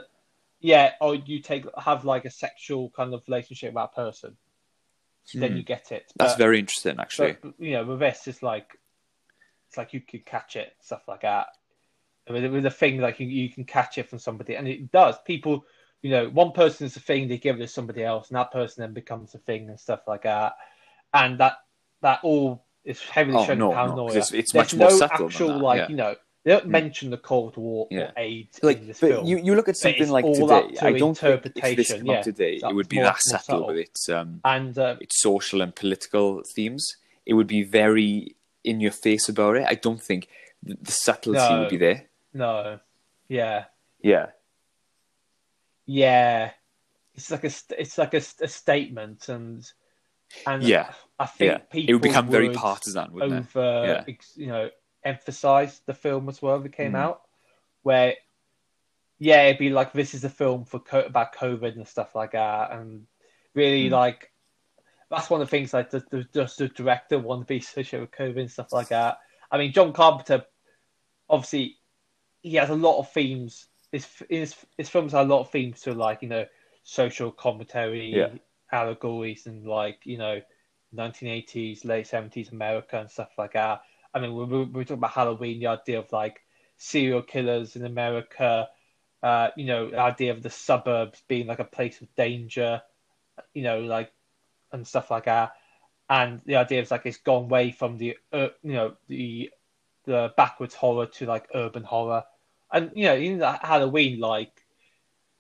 yeah. 0.60 0.92
or 1.00 1.14
you 1.14 1.40
take 1.40 1.64
have 1.78 2.04
like 2.04 2.24
a 2.24 2.30
sexual 2.30 2.90
kind 2.90 3.12
of 3.14 3.22
relationship 3.28 3.70
with 3.74 3.82
that 3.82 3.94
person, 3.94 4.36
then 5.34 5.52
Hmm. 5.52 5.56
you 5.58 5.62
get 5.62 5.92
it. 5.92 6.12
That's 6.16 6.32
But- 6.32 6.38
very 6.38 6.58
interesting, 6.58 6.98
actually. 6.98 7.36
but 7.40 7.54
you 7.58 7.72
know, 7.72 7.84
with 7.84 8.00
this, 8.00 8.26
it's 8.28 8.42
like 8.42 8.76
it's 9.68 9.76
like 9.76 9.92
you 9.94 10.00
could 10.00 10.26
catch 10.26 10.56
it, 10.56 10.74
stuff 10.80 11.06
like 11.06 11.20
that. 11.22 11.46
And 12.26 12.34
With, 12.34 12.52
with 12.52 12.66
a 12.66 12.70
thing 12.70 13.00
like 13.00 13.20
you, 13.20 13.26
you 13.28 13.48
can 13.50 13.64
catch 13.64 13.98
it 13.98 14.08
from 14.08 14.18
somebody, 14.18 14.56
and 14.56 14.66
it 14.66 14.90
does. 14.90 15.16
People, 15.24 15.64
you 16.02 16.10
know, 16.10 16.28
one 16.28 16.52
person 16.52 16.86
is 16.86 16.96
a 16.96 17.00
thing, 17.00 17.28
they 17.28 17.38
give 17.38 17.56
it 17.56 17.60
to 17.60 17.68
somebody 17.68 18.02
else, 18.04 18.28
and 18.28 18.36
that 18.36 18.50
person 18.50 18.82
then 18.82 18.92
becomes 18.92 19.34
a 19.34 19.38
thing 19.38 19.68
and 19.68 19.78
stuff 19.78 20.00
like 20.08 20.22
that. 20.22 20.54
And 21.14 21.38
that 21.38 21.58
that 22.02 22.20
all 22.24 22.64
is 22.84 23.00
heavily 23.02 23.36
Oh, 23.36 23.44
shown 23.46 23.58
no, 23.58 23.70
in 23.72 23.94
no, 23.96 24.08
it's- 24.08 24.32
it's 24.32 24.54
much 24.54 24.74
more 24.74 24.88
no 24.90 24.96
subtle 24.96 25.16
than 25.18 25.26
actual 25.28 25.58
like 25.58 25.78
yeah. 25.78 25.88
you 25.88 25.96
know 25.96 26.16
they 26.43 26.53
don't 26.53 26.66
Mm. 26.66 26.70
mention 26.70 27.11
the 27.11 27.18
Cold 27.18 27.57
War 27.57 27.86
Yeah. 27.91 28.01
or 28.01 28.12
AIDS 28.16 28.59
like 28.62 28.78
in 28.78 28.86
this 28.86 28.99
film. 29.01 29.26
you, 29.26 29.36
you 29.38 29.55
look 29.55 29.68
at 29.68 29.76
something 29.76 30.09
like 30.09 30.24
today 30.24 30.72
to 30.76 30.86
i 30.86 30.93
don't 30.99 31.16
think 31.18 31.47
if 31.57 31.76
this 31.76 31.93
came 31.93 32.07
yeah. 32.07 32.22
today 32.22 32.55
it 32.62 32.74
would 32.74 32.88
be 32.88 32.97
more- 32.97 33.05
that 33.07 33.20
subtle 33.20 33.45
subtle. 33.61 33.66
with 33.68 33.76
its 33.76 34.09
um 34.09 34.41
and 34.45 34.78
uh, 34.78 34.97
its 35.01 35.20
social 35.20 35.61
and 35.61 35.74
political 35.74 36.43
themes 36.55 36.97
it 37.26 37.34
would 37.34 37.47
be 37.47 37.62
very 37.62 38.34
in 38.64 38.80
your 38.80 38.93
face 38.93 39.28
about 39.28 39.57
it 39.57 39.66
i 39.68 39.74
don't 39.74 40.03
think 40.03 40.28
the, 40.62 40.76
the 40.80 40.93
subtlety 40.93 41.38
No. 41.38 41.61
would 41.61 41.68
be 41.70 41.76
there 41.76 42.01
no, 42.32 42.78
yeah, 43.28 43.64
yeah 44.03 44.26
yeah, 45.86 46.53
it's 47.14 47.30
like 47.30 47.45
a 47.45 47.51
it's 47.78 47.99
like 47.99 48.14
a, 48.14 48.22
a 48.41 48.49
statement, 48.49 49.28
and 49.28 49.64
and 50.47 50.62
Yeah. 50.62 50.93
I 51.18 51.26
think 51.26 51.51
yeah 51.53 51.59
people 51.59 51.91
it 51.91 51.93
would 51.95 52.03
become 52.03 52.28
very 52.28 52.51
partisan 52.51 53.12
wouldn't 53.12 53.47
it 53.55 53.57
Yeah. 53.57 54.05
you 54.36 54.47
know 54.47 54.70
emphasize 55.05 55.80
the 55.86 55.94
film 55.94 56.28
as 56.28 56.40
well 56.42 56.61
that 56.61 56.72
came 56.72 56.92
Mm. 56.92 56.98
out, 56.98 57.22
where 57.82 58.14
yeah, 59.18 59.44
it'd 59.44 59.59
be 59.59 59.70
like 59.70 59.92
this 59.92 60.14
is 60.14 60.24
a 60.24 60.30
film 60.30 60.64
for 60.64 60.80
co- 60.80 61.01
about 61.03 61.34
COVID 61.34 61.76
and 61.76 61.86
stuff 61.86 62.14
like 62.14 62.32
that, 62.32 62.72
and 62.72 63.07
really 63.55 63.88
Mm. 63.88 63.92
like 63.92 64.32
that's 65.11 65.28
one 65.28 65.40
of 65.40 65.48
the 65.48 65.51
things 65.51 65.74
like 65.74 65.90
the, 65.90 66.01
the 66.11 66.24
just 66.32 66.59
the 66.59 66.68
director 66.68 67.18
wanted 67.18 67.42
to 67.42 67.46
be 67.46 67.57
associated 67.59 68.01
with 68.03 68.11
COVID 68.12 68.40
and 68.40 68.51
stuff 68.51 68.72
like 68.72 68.88
that. 68.88 69.18
I 69.51 69.59
mean, 69.59 69.72
John 69.72 69.92
Carpenter, 69.92 70.46
obviously, 71.28 71.78
he 72.42 72.55
has 72.55 72.70
a 72.70 72.74
lot 72.76 72.98
of 73.01 73.12
themes. 73.12 73.66
His 73.92 74.07
his, 74.28 74.55
his 74.78 74.88
films 74.88 75.12
have 75.12 75.26
a 75.28 75.34
lot 75.34 75.40
of 75.40 75.51
themes 75.51 75.80
to 75.82 75.92
like 75.94 76.22
you 76.22 76.28
know 76.28 76.46
social 76.84 77.30
commentary, 77.32 78.07
Yeah. 78.14 78.28
allegories, 78.72 79.46
and 79.46 79.66
like 79.66 80.01
you 80.05 80.16
know 80.16 80.40
1980s, 80.94 81.84
late 81.84 82.07
70s 82.07 82.53
America 82.53 82.98
and 82.98 83.11
stuff 83.11 83.30
like 83.36 83.53
that. 83.55 83.82
I 84.14 84.20
mean, 84.20 84.34
we 84.34 84.44
we 84.44 84.64
we're 84.64 84.84
talking 84.84 84.98
about 84.98 85.12
Halloween, 85.12 85.61
the 85.61 85.68
idea 85.68 85.98
of 86.00 86.12
like 86.12 86.40
serial 86.76 87.22
killers 87.22 87.76
in 87.76 87.84
America. 87.84 88.68
Uh, 89.22 89.50
you 89.56 89.66
know, 89.66 89.90
the 89.90 89.98
idea 90.00 90.32
of 90.32 90.42
the 90.42 90.50
suburbs 90.50 91.22
being 91.28 91.46
like 91.46 91.58
a 91.58 91.64
place 91.64 92.00
of 92.00 92.14
danger. 92.14 92.82
You 93.54 93.62
know, 93.62 93.80
like 93.80 94.12
and 94.72 94.86
stuff 94.86 95.11
like 95.11 95.24
that. 95.24 95.52
And 96.08 96.40
the 96.44 96.56
idea 96.56 96.80
is 96.82 96.90
like 96.90 97.06
it's 97.06 97.18
gone 97.18 97.44
away 97.44 97.70
from 97.72 97.98
the 97.98 98.16
uh, 98.32 98.48
you 98.62 98.72
know 98.72 98.96
the 99.08 99.50
the 100.04 100.32
backwards 100.36 100.74
horror 100.74 101.06
to 101.06 101.26
like 101.26 101.48
urban 101.54 101.84
horror, 101.84 102.24
and 102.72 102.90
you 102.94 103.04
know 103.04 103.38
that 103.38 103.64
Halloween 103.64 104.18
like 104.18 104.59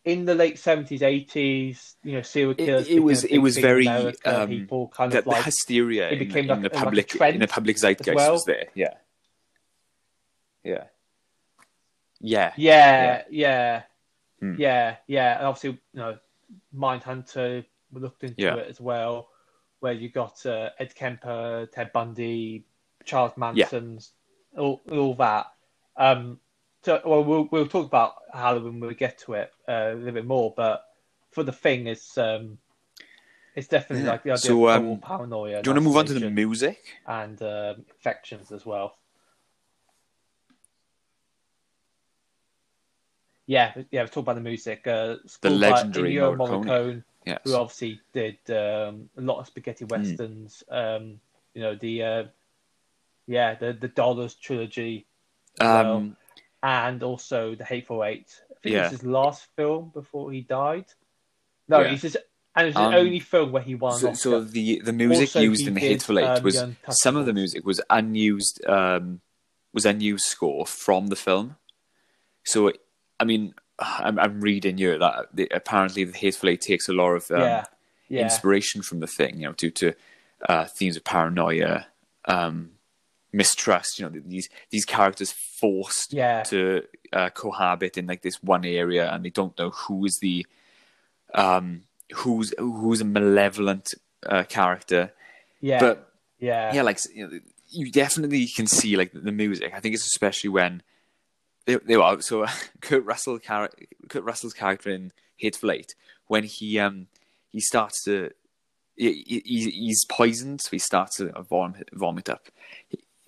in 0.04 0.24
the 0.24 0.34
late 0.34 0.58
seventies 0.58 1.02
eighties 1.02 1.96
you 2.02 2.12
know 2.12 2.22
serial 2.22 2.52
It- 2.52 2.56
killers. 2.58 2.88
it 2.88 3.00
was- 3.00 3.24
it 3.24 3.38
was 3.38 3.54
big 3.56 3.62
thing 3.64 3.68
very, 3.70 3.86
America. 3.86 4.40
um, 4.42 4.48
people 4.48 4.88
kind 4.88 5.12
the, 5.12 5.18
of 5.18 5.24
the 5.26 5.34
hysteria 5.42 6.10
it 6.10 6.18
became 6.18 6.44
in 6.44 6.48
like- 6.48 6.58
the 6.62 6.68
like 6.68 6.72
a 6.72 6.84
public 6.84 7.08
trend 7.08 7.34
in 7.34 7.40
the 7.40 7.48
public 7.48 7.76
zeitgeist 7.78 8.16
well. 8.16 8.32
was 8.32 8.44
there 8.44 8.66
yeah 8.74 8.94
yeah 10.64 10.84
yeah 12.20 12.52
yeah 12.56 13.22
yeah 13.30 13.82
Hmm. 14.40 14.54
yeah 14.58 14.96
yeah 15.06 15.36
and 15.36 15.46
obviously 15.46 15.70
you 15.92 16.00
know 16.00 16.18
Mindhunter 16.74 17.64
looked 17.92 18.24
into 18.24 18.40
Yeah. 18.40 18.56
it 18.56 18.68
as 18.68 18.80
well 18.80 19.28
where 19.80 19.92
you 19.92 20.08
got 20.08 20.44
uh, 20.46 20.70
Ed 20.78 20.94
Kemper 20.94 21.68
Ted 21.72 21.92
Bundy 21.92 22.64
Charles 23.04 23.32
Yeah. 23.36 23.40
Manson's 23.40 24.12
all, 24.56 24.80
all 24.90 25.14
that 25.16 25.46
um 25.96 26.40
so 26.82 27.00
well 27.04 27.24
we'll, 27.24 27.48
we'll 27.50 27.66
talk 27.68 27.86
about 27.86 28.14
Halloween 28.32 28.80
when 28.80 28.88
we 28.88 28.94
get 28.94 29.18
to 29.20 29.34
it 29.34 29.52
uh, 29.68 29.90
a 29.92 29.94
little 29.94 30.12
bit 30.12 30.26
more 30.26 30.52
but 30.56 30.84
for 31.30 31.42
the 31.42 31.52
thing 31.52 31.86
it's 31.86 32.16
um 32.18 32.58
it's 33.54 33.68
definitely 33.68 34.04
Yeah. 34.04 34.12
like 34.12 34.22
the 34.22 34.30
idea 34.32 34.50
So, 34.52 34.68
of 34.68 34.76
um, 34.92 34.98
paranoia 35.00 35.62
do 35.62 35.70
you 35.70 35.74
want 35.74 35.84
to 35.84 35.88
move 35.88 35.96
on 35.96 36.06
to 36.06 36.14
the 36.14 36.30
music 36.30 36.78
and 37.06 37.40
um 37.42 37.84
infections 37.88 38.52
as 38.52 38.64
well 38.66 38.96
Yeah, 43.46 43.72
yeah, 43.90 44.02
we've 44.02 44.10
talked 44.12 44.26
about 44.26 44.36
the 44.36 44.42
music. 44.42 44.86
Uh, 44.86 45.16
by 45.42 45.50
legendary 45.50 46.14
Ennio 46.14 46.36
Morricone. 46.36 46.64
Morricone, 46.66 47.04
yes 47.26 47.38
who 47.42 47.54
obviously 47.54 48.00
did 48.12 48.38
um, 48.50 49.10
a 49.16 49.20
lot 49.20 49.40
of 49.40 49.48
spaghetti 49.48 49.84
Hmm. 49.84 49.90
westerns. 49.90 50.62
Um, 50.70 51.20
you 51.54 51.62
know 51.62 51.74
the 51.74 52.02
uh, 52.02 52.24
yeah 53.26 53.56
the 53.56 53.72
the 53.72 53.88
Dollars 53.88 54.36
trilogy, 54.36 55.06
um 55.58 56.16
and 56.62 57.02
also 57.02 57.54
the 57.54 57.64
Hateful 57.64 58.04
Eight. 58.04 58.40
I 58.50 58.54
think 58.62 58.74
Yeah. 58.74 58.82
this 58.84 58.92
is 58.94 59.00
his 59.00 59.06
last 59.06 59.46
film 59.56 59.90
before 59.94 60.30
he 60.32 60.42
died. 60.42 60.86
No, 61.68 61.80
Yeah. 61.80 61.92
it's 61.92 62.02
just 62.02 62.16
and 62.56 62.66
it's 62.66 62.76
Um, 62.76 62.90
the 62.90 62.98
only 62.98 63.20
film 63.20 63.52
where 63.52 63.62
he 63.62 63.74
won. 63.76 63.98
so, 63.98 64.12
so 64.12 64.40
the 64.42 64.80
the 64.80 64.92
music 64.92 65.28
Also, 65.28 65.40
used 65.40 65.66
in 65.66 65.74
the 65.74 65.80
Hateful 65.80 66.18
Eight 66.18 66.24
um, 66.24 66.42
was 66.42 66.64
some 66.90 67.16
of 67.16 67.24
the 67.26 67.32
music 67.32 67.64
was 67.64 67.80
unused 67.88 68.64
um, 68.66 69.20
was 69.72 69.86
unused 69.86 70.24
score 70.24 70.66
from 70.66 71.06
the 71.08 71.16
film. 71.16 71.56
So 72.44 72.72
I 73.20 73.24
mean, 73.24 73.54
I'm, 73.78 74.18
I'm 74.18 74.40
reading 74.40 74.78
here 74.78 74.98
that 74.98 75.28
the, 75.32 75.48
apparently 75.52 76.04
the 76.04 76.16
Hateful 76.16 76.48
Eight 76.48 76.60
takes 76.60 76.88
a 76.88 76.92
lot 76.92 77.10
of 77.12 77.30
um, 77.30 77.40
yeah, 77.40 77.64
yeah, 78.08 78.24
inspiration 78.24 78.82
from 78.82 79.00
the 79.00 79.06
thing, 79.06 79.36
you 79.40 79.46
know, 79.46 79.52
due 79.52 79.70
to 79.70 79.94
uh, 80.48 80.64
themes 80.64 80.96
of 80.96 81.04
paranoia, 81.04 81.86
um, 82.24 82.72
mistrust. 83.32 83.98
You 83.98 84.08
know, 84.08 84.20
these 84.26 84.48
these 84.70 84.84
characters 84.84 85.32
forced 85.32 86.12
yeah, 86.12 86.42
to 86.44 86.82
uh, 87.12 87.30
cohabit 87.30 87.96
in 87.98 88.06
like 88.06 88.22
this 88.22 88.42
one 88.42 88.64
area, 88.64 89.10
and 89.12 89.24
they 89.24 89.30
don't 89.30 89.56
know 89.58 89.70
who 89.70 90.04
is 90.04 90.18
the 90.20 90.46
um, 91.34 91.82
who's 92.14 92.52
who's 92.58 93.00
a 93.00 93.04
malevolent 93.04 93.94
uh, 94.26 94.44
character. 94.44 95.12
yeah, 95.60 95.80
But 95.80 96.12
yeah, 96.38 96.74
yeah, 96.74 96.82
like 96.82 96.98
you, 97.14 97.26
know, 97.26 97.40
you 97.68 97.90
definitely 97.90 98.46
can 98.46 98.66
see 98.66 98.96
like 98.96 99.12
the 99.12 99.32
music. 99.32 99.72
I 99.74 99.80
think 99.80 99.94
it's 99.94 100.06
especially 100.06 100.50
when 100.50 100.82
they, 101.66 101.76
they 101.76 101.96
were 101.96 102.20
so 102.20 102.46
Kurt 102.80 103.04
Russell 103.04 103.38
char- 103.38 103.70
Kurt 104.08 104.24
Russell's 104.24 104.54
character 104.54 104.90
in 104.90 105.12
Hateful 105.36 105.70
Eight 105.70 105.94
when 106.26 106.44
he 106.44 106.78
um 106.78 107.06
he 107.48 107.60
starts 107.60 108.02
to 108.04 108.30
he, 108.96 109.42
he, 109.44 109.70
he's 109.70 110.04
poisoned, 110.04 110.60
so 110.60 110.68
he 110.72 110.78
starts 110.78 111.16
to 111.16 111.32
vomit, 111.48 111.88
vomit 111.92 112.28
up. 112.28 112.48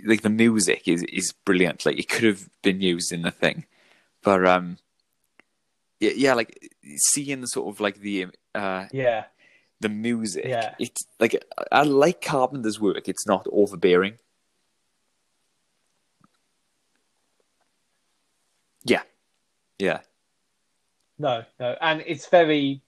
Like 0.05 0.23
the 0.23 0.31
music 0.31 0.89
is 0.89 1.03
is 1.05 1.33
brilliant. 1.45 1.87
Like 1.87 1.99
it 1.99 2.09
could 2.09 2.25
have 2.25 2.49
been 2.63 2.81
used 2.81 3.13
in 3.13 3.23
the 3.23 3.31
thing, 3.31 3.67
but 4.23 4.45
um 4.47 4.79
yeah, 6.01 6.13
yeah 6.17 6.35
like 6.35 6.71
seeing 6.97 7.41
the 7.41 7.47
sort 7.47 7.75
of 7.75 7.81
like 7.81 8.01
the 8.01 8.27
uh 8.55 8.87
yeah, 8.93 9.25
the 9.81 9.89
music. 9.89 10.47
Yeah. 10.47 10.75
It's 10.79 11.07
like 11.21 11.45
I 11.71 11.83
like 11.83 12.21
Carpenter's 12.21 12.81
work. 12.81 13.09
It's 13.09 13.27
not 13.27 13.47
overbearing. 13.53 14.19
Yeah, 18.85 19.03
yeah, 19.79 20.01
No, 21.19 21.45
no, 21.61 21.77
and 21.81 22.03
it's 22.05 22.27
very, 22.29 22.83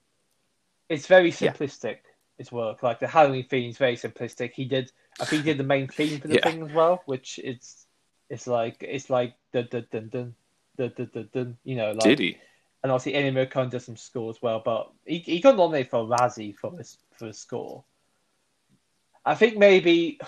it's 0.89 1.07
very 1.07 1.29
Yeah. 1.29 1.53
simplistic. 1.53 1.99
His 2.37 2.51
work, 2.51 2.83
like 2.83 2.99
the 2.99 3.07
Halloween 3.07 3.47
theme, 3.47 3.71
is 3.71 3.79
very 3.79 3.95
simplistic. 3.95 4.53
He 4.55 4.65
did, 4.65 4.91
I 5.21 5.25
think, 5.25 5.45
he 5.45 5.51
did 5.51 5.59
the 5.59 5.65
main 5.65 5.89
theme 5.89 6.21
for 6.21 6.29
the 6.29 6.35
Yeah. 6.35 6.43
thing 6.43 6.63
as 6.63 6.73
well, 6.73 7.03
which 7.07 7.39
it's, 7.43 7.87
it's 8.29 8.47
like 8.47 8.83
it's 8.83 9.11
like 9.11 9.35
dun 9.53 9.69
dun 9.71 9.87
dun 9.91 10.09
dun 10.09 10.35
dun 10.77 10.93
dun 10.97 11.11
dun, 11.13 11.29
dun 11.33 11.59
you 11.65 11.77
know, 11.77 11.93
like, 11.93 12.09
did 12.09 12.19
he? 12.19 12.39
and 12.83 12.93
obviously 12.93 13.13
Ennio 13.13 13.33
Morricone 13.33 13.71
does 13.71 13.85
some 13.85 13.97
score 13.97 14.31
as 14.31 14.43
well, 14.43 14.61
but 14.65 14.91
he 15.07 15.19
he 15.19 15.41
got 15.41 15.57
nominated 15.57 15.91
for 15.91 16.01
a 16.01 16.07
Razzie 16.07 16.57
for 16.57 16.77
his 16.77 16.99
for 17.17 17.27
his 17.27 17.39
score. 17.39 17.85
I 19.25 19.35
think 19.35 19.57
maybe 19.57 20.21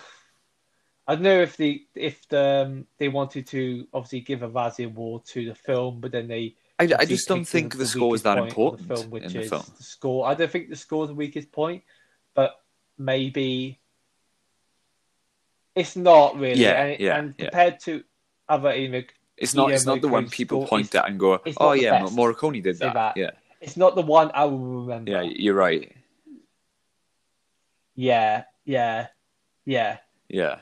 I 1.07 1.15
don't 1.15 1.23
know 1.23 1.43
if 1.43 1.57
the 1.57 1.87
if 1.95 2.27
the, 2.29 2.65
um, 2.67 2.87
they 2.99 3.09
wanted 3.09 3.47
to 3.49 3.87
obviously 3.93 4.21
give 4.21 4.43
a 4.43 4.49
Razzie 4.49 4.87
award 4.87 5.25
to 5.27 5.47
the 5.47 5.55
film, 5.55 6.01
but 6.01 6.13
then 6.13 6.29
they 6.29 6.57
I, 6.79 6.89
I 6.99 7.05
just 7.05 7.29
don't 7.29 7.47
think 7.47 7.77
the 7.77 7.87
score 7.87 8.15
is 8.15 8.23
that 8.23 8.39
important 8.39 8.89
The 8.89 8.95
film, 8.95 9.11
which 9.11 9.25
in 9.25 9.33
the 9.33 9.41
is 9.43 9.51
film. 9.51 9.65
the 9.79 9.85
score. 9.85 10.27
I 10.27 10.35
don't 10.35 10.51
think 10.51 10.69
the 10.69 10.77
score 10.77 11.05
is 11.05 11.09
the 11.09 11.15
weakest 11.15 11.51
point, 11.53 11.83
but 12.35 12.61
maybe 12.99 13.81
it's 15.77 15.95
not 15.95 16.37
really. 16.39 16.61
Yeah, 16.61 16.85
and, 16.85 17.01
yeah, 17.01 17.19
and 17.19 17.35
yeah. 17.39 17.45
compared 17.45 17.81
to 17.81 18.03
other 18.49 18.71
Ennio 18.71 19.07
It's 19.37 19.55
not. 19.55 19.71
It's 19.71 19.87
not 19.87 20.01
the 20.01 20.09
one 20.09 20.29
people 20.29 20.67
point 20.67 20.95
at 20.95 21.09
and 21.09 21.21
go, 21.21 21.39
"Oh 21.59 21.73
yeah, 21.73 22.03
best. 22.03 22.17
Morricone 22.17 22.63
did 22.63 22.79
that." 22.79 22.95
that. 22.95 23.17
Yeah, 23.17 23.31
It's 23.61 23.77
not 23.77 23.95
the 23.95 24.03
one 24.03 24.31
I 24.35 24.47
will 24.47 24.59
remember. 24.59 25.13
yeah, 25.13 25.23
you're 25.23 25.55
right. 25.55 25.95
yeah, 27.95 28.45
yeah, 28.65 29.09
yeah. 29.65 29.99
Yeah, 30.29 30.59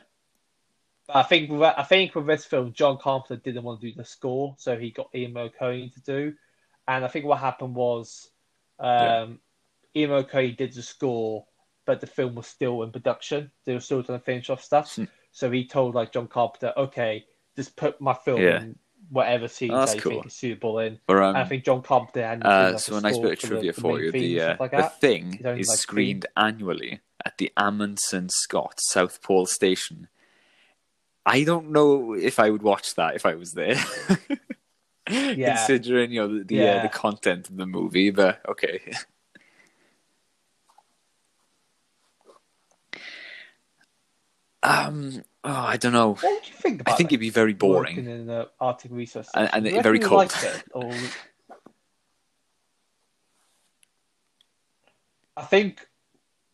But 1.07 1.17
I 1.17 1.23
think 1.23 1.51
I 1.51 1.83
think 1.85 2.15
with 2.15 2.27
this 2.27 2.45
film, 2.45 2.75
John 2.75 2.99
Carpenter 2.99 3.37
didn't 3.37 3.63
want 3.63 3.81
to 3.81 3.91
do 3.91 3.95
the 3.97 4.05
score, 4.05 4.57
so 4.59 4.77
he 4.77 4.91
got 4.91 5.13
Ennio 5.15 5.33
Morricone 5.33 5.95
to 5.95 6.01
do. 6.03 6.35
And 6.87 7.03
I 7.03 7.09
think 7.09 7.25
what 7.25 7.39
happened 7.39 7.75
was, 7.75 8.29
um, 8.79 9.39
Ennio 9.97 10.27
Morricone 10.27 10.57
did 10.57 10.75
the 10.75 10.83
score, 10.83 11.47
but 11.87 12.01
the 12.01 12.07
film 12.07 12.35
was 12.35 12.47
still 12.47 12.83
in 12.83 12.91
production. 12.93 13.51
They 13.65 13.75
were 13.75 13.81
still 13.81 14.03
trying 14.03 14.19
to 14.19 14.25
finish 14.25 14.51
off 14.51 14.63
stuff. 14.63 14.95
Hmm. 14.97 15.05
so 15.33 15.51
he 15.51 15.67
told 15.67 15.95
like 15.95 16.13
John 16.13 16.29
Carpenter, 16.29 16.73
"Okay, 16.77 17.25
just 17.57 17.77
put 17.77 18.01
my 18.01 18.15
film 18.15 18.41
Yeah. 18.41 18.63
in 18.63 18.79
whatever 19.11 19.49
scenes 19.49 19.73
Oh, 19.75 19.85
that 19.87 19.95
you 19.97 20.01
cool. 20.01 20.13
think 20.13 20.27
is 20.27 20.35
suitable 20.35 20.79
in." 20.79 20.99
but 21.07 21.17
um, 21.19 21.23
and 21.31 21.39
I 21.39 21.45
think 21.45 21.65
John 21.65 21.83
Carpenter 21.83 22.39
Uh, 22.43 22.71
like, 22.73 22.81
so 22.81 22.97
a 22.97 23.01
nice 23.01 23.19
bit 23.19 23.33
of 23.33 23.39
for 23.41 23.47
trivia 23.49 23.73
the, 23.73 23.81
for 23.81 24.01
you. 24.01 24.13
The 24.13 24.41
uh, 24.41 24.57
like 24.61 24.71
the 24.71 24.83
thing 25.01 25.41
only, 25.45 25.61
is 25.61 25.69
like, 25.69 25.79
screened 25.79 26.27
annually 26.37 27.01
at 27.25 27.37
the 27.39 27.53
Amundsen 27.57 28.29
Scott 28.31 28.79
South 28.81 29.23
Pole 29.23 29.47
Station. 29.47 30.09
I 31.27 31.43
don't 31.45 31.71
know 31.71 32.13
if 32.13 32.39
I 32.39 32.51
would 32.51 32.63
watch 32.63 32.95
that 32.97 33.15
if 33.15 33.25
I 33.27 33.35
was 33.35 33.53
there. 33.53 33.83
Yeah. 35.07 35.57
Considering 35.67 36.13
you 36.13 36.21
know 36.23 36.39
the 36.39 36.45
the, 36.45 36.67
uh, 36.69 36.83
the 36.83 36.89
content 36.89 37.51
of 37.51 37.59
the 37.59 37.67
movie, 37.67 38.09
but 38.09 38.41
okay. 38.49 38.81
Um, 44.65 45.23
oh, 45.45 45.51
I 45.53 45.77
don't 45.77 45.93
know. 45.93 46.15
What 46.15 46.23
would 46.23 46.49
you 46.49 46.55
think 46.55 46.83
I 46.87 46.93
think 46.95 47.11
it'd 47.11 47.21
be 47.21 47.31
very 47.31 47.53
boring. 47.53 47.97
working 47.97 48.11
in 48.11 48.27
the 48.27 48.51
Arctic 48.61 48.91
Research 48.93 49.27
And- 49.35 49.51
and 49.53 49.65
Do 49.65 49.71
you 49.71 49.83
very 49.83 49.99
cold. 49.99 50.33
it, 50.43 50.65
or... 50.73 50.93
I 55.37 55.43
think 55.43 55.87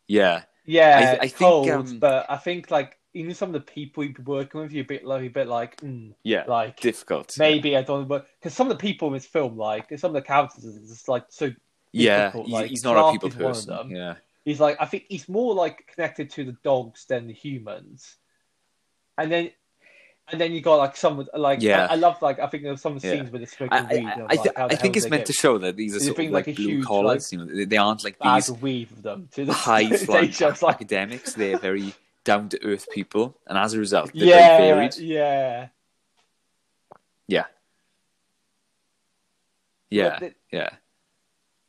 Yeah, 0.07 0.43
Yeah, 0.65 1.17
I- 1.21 1.25
I 1.25 1.27
think, 1.27 1.71
um, 1.71 1.99
but 1.99 2.25
I 2.29 2.37
think 2.37 2.69
like 2.71 2.97
even 3.13 3.33
some 3.33 3.49
of 3.49 3.53
the 3.53 3.71
people 3.71 4.03
you'd 4.03 4.15
be 4.15 4.23
working 4.23 4.61
with, 4.61 4.71
you're 4.71 4.83
a 4.83 4.87
bit 4.87 5.05
like 5.05 5.23
a 5.25 5.29
bit 5.29 5.47
like, 5.47 5.77
mm, 5.81 6.13
yeah, 6.23 6.43
like 6.47 6.79
difficult. 6.79 7.37
maybe 7.37 7.75
I 7.75 7.81
don't 7.81 8.07
work 8.07 8.25
because 8.39 8.53
some 8.53 8.71
of 8.71 8.77
the 8.77 8.81
people 8.81 9.07
in 9.09 9.13
this 9.15 9.25
film, 9.25 9.57
like 9.57 9.87
some 9.97 10.09
of 10.09 10.13
the 10.15 10.21
characters, 10.21 10.63
is 10.65 10.89
just 10.89 11.07
like 11.07 11.25
so. 11.29 11.51
yeah, 11.91 12.31
he's, 12.31 12.47
like, 12.49 12.69
he's 12.69 12.83
not 12.83 12.97
a 12.97 13.11
people 13.11 13.29
is 13.29 13.35
one 13.35 13.45
of 13.45 13.55
person. 13.55 13.89
Yeah, 13.91 14.15
He's 14.45 14.59
like 14.59 14.77
I 14.79 14.85
think 14.85 15.05
he's 15.09 15.27
more 15.29 15.53
like 15.53 15.87
connected 15.93 16.31
to 16.31 16.43
the 16.45 16.55
dogs 16.63 17.05
than 17.05 17.27
the 17.27 17.33
humans, 17.33 18.17
and 19.17 19.31
then. 19.31 19.51
And 20.31 20.39
then 20.39 20.53
you 20.53 20.61
got 20.61 20.75
like 20.75 20.95
some 20.95 21.27
like 21.35 21.61
Yeah. 21.61 21.87
I, 21.89 21.93
I 21.93 21.95
love 21.95 22.21
like 22.21 22.39
I 22.39 22.47
think 22.47 22.63
there's 22.63 22.79
some 22.79 22.93
Yeah. 22.93 22.99
scenes 23.11 23.31
with 23.31 23.41
the 23.41 23.47
smoking 23.47 23.73
I. 23.73 23.79
I, 23.79 23.83
I, 23.83 24.23
like, 24.35 24.43
th- 24.43 24.55
I 24.55 24.75
think 24.75 24.95
it's 24.95 25.09
meant 25.09 25.21
get- 25.21 25.25
to 25.25 25.33
show 25.33 25.57
that 25.57 25.75
these 25.75 25.93
are 25.93 25.99
They 25.99 26.05
sort 26.05 26.19
of 26.19 26.31
like, 26.31 26.47
like, 26.47 26.55
blue 26.55 26.81
collars. 26.83 27.33
you 27.33 27.39
know, 27.39 27.45
they, 27.45 27.65
they 27.65 27.75
aren't 27.75 28.01
like 28.05 28.17
these 28.17 28.49
weed 28.49 28.91
of 28.93 29.01
them 29.01 29.27
to 29.33 29.43
the 29.43 29.51
high 29.67 29.89
flying 29.97 30.31
like, 30.39 30.63
academics. 30.63 31.33
They're 31.33 31.57
very 31.57 31.93
down 32.23 32.47
to 32.49 32.63
earth 32.63 32.87
people, 32.91 33.35
and 33.47 33.57
as 33.57 33.73
a 33.73 33.79
result, 33.79 34.11
they're 34.13 34.27
yeah, 34.27 34.57
very 34.57 34.71
varied. 34.71 34.97
yeah, 34.99 35.67
Yeah, 37.27 37.45
yeah, 39.89 40.29
yeah, 40.51 40.69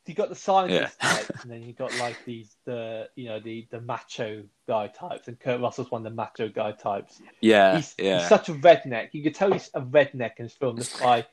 you 0.06 0.14
got 0.14 0.28
the 0.28 0.34
scientist 0.34 0.96
Yeah. 1.02 1.08
types, 1.10 1.30
and 1.42 1.50
then 1.52 1.62
you 1.62 1.72
got 1.72 1.96
like 1.98 2.16
these 2.24 2.54
the 2.64 3.08
you 3.14 3.26
know 3.26 3.38
the 3.40 3.66
the 3.70 3.80
macho 3.80 4.42
guy 4.66 4.88
types, 4.88 5.28
and 5.28 5.38
Kurt 5.38 5.60
Russell's 5.60 5.90
one 5.90 6.00
of 6.04 6.12
the 6.12 6.16
macho 6.16 6.48
guy 6.48 6.72
types. 6.72 7.20
yeah, 7.40 7.76
He's, 7.76 7.94
yeah. 7.98 8.18
he's 8.20 8.28
such 8.28 8.48
a 8.48 8.54
redneck. 8.54 9.10
You 9.12 9.22
could 9.22 9.34
tell 9.34 9.52
he's 9.52 9.70
a 9.74 9.80
redneck 9.80 10.32
in 10.38 10.44
his 10.46 10.52
film 10.54 10.76
just 10.76 11.00
by 11.00 11.26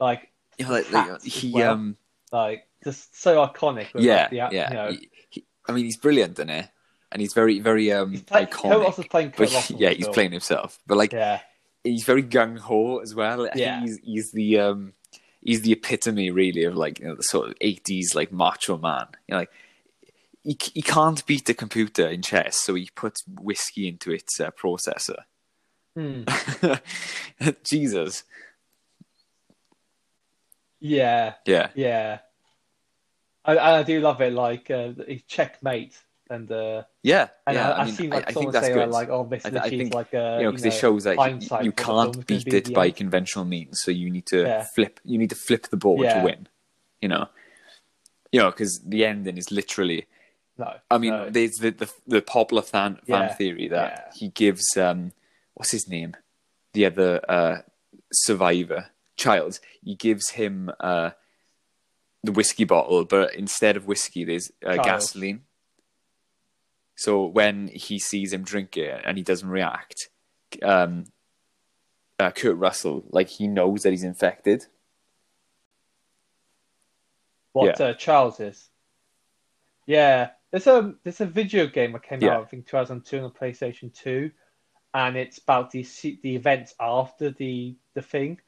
like 0.00 0.30
know, 0.58 0.82
like, 0.90 1.22
he, 1.22 1.52
well. 1.52 1.72
um, 1.72 1.96
like 2.30 2.66
just 2.84 3.20
so 3.20 3.44
iconic. 3.46 3.92
with, 3.94 4.02
yeah, 4.04 4.22
like, 4.22 4.30
the, 4.30 4.36
yeah. 4.36 4.68
You 4.70 4.74
know, 4.74 4.90
He- 4.92 5.10
he- 5.30 5.46
I 5.68 5.72
mean, 5.72 5.84
he's 5.84 5.96
brilliant 5.96 6.38
in 6.38 6.50
it, 6.50 6.68
and 7.12 7.20
he's 7.20 7.34
very, 7.34 7.60
very 7.60 7.92
um, 7.92 8.10
he's 8.12 8.22
play, 8.22 8.46
Kurt 8.46 8.62
iconic. 8.64 8.84
Russell's 8.84 9.06
playing 9.08 9.28
Kurt 9.30 9.38
But 9.48 9.52
Russell. 9.54 9.76
yeah, 9.78 9.90
he's 9.90 10.06
film. 10.06 10.14
playing 10.14 10.32
himself. 10.32 10.78
But 10.86 10.98
like, 10.98 11.12
Yeah, 11.12 11.40
he's 11.84 12.04
very 12.04 12.22
gung 12.22 12.58
ho 12.58 12.98
as 12.98 13.14
well. 13.14 13.48
Yeah. 13.54 13.80
he's 13.80 13.98
he's 14.02 14.32
the 14.32 14.58
um 14.60 14.92
he's 15.42 15.62
the 15.62 15.72
epitome 15.72 16.30
really 16.30 16.64
of 16.64 16.76
like 16.76 17.00
you 17.00 17.06
know 17.06 17.14
the 17.14 17.22
sort 17.22 17.48
of 17.48 17.54
eighties 17.60 18.14
like 18.14 18.32
macho 18.32 18.78
man. 18.78 19.06
You 19.26 19.32
know, 19.32 19.38
like 19.38 19.50
he 20.42 20.58
he 20.74 20.82
can't 20.82 21.24
beat 21.26 21.46
the 21.46 21.54
computer 21.54 22.08
in 22.08 22.22
chess, 22.22 22.56
so 22.56 22.74
he 22.74 22.88
puts 22.94 23.22
whiskey 23.26 23.88
into 23.88 24.12
its 24.12 24.40
uh, 24.40 24.50
processor. 24.50 25.24
Hmm. 25.94 26.22
Jesus, 27.64 28.24
yeah, 30.80 31.34
yeah, 31.46 31.68
yeah. 31.74 32.18
I, 33.44 33.58
I 33.58 33.82
do 33.82 34.00
love 34.00 34.20
it. 34.20 34.32
Like 34.32 34.70
uh, 34.70 34.92
checkmate 35.28 36.00
and. 36.32 36.50
uh 36.50 36.82
yeah, 37.02 37.28
And 37.46 37.56
yeah. 37.56 37.70
I, 37.70 37.72
I, 37.72 37.80
I've 37.80 37.86
mean, 37.86 37.94
seen 37.96 38.10
like 38.10 38.22
I 38.22 38.26
think 38.26 38.34
someone 38.34 38.52
that's 38.52 38.66
say 38.66 38.74
good. 38.74 38.88
like, 38.90 39.08
"Oh, 39.10 39.24
this 39.28 39.44
I, 39.44 39.50
think 39.70 39.82
is 39.82 39.92
like 39.92 40.12
a 40.14 40.36
you 40.38 40.44
know 40.44 40.50
because 40.52 40.64
it 40.64 40.72
shows 40.72 41.04
that 41.04 41.16
you, 41.16 41.22
you 41.24 41.26
what 41.26 41.48
the 41.50 41.82
film's 41.82 42.16
can't 42.16 42.26
beat 42.26 42.44
be 42.44 42.56
it 42.56 42.74
by 42.74 42.86
end. 42.86 42.96
conventional 42.96 43.44
means. 43.44 43.80
So 43.82 43.90
you 43.90 44.08
need 44.10 44.26
to 44.26 44.42
Yeah. 44.42 44.66
flip. 44.74 45.00
You 45.04 45.18
need 45.18 45.30
to 45.30 45.36
flip 45.36 45.68
the 45.68 45.76
board 45.76 46.04
Yeah. 46.06 46.18
to 46.20 46.24
win. 46.24 46.48
You 47.00 47.08
know, 47.08 47.28
you 48.30 48.40
know 48.40 48.50
because 48.50 48.80
the 48.86 49.04
ending 49.04 49.36
is 49.36 49.50
literally 49.50 50.06
No, 50.58 50.74
I 50.90 50.98
mean, 50.98 51.10
no. 51.12 51.30
there's 51.30 51.56
the, 51.60 51.70
the 51.70 51.90
the 52.06 52.22
popular 52.22 52.62
fan 52.62 53.00
fan 53.08 53.34
theory 53.36 53.68
that 53.68 54.12
he 54.14 54.28
gives 54.28 54.76
um, 54.76 55.12
what's 55.54 55.72
his 55.72 55.88
name, 55.88 56.14
the 56.74 56.86
other 56.86 57.20
uh, 57.28 57.56
survivor 58.12 58.86
child. 59.16 59.58
He 59.82 59.94
gives 59.96 60.30
him 60.30 60.70
uh, 60.78 61.10
the 62.22 62.32
whiskey 62.32 62.64
bottle, 62.64 63.04
but 63.04 63.34
instead 63.34 63.76
of 63.76 63.86
whiskey, 63.86 64.24
there's 64.24 64.52
uh, 64.64 64.76
gasoline. 64.76 65.42
So 66.96 67.26
when 67.26 67.68
he 67.68 67.98
sees 67.98 68.32
him 68.32 68.44
drink 68.44 68.76
it 68.76 69.02
and 69.04 69.16
he 69.16 69.24
doesn't 69.24 69.48
react, 69.48 70.08
um, 70.62 71.04
uh, 72.18 72.30
Kurt 72.30 72.56
Russell 72.56 73.04
like 73.10 73.28
he 73.28 73.48
knows 73.48 73.82
that 73.82 73.90
he's 73.90 74.04
infected. 74.04 74.66
what 77.52 77.80
uh, 77.80 77.94
Charles 77.94 78.40
is. 78.40 78.68
Yeah, 79.86 80.30
there's 80.50 80.66
a 80.66 80.94
there's 81.02 81.20
a 81.20 81.26
video 81.26 81.66
game 81.66 81.92
that 81.92 82.02
came 82.02 82.22
Yeah. 82.22 82.36
out 82.36 82.42
I 82.42 82.46
think 82.46 82.66
2002 82.66 83.18
on 83.18 83.22
the 83.24 83.30
PlayStation 83.30 83.92
2, 83.94 84.30
and 84.94 85.16
it's 85.16 85.38
about 85.38 85.70
the 85.70 85.84
the 86.22 86.36
events 86.36 86.74
after 86.80 87.30
the 87.30 87.76
the 87.94 88.02
thing, 88.02 88.40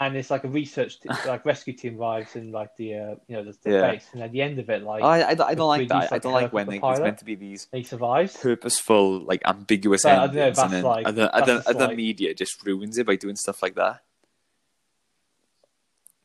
and 0.00 0.16
it's 0.16 0.30
like 0.30 0.44
a 0.44 0.48
research 0.48 0.98
t- 1.00 1.08
like 1.26 1.44
rescue 1.44 1.74
team 1.74 2.00
arrives 2.00 2.34
in 2.34 2.50
like 2.52 2.74
the 2.76 2.94
uh, 2.94 3.14
you 3.28 3.36
know 3.36 3.44
the, 3.44 3.56
the 3.62 3.70
Yeah. 3.70 3.90
base, 3.92 4.06
and 4.14 4.22
at 4.22 4.32
the 4.32 4.40
end 4.42 4.58
of 4.58 4.68
it 4.70 4.82
like 4.82 5.02
I, 5.02 5.28
I, 5.30 5.34
don't- 5.34 5.48
I 5.50 5.54
don't 5.54 5.68
like 5.68 5.88
that. 5.88 6.02
use, 6.04 6.12
I 6.12 6.18
don't 6.18 6.32
like 6.32 6.52
when 6.52 6.66
the 6.66 6.80
they, 6.80 6.88
it's 6.88 7.00
meant 7.00 7.18
to 7.18 7.24
be 7.24 7.34
these 7.34 7.68
he 7.72 7.82
survives. 7.82 8.36
purposeful, 8.36 9.20
like 9.20 9.42
ambiguous 9.44 10.02
But 10.02 10.12
I 10.12 10.26
don't 10.26 10.34
know, 10.34 10.40
endings, 10.42 10.58
and 10.58 10.72
then 10.72 10.82
like- 10.84 11.06
other 11.06 11.22
that's 11.22 11.34
other, 11.42 11.54
just 11.56 11.68
other 11.68 11.86
like- 11.88 11.96
media 11.96 12.34
just 12.34 12.64
ruins 12.66 12.98
it 12.98 13.06
by 13.06 13.16
doing 13.16 13.36
stuff 13.36 13.62
like 13.62 13.74
that. 13.76 14.02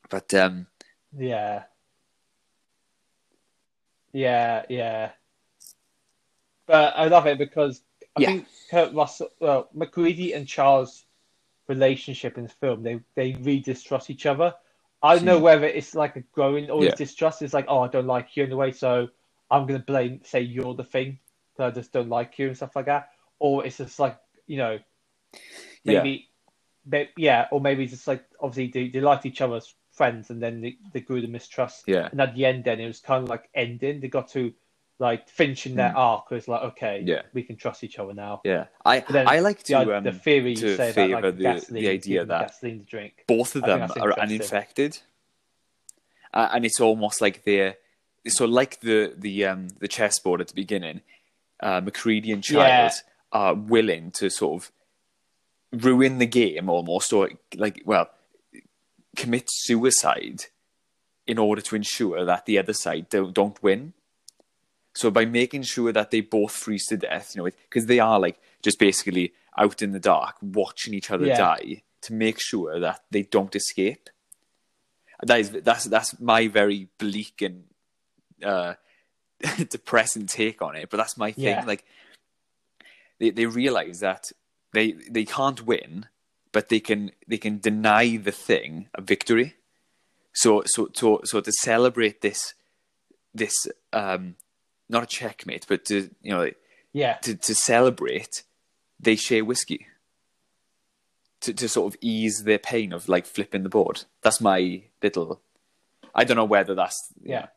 But 0.10 0.34
um, 0.34 0.68
Yeah. 1.18 1.64
Yeah, 4.14 4.64
yeah. 4.70 5.12
But 6.68 6.94
I 6.96 7.08
love 7.08 7.28
it 7.28 7.38
because 7.38 7.82
I 8.16 8.22
Yeah. 8.22 8.28
think 8.28 8.48
Kurt 8.72 8.94
Russell, 8.94 9.30
well, 9.40 9.70
MacReady 9.74 10.34
and 10.34 10.48
Charles' 10.48 11.05
relationship 11.68 12.38
in 12.38 12.44
the 12.44 12.50
film, 12.50 12.84
they 12.84 13.00
they 13.16 13.34
really 13.42 13.60
distrust 13.60 14.10
each 14.10 14.26
other. 14.26 14.54
I 15.02 15.16
don't 15.16 15.26
know 15.26 15.40
whether 15.40 15.66
it's 15.68 15.94
like 15.94 16.16
a 16.16 16.22
growing 16.22 16.70
or 16.70 16.84
Yeah. 16.84 16.96
distrust. 16.96 17.42
It's 17.42 17.54
like, 17.54 17.66
oh, 17.68 17.82
I 17.82 17.88
don't 17.88 18.08
like 18.08 18.36
you 18.36 18.44
in 18.44 18.52
a 18.52 18.56
way, 18.56 18.72
so 18.72 19.10
I'm 19.52 19.68
gonna 19.68 19.80
blame, 19.80 20.22
say 20.24 20.42
you're 20.42 20.74
the 20.74 20.84
thing, 20.84 21.20
that 21.58 21.68
I 21.68 21.72
just 21.72 21.92
don't 21.92 22.10
like 22.10 22.40
you 22.40 22.48
and 22.48 22.56
stuff 22.58 22.76
like 22.76 22.86
that. 22.88 23.10
Or 23.40 23.66
it's 23.66 23.78
just 23.78 24.00
like, 24.00 24.18
you 24.48 24.58
know, 24.58 24.80
yeah, 25.84 26.04
maybe, 26.04 26.30
yeah, 27.18 27.48
or 27.52 27.62
maybe 27.62 27.84
it's 27.84 27.94
just 27.94 28.08
like 28.08 28.26
obviously 28.40 28.72
they, 28.72 28.90
they 28.90 29.02
liked 29.02 29.26
each 29.26 29.42
other 29.42 29.58
as 29.58 29.74
friends, 29.92 30.30
and 30.30 30.42
then 30.42 30.62
they, 30.62 30.78
they 30.94 31.02
grew 31.02 31.22
the 31.22 31.28
mistrust. 31.28 31.84
yeah, 31.88 32.10
And 32.12 32.20
at 32.22 32.34
the 32.36 32.46
end, 32.46 32.64
then 32.64 32.80
it 32.80 32.88
was 32.88 33.00
kind 33.00 33.24
of 33.24 33.30
like 33.30 33.50
ending. 33.54 34.00
They 34.00 34.08
got 34.08 34.30
to 34.30 34.54
like 35.00 35.28
finishing 35.30 35.76
their 35.76 35.92
Hmm. 35.92 35.98
arc. 35.98 36.30
Was 36.32 36.48
like, 36.48 36.62
okay, 36.64 37.02
Yeah. 37.06 37.24
we 37.34 37.44
can 37.44 37.56
trust 37.58 37.84
each 37.84 38.00
other 38.00 38.14
now. 38.14 38.42
yeah. 38.46 38.66
I 38.86 39.04
I 39.12 39.40
like 39.40 39.64
The, 39.64 39.76
um, 39.98 40.04
the 40.04 40.14
theory 40.14 40.52
you 40.52 40.56
to 40.58 40.76
say 40.78 40.90
about 40.92 40.96
favour 40.96 41.22
like 41.22 41.36
the 41.38 41.44
gasoline, 41.44 41.84
the 41.84 41.90
idea 41.90 42.26
that 42.26 42.48
gasoline 42.48 42.80
to 42.80 42.86
drink. 42.86 43.24
both 43.28 43.56
of 43.56 43.64
I 43.66 43.68
them 43.68 43.92
are 44.00 44.20
uninfected, 44.20 45.00
uh, 46.34 46.50
and 46.54 46.66
it's 46.66 46.80
almost 46.80 47.22
like 47.22 47.44
they're 47.44 47.76
so 48.28 48.46
like 48.46 48.80
the 48.80 49.14
the 49.18 49.46
um 49.46 49.68
the 49.80 49.88
chessboard 49.88 50.42
at 50.42 50.48
the 50.48 50.54
beginning. 50.56 51.02
Uh, 51.60 51.80
MacReady 51.82 52.32
and 52.32 52.48
Yeah. 52.50 52.92
Are 53.32 53.54
willing 53.56 54.12
to 54.12 54.30
sort 54.30 54.62
of 54.64 54.72
ruin 55.84 56.20
the 56.20 56.26
game 56.26 56.70
almost, 56.70 57.12
or 57.12 57.32
like 57.56 57.82
well, 57.86 58.10
commit 59.18 59.46
suicide 59.50 60.46
in 61.28 61.38
order 61.38 61.62
to 61.62 61.76
ensure 61.76 62.24
that 62.24 62.46
the 62.46 62.58
other 62.58 62.72
side 62.74 63.10
don't, 63.10 63.34
don't 63.34 63.62
win. 63.64 63.94
So 64.96 65.12
by 65.12 65.26
making 65.26 65.64
sure 65.64 65.92
that 65.92 66.10
they 66.12 66.22
both 66.22 66.54
freeze 66.54 66.86
to 66.88 66.98
death, 66.98 67.36
you 67.36 67.44
know, 67.44 67.50
because 67.70 67.86
they 67.86 68.00
are 68.00 68.20
like 68.20 68.40
just 68.64 68.80
basically 68.80 69.34
out 69.58 69.82
in 69.82 69.92
the 69.92 70.00
dark 70.00 70.36
watching 70.42 70.94
each 70.94 71.12
other 71.12 71.26
Yeah. 71.26 71.38
die 71.38 71.84
to 72.04 72.14
make 72.14 72.40
sure 72.40 72.80
that 72.80 73.02
they 73.12 73.24
don't 73.24 73.56
escape. 73.56 74.10
That 75.22 75.40
is 75.40 75.50
that's 75.52 75.86
that's 75.86 76.20
my 76.20 76.48
very 76.48 76.88
bleak 76.98 77.42
and 77.42 77.66
uh, 78.44 78.76
depressing 79.70 80.28
take 80.28 80.62
on 80.62 80.76
it, 80.76 80.90
but 80.90 80.98
that's 80.98 81.18
my 81.18 81.32
thing. 81.32 81.44
Yeah. 81.46 81.64
Like 81.66 81.84
they 83.20 83.32
they 83.32 83.46
realize 83.46 84.00
that 84.00 84.32
they 84.74 84.94
they 85.10 85.26
can't 85.26 85.66
win, 85.66 86.08
but 86.52 86.70
they 86.70 86.80
can 86.80 87.12
they 87.28 87.38
can 87.38 87.60
deny 87.60 88.18
the 88.18 88.32
thing 88.32 88.88
a 88.94 89.02
victory. 89.02 89.56
So 90.34 90.64
so 90.66 90.90
so 90.94 91.22
so 91.24 91.42
to 91.42 91.52
celebrate 91.52 92.22
this 92.22 92.54
this 93.34 93.54
um 93.94 94.36
not 94.90 95.04
a 95.04 95.08
checkmate, 95.08 95.66
but 95.68 95.86
to 95.86 96.10
you 96.22 96.32
know 96.32 96.52
Yeah. 96.94 97.14
to 97.24 97.36
to 97.36 97.56
celebrate, 97.56 98.44
they 99.00 99.16
share 99.16 99.44
whiskey. 99.46 99.88
To 101.42 101.54
to 101.54 101.68
sort 101.70 101.94
of 101.94 101.98
ease 102.02 102.44
their 102.44 102.60
pain 102.60 102.94
of 102.94 103.08
like 103.10 103.26
flipping 103.26 103.64
the 103.64 103.70
board. 103.70 104.04
That's 104.22 104.42
my 104.42 104.84
little. 105.04 105.42
I 106.14 106.24
don't 106.24 106.38
know 106.38 106.46
whether 106.46 106.76
that's 106.76 107.12
Yeah. 107.24 107.48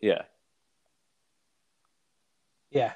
yeah 0.00 0.22
Yeah. 2.70 2.92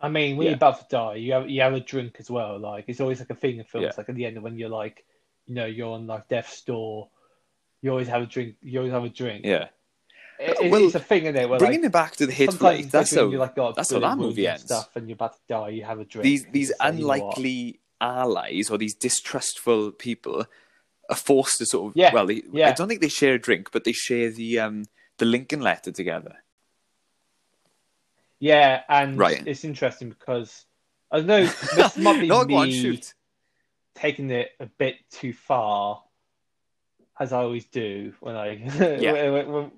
I 0.00 0.08
mean, 0.08 0.36
when 0.36 0.44
Yeah. 0.44 0.50
you're 0.50 0.56
about 0.56 0.80
to 0.80 0.86
die, 0.88 1.14
you 1.16 1.32
have 1.32 1.48
you 1.48 1.60
have 1.62 1.72
a 1.74 1.80
drink 1.80 2.16
as 2.18 2.30
well. 2.30 2.58
Like 2.58 2.84
it's 2.88 3.00
always 3.00 3.20
like 3.20 3.30
a 3.30 3.34
thing 3.34 3.58
in 3.58 3.64
films. 3.64 3.84
Yeah. 3.86 3.92
Like 3.96 4.08
at 4.08 4.14
the 4.14 4.26
end, 4.26 4.42
when 4.42 4.58
you're 4.58 4.68
like, 4.68 5.04
you 5.46 5.54
know, 5.54 5.66
you're 5.66 5.92
on 5.92 6.06
like 6.06 6.28
death's 6.28 6.62
door, 6.62 7.08
you 7.80 7.90
always 7.90 8.08
have 8.08 8.22
a 8.22 8.26
drink. 8.26 8.56
You 8.62 8.78
always 8.80 8.92
have 8.92 9.04
a 9.04 9.08
drink. 9.08 9.44
yeah. 9.44 9.68
It- 10.38 10.56
it's, 10.60 10.72
Well, 10.72 10.84
it's 10.86 10.94
a 10.94 11.00
thing 11.00 11.26
in 11.26 11.34
there. 11.34 11.48
Where, 11.48 11.58
Bringing 11.58 11.80
like, 11.82 11.88
it 11.88 11.92
back 11.92 12.16
to 12.16 12.26
the 12.26 12.32
hit 12.32 12.48
it's 12.50 12.58
that's 12.90 13.14
how 13.14 13.28
you're 13.28 13.38
like, 13.40 13.54
got 13.54 13.76
that's 13.76 13.92
how 13.92 14.00
that 14.00 14.18
movie 14.18 14.46
ends. 14.46 14.62
Stuff, 14.64 14.94
and 14.96 15.08
you're 15.08 15.14
about 15.14 15.34
to 15.34 15.40
die, 15.48 15.68
you 15.70 15.84
have 15.84 16.00
a 16.00 16.04
drink. 16.04 16.24
these 16.24 16.44
these 16.46 16.68
you 16.70 16.74
say, 16.74 16.96
"You 16.96 17.02
know 17.02 17.06
what?" 17.08 17.20
unlikely 17.38 17.80
allies 18.00 18.70
or 18.70 18.76
these 18.78 18.94
distrustful 18.94 19.92
people 19.92 20.44
are 21.08 21.16
forced 21.16 21.58
to 21.58 21.66
sort 21.66 21.90
of 21.92 21.96
Yeah, 21.96 22.12
well 22.12 22.26
they, 22.26 22.42
yeah. 22.52 22.68
I 22.68 22.72
don't 22.72 22.88
think 22.88 23.00
they 23.00 23.08
share 23.08 23.34
a 23.34 23.38
drink 23.38 23.70
but 23.72 23.84
they 23.84 23.92
share 23.92 24.30
the 24.30 24.58
um 24.58 24.84
the 25.18 25.24
Lincoln 25.24 25.60
letter 25.60 25.92
together 25.92 26.36
Yeah, 28.40 28.82
and 28.88 29.16
Right. 29.18 29.46
it's 29.46 29.64
interesting 29.64 30.08
because 30.10 30.66
I 31.10 31.18
don't 31.18 31.26
know. 31.26 31.46
This 31.46 31.96
might 32.06 32.20
be 32.20 32.26
no 32.26 32.44
go 32.44 32.56
on 32.56 32.66
me 32.68 32.80
shoot 32.80 33.14
taking 33.94 34.30
it 34.30 34.50
a 34.58 34.66
bit 34.66 34.96
too 35.10 35.32
far, 35.32 36.02
as 37.20 37.32
I 37.32 37.38
always 37.42 37.64
do 37.66 38.12
when 38.20 38.34
I. 38.34 38.54
Yeah. 39.00 39.30
when- 39.30 39.52
when- 39.52 39.72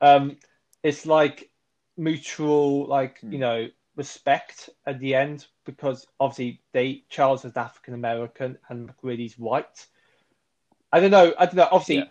um, 0.00 0.36
it's 0.82 1.06
like 1.06 1.50
mutual, 1.96 2.86
like 2.86 3.20
Hmm. 3.20 3.32
you 3.32 3.38
know, 3.38 3.68
respect 3.96 4.70
at 4.86 4.98
the 5.00 5.14
end 5.14 5.46
because 5.64 6.06
obviously 6.18 6.62
they 6.72 7.04
Charles 7.08 7.44
is 7.44 7.56
African 7.56 7.94
American 7.94 8.58
and 8.68 8.88
MacReady's 8.88 9.38
white. 9.38 9.86
I 10.92 11.00
don't 11.00 11.10
know. 11.10 11.34
I 11.38 11.46
don't 11.46 11.56
know. 11.56 11.68
Obviously, 11.70 11.96
Yeah. 11.96 12.04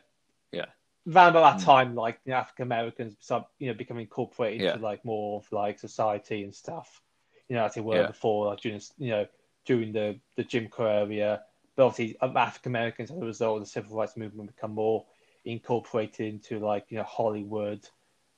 Yeah. 0.52 0.66
around 1.08 1.30
about 1.36 1.58
that 1.58 1.62
Mm. 1.62 1.66
time, 1.66 1.96
like 1.96 2.20
you 2.26 2.32
know, 2.32 2.38
African 2.38 2.64
Americans, 2.64 3.16
you 3.60 3.68
know, 3.68 3.74
becoming 3.74 4.04
incorporated 4.04 4.62
Yeah. 4.62 4.74
into 4.74 4.84
like 4.84 5.04
more 5.04 5.40
of 5.40 5.52
like 5.52 5.80
society 5.80 6.44
and 6.44 6.56
stuff. 6.56 7.02
You 7.48 7.56
know, 7.56 7.66
as 7.66 7.74
they 7.74 7.82
were 7.82 7.96
Yeah. 7.96 8.08
before, 8.08 8.46
like 8.48 8.62
during 8.62 8.82
you 8.98 9.10
know 9.10 9.28
during 9.66 9.92
the 9.92 10.20
the 10.36 10.44
Jim 10.44 10.68
Crow 10.68 11.08
era. 11.10 11.44
But 11.76 11.86
obviously, 11.88 12.20
um, 12.20 12.36
African 12.38 12.72
Americans 12.72 13.12
as 13.12 13.18
a 13.18 13.26
result 13.26 13.58
of 13.58 13.64
the 13.64 13.70
civil 13.70 13.98
rights 13.98 14.18
movement 14.18 14.54
become 14.54 14.74
more 14.74 15.06
incorporated 15.46 16.28
into 16.28 16.60
like 16.60 16.86
you 16.90 16.98
know 16.98 17.04
Hollywood 17.04 17.88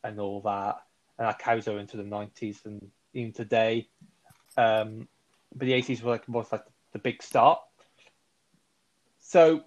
and 0.03 0.19
all 0.19 0.41
that, 0.41 0.81
and 1.17 1.27
that 1.27 1.39
carries 1.39 1.67
over 1.67 1.79
into 1.79 1.97
the 1.97 2.03
nineties 2.03 2.61
and 2.65 2.89
even 3.13 3.31
today. 3.31 3.87
Um, 4.57 5.07
but 5.55 5.65
the 5.65 5.73
eighties 5.73 6.01
were 6.01 6.11
like 6.11 6.27
was 6.27 6.51
like 6.51 6.65
the 6.93 6.99
big 6.99 7.21
start. 7.21 7.59
So, 9.21 9.63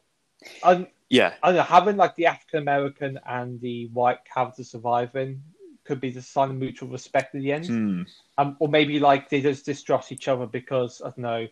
I'm 0.63 0.89
yeah 1.09 1.35
I 1.43 1.49
don't 1.49 1.57
know, 1.57 1.63
having 1.63 1.97
like 1.97 2.17
the 2.17 2.27
African 2.27 2.61
American 2.61 3.19
and 3.27 3.61
the 3.61 3.89
white 3.93 4.25
character 4.25 4.65
surviving 4.65 5.43
could 5.85 6.01
be 6.01 6.11
the 6.11 6.23
sign 6.23 6.51
of 6.51 6.57
mutual 6.57 6.89
respect 6.89 7.35
at 7.35 7.41
the 7.41 7.53
end. 7.53 7.67
Hmm. 7.67 8.03
Um, 8.39 8.57
or 8.59 8.69
maybe 8.69 8.99
like 8.99 9.29
they 9.29 9.41
just 9.41 9.67
distrust 9.67 10.13
each 10.13 10.29
other 10.29 10.47
because, 10.47 11.01
I 11.03 11.09
don't 11.09 11.19
know, 11.19 11.47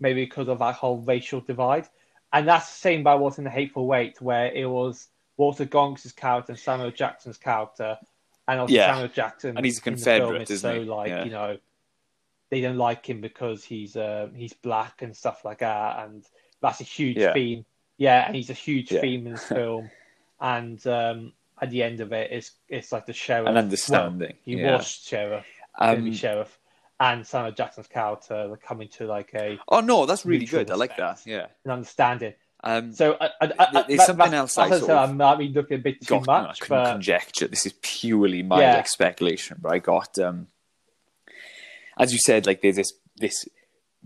maybe 0.00 0.24
because 0.24 0.48
of 0.48 0.60
that 0.60 0.76
whole 0.76 1.02
racial 1.02 1.40
divide. 1.40 1.88
And 2.32 2.46
that's 2.48 2.66
the 2.66 2.78
same 2.78 3.02
by 3.02 3.14
what's 3.14 3.38
in 3.38 3.44
The 3.44 3.50
Hateful 3.50 3.94
Eight, 3.94 4.20
where 4.20 4.52
it 4.52 4.66
was 4.68 5.08
Walton 5.36 5.68
Goggins' 5.68 6.12
character 6.12 6.52
and 6.52 6.58
Samuel 6.58 6.90
Jackson's 6.90 7.38
character. 7.38 7.98
And 8.48 8.60
also 8.60 8.74
Yeah. 8.74 8.92
Samuel 8.92 9.08
Jackson. 9.08 9.56
And 9.56 9.64
he's 9.64 9.84
a 9.84 9.88
in 9.88 9.94
the 9.96 10.00
film 10.00 10.18
Confederate, 10.20 10.50
is 10.50 10.60
so 10.60 10.74
he? 10.80 10.84
like, 10.86 11.08
Yeah. 11.08 11.24
you 11.24 11.30
know, 11.30 11.58
they 12.50 12.60
don't 12.60 12.76
like 12.76 13.08
him 13.08 13.20
because 13.20 13.64
he's 13.64 13.96
uh, 13.96 14.28
he's 14.34 14.52
black 14.52 15.02
and 15.02 15.16
stuff 15.16 15.44
like 15.44 15.58
that. 15.58 16.04
And 16.06 16.24
that's 16.60 16.80
a 16.80 16.84
huge 16.84 17.16
Yeah. 17.16 17.32
theme. 17.32 17.64
Yeah, 17.98 18.26
and 18.26 18.36
he's 18.36 18.50
a 18.50 18.54
huge 18.54 18.88
theme 18.90 19.26
in 19.26 19.32
this 19.32 19.44
film. 19.48 19.90
and 20.40 20.84
um, 20.86 21.32
at 21.60 21.70
the 21.70 21.82
end 21.82 22.00
of 22.00 22.12
it, 22.12 22.30
it's 22.30 22.52
it's 22.68 22.92
like 22.92 23.06
the 23.06 23.12
sheriff. 23.14 23.48
An 23.48 23.56
understanding, 23.56 24.34
Well, 24.46 24.56
he 24.58 24.62
was 24.62 24.86
sheriff, 24.86 25.46
um, 25.78 26.12
sheriff, 26.12 26.58
and 27.00 27.26
Samuel 27.26 27.52
Jackson's 27.52 27.88
character 27.88 28.58
coming 28.66 28.88
to 28.90 29.06
like 29.06 29.30
a 29.34 29.58
oh 29.68 29.80
no 29.80 30.06
that's 30.06 30.24
really 30.24 30.46
good 30.46 30.70
I 30.70 30.74
like 30.74 30.96
that 30.96 31.20
yeah 31.26 31.46
an 31.64 31.70
understanding. 31.72 32.34
um 32.64 32.92
So 32.94 33.16
I, 33.20 33.26
I, 33.40 33.52
I, 33.58 33.84
There's 33.86 33.98
that- 33.98 34.06
something 34.06 34.32
else 34.34 34.56
I 34.58 34.70
sort 34.70 34.90
of 34.90 35.10
I 35.10 35.12
might 35.12 35.36
be 35.38 35.48
looking 35.48 35.78
a 35.78 35.82
bit 35.82 36.00
too 36.00 36.06
got 36.20 36.26
no, 36.26 36.32
I 36.32 36.42
much, 36.42 36.60
couldn't 36.60 36.76
but 36.84 36.92
conjecture. 36.92 37.48
This 37.48 37.66
is 37.66 37.74
purely 37.82 38.42
my 38.42 38.60
Yeah. 38.62 38.74
like 38.76 38.88
speculation, 38.88 39.58
but 39.60 39.72
I 39.72 39.78
got 39.78 40.18
um 40.18 40.46
as 41.98 42.12
you 42.12 42.18
said, 42.18 42.46
like 42.46 42.60
there's 42.62 42.76
this 42.76 42.92
this 43.16 43.46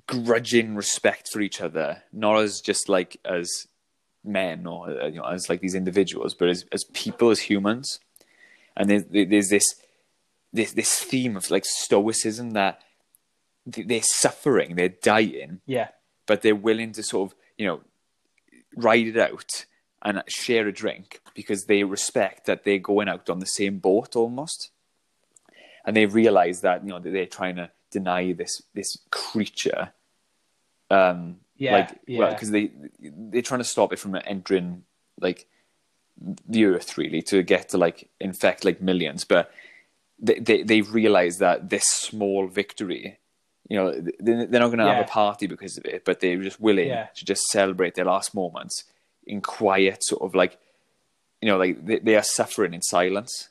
grudging 0.07 0.75
respect 0.77 1.29
for 1.33 1.41
each 1.41 1.61
other, 1.61 2.03
not 2.13 2.37
as 2.39 2.61
just 2.61 2.89
like 2.89 3.19
as 3.25 3.67
men 4.25 4.67
or 4.67 4.91
uh, 4.91 5.07
you 5.07 5.17
know 5.21 5.25
as 5.25 5.49
like 5.49 5.61
these 5.61 5.75
individuals, 5.75 6.35
but 6.35 6.49
as 6.49 6.65
as 6.73 6.85
people, 6.93 7.31
as 7.31 7.41
humans. 7.41 8.01
And 8.77 8.89
there's, 8.89 9.05
there's 9.11 9.49
this 9.49 9.65
this 10.53 10.73
this 10.73 10.99
theme 10.99 11.37
of 11.37 11.51
like 11.51 11.65
stoicism 11.65 12.53
that 12.53 12.83
they're 13.67 14.03
suffering, 14.03 14.75
they're 14.77 14.89
dying, 14.89 15.61
yeah, 15.67 15.89
but 16.27 16.43
they're 16.43 16.55
willing 16.55 16.93
to 16.93 17.03
sort 17.03 17.31
of 17.31 17.39
you 17.57 17.67
know 17.67 17.81
ride 18.77 19.07
it 19.07 19.19
out 19.19 19.67
and 20.03 20.23
share 20.29 20.67
a 20.67 20.73
drink 20.73 21.21
because 21.35 21.65
they 21.67 21.85
respect 21.85 22.47
that 22.47 22.65
they're 22.65 22.79
going 22.79 23.09
out 23.09 23.29
on 23.29 23.39
the 23.39 23.47
same 23.47 23.79
boat 23.79 24.17
almost. 24.17 24.71
And 25.85 25.97
they 25.97 26.07
realize 26.07 26.61
that 26.63 26.83
you 26.85 26.91
know 26.91 26.99
that 26.99 27.11
they're 27.11 27.27
trying 27.27 27.57
to 27.57 27.71
deny 27.91 28.33
this 28.33 28.63
this 28.75 28.99
creature 29.11 29.93
um 30.91 31.37
Yeah, 31.57 31.73
like 31.73 32.01
yeah. 32.07 32.31
because 32.31 32.51
they 32.51 32.73
they're 33.01 33.43
trying 33.43 33.61
to 33.61 33.65
stop 33.65 33.93
it 33.93 33.99
from 33.99 34.17
entering 34.25 34.85
like 35.21 35.47
the 36.49 36.65
earth 36.67 36.99
really 36.99 37.23
to 37.23 37.43
get 37.43 37.71
to 37.71 37.79
like 37.79 38.09
infect 38.21 38.65
like 38.65 38.81
millions. 38.81 39.25
But 39.25 39.51
they 40.21 40.39
they, 40.39 40.63
they 40.63 40.81
realize 40.83 41.39
that 41.39 41.71
this 41.71 41.85
small 41.87 42.47
victory 42.47 43.19
you 43.69 43.77
know 43.79 43.91
they- 43.93 44.47
they're 44.51 44.61
not 44.61 44.69
going 44.69 44.79
to 44.79 44.85
Yeah. 44.85 44.95
have 44.95 45.05
a 45.07 45.09
party 45.09 45.47
because 45.47 45.79
of 45.79 45.85
it 45.85 46.05
but 46.05 46.21
they're 46.21 46.43
just 46.43 46.61
willing 46.61 46.89
Yeah. 46.89 47.07
to 47.15 47.25
just 47.25 47.43
celebrate 47.51 47.95
their 47.95 48.05
last 48.05 48.35
moments 48.35 48.85
in 49.27 49.41
quiet 49.41 50.03
sort 50.05 50.23
of 50.23 50.35
like 50.35 50.59
you 51.41 51.49
know 51.49 51.57
like 51.57 51.85
they, 51.87 51.99
they 52.01 52.17
are 52.17 52.23
suffering 52.23 52.75
in 52.75 52.83
silence 52.83 53.49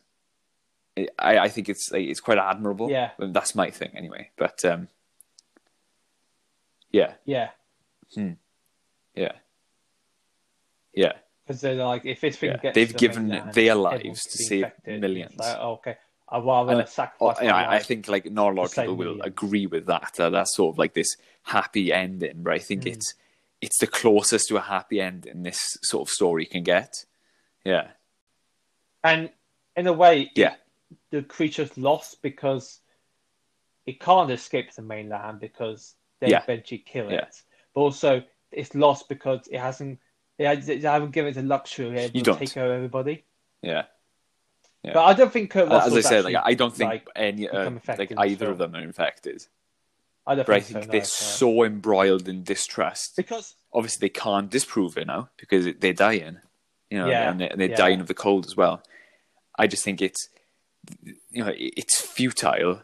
I, 1.18 1.38
I 1.46 1.48
think 1.48 1.70
it's 1.70 1.90
like, 1.92 2.08
it's 2.08 2.20
quite 2.20 2.38
admirable 2.38 2.90
Yeah. 2.92 3.12
That's 3.18 3.56
my 3.56 3.70
thing 3.72 3.92
anyway 3.96 4.32
but 4.38 4.64
um 4.66 4.90
yeah 6.92 7.14
yeah, 7.26 7.50
yeah 9.16 9.32
yeah 10.94 11.14
because 11.46 11.62
they're 11.62 11.76
like 11.76 12.06
if 12.06 12.20
this 12.22 12.36
thing 12.38 12.52
Yeah. 12.52 12.58
gets 12.58 12.76
They've 12.76 12.96
given 12.98 13.30
their 13.54 13.76
lives 13.76 14.24
to 14.24 14.38
save 14.38 14.64
infected. 14.66 15.02
millions. 15.02 15.36
Like, 15.38 15.58
oh, 15.60 15.72
okay, 15.74 15.98
rather 16.32 16.74
And- 16.80 16.88
sacrifice. 16.90 17.38
Oh, 17.40 17.44
yeah, 17.44 17.56
I, 17.70 17.80
think 17.80 18.08
like 18.08 18.26
not 18.32 18.52
a 18.52 18.54
lot 18.54 18.66
of 18.66 18.76
people 18.76 18.96
will 18.96 19.22
agree 19.22 19.66
with 19.68 19.88
that. 19.88 20.20
Uh, 20.20 20.30
that's 20.30 20.56
sort 20.56 20.74
of 20.76 20.78
like 20.78 20.94
this 20.94 21.16
happy 21.44 21.92
ending, 21.92 22.44
but 22.44 22.54
I 22.54 22.60
think 22.60 22.84
Hmm. 22.84 22.90
it's 22.90 23.14
it's 23.62 23.78
the 23.80 23.88
closest 23.88 24.48
to 24.48 24.56
a 24.58 24.62
happy 24.62 25.02
ending 25.02 25.44
this 25.44 25.78
sort 25.82 26.08
of 26.08 26.12
story 26.12 26.46
can 26.46 26.64
get. 26.64 27.06
Yeah, 27.66 27.88
and 29.04 29.30
in 29.76 29.88
a 29.88 29.94
way, 29.94 30.32
yeah, 30.36 30.56
the 31.12 31.24
creature's 31.24 31.78
lost 31.78 32.22
because 32.22 32.80
it 33.86 34.00
can't 34.00 34.30
escape 34.32 34.72
the 34.74 34.82
mainland 34.82 35.40
because 35.40 35.96
they 36.20 36.30
Yeah. 36.30 36.44
eventually 36.44 36.78
kill 36.80 37.12
Yeah. 37.12 37.22
it. 37.26 37.36
But 37.74 37.82
also, 37.82 38.24
it's 38.52 38.76
lost 38.76 39.10
because 39.10 39.48
it 39.48 39.60
hasn't. 39.60 40.00
They 40.38 40.46
haven't 40.46 41.12
given 41.12 41.32
it 41.32 41.34
the 41.34 41.44
luxury 41.44 41.88
of 41.88 41.96
able 41.96 42.18
You 42.18 42.24
to 42.24 42.36
take 42.36 42.52
care 42.54 42.66
of 42.66 42.72
everybody. 42.72 43.26
yeah. 43.62 43.86
Yeah. 44.84 44.94
But 44.94 45.04
I 45.06 45.14
don't 45.14 45.32
think 45.32 45.52
Kurt 45.52 45.70
Uh, 45.70 45.82
As 45.86 45.94
I 45.94 46.02
said, 46.02 46.24
like 46.24 46.36
I 46.42 46.54
don't 46.54 46.74
think 46.74 46.90
like, 46.90 47.08
any 47.16 47.50
uh, 47.50 47.72
like 47.98 48.14
either 48.18 48.50
of 48.50 48.58
them 48.58 48.76
are 48.76 48.82
infected, 48.82 49.46
I 50.26 50.36
don't 50.36 50.48
but 50.48 50.56
I 50.56 50.60
think, 50.62 50.74
think 50.74 50.86
so, 50.86 50.92
they're 50.92 51.02
no, 51.02 51.06
so 51.06 51.64
embroiled 51.66 52.28
in 52.30 52.44
distrust. 52.44 53.14
because 53.18 53.56
Obviously, 53.74 54.06
they 54.08 54.10
can't 54.14 54.50
disprove 54.50 54.98
it 54.98 55.06
now 55.08 55.30
because 55.38 55.68
they're 55.80 55.94
dying, 55.94 56.38
you 56.90 56.98
know, 56.98 57.08
Yeah, 57.08 57.30
and 57.30 57.40
they're, 57.40 57.50
and 57.50 57.60
they're 57.62 57.70
yeah. 57.70 57.76
dying 57.76 58.00
of 58.02 58.08
the 58.08 58.14
cold 58.14 58.46
as 58.46 58.56
well. 58.58 58.82
I 59.58 59.68
just 59.68 59.84
think 59.84 60.02
it's 60.02 60.30
you 61.30 61.44
know 61.44 61.52
it's 61.56 62.02
futile 62.02 62.82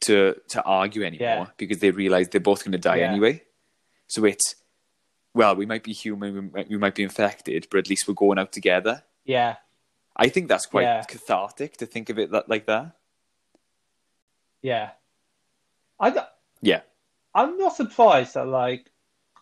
to 0.00 0.34
to 0.48 0.62
argue 0.64 1.04
anymore 1.04 1.26
Yeah. 1.28 1.46
because 1.58 1.78
they 1.80 1.90
realize 1.90 2.28
they're 2.28 2.40
both 2.40 2.64
going 2.64 2.72
to 2.72 2.78
die 2.78 3.00
anyway. 3.00 3.42
So 4.08 4.24
it's 4.24 4.54
well, 5.34 5.54
we 5.54 5.66
might 5.66 5.82
be 5.82 5.92
human, 5.92 6.34
we 6.34 6.40
might, 6.40 6.68
we 6.70 6.78
might 6.78 6.94
be 6.94 7.02
infected, 7.02 7.66
but 7.70 7.76
at 7.78 7.90
least 7.90 8.08
we're 8.08 8.14
going 8.14 8.38
out 8.38 8.52
together. 8.52 9.02
Yeah, 9.26 9.56
I 10.16 10.28
think 10.28 10.48
that's 10.48 10.66
quite 10.66 10.82
Yeah. 10.82 11.02
cathartic 11.02 11.76
to 11.78 11.86
think 11.86 12.08
of 12.08 12.18
it 12.18 12.30
that, 12.30 12.48
like 12.48 12.66
that. 12.66 12.96
yeah. 14.62 14.90
I 15.98 16.26
yeah, 16.60 16.82
I'm 17.34 17.56
not 17.56 17.74
surprised 17.76 18.34
that 18.34 18.46
like 18.46 18.90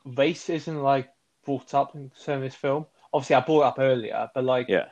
race 0.04 0.48
isn't 0.50 0.82
like 0.82 1.08
brought 1.44 1.74
up 1.74 1.94
in 1.94 2.12
some 2.16 2.34
of 2.36 2.40
this 2.42 2.54
film. 2.54 2.86
Obviously, 3.12 3.36
I 3.36 3.40
brought 3.40 3.62
it 3.62 3.66
up 3.66 3.78
earlier, 3.78 4.30
but 4.34 4.44
like, 4.44 4.68
Yeah. 4.68 4.88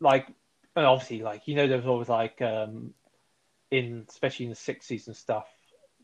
like, 0.00 0.28
and 0.76 0.86
obviously, 0.86 1.22
like 1.22 1.48
you 1.48 1.56
know, 1.56 1.66
there 1.66 1.78
was 1.78 1.86
always 1.86 2.08
like, 2.08 2.40
um, 2.42 2.94
in 3.72 4.06
especially 4.08 4.46
in 4.46 4.50
the 4.50 4.56
'60s 4.56 5.08
and 5.08 5.16
stuff, 5.16 5.48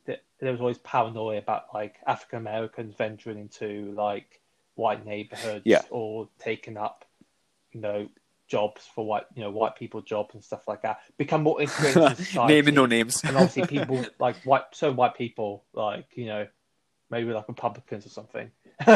that 0.06 0.24
there 0.40 0.50
was 0.50 0.60
always 0.60 0.78
paranoia 0.78 1.38
about 1.38 1.72
like 1.72 1.96
African 2.06 2.38
Americans 2.38 2.96
venturing 2.96 3.38
into 3.38 3.92
like 3.92 4.40
white 4.74 5.04
neighborhoods 5.06 5.62
Yeah. 5.66 5.82
or 5.90 6.28
taking 6.40 6.76
up, 6.76 7.04
you 7.70 7.80
know, 7.80 8.08
jobs 8.54 8.80
for 8.94 9.02
white, 9.10 9.26
you 9.34 9.42
know, 9.42 9.50
white 9.50 9.74
people 9.76 10.00
jobs 10.02 10.34
and 10.34 10.44
stuff 10.44 10.62
like 10.68 10.82
that. 10.82 10.96
Become 11.22 11.42
more 11.48 11.60
integrated 11.64 12.02
in 12.10 12.16
society 12.16 12.54
Naming 12.54 12.74
no 12.80 12.86
names. 12.86 13.14
and 13.24 13.34
obviously 13.36 13.66
people 13.76 13.98
like 14.18 14.36
white 14.50 14.66
so 14.72 14.86
white 15.00 15.14
people 15.22 15.64
like 15.72 16.06
you 16.20 16.26
know 16.26 16.46
maybe 17.10 17.32
like 17.38 17.48
republicans 17.48 18.06
or 18.06 18.12
something 18.20 18.50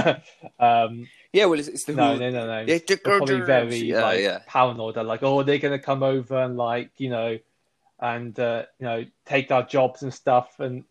um 0.68 1.06
yeah, 1.32 1.44
well, 1.48 1.58
it's, 1.60 1.68
it's 1.68 1.84
the 1.84 1.92
no 1.92 2.06
whole. 2.06 2.16
no 2.22 2.30
no 2.30 2.46
no 2.46 2.60
Yeah, 2.66 2.78
they're 2.86 2.96
probably 2.96 3.40
very 3.40 3.76
yeah, 3.92 4.02
like 4.08 4.20
yeah. 4.20 4.38
paranoid 4.46 4.94
they're 4.94 5.04
like 5.14 5.22
oh 5.22 5.42
they're 5.42 5.58
gonna 5.66 5.78
come 5.90 6.02
over 6.02 6.36
and 6.46 6.56
like 6.56 6.90
you 6.98 7.10
know 7.10 7.38
and 8.00 8.38
uh 8.40 8.64
you 8.80 8.86
know 8.88 9.04
take 9.32 9.50
our 9.56 9.64
jobs 9.76 10.02
and 10.02 10.12
stuff 10.22 10.60
and 10.60 10.84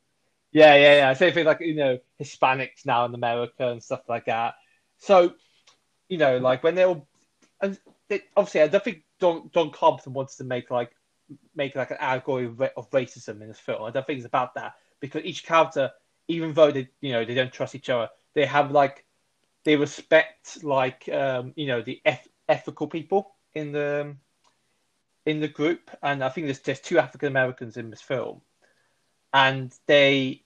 yeah 0.52 0.76
yeah 0.84 0.94
yeah 1.02 1.14
same 1.14 1.34
thing 1.34 1.46
like 1.52 1.62
you 1.62 1.76
know 1.76 1.94
hispanics 2.22 2.86
now 2.86 3.06
in 3.06 3.14
america 3.22 3.66
and 3.72 3.82
stuff 3.90 4.04
like 4.08 4.26
that 4.26 4.54
so 4.98 5.34
you 6.10 6.18
know 6.18 6.38
like 6.50 6.64
when 6.64 6.76
they're 6.76 6.88
all 6.94 7.08
and 7.62 7.78
obviously 8.36 8.62
i 8.62 8.68
don't 8.68 8.84
think 8.84 9.04
don 9.20 9.50
don 9.54 9.72
carpenter 9.72 10.10
wants 10.10 10.36
to 10.38 10.44
make 10.44 10.70
like 10.70 10.92
make 11.56 11.76
like 11.76 11.92
an 11.92 11.98
allegory 12.00 12.46
of, 12.46 12.58
racism 12.92 13.42
in 13.42 13.48
this 13.48 13.60
film. 13.60 13.84
I 13.84 13.92
don't 13.92 14.06
think 14.06 14.18
it's 14.18 14.28
about 14.28 14.56
that 14.56 14.74
because 15.00 15.24
each 15.24 15.46
character, 15.46 15.92
even 16.28 16.54
though 16.54 16.72
they 16.72 16.90
you 17.02 17.12
know 17.12 17.26
they 17.26 17.34
don't 17.34 17.52
trust 17.52 17.76
each 17.76 17.90
other, 17.90 18.10
they 18.34 18.46
have 18.46 18.72
like 18.72 19.06
they 19.64 19.76
respect 19.76 20.64
like 20.64 21.10
um, 21.10 21.54
you 21.56 21.68
know 21.68 21.82
the 21.82 22.02
eth- 22.06 22.28
ethical 22.48 22.88
people 22.88 23.36
in 23.54 23.72
the 23.72 24.16
in 25.26 25.40
the 25.40 25.48
group, 25.48 25.90
and 26.04 26.24
I 26.24 26.30
think 26.30 26.48
there's 26.48 26.60
there's 26.60 26.80
two 26.80 27.00
African 27.00 27.28
Americans 27.28 27.78
in 27.78 27.90
this 27.90 28.02
film, 28.02 28.42
and 29.34 29.74
they 29.88 30.44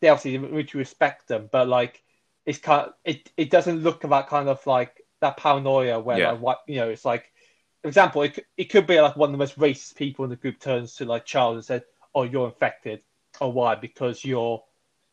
they 0.00 0.08
obviously 0.08 0.38
mutually 0.38 0.80
respect 0.80 1.28
them, 1.28 1.48
but 1.52 1.68
like 1.68 2.02
it's 2.44 2.58
kind 2.58 2.88
of, 2.88 2.94
it 3.04 3.30
it 3.36 3.50
doesn't 3.50 3.82
look 3.82 4.04
about 4.04 4.28
kind 4.28 4.48
of 4.48 4.66
like 4.66 5.01
that 5.22 5.38
paranoia 5.38 6.00
where 6.00 6.18
Yeah. 6.18 6.32
like 6.32 6.40
what 6.40 6.60
you 6.68 6.76
know 6.76 6.90
it's 6.90 7.06
like 7.06 7.32
for 7.82 7.88
example, 7.88 8.22
it, 8.22 8.34
could- 8.34 8.46
it 8.56 8.64
could 8.66 8.86
be 8.86 9.00
like 9.00 9.16
one 9.16 9.30
of 9.30 9.32
the 9.32 9.38
most 9.38 9.58
racist 9.58 9.96
people 9.96 10.24
in 10.24 10.30
the 10.30 10.36
group 10.36 10.60
turns 10.60 10.94
to 10.96 11.04
like 11.04 11.24
Charles 11.24 11.56
and 11.56 11.64
said, 11.64 11.84
"Oh, 12.14 12.22
you're 12.24 12.46
infected. 12.46 13.02
Oh, 13.40 13.48
why? 13.48 13.74
Because 13.74 14.24
you're, 14.24 14.62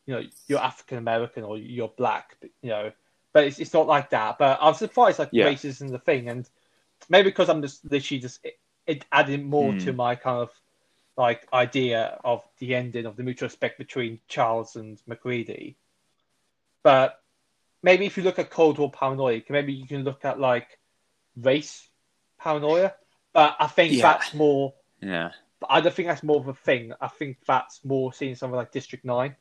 you 0.06 0.14
know, 0.14 0.22
you're 0.48 0.60
African 0.60 0.98
American 0.98 1.42
or 1.44 1.58
you're 1.58 1.88
black. 1.88 2.36
You 2.62 2.70
know." 2.70 2.92
But 3.32 3.44
it's, 3.46 3.58
it's 3.60 3.74
not 3.74 3.88
like 3.88 4.10
that. 4.10 4.38
But 4.38 4.58
I'm 4.62 4.74
surprised 4.74 5.18
like 5.18 5.30
Yeah. 5.32 5.46
race 5.46 5.64
isn't 5.64 5.90
the 5.90 5.98
thing, 5.98 6.28
and 6.28 6.48
maybe 7.08 7.30
because 7.30 7.48
I'm 7.48 7.62
just 7.62 7.84
literally 7.90 8.20
just 8.20 8.44
it, 8.44 8.58
it 8.86 9.04
adding 9.12 9.44
more 9.50 9.72
Hmm. 9.72 9.78
to 9.78 9.92
my 9.92 10.14
kind 10.14 10.38
of 10.38 10.50
like 11.16 11.48
idea 11.52 12.20
of 12.24 12.44
the 12.58 12.74
ending 12.76 13.06
of 13.06 13.16
the 13.16 13.24
mutual 13.24 13.48
respect 13.48 13.78
between 13.78 14.20
Charles 14.28 14.76
and 14.76 15.00
MacReady. 15.08 15.76
But 16.82 17.20
maybe 17.82 18.06
if 18.06 18.16
you 18.16 18.22
look 18.22 18.38
at 18.38 18.50
Cold 18.50 18.78
War 18.78 18.90
paranoia, 18.90 19.42
maybe 19.48 19.72
you 19.72 19.86
can 19.86 20.04
look 20.04 20.24
at 20.24 20.38
like 20.40 20.78
race 21.36 21.88
paranoia. 22.38 22.94
But 23.32 23.56
I 23.58 23.66
think 23.68 23.94
Yeah. 23.94 24.02
that's 24.02 24.34
more. 24.34 24.74
Yeah. 25.00 25.32
But 25.60 25.70
I 25.70 25.80
don't 25.80 25.94
think 25.94 26.08
that's 26.08 26.22
more 26.22 26.40
of 26.40 26.48
a 26.48 26.54
thing. 26.54 26.92
I 27.00 27.08
think 27.08 27.38
that's 27.46 27.84
more 27.84 28.12
seeing 28.12 28.34
something 28.34 28.56
like 28.56 28.72
District 28.72 29.04
Nine, 29.04 29.36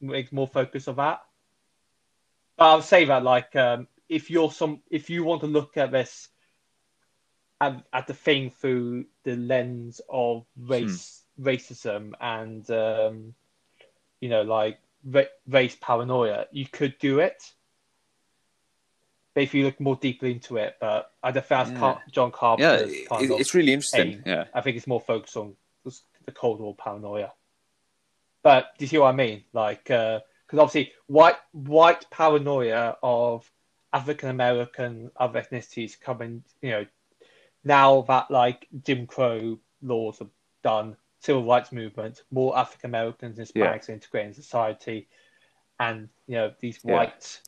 makes 0.00 0.32
more 0.32 0.48
focus 0.48 0.86
of 0.88 0.96
that. 0.96 1.22
But 2.56 2.72
I 2.72 2.74
would 2.74 2.84
say 2.84 3.04
that 3.04 3.22
like 3.22 3.54
um, 3.54 3.86
if 4.08 4.30
you're 4.30 4.50
some, 4.50 4.82
if 4.90 5.10
you 5.10 5.24
want 5.24 5.42
to 5.42 5.46
look 5.46 5.76
at 5.76 5.92
this 5.92 6.28
at, 7.60 7.84
at 7.92 8.06
the 8.06 8.14
thing 8.14 8.50
through 8.50 9.06
the 9.24 9.36
lens 9.36 10.00
of 10.08 10.46
race, 10.56 11.22
racism, 11.40 12.12
and 12.20 12.68
um, 12.70 13.34
you 14.20 14.28
know, 14.28 14.42
like 14.42 14.78
ra- 15.04 15.22
race 15.46 15.76
paranoia, 15.80 16.46
you 16.50 16.66
could 16.66 16.98
do 16.98 17.20
it. 17.20 17.52
But 19.38 19.44
if 19.44 19.54
you 19.54 19.62
look 19.66 19.78
more 19.78 19.94
deeply 19.94 20.32
into 20.32 20.56
it, 20.56 20.74
but 20.80 21.12
I 21.22 21.30
don't 21.30 21.46
think 21.46 21.48
that's 21.48 21.70
Yeah. 21.70 21.78
Car- 21.78 22.02
John 22.10 22.26
Yeah, 22.30 22.36
Carpenter's 22.36 22.92
it, 22.92 23.08
kind 23.08 23.30
it's 23.30 23.54
really 23.54 23.72
interesting. 23.72 24.14
aim. 24.14 24.22
Yeah. 24.26 24.44
I 24.52 24.60
think 24.62 24.76
it's 24.76 24.88
more 24.88 25.00
focused 25.00 25.36
on 25.36 25.56
the- 25.84 25.96
the 26.24 26.32
Cold 26.32 26.58
War 26.58 26.74
paranoia. 26.74 27.32
But 28.42 28.76
do 28.76 28.84
you 28.84 28.88
see 28.88 28.98
what 28.98 29.10
I 29.10 29.12
mean? 29.12 29.44
Like, 29.52 29.88
uh, 29.92 30.22
because 30.44 30.58
obviously, 30.58 30.92
white 31.06 31.36
white 31.52 32.10
paranoia 32.10 32.96
of 33.00 33.48
African 33.92 34.28
American 34.30 35.12
other 35.14 35.40
ethnicities 35.40 36.00
coming, 36.00 36.42
you 36.60 36.70
know, 36.70 36.86
now 37.62 38.00
that 38.08 38.32
like 38.32 38.66
Jim 38.84 39.06
Crow 39.06 39.60
laws 39.82 40.20
are 40.20 40.30
done, 40.64 40.96
civil 41.20 41.44
rights 41.44 41.70
movement, 41.70 42.24
more 42.32 42.58
African 42.58 42.90
Americans 42.90 43.38
and 43.38 43.48
Yeah. 43.54 43.66
Hispanics 43.72 43.88
integrating 43.88 44.32
society, 44.32 45.06
and 45.78 46.08
you 46.26 46.34
know 46.34 46.52
these 46.58 46.80
Yeah. 46.82 46.94
white 46.94 47.40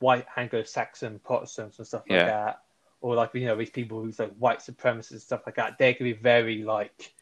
white 0.00 0.26
Anglo-Saxon 0.36 1.20
Protestants 1.24 1.78
and 1.78 1.86
stuff 1.86 2.02
like 2.08 2.18
Yeah. 2.20 2.26
that, 2.26 2.60
or 3.00 3.14
like 3.14 3.30
you 3.34 3.46
know 3.46 3.56
these 3.56 3.70
people 3.70 4.02
who's 4.02 4.18
like 4.18 4.34
white 4.36 4.58
supremacists 4.60 5.10
and 5.12 5.20
stuff 5.22 5.42
like 5.46 5.56
that. 5.56 5.78
They 5.78 5.94
can 5.94 6.04
be 6.04 6.12
very 6.12 6.64
like 6.64 7.12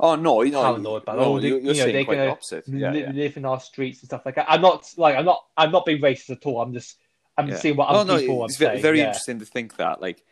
Oh 0.00 0.14
no, 0.14 0.42
you 0.42 0.52
know, 0.52 0.62
paranoid 0.62 1.02
about 1.02 1.16
no, 1.18 1.24
oh, 1.24 1.40
they, 1.40 1.48
you're, 1.48 1.58
you 1.58 1.64
you're 1.66 1.74
know, 1.74 1.80
saying 1.80 1.92
they're 1.94 2.04
the 2.04 2.20
gonna 2.22 2.30
opposite. 2.30 2.68
li- 2.68 2.80
Yeah, 2.80 2.92
yeah. 2.92 3.10
live 3.12 3.36
in 3.36 3.44
our 3.44 3.60
streets 3.60 4.00
and 4.00 4.08
stuff 4.08 4.22
like 4.24 4.34
that. 4.36 4.46
I'm 4.48 4.60
not 4.62 4.92
like 4.96 5.16
I'm 5.16 5.24
not 5.24 5.44
I'm 5.56 5.70
not 5.72 5.84
being 5.84 6.00
racist 6.00 6.30
at 6.30 6.46
all. 6.46 6.60
I'm 6.62 6.72
just 6.72 6.96
I'm 7.36 7.48
yeah. 7.48 7.56
seeing 7.56 7.76
what 7.76 7.88
oh, 7.90 7.96
other 8.00 8.14
no, 8.14 8.18
people 8.20 8.44
it's 8.46 8.54
I'm 8.56 8.58
ve- 8.58 8.64
saying. 8.72 8.82
very 8.82 8.98
yeah. 8.98 9.06
interesting 9.08 9.38
to 9.40 9.44
think 9.44 9.76
that. 9.76 10.00
Like, 10.00 10.22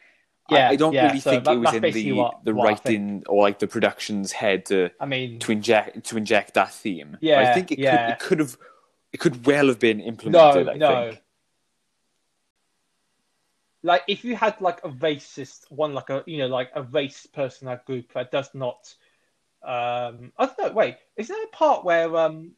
Yeah, 0.51 0.69
I, 0.69 0.73
I 0.73 0.77
don't 0.77 0.93
yeah, 0.95 1.07
really 1.09 1.21
so 1.21 1.31
think 1.31 1.45
that- 1.45 1.53
it 1.55 1.59
was 1.59 1.75
in 1.75 1.83
the 1.83 2.13
what- 2.13 2.45
the 2.45 2.55
what 2.55 2.65
writing 2.69 3.23
or 3.29 3.43
like 3.43 3.59
the 3.59 3.67
production's 3.67 4.33
head 4.33 4.65
to 4.67 4.91
I 5.01 5.07
mean, 5.07 5.39
to 5.41 5.53
inject 5.53 6.05
to 6.07 6.17
inject 6.17 6.55
that 6.55 6.73
theme. 6.73 7.13
But 7.13 7.23
Yeah, 7.23 7.41
I 7.51 7.53
think 7.55 7.73
it 7.73 7.79
yeah. 7.79 8.15
could 8.15 8.15
it 8.15 8.19
could 8.27 8.39
have 8.41 8.57
it 9.13 9.21
could 9.21 9.47
well 9.47 9.69
have 9.69 9.79
been 9.79 10.01
implemented. 10.01 10.67
no, 10.67 10.73
I 10.73 10.77
no. 10.77 11.11
think. 11.11 11.23
Like 13.85 14.03
if 14.09 14.25
you 14.25 14.35
had 14.35 14.59
like 14.63 14.83
a 14.83 14.89
racist 14.89 15.71
one, 15.71 15.93
like 15.93 16.09
a 16.09 16.25
you 16.27 16.39
know 16.39 16.47
like 16.49 16.71
a 16.75 16.83
race 16.83 17.27
person 17.27 17.67
that 17.67 17.85
group 17.85 18.13
that 18.15 18.31
does 18.33 18.49
not. 18.55 18.95
Um, 19.63 20.33
I 20.39 20.47
don't 20.47 20.59
know. 20.59 20.73
Wait, 20.73 20.97
is 21.17 21.29
there 21.29 21.45
a 21.45 21.49
part 21.49 21.85
where 21.85 22.17
um, 22.17 22.53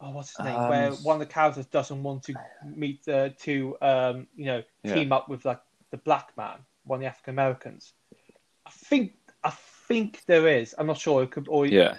oh, 0.00 0.10
what's 0.12 0.34
his 0.36 0.44
name? 0.44 0.56
Um, 0.56 0.68
where 0.68 0.90
one 0.92 1.20
of 1.20 1.20
the 1.20 1.32
characters 1.32 1.66
doesn't 1.66 2.02
want 2.02 2.24
to 2.24 2.34
meet 2.64 3.06
uh, 3.06 3.30
to 3.40 3.76
um, 3.82 4.26
you 4.34 4.46
know, 4.46 4.62
Yeah. 4.82 4.94
team 4.94 5.12
up 5.12 5.28
with 5.28 5.44
like 5.44 5.60
the 5.90 5.98
black 5.98 6.32
man, 6.38 6.58
one 6.84 6.96
of 6.96 7.00
the 7.02 7.06
African 7.08 7.34
Americans. 7.34 7.92
I 8.66 8.70
think 8.70 9.12
I 9.44 9.50
think 9.50 10.24
there 10.26 10.48
is. 10.48 10.74
I'm 10.78 10.86
not 10.86 10.98
sure. 10.98 11.22
It 11.22 11.30
could 11.32 11.48
or 11.48 11.66
Yeah, 11.66 11.96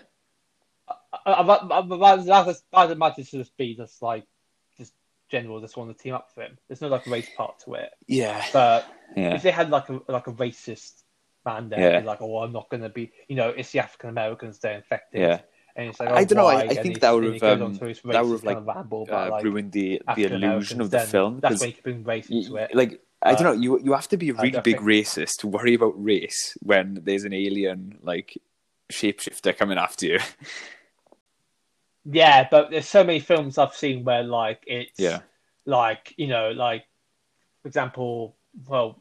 I, 0.88 0.96
I, 1.26 1.42
I, 1.42 1.80
I, 1.80 2.16
that's- 2.18 2.64
I'd 2.74 2.92
imagine 2.92 3.24
to 3.26 3.38
just 3.38 3.56
be 3.56 3.76
just 3.76 4.02
like 4.02 4.26
general, 5.30 5.60
just 5.62 5.78
want 5.78 5.96
to 5.96 6.02
team 6.04 6.14
up 6.14 6.30
for 6.34 6.42
him. 6.44 6.58
There's 6.68 6.82
no 6.82 6.88
like 6.90 7.06
race 7.08 7.30
part 7.36 7.60
to 7.66 7.74
it. 7.76 7.92
yeah, 8.08 8.46
But 8.54 8.88
yeah. 9.16 9.36
if 9.36 9.42
they 9.44 9.52
had 9.52 9.70
like 9.70 9.90
a 9.90 10.00
like 10.08 10.28
a 10.28 10.34
racist 10.34 11.04
man 11.46 11.70
there, 11.70 12.00
Yeah. 12.00 12.06
like, 12.06 12.22
oh, 12.22 12.40
I'm 12.40 12.52
not 12.54 12.70
going 12.70 12.84
to 12.84 12.90
be, 12.90 13.12
you 13.28 13.36
know, 13.36 13.50
it's 13.50 13.72
the 13.72 13.80
African 13.80 14.10
Americans 14.10 14.60
they're 14.60 14.76
infected. 14.78 15.22
Yeah. 15.22 15.40
And 15.76 15.90
it's 15.90 16.00
like, 16.00 16.10
I 16.10 16.22
oh, 16.22 16.26
don't 16.26 16.38
know, 16.38 16.46
I- 16.48 16.62
I 16.62 16.76
think 16.76 17.00
that 17.00 17.12
would 17.12 17.24
have, 17.24 17.44
um, 17.62 17.74
that 17.74 17.82
would 17.82 18.14
have, 18.14 18.44
like, 18.44 18.56
kind 18.58 18.58
of 18.70 18.76
ramble 18.76 19.08
Uh, 19.12 19.30
like, 19.32 19.44
ruined 19.44 19.72
the 19.72 20.02
the 20.16 20.24
illusion 20.26 20.80
of 20.82 20.92
the 20.92 21.00
film 21.00 21.40
That's 21.40 21.54
because 21.56 21.62
when 21.62 21.70
you 21.70 21.74
can 21.74 21.84
bring 21.84 22.04
race 22.04 22.30
into 22.30 22.56
it. 22.58 22.76
like 22.76 23.02
I 23.26 23.34
don't 23.36 23.44
know, 23.44 23.54
you 23.54 23.80
you 23.80 23.94
have 23.94 24.08
to 24.10 24.18
be 24.18 24.30
a 24.30 24.34
really 24.34 24.52
big 24.52 24.78
think- 24.78 24.82
racist 24.82 25.38
to 25.40 25.48
worry 25.48 25.74
about 25.74 25.94
race 26.02 26.56
when 26.62 27.00
there's 27.04 27.24
an 27.24 27.34
alien 27.34 27.98
like 28.04 28.38
shapeshifter 28.92 29.58
coming 29.58 29.78
after 29.78 30.06
you. 30.06 30.20
Yeah, 32.06 32.48
but 32.50 32.72
there's 32.72 32.88
so 32.88 33.04
many 33.04 33.20
films 33.20 33.58
I've 33.58 33.74
seen 33.76 34.04
where 34.04 34.24
like 34.24 34.64
it's 34.68 35.00
Yeah. 35.00 35.20
like 35.66 36.14
you 36.18 36.28
know 36.28 36.52
like 36.52 36.84
for 37.62 37.68
example, 37.70 38.36
well, 38.68 39.00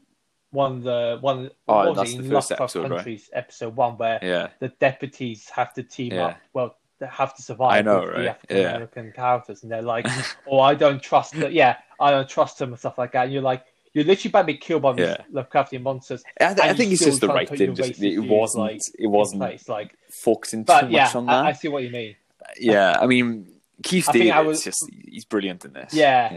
one 0.51 0.77
of 0.77 0.83
the 0.83 1.17
one 1.19 1.49
Oh, 1.67 1.89
was 1.89 1.97
that's 1.97 2.13
it, 2.13 2.17
the 2.19 2.23
in 2.23 2.29
first 2.31 2.51
episode, 2.51 2.81
right? 2.83 2.89
Countries 2.97 3.29
episode 3.33 3.75
one 3.75 3.97
where 3.97 4.19
Yeah, 4.21 4.49
the 4.59 4.69
deputies 4.69 5.49
have 5.49 5.73
to 5.73 5.83
team 5.83 6.13
Yeah. 6.13 6.25
up. 6.27 6.37
Well, 6.53 6.77
they 6.99 7.07
have 7.07 7.35
to 7.35 7.41
survive 7.41 7.71
I 7.73 7.81
know, 7.81 8.01
with 8.01 8.09
right? 8.09 8.21
the 8.21 8.29
African 8.29 8.57
Yeah. 8.57 8.69
American 8.69 9.11
characters, 9.11 9.63
and 9.63 9.71
they're 9.71 9.81
like, 9.81 10.07
"Oh, 10.47 10.59
I 10.61 10.75
don't 10.75 11.01
trust 11.01 11.33
that." 11.39 11.51
Yeah, 11.51 11.77
I 11.99 12.11
don't 12.11 12.29
trust 12.29 12.59
them 12.59 12.69
and 12.69 12.79
stuff 12.79 12.97
like 12.97 13.11
that. 13.11 13.25
And 13.25 13.33
you're 13.33 13.41
like, 13.41 13.65
you're 13.93 14.05
literally 14.05 14.29
about 14.31 14.41
to 14.41 14.45
be 14.45 14.57
killed 14.57 14.81
by 14.83 14.93
these 14.93 15.07
Yeah. 15.07 15.17
Lovecraftian 15.31 15.81
monsters. 15.81 16.23
I, 16.39 16.53
th- 16.53 16.59
I 16.59 16.73
think 16.73 16.93
it's 16.93 17.03
just 17.03 17.19
the 17.21 17.27
right 17.27 17.49
thing. 17.49 17.75
Just 17.75 18.01
it 18.01 18.19
wasn't 18.19 18.63
like, 18.63 18.79
it 18.97 19.07
wasn't 19.07 19.41
place. 19.41 19.67
Like, 19.67 19.97
focusing 20.09 20.61
too 20.61 20.67
but 20.67 20.89
yeah, 20.89 21.03
much 21.03 21.15
on 21.15 21.29
I, 21.29 21.47
I 21.49 21.51
see 21.53 21.67
what 21.67 21.83
you 21.83 21.89
mean. 21.89 22.15
Yeah, 22.59 22.97
I 22.99 23.05
mean, 23.07 23.47
Keith 23.83 24.07
I 24.09 24.13
David 24.13 24.45
was- 24.45 24.63
just 24.63 24.89
he's 24.91 25.25
brilliant 25.25 25.65
in 25.65 25.73
this. 25.73 25.93
Yeah. 25.93 26.33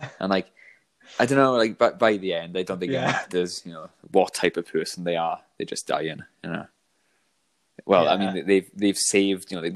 yeah, 0.00 0.08
and 0.20 0.30
like 0.30 0.50
I 1.18 1.26
don't 1.26 1.38
know, 1.38 1.54
like 1.54 1.78
by, 1.78 1.90
by 1.90 2.16
the 2.18 2.34
end, 2.34 2.56
I 2.56 2.62
don't 2.62 2.78
think 2.78 2.92
Yeah. 2.92 3.06
matters, 3.06 3.62
you 3.64 3.72
know, 3.72 3.88
what 4.12 4.34
type 4.34 4.56
of 4.56 4.66
person 4.66 5.04
they 5.04 5.16
are. 5.16 5.40
They 5.58 5.64
just 5.64 5.86
die 5.86 6.02
in, 6.02 6.22
you 6.44 6.50
know. 6.50 6.66
Well, 7.86 8.08
I 8.08 8.16
mean, 8.16 8.44
they've 8.46 8.70
they've 8.74 8.98
saved, 8.98 9.50
you 9.50 9.56
know, 9.56 9.62
they, 9.62 9.74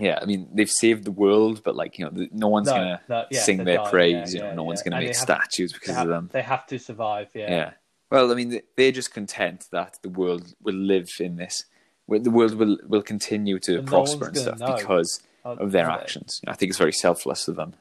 yeah, 0.00 0.18
I 0.22 0.26
mean, 0.26 0.48
they've 0.52 0.70
saved 0.70 1.04
the 1.04 1.10
world, 1.10 1.62
but 1.64 1.74
like, 1.74 1.98
you 1.98 2.04
know, 2.04 2.10
the- 2.12 2.28
no 2.32 2.48
one's 2.48 2.66
No, 2.68 2.74
gonna 2.74 3.00
no, 3.08 3.24
yeah, 3.30 3.40
sing 3.40 3.64
their 3.64 3.78
die, 3.78 3.90
praise. 3.90 4.34
yeah, 4.34 4.38
you 4.38 4.38
know, 4.44 4.48
yeah, 4.50 4.54
no 4.54 4.62
one's 4.64 4.82
gonna 4.82 4.96
And 4.96 5.06
make 5.06 5.14
statues 5.14 5.72
because 5.72 5.94
have, 5.94 6.06
of 6.06 6.10
them. 6.10 6.30
they 6.32 6.42
have 6.42 6.66
to 6.68 6.78
survive. 6.78 7.28
Yeah. 7.34 7.50
Yeah. 7.50 7.70
Well, 8.10 8.30
I 8.30 8.34
mean, 8.34 8.60
they're 8.76 8.92
just 8.92 9.12
content 9.12 9.66
that 9.72 9.98
the 10.02 10.08
world 10.08 10.54
will 10.62 10.74
live 10.74 11.08
in 11.20 11.36
this. 11.36 11.64
The 12.08 12.30
world 12.30 12.54
will 12.54 12.78
will 12.86 13.02
continue 13.02 13.58
to 13.60 13.76
no 13.76 13.82
prosper 13.82 14.26
one's 14.26 14.38
and 14.38 14.58
stuff 14.58 14.58
know. 14.60 14.76
because 14.76 15.22
Uh, 15.44 15.56
of 15.60 15.72
their 15.72 15.88
actions. 15.88 16.40
I 16.46 16.54
think 16.54 16.70
it's 16.70 16.78
very 16.78 16.92
selfless 16.92 17.48
of 17.48 17.56
them. 17.56 17.74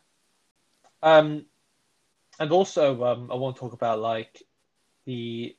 Um, 1.02 1.46
and 2.40 2.52
also, 2.52 3.04
um, 3.04 3.32
I 3.32 3.36
want 3.36 3.56
to 3.56 3.60
talk 3.60 3.74
about 3.74 4.00
like 4.00 4.44
the 5.06 5.56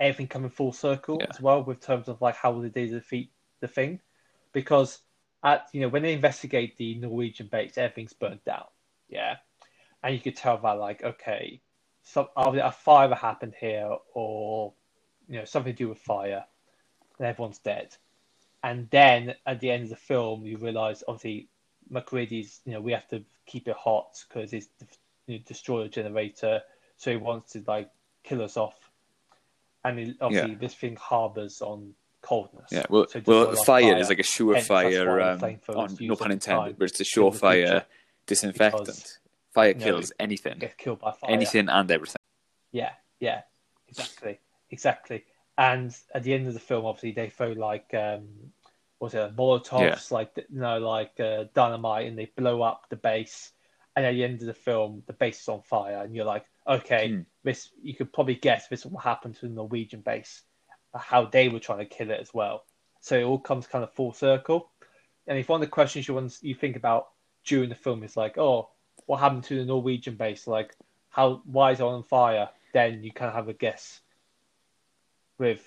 everything 0.00 0.26
coming 0.28 0.50
full 0.50 0.72
circle 0.72 1.18
Yeah. 1.20 1.26
as 1.30 1.40
well, 1.40 1.62
with 1.62 1.80
terms 1.80 2.08
of 2.08 2.20
like 2.22 2.34
how 2.36 2.58
they 2.60 2.86
defeat 2.86 3.30
the 3.60 3.68
thing, 3.68 4.00
because 4.52 5.00
at 5.42 5.68
you 5.72 5.80
know 5.82 5.88
when 5.88 6.02
they 6.02 6.14
investigate 6.14 6.76
the 6.76 6.94
Norwegian 6.96 7.48
base, 7.48 7.76
everything's 7.76 8.12
burnt 8.14 8.44
down. 8.44 8.66
Yeah, 9.08 9.36
and 10.02 10.14
you 10.14 10.20
could 10.20 10.36
tell 10.36 10.56
by 10.56 10.72
like 10.72 11.04
okay, 11.04 11.60
some 12.02 12.28
either 12.36 12.60
a 12.60 12.72
fire 12.72 13.14
happened 13.14 13.54
here 13.60 13.94
or 14.14 14.72
you 15.28 15.38
know 15.38 15.44
something 15.44 15.72
to 15.74 15.76
do 15.76 15.88
with 15.88 15.98
fire, 15.98 16.44
and 17.18 17.26
everyone's 17.28 17.58
dead. 17.58 17.96
And 18.64 18.88
then 18.90 19.34
at 19.44 19.60
the 19.60 19.70
end 19.70 19.82
of 19.84 19.90
the 19.90 19.96
film, 19.96 20.46
you 20.46 20.56
realise 20.56 21.04
obviously 21.06 21.48
MacReady's, 21.92 22.60
you 22.64 22.72
know, 22.72 22.80
we 22.80 22.92
have 22.92 23.06
to 23.08 23.22
keep 23.44 23.68
it 23.68 23.76
hot 23.76 24.24
because 24.26 24.54
it's 24.54 24.68
you 25.26 25.36
know, 25.36 25.44
destroy 25.46 25.82
the 25.82 25.90
generator, 25.90 26.62
so 26.96 27.10
he 27.10 27.18
wants 27.18 27.52
to 27.52 27.62
like 27.66 27.90
kill 28.22 28.40
us 28.40 28.56
off. 28.56 28.74
And 29.84 29.98
he, 29.98 30.14
obviously, 30.18 30.52
Yeah. 30.52 30.58
this 30.58 30.74
thing 30.74 30.96
harbors 30.96 31.60
on 31.60 31.94
coldness. 32.22 32.70
Yeah, 32.72 32.86
well, 32.88 33.06
So 33.06 33.20
well, 33.26 33.48
our 33.48 33.56
fire, 33.56 33.98
is 33.98 34.08
like 34.08 34.18
a 34.18 34.22
surefire. 34.22 35.42
Um, 35.42 35.60
oh, 35.68 35.86
no 36.00 36.16
pun 36.16 36.32
intended, 36.32 36.78
but 36.78 36.88
it's 36.88 37.00
a 37.00 37.04
surefire 37.04 37.84
disinfectant. 38.26 39.18
Fire 39.52 39.68
you 39.68 39.74
know, 39.74 39.84
kills 39.84 40.12
anything, 40.18 40.58
Get 40.58 40.78
killed 40.78 41.00
by 41.00 41.12
fire. 41.12 41.30
anything 41.30 41.68
and 41.68 41.90
everything. 41.90 42.16
Yeah, 42.72 42.92
yeah, 43.20 43.42
exactly, 43.88 44.40
exactly. 44.70 45.24
And 45.56 45.96
at 46.14 46.22
the 46.24 46.34
end 46.34 46.48
of 46.48 46.54
the 46.54 46.60
film, 46.60 46.84
obviously, 46.86 47.12
they 47.12 47.30
throw 47.30 47.52
like 47.52 47.92
um, 47.94 48.28
what 48.98 49.12
was 49.12 49.14
it 49.14 49.36
Molotovs, 49.36 50.10
like 50.10 50.32
you 50.36 50.60
know, 50.60 50.78
like 50.78 51.18
uh, 51.20 51.44
dynamite, 51.54 52.06
and 52.08 52.18
they 52.18 52.30
blow 52.36 52.62
up 52.62 52.86
the 52.90 52.96
base. 52.96 53.52
And 53.96 54.04
at 54.04 54.12
the 54.12 54.24
end 54.24 54.40
of 54.40 54.46
the 54.46 54.54
film, 54.54 55.04
the 55.06 55.12
base 55.12 55.40
is 55.40 55.48
on 55.48 55.62
fire, 55.62 56.02
and 56.02 56.14
you're 56.14 56.24
like, 56.24 56.44
okay, 56.66 57.08
Hmm. 57.10 57.20
this 57.44 57.70
you 57.82 57.94
could 57.94 58.12
probably 58.12 58.34
guess 58.34 58.66
this 58.68 58.84
will 58.84 58.98
happen 58.98 59.32
to 59.34 59.40
the 59.42 59.54
Norwegian 59.54 60.00
base, 60.00 60.42
how 60.94 61.26
they 61.26 61.48
were 61.48 61.60
trying 61.60 61.78
to 61.78 61.84
kill 61.84 62.10
it 62.10 62.20
as 62.20 62.34
well. 62.34 62.64
So 63.00 63.16
it 63.18 63.22
all 63.24 63.38
comes 63.38 63.66
kind 63.66 63.84
of 63.84 63.92
full 63.92 64.12
circle. 64.12 64.70
And 65.26 65.38
if 65.38 65.48
one 65.48 65.60
of 65.62 65.66
the 65.66 65.70
questions 65.70 66.08
you 66.08 66.14
want 66.14 66.36
you 66.42 66.54
think 66.54 66.76
about 66.76 67.08
during 67.44 67.68
the 67.68 67.74
film 67.74 68.02
is 68.02 68.16
like, 68.16 68.38
oh, 68.38 68.70
what 69.06 69.20
happened 69.20 69.44
to 69.44 69.58
the 69.58 69.64
Norwegian 69.64 70.16
base? 70.16 70.46
Like, 70.46 70.74
how 71.10 71.42
why 71.44 71.70
is 71.72 71.80
it 71.80 71.84
on 71.84 72.02
fire? 72.02 72.48
Then 72.72 73.04
you 73.04 73.12
kind 73.12 73.28
of 73.28 73.34
have 73.34 73.48
a 73.48 73.52
guess 73.52 74.00
with 75.38 75.62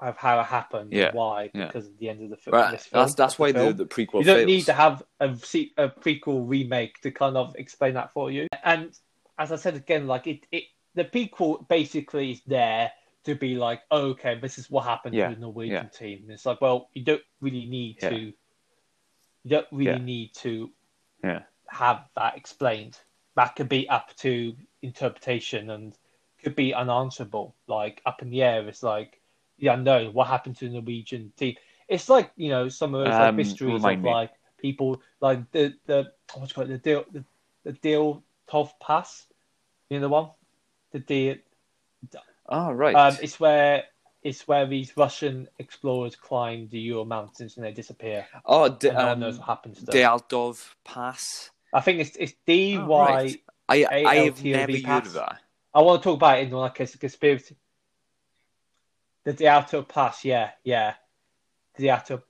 of 0.00 0.16
how 0.16 0.40
it 0.40 0.44
happened, 0.46 0.92
Yeah, 0.92 1.06
and 1.06 1.14
why, 1.14 1.50
yeah. 1.54 1.66
because 1.66 1.86
of 1.86 1.96
the 1.98 2.08
end 2.08 2.22
of 2.24 2.30
the 2.30 2.36
film. 2.36 2.56
Right, 2.56 2.80
film, 2.80 3.02
that's 3.04 3.14
that's 3.14 3.36
the 3.36 3.42
why 3.42 3.52
the, 3.52 3.58
film. 3.60 3.76
the 3.76 3.86
prequel 3.86 4.20
you 4.20 4.24
don't 4.24 4.36
fails. 4.38 4.46
need 4.46 4.64
to 4.66 4.72
have 4.72 5.02
a, 5.20 5.26
a 5.26 5.88
prequel 5.88 6.48
remake 6.48 7.00
to 7.02 7.10
kind 7.12 7.36
of 7.36 7.54
explain 7.56 7.94
that 7.94 8.12
for 8.12 8.30
you. 8.30 8.48
And 8.64 8.90
as 9.38 9.52
I 9.52 9.56
said 9.56 9.76
again, 9.76 10.06
like 10.08 10.26
it, 10.26 10.46
it 10.50 10.64
the 10.94 11.04
prequel 11.04 11.68
basically 11.68 12.32
is 12.32 12.42
there 12.46 12.90
to 13.24 13.36
be 13.36 13.54
like, 13.54 13.82
oh, 13.92 14.08
okay, 14.10 14.38
this 14.40 14.58
is 14.58 14.68
what 14.68 14.84
happened 14.84 15.14
Yeah, 15.14 15.28
to 15.28 15.34
the 15.36 15.40
Norwegian 15.40 15.88
team. 15.96 16.20
And 16.22 16.32
it's 16.32 16.44
like, 16.44 16.60
well, 16.60 16.88
you 16.94 17.04
don't 17.04 17.22
really 17.40 17.66
need 17.66 18.00
to. 18.00 18.32
You 19.44 19.50
don't 19.50 19.66
really 19.72 19.98
need 20.00 20.34
to 20.36 20.70
yeah, 21.24 21.42
have 21.68 22.04
that 22.16 22.36
explained. 22.36 22.98
That 23.36 23.56
could 23.56 23.68
be 23.68 23.88
up 23.88 24.14
to 24.18 24.54
interpretation 24.82 25.70
and 25.70 25.96
could 26.42 26.56
be 26.56 26.74
unanswerable, 26.74 27.54
like 27.66 28.02
up 28.06 28.22
in 28.22 28.30
the 28.30 28.42
air. 28.42 28.66
It's 28.68 28.82
like 28.82 29.20
the 29.58 29.68
unknown. 29.68 30.12
What 30.12 30.28
happened 30.28 30.56
to 30.58 30.66
the 30.68 30.74
Norwegian 30.74 31.32
team? 31.36 31.56
It's 31.88 32.08
like 32.08 32.30
you 32.36 32.48
know 32.50 32.68
some 32.68 32.94
of 32.94 33.00
those 33.04 33.18
like 33.18 33.30
Um, 33.30 33.36
mysteries 33.36 33.84
of 33.84 34.02
me. 34.02 34.10
like 34.10 34.30
people 34.58 35.02
like 35.20 35.50
the 35.52 35.74
the 35.86 36.12
what's 36.34 36.52
called 36.52 36.68
the 36.68 36.78
deal 36.78 37.04
the, 37.12 37.24
the 37.64 37.72
deal 37.72 38.22
Tov 38.48 38.70
Pass. 38.80 39.26
You 39.90 39.98
know 39.98 40.02
the 40.02 40.08
one, 40.08 40.30
the 40.92 40.98
deal. 41.00 41.36
Oh 42.48 42.72
right. 42.72 42.96
Um, 42.96 43.16
it's 43.22 43.38
where 43.38 43.84
it's 44.22 44.46
where 44.46 44.66
these 44.66 44.96
Russian 44.96 45.48
explorers 45.58 46.14
climb 46.16 46.68
the 46.70 46.78
Ural 46.78 47.04
Mountains 47.04 47.56
and 47.56 47.64
they 47.66 47.72
disappear. 47.72 48.26
oh, 48.46 48.68
D- 48.68 48.88
And 48.88 48.98
no 48.98 49.04
one 49.04 49.12
um, 49.14 49.20
knows 49.20 49.38
what 49.38 49.48
happens 49.48 49.78
to 49.80 49.86
them. 49.86 49.94
Dyatlov 49.96 50.74
Pass. 50.84 51.50
I 51.72 51.80
think 51.80 52.00
it's 52.00 52.16
it's 52.16 52.34
D 52.46 52.76
Oh, 52.78 52.86
Y. 52.86 53.12
right. 53.12 53.40
I 53.68 53.84
I 53.84 54.14
have 54.16 54.38
ALTOV 54.38 54.44
never 54.44 54.72
heard 54.88 55.06
of 55.06 55.12
that. 55.14 55.40
I 55.74 55.80
want 55.82 56.02
to 56.02 56.08
talk 56.08 56.16
about 56.16 56.38
it 56.38 56.48
in 56.48 56.52
like 56.52 56.80
a 56.80 56.86
conspiracy. 56.86 57.56
The 59.24 59.32
Dyatlov 59.32 59.88
Pass, 59.88 60.24
yeah, 60.24 60.50
yeah. 60.64 60.94
The 61.76 61.86
Dyatlov. 61.86 62.22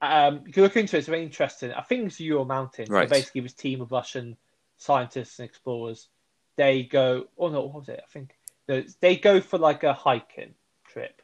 Um, 0.00 0.44
you 0.46 0.62
look 0.62 0.76
into 0.76 0.96
it, 0.96 1.00
it's 1.00 1.08
very 1.08 1.22
interesting. 1.22 1.72
I 1.72 1.82
think 1.82 2.06
it's 2.06 2.20
Ural 2.20 2.44
Mountains. 2.44 2.90
Right. 2.90 3.08
So 3.08 3.14
basically, 3.14 3.42
this 3.42 3.52
team 3.52 3.80
of 3.80 3.92
Russian 3.92 4.36
scientists 4.76 5.38
and 5.38 5.48
explorers, 5.48 6.08
they 6.56 6.82
go. 6.82 7.26
Oh 7.38 7.48
no, 7.48 7.62
what 7.62 7.74
was 7.74 7.88
it? 7.88 8.00
I 8.02 8.10
think 8.10 8.36
no, 8.68 8.82
they 9.00 9.16
go 9.16 9.40
for 9.40 9.58
like 9.58 9.84
a 9.84 9.92
hiking 9.92 10.54
trip, 10.88 11.22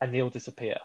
and 0.00 0.12
they 0.12 0.20
all 0.20 0.30
disappear. 0.30 0.78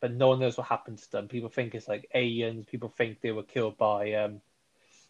But 0.00 0.12
no 0.12 0.28
one 0.28 0.40
knows 0.40 0.56
what 0.56 0.66
happened 0.66 0.98
to 0.98 1.10
them. 1.10 1.28
People 1.28 1.48
think 1.48 1.74
it's 1.74 1.88
like 1.88 2.08
aliens. 2.14 2.66
People 2.66 2.88
think 2.88 3.20
they 3.20 3.32
were 3.32 3.42
killed 3.42 3.78
by 3.78 4.12
um, 4.14 4.40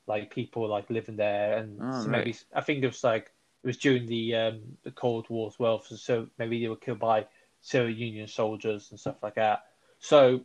like 0.06 0.30
people 0.30 0.68
like 0.68 0.90
living 0.90 1.16
there, 1.16 1.56
and 1.58 1.80
Oh, 1.80 1.90
so 2.02 2.10
right. 2.10 2.18
maybe 2.18 2.36
I 2.54 2.60
think 2.60 2.82
it 2.82 2.86
was 2.86 3.04
like 3.04 3.32
it 3.62 3.66
was 3.66 3.76
during 3.78 4.06
the 4.06 4.34
um, 4.34 4.60
the 4.82 4.90
Cold 4.90 5.26
War 5.30 5.48
as 5.48 5.58
well. 5.58 5.80
So, 5.82 6.28
maybe 6.38 6.60
they 6.60 6.68
were 6.68 6.76
killed 6.76 6.98
by 6.98 7.26
Soviet 7.60 7.96
Union 7.96 8.28
soldiers 8.28 8.90
and 8.90 9.00
stuff 9.00 9.16
like 9.22 9.36
that. 9.36 9.64
So, 9.98 10.42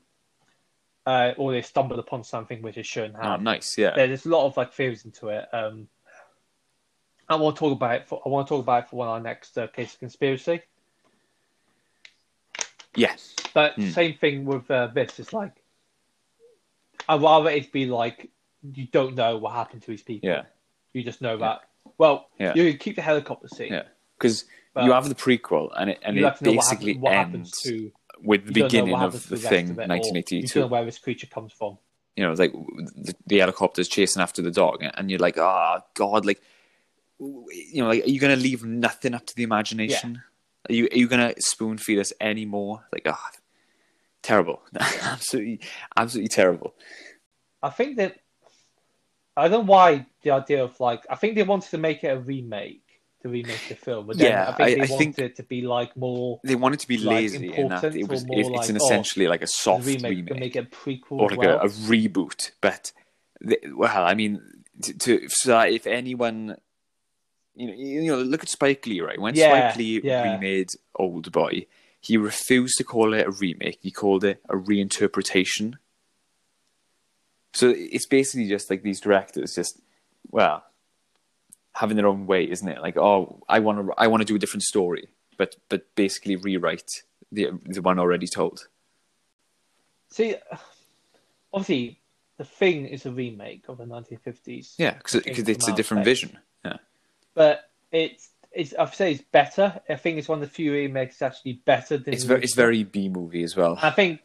uh, 1.05 1.33
or 1.37 1.51
they 1.51 1.61
stumbled 1.61 1.99
upon 1.99 2.23
something 2.23 2.61
which 2.61 2.77
is 2.77 2.87
shown 2.87 3.13
Oh, 3.15 3.21
how. 3.21 3.37
nice. 3.37 3.77
Yeah. 3.77 3.95
There's 3.95 4.25
a 4.25 4.29
lot 4.29 4.45
of 4.45 4.55
like 4.55 4.73
theories 4.73 5.05
into 5.05 5.29
it. 5.29 5.45
Um, 5.53 5.87
I 7.27 7.35
want 7.35 7.55
to 7.57 7.59
talk 7.59 7.73
about 7.73 7.95
it. 7.95 8.07
For, 8.07 8.21
I 8.25 8.29
want 8.29 8.47
to 8.47 8.53
talk 8.53 8.63
about 8.63 8.83
it 8.85 8.89
for 8.89 8.95
one 8.95 9.07
of 9.07 9.13
our 9.13 9.19
next 9.19 9.57
uh, 9.57 9.67
case 9.67 9.93
of 9.93 9.99
conspiracy. 9.99 10.61
Yes, 12.95 13.35
But 13.53 13.75
Hmm. 13.75 13.91
same 13.91 14.15
thing 14.15 14.45
with 14.45 14.69
uh, 14.71 14.87
this. 14.87 15.19
It's 15.19 15.31
like 15.31 15.53
I'd 17.07 17.21
rather 17.21 17.49
it 17.49 17.71
be 17.71 17.85
like 17.85 18.29
you 18.61 18.87
don't 18.87 19.15
know 19.15 19.37
what 19.37 19.53
happened 19.53 19.81
to 19.83 19.91
his 19.91 20.01
people. 20.01 20.29
Yeah. 20.29 20.43
You 20.93 21.03
just 21.03 21.21
know 21.21 21.37
that. 21.37 21.61
Well, 21.97 22.29
Yeah. 22.39 22.53
you 22.55 22.77
keep 22.77 22.95
the 22.95 23.01
helicopter 23.01 23.47
scene. 23.47 23.71
Yeah. 23.73 23.83
Because 24.17 24.45
you 24.81 24.91
have 24.91 25.07
the 25.09 25.15
prequel, 25.15 25.71
and 25.77 25.89
it 25.91 25.99
and 26.03 26.17
it 26.17 26.21
to 26.21 26.25
what, 26.27 26.41
basically 26.41 26.93
happen, 26.93 27.01
what 27.01 27.13
ends 27.13 27.51
to 27.63 27.91
with 28.21 28.45
the 28.45 28.47
you 28.47 28.53
don't 28.53 28.61
know 28.61 28.67
beginning 28.67 28.95
of 28.95 29.29
the 29.29 29.37
thing, 29.37 29.69
of 29.71 29.79
it, 29.79 29.81
or 29.81 29.83
You 29.83 29.87
don't 29.87 29.87
know 29.87 29.95
1982. 29.95 30.67
where 30.67 30.85
this 30.85 30.97
creature 30.99 31.27
comes 31.27 31.53
from. 31.53 31.77
You 32.15 32.25
know, 32.25 32.33
like 32.33 32.51
the, 32.51 33.15
the 33.27 33.37
helicopter's 33.39 33.87
chasing 33.87 34.21
after 34.21 34.41
the 34.41 34.51
dog, 34.51 34.83
and 34.83 35.09
you're 35.09 35.19
like, 35.19 35.37
oh 35.37 35.79
god, 35.95 36.25
like, 36.25 36.41
you 37.19 37.81
know, 37.81 37.87
like, 37.87 38.03
are 38.05 38.09
you 38.09 38.19
gonna 38.19 38.35
leave 38.35 38.63
nothing 38.65 39.13
up 39.13 39.25
to 39.27 39.35
the 39.35 39.43
imagination? 39.43 40.21
Are 40.69 40.73
you 40.73 40.85
are 40.91 40.97
you 40.97 41.07
gonna 41.07 41.33
spoon 41.39 41.77
feed 41.77 41.99
us 41.99 42.11
any 42.19 42.45
more? 42.45 42.85
Like, 42.91 43.03
ah, 43.05 43.31
terrible, 44.21 44.61
absolutely, 45.01 45.61
absolutely 45.95 46.29
terrible. 46.29 46.75
I 47.63 47.69
think 47.69 47.97
that 47.97 48.17
I 49.37 49.47
don't 49.47 49.65
know 49.65 49.71
why 49.71 50.05
the 50.23 50.31
idea 50.31 50.63
of 50.63 50.79
like 50.79 51.05
I 51.09 51.15
think 51.15 51.35
they 51.35 51.43
wanted 51.43 51.69
to 51.71 51.77
make 51.77 52.03
it 52.03 52.07
a 52.07 52.19
remake 52.19 52.83
to 53.21 53.29
remake 53.29 53.67
the 53.67 53.75
film, 53.75 54.07
but 54.07 54.17
then 54.17 54.31
Yeah, 54.31 54.49
I 54.49 54.53
think 54.53 54.77
they 54.77 54.93
I 54.93 54.97
wanted 54.97 55.15
think- 55.15 55.19
it 55.19 55.35
to 55.37 55.43
be 55.43 55.61
like 55.61 55.95
more 55.97 56.39
They 56.43 56.55
wanted 56.55 56.79
to 56.81 56.87
be 56.87 56.97
Like, 56.97 57.15
lazy 57.15 57.53
in 57.53 57.67
that 57.69 57.95
it 57.95 58.07
was 58.07 58.23
it, 58.23 58.29
it's 58.31 58.49
like, 58.49 58.69
an 58.69 58.77
oh, 58.81 58.85
essentially 58.85 59.27
like 59.27 59.41
a 59.41 59.47
soft 59.47 59.85
remake, 59.85 60.29
remake, 60.29 60.39
make 60.39 60.55
a 60.55 60.63
prequel 60.63 61.19
or 61.19 61.29
like 61.29 61.39
well. 61.39 61.59
a, 61.59 61.65
a 61.65 61.69
reboot. 61.69 62.51
But 62.61 62.91
the, 63.41 63.59
well, 63.75 64.05
I 64.05 64.13
mean, 64.13 64.41
to, 64.83 64.93
to 64.93 65.27
so 65.29 65.59
if 65.61 65.85
anyone, 65.87 66.57
you 67.55 67.67
know, 67.67 67.73
you 67.73 68.07
know, 68.07 68.21
look 68.21 68.43
at 68.43 68.49
Spike 68.49 68.85
Lee, 68.87 69.01
right? 69.01 69.19
When 69.19 69.35
Yeah, 69.35 69.47
Spike 69.69 69.77
Lee 69.77 70.01
yeah. 70.01 70.23
remade 70.23 70.69
Old 70.95 71.31
Boy, 71.31 71.65
he 71.99 72.15
refused 72.17 72.77
to 72.77 72.83
call 72.85 73.13
it 73.13 73.27
a 73.27 73.31
remake. 73.31 73.79
He 73.81 73.91
called 73.91 74.23
it 74.23 74.41
a 74.49 74.55
reinterpretation. 74.55 75.75
So 77.53 77.73
it's 77.75 78.05
basically 78.05 78.47
just 78.47 78.69
like 78.69 78.83
these 78.83 78.99
directors 78.99 79.55
just, 79.55 79.79
well, 80.29 80.63
having 81.73 81.97
their 81.97 82.07
own 82.07 82.27
way, 82.27 82.49
isn't 82.49 82.67
it? 82.67 82.81
Like, 82.81 82.97
oh, 82.97 83.41
I 83.49 83.59
want 83.59 83.87
to, 83.87 83.93
I 83.97 84.07
want 84.07 84.21
to 84.21 84.25
do 84.25 84.35
a 84.35 84.39
different 84.39 84.63
story, 84.63 85.07
but 85.37 85.55
but 85.69 85.83
basically 85.95 86.35
rewrite 86.35 87.03
the 87.31 87.49
the 87.65 87.81
one 87.81 87.99
already 87.99 88.27
told. 88.27 88.67
See, 90.11 90.35
obviously, 91.53 91.99
The 92.37 92.43
Thing 92.45 92.87
is 92.87 93.05
a 93.05 93.11
remake 93.11 93.65
of 93.67 93.77
the 93.77 93.85
1950s. 93.85 94.73
Yeah, 94.77 94.93
because 94.93 95.15
it's 95.15 95.67
a 95.67 95.75
different 95.75 96.03
space. 96.03 96.21
vision. 96.21 96.39
Yeah, 96.65 96.77
But 97.33 97.69
it's 97.91 98.29
it's 98.51 98.73
I'd 98.77 98.93
say 98.93 99.13
it's 99.13 99.23
better. 99.31 99.79
I 99.89 99.95
think 99.95 100.17
it's 100.17 100.27
one 100.27 100.41
of 100.41 100.47
the 100.47 100.53
few 100.53 100.73
remakes 100.73 101.17
that's 101.19 101.37
actually 101.37 101.61
better 101.65 101.97
than 101.97 102.13
it's 102.13 102.23
very 102.23 102.43
it's 102.43 102.55
very 102.55 102.83
B 102.83 103.09
movie 103.09 103.43
as 103.43 103.55
well. 103.55 103.77
I 103.81 103.91
think, 103.91 104.21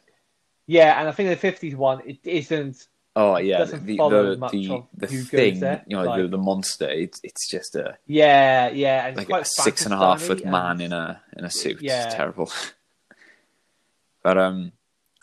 yeah, 0.66 0.98
and 0.98 1.08
I 1.08 1.12
think 1.12 1.28
the 1.30 1.36
fifties 1.36 1.76
one 1.76 2.02
it 2.06 2.18
isn't. 2.24 2.88
Oh 3.16 3.36
yeah, 3.36 3.64
the 3.64 3.76
the 3.76 3.96
the, 3.96 4.86
the 4.96 5.06
thing, 5.06 5.54
you 5.86 5.96
know, 5.96 6.02
the, 6.02 6.08
like- 6.08 6.30
the 6.30 6.38
monster. 6.38 6.88
It's 6.90 7.20
it's 7.22 7.48
just 7.48 7.76
a 7.76 7.96
Yeah, 8.06 8.70
yeah, 8.70 9.06
and 9.06 9.16
like 9.16 9.28
quite 9.28 9.42
a 9.42 9.44
six 9.44 9.84
and 9.84 9.94
a 9.94 9.96
half 9.96 10.20
foot 10.20 10.40
Frankenstein-y 10.40 10.74
man 10.74 10.80
in 10.80 10.92
a 10.92 11.22
in 11.36 11.44
a 11.44 11.50
suit. 11.50 11.80
Yeah. 11.80 12.06
It's 12.06 12.14
terrible. 12.14 12.50
but 14.22 14.36
um, 14.36 14.72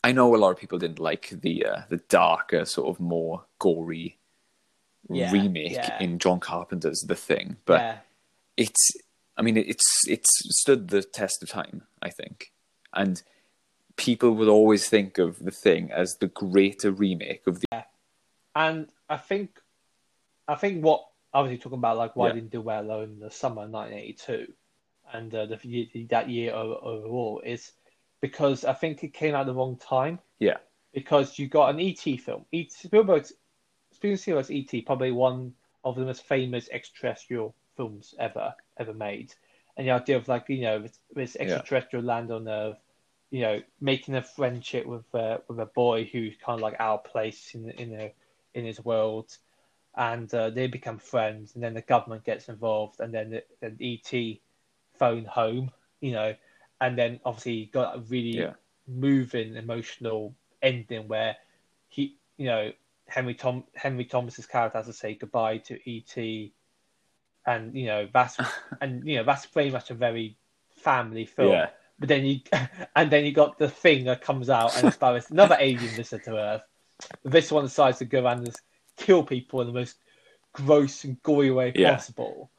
I 0.04 0.14
know 0.14 0.34
a 0.34 0.38
lot 0.38 0.52
of 0.52 0.58
people 0.58 0.80
didn't 0.80 1.00
like 1.00 1.30
the 1.30 1.66
uh, 1.66 1.82
the 1.90 1.98
darker, 1.98 2.66
sort 2.66 2.88
of 2.90 3.00
more 3.02 3.44
gory 3.60 4.18
Yeah, 5.10 5.32
remake 5.32 5.74
yeah. 5.74 6.00
in 6.02 6.18
John 6.18 6.40
Carpenter's 6.40 7.02
The 7.02 7.16
Thing. 7.16 7.58
But 7.66 7.82
yeah, 7.82 7.98
it's, 8.56 8.92
I 9.36 9.42
mean, 9.42 9.58
it's 9.58 9.86
it's 10.08 10.30
stood 10.62 10.88
the 10.88 11.04
test 11.04 11.44
of 11.44 11.50
time, 11.50 11.84
I 12.02 12.10
think, 12.10 12.54
and 12.94 13.22
people 13.98 14.32
will 14.32 14.50
always 14.50 14.88
think 14.90 15.18
of 15.18 15.40
The 15.44 15.52
Thing 15.52 15.92
as 15.92 16.18
the 16.18 16.28
greater 16.28 16.92
remake 16.92 17.46
of 17.48 17.62
the. 17.62 17.86
and 18.56 18.88
I 19.10 19.18
think, 19.18 19.60
I 20.48 20.56
think 20.56 20.84
what 20.84 21.06
obviously 21.34 21.62
talking 21.62 21.78
about 21.80 21.98
like 21.98 22.16
why 22.16 22.28
Yeah. 22.28 22.34
didn't 22.34 22.52
do 22.52 22.62
well 22.62 23.02
in 23.02 23.20
the 23.20 23.32
summer 23.32 23.64
of 23.64 23.70
1982, 23.72 24.54
and 25.14 25.34
uh, 25.34 25.46
the 25.46 26.08
that 26.10 26.30
year 26.30 26.54
overall 26.54 27.42
is 27.46 27.72
because 28.22 28.66
I 28.66 28.74
think 28.74 29.04
it 29.04 29.14
came 29.14 29.34
out 29.36 29.42
at 29.42 29.46
the 29.48 29.54
wrong 29.54 29.78
time. 29.78 30.20
Yeah. 30.40 30.58
because 30.94 31.40
you 31.40 31.48
got 31.48 31.74
an 31.74 31.80
ET 31.80 32.00
film. 32.20 32.46
E 32.52 32.68
Spielberg's 32.70 33.32
Spielberg's 33.94 34.50
ET 34.52 34.86
probably 34.86 35.12
one 35.12 35.54
of 35.84 35.96
the 35.96 36.04
most 36.06 36.24
famous 36.26 36.68
extraterrestrial 36.72 37.56
films 37.78 38.14
ever 38.20 38.54
ever 38.78 38.94
made, 38.94 39.34
and 39.78 39.88
the 39.88 39.92
idea 39.92 40.18
of 40.18 40.28
like 40.28 40.50
you 40.50 40.62
know 40.62 40.80
this, 40.80 41.00
this 41.16 41.36
extraterrestrial 41.40 42.04
land 42.04 42.30
on 42.32 42.48
Earth, 42.48 42.78
you 43.32 43.42
know, 43.42 43.62
making 43.80 44.16
a 44.16 44.22
friendship 44.22 44.86
with 44.86 45.14
uh, 45.16 45.38
with 45.48 45.60
a 45.60 45.66
boy 45.66 46.08
who's 46.12 46.36
kind 46.46 46.60
of 46.60 46.62
like 46.62 46.76
our 46.80 47.00
place 47.00 47.56
in 47.56 47.70
in 47.72 47.94
a, 47.94 48.14
in 48.54 48.66
his 48.66 48.84
world, 48.84 49.38
and 49.96 50.32
uh, 50.34 50.50
they 50.50 50.68
become 50.68 51.00
friends, 51.00 51.56
and 51.56 51.64
then 51.64 51.74
the 51.74 51.82
government 51.82 52.26
gets 52.26 52.50
involved, 52.50 53.00
and 53.00 53.14
then 53.14 53.42
the, 53.62 53.76
ET 53.82 54.40
phone 55.00 55.26
home, 55.26 55.72
you 56.02 56.12
know, 56.12 56.36
and 56.82 56.98
then 56.98 57.20
obviously 57.26 57.54
you 57.54 57.66
got 57.68 57.96
a 57.96 58.00
really 58.02 58.32
Yeah. 58.38 58.54
moving 58.88 59.56
emotional 59.56 60.36
ending 60.62 61.08
where 61.08 61.38
he, 61.88 62.18
you 62.38 62.46
know, 62.48 62.72
Henry 63.08 63.34
Tom 63.34 63.64
Henry 63.74 64.06
Thomas's 64.06 64.46
character 64.46 64.78
has 64.80 64.88
to 64.88 64.94
say 64.94 65.16
goodbye 65.16 65.60
to 65.60 65.80
ET, 65.90 66.52
and 67.46 67.76
you 67.76 67.86
know 67.86 68.08
that's 68.14 68.38
and 68.82 69.08
you 69.08 69.18
know 69.18 69.24
that's 69.24 69.46
pretty 69.46 69.72
much 69.72 69.90
a 69.90 69.94
very 69.96 70.38
family 70.76 71.26
film. 71.26 71.52
Yeah. 71.52 71.70
But 72.02 72.10
then 72.10 72.26
you 72.26 72.42
and 72.98 73.12
then 73.12 73.26
you 73.26 73.34
got 73.34 73.60
the 73.60 73.70
thing 73.70 74.06
that 74.06 74.22
comes 74.24 74.50
out 74.50 74.78
and 74.78 74.88
it's 74.88 75.32
another 75.32 75.58
alien 75.60 75.96
visitor 75.96 76.26
to 76.32 76.38
Earth. 76.38 76.64
This 77.24 77.52
one 77.52 77.66
decides 77.66 78.00
to 78.00 78.06
go 78.06 78.24
around 78.24 78.46
and 78.46 78.56
kill 78.98 79.24
people 79.24 79.62
in 79.62 79.68
the 79.68 79.74
most 79.74 79.98
gross 80.54 81.06
and 81.06 81.22
gory 81.24 81.52
way 81.52 81.72
Yeah. 81.76 81.96
possible. 81.96 82.52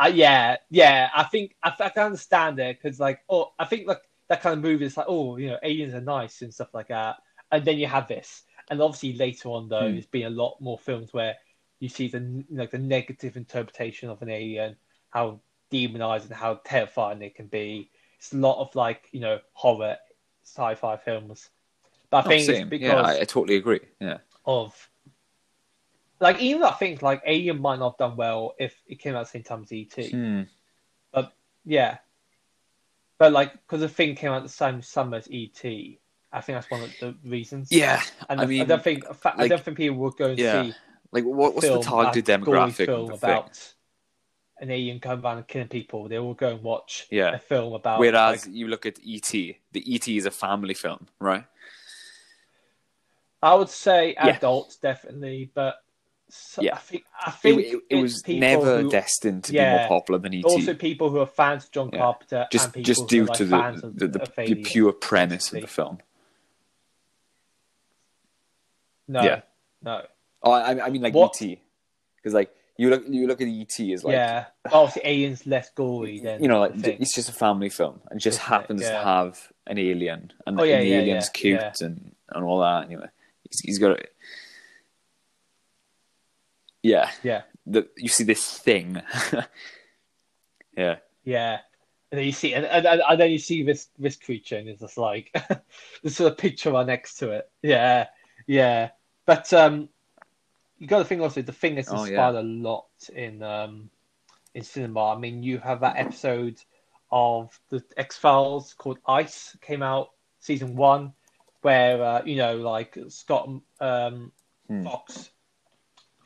Uh, 0.00 0.12
yeah, 0.14 0.56
yeah. 0.70 1.10
I 1.14 1.24
think 1.24 1.56
I, 1.62 1.74
I 1.80 1.90
can 1.90 2.04
understand 2.06 2.58
it 2.60 2.78
because, 2.82 3.00
like, 3.00 3.20
oh, 3.30 3.52
I 3.58 3.64
think 3.66 3.88
like 3.88 4.02
that 4.28 4.42
kind 4.42 4.56
of 4.56 4.62
movie 4.62 4.86
is 4.86 4.96
like, 4.96 5.06
oh, 5.08 5.36
you 5.38 5.48
know, 5.48 5.58
aliens 5.62 5.94
are 5.94 6.00
nice 6.00 6.42
and 6.42 6.54
stuff 6.54 6.74
like 6.74 6.88
that. 6.88 7.16
And 7.50 7.64
then 7.64 7.78
you 7.78 7.86
have 7.88 8.08
this, 8.08 8.44
and 8.70 8.82
obviously 8.82 9.14
later 9.14 9.50
on 9.50 9.68
though, 9.68 9.88
Hmm. 9.88 9.92
there's 9.92 10.06
been 10.06 10.26
a 10.26 10.30
lot 10.30 10.60
more 10.60 10.78
films 10.78 11.12
where 11.14 11.36
you 11.80 11.88
see 11.88 12.08
the 12.08 12.44
like 12.50 12.70
the 12.72 12.78
negative 12.78 13.36
interpretation 13.36 14.10
of 14.10 14.22
an 14.22 14.30
alien, 14.30 14.76
how 15.10 15.40
demonized 15.70 16.26
and 16.26 16.34
how 16.34 16.60
terrifying 16.64 17.22
it 17.22 17.34
can 17.36 17.46
be. 17.46 17.90
It's 18.18 18.32
a 18.32 18.36
lot 18.36 18.60
of 18.60 18.74
like 18.74 19.08
you 19.12 19.20
know 19.20 19.38
horror 19.52 19.96
sci-fi 20.44 20.96
films, 20.96 21.50
but 22.10 22.18
I 22.18 22.20
Oh, 22.20 22.28
think 22.30 22.48
it's 22.48 22.68
because 22.68 22.88
Yeah, 22.88 23.00
I, 23.00 23.20
I 23.20 23.24
totally 23.24 23.56
agree. 23.56 23.80
Yeah. 24.00 24.18
of 24.44 24.88
like 26.20 26.40
even 26.40 26.64
I 26.64 26.72
think 26.72 27.02
like 27.02 27.22
Alien 27.26 27.60
might 27.60 27.78
not 27.78 27.92
have 27.92 27.98
done 27.98 28.16
well 28.16 28.54
if 28.58 28.74
it 28.86 28.96
came 28.96 29.14
out 29.14 29.20
at 29.20 29.26
the 29.26 29.30
same 29.30 29.42
time 29.44 29.62
as 29.62 29.72
ET. 29.72 30.10
Hmm. 30.10 30.42
Yeah, 31.64 31.98
but 33.18 33.32
like 33.32 33.52
because 33.52 33.80
the 33.80 33.90
thing 33.90 34.14
came 34.14 34.30
out 34.32 34.42
the 34.42 34.48
same 34.48 34.80
summer 34.80 35.18
as 35.18 35.28
ET, 35.30 35.62
I 35.62 36.40
think 36.40 36.56
that's 36.56 36.70
one 36.70 36.82
of 36.82 36.94
the 36.98 37.14
reasons. 37.24 37.70
Yeah, 37.70 38.00
and 38.30 38.40
I 38.40 38.46
mean, 38.46 38.62
I, 38.62 38.64
don't 38.64 38.82
think 38.82 39.04
in 39.04 39.16
I 39.36 39.48
don't 39.48 39.62
think 39.62 39.76
people 39.76 39.98
would 39.98 40.16
go 40.16 40.30
and 40.30 40.38
yeah. 40.38 40.62
see 40.62 40.74
like 41.12 41.24
what, 41.24 41.54
what's 41.54 41.68
the 41.68 41.80
targeted 41.80 42.24
demographic 42.24 42.86
film 42.86 43.10
of 43.10 43.20
the 44.60 44.66
thing? 44.66 44.68
about 44.68 44.68
an 44.68 44.70
alien 44.70 45.00
coming 45.00 45.24
around 45.24 45.36
and 45.38 45.46
killing 45.48 45.68
people. 45.68 46.08
They 46.08 46.18
will 46.18 46.34
go 46.34 46.50
and 46.50 46.62
watch 46.62 47.06
Yeah. 47.10 47.34
a 47.34 47.38
film 47.38 47.72
about. 47.74 47.98
Whereas 48.00 48.46
like- 48.46 48.54
you 48.54 48.68
look 48.68 48.86
at 48.86 48.98
ET, 49.06 49.30
the 49.72 49.94
ET 49.94 50.16
is 50.16 50.26
a 50.26 50.30
family 50.30 50.74
film, 50.74 51.08
right? 51.18 51.44
I 53.42 53.54
would 53.54 53.68
say 53.68 54.12
Yeah. 54.14 54.28
adults 54.36 54.76
definitely, 54.76 55.50
but 55.54 55.82
so, 56.28 56.60
Yeah. 56.62 56.74
I 56.74 56.78
think 56.78 57.04
I 57.18 57.30
It, 57.30 57.34
think 57.34 57.60
it, 57.60 57.66
it 57.74 57.82
it's 57.90 58.02
was 58.02 58.28
never 58.28 58.82
who- 58.82 58.90
destined 58.90 59.44
to 59.44 59.52
be 59.52 59.58
more 59.60 59.86
popular 59.88 60.18
than 60.20 60.34
ET. 60.34 60.44
Also, 60.44 60.74
people 60.74 61.08
who 61.10 61.18
are 61.20 61.26
fans 61.26 61.64
of 61.64 61.70
John 61.70 61.90
Yeah. 61.92 61.98
Carpenter 62.00 62.48
just 62.52 62.64
and 62.66 62.74
people 62.74 62.84
just 62.86 63.08
due 63.08 63.24
like 63.26 63.38
to 63.38 63.46
fans 63.46 63.80
the 63.82 63.88
the, 63.88 64.08
the, 64.08 64.54
the 64.54 64.54
pure 64.56 64.92
premise 64.92 65.52
of 65.52 65.60
the 65.60 65.66
film. 65.66 66.00
No, 69.06 69.22
Yeah. 69.22 69.40
no, 69.82 70.06
Oh, 70.42 70.52
I, 70.52 70.86
I 70.86 70.90
mean 70.90 71.02
like 71.02 71.14
What- 71.14 71.40
ET, 71.42 71.58
because 72.16 72.34
like 72.34 72.54
you 72.78 72.90
look 72.90 73.04
you 73.08 73.26
look 73.26 73.40
at 73.40 73.48
ET 73.48 73.80
as 73.80 74.04
like 74.04 74.12
yeah. 74.12 74.46
Obviously, 74.70 75.02
Alien's 75.04 75.46
less 75.46 75.68
gory 75.70 76.20
than 76.20 76.40
you 76.40 76.48
know 76.48 76.60
like 76.60 76.78
thing. 76.78 76.98
it's 77.00 77.12
just 77.12 77.28
a 77.28 77.32
family 77.32 77.68
film 77.68 78.00
and 78.10 78.20
just 78.20 78.38
Isn't 78.38 78.48
happens 78.48 78.82
to 78.82 78.92
have 78.92 79.48
an 79.66 79.78
alien 79.78 80.32
and, 80.46 80.58
Oh, 80.58 80.62
yeah, 80.62 80.76
and 80.76 80.84
the 80.84 80.90
yeah, 80.90 80.98
alien's 81.00 81.26
yeah, 81.26 81.30
cute 81.40 81.60
yeah. 81.60 81.72
and 81.80 82.14
and 82.30 82.44
all 82.44 82.60
that. 82.60 82.84
Anyway, 82.84 83.08
he's, 83.42 83.60
he's 83.64 83.78
got 83.80 83.98
it. 83.98 84.12
Yeah, 86.84 87.10
yeah, 87.24 87.42
the, 87.66 87.88
you 87.96 88.08
see 88.08 88.22
this 88.22 88.58
thing. 88.58 89.02
yeah, 90.76 90.96
yeah. 91.24 91.58
And 92.10 92.18
then 92.18 92.24
you 92.24 92.32
see, 92.32 92.54
and, 92.54 92.64
and, 92.64 92.86
and 92.86 93.20
then 93.20 93.30
you 93.30 93.38
see 93.38 93.64
this 93.64 93.88
this 93.98 94.16
creature, 94.16 94.56
and 94.56 94.68
it's 94.68 94.80
just 94.80 94.96
like 94.96 95.36
there's 96.02 96.16
sort 96.16 96.30
of 96.30 96.38
picture 96.38 96.70
right 96.70 96.86
next 96.86 97.16
to 97.16 97.32
it. 97.32 97.50
Yeah, 97.60 98.06
yeah. 98.46 98.90
But 99.26 99.52
um, 99.52 99.88
you 100.78 100.86
got 100.86 100.98
to 100.98 101.04
think 101.04 101.20
also 101.22 101.42
the 101.42 101.52
thing 101.52 101.76
has 101.76 101.88
Oh, 101.90 102.04
yeah. 102.04 102.30
a 102.30 102.42
lot 102.42 102.86
in 103.14 103.42
um 103.42 103.90
in 104.54 104.62
cinema. 104.62 105.14
I 105.14 105.18
mean, 105.18 105.42
you 105.42 105.58
have 105.58 105.80
that 105.80 105.96
episode 105.96 106.56
of 107.10 107.58
the 107.70 107.82
X 107.96 108.16
Files 108.16 108.74
called 108.74 108.98
Ice 109.06 109.56
came 109.60 109.82
out 109.82 110.10
season 110.40 110.76
one, 110.76 111.12
where 111.62 112.02
uh, 112.02 112.22
you 112.24 112.36
know 112.36 112.56
like 112.58 112.96
Scott 113.08 113.48
um 113.80 114.32
Hmm. 114.68 114.82
Fox, 114.84 115.30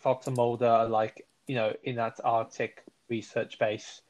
Fox 0.01 0.27
and 0.27 0.37
Mulder 0.37 0.67
are 0.67 0.89
like 0.89 1.27
you 1.47 1.55
know 1.55 1.73
in 1.85 1.95
that 1.97 2.19
Arctic 2.25 2.83
research 3.09 3.59
base, 3.59 4.03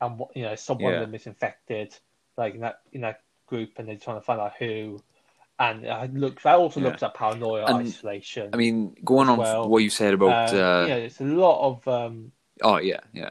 and 0.00 0.18
what- 0.18 0.34
you 0.36 0.42
know 0.42 0.54
someone 0.54 0.92
Yeah. 0.92 1.00
of 1.00 1.06
them 1.06 1.14
is 1.14 1.26
infected, 1.26 1.94
like 2.36 2.54
in 2.54 2.60
that 2.60 2.80
in 2.92 3.02
that 3.02 3.20
group, 3.46 3.78
and 3.78 3.86
they're 3.88 3.96
trying 3.96 4.16
to 4.16 4.22
find 4.24 4.40
out 4.40 4.54
who. 4.58 5.02
And 5.58 5.86
I 5.88 6.06
look, 6.06 6.42
that 6.42 6.56
also 6.56 6.80
Yeah. 6.80 6.88
looks 6.88 7.02
at 7.02 7.14
paranoia, 7.14 7.66
And, 7.66 7.86
isolation. 7.86 8.50
I 8.52 8.56
mean, 8.56 8.96
going 9.04 9.28
on 9.28 9.38
well. 9.38 9.68
what 9.68 9.82
you 9.82 9.90
said 9.90 10.14
about, 10.14 10.52
um, 10.52 10.58
uh, 10.58 10.86
know, 10.88 10.96
it's 10.96 11.20
a 11.20 11.24
lot 11.24 11.66
of 11.66 11.88
um, 11.88 12.32
oh 12.62 12.78
yeah, 12.78 13.00
yeah, 13.12 13.30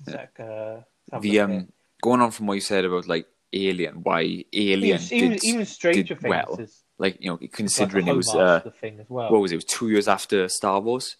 it's 0.00 0.08
like, 0.08 0.40
uh, 0.40 0.80
the 1.20 1.40
um, 1.40 1.68
going 2.02 2.20
on 2.20 2.32
from 2.32 2.46
what 2.46 2.54
you 2.54 2.60
said 2.60 2.84
about 2.84 3.06
like 3.06 3.26
Alien, 3.52 4.02
why 4.02 4.44
Alien 4.52 5.00
even, 5.00 5.00
even, 5.12 5.30
did, 5.32 5.44
even 5.44 5.66
Stranger 5.66 6.16
Things 6.16 6.30
well, 6.30 6.56
is 6.58 6.82
like 6.98 7.18
you 7.20 7.28
know, 7.30 7.38
like 7.40 7.52
considering 7.52 8.08
it 8.08 8.12
was 8.16 8.28
uh, 8.34 8.60
the 8.64 8.70
thing 8.72 8.98
as 8.98 9.08
well. 9.08 9.30
what 9.30 9.40
was 9.40 9.52
it? 9.52 9.54
It 9.54 9.58
was 9.58 9.64
two 9.66 9.90
years 9.90 10.08
after 10.08 10.48
Star 10.48 10.80
Wars. 10.80 11.16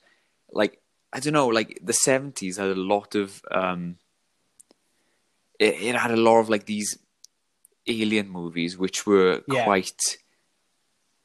Like 0.50 0.80
I 1.12 1.20
don't 1.20 1.32
know, 1.32 1.46
like 1.46 1.78
the 1.82 1.92
seventies 1.92 2.56
had 2.56 2.70
a 2.70 2.74
lot 2.74 3.14
of 3.14 3.40
um, 3.50 3.98
it, 5.58 5.74
it 5.80 5.94
had 5.94 6.10
a 6.10 6.16
lot 6.16 6.40
of 6.40 6.48
like 6.48 6.66
these 6.66 6.98
alien 7.86 8.28
movies 8.28 8.76
which 8.78 9.06
were 9.06 9.42
Yeah. 9.48 9.64
quite 9.64 10.00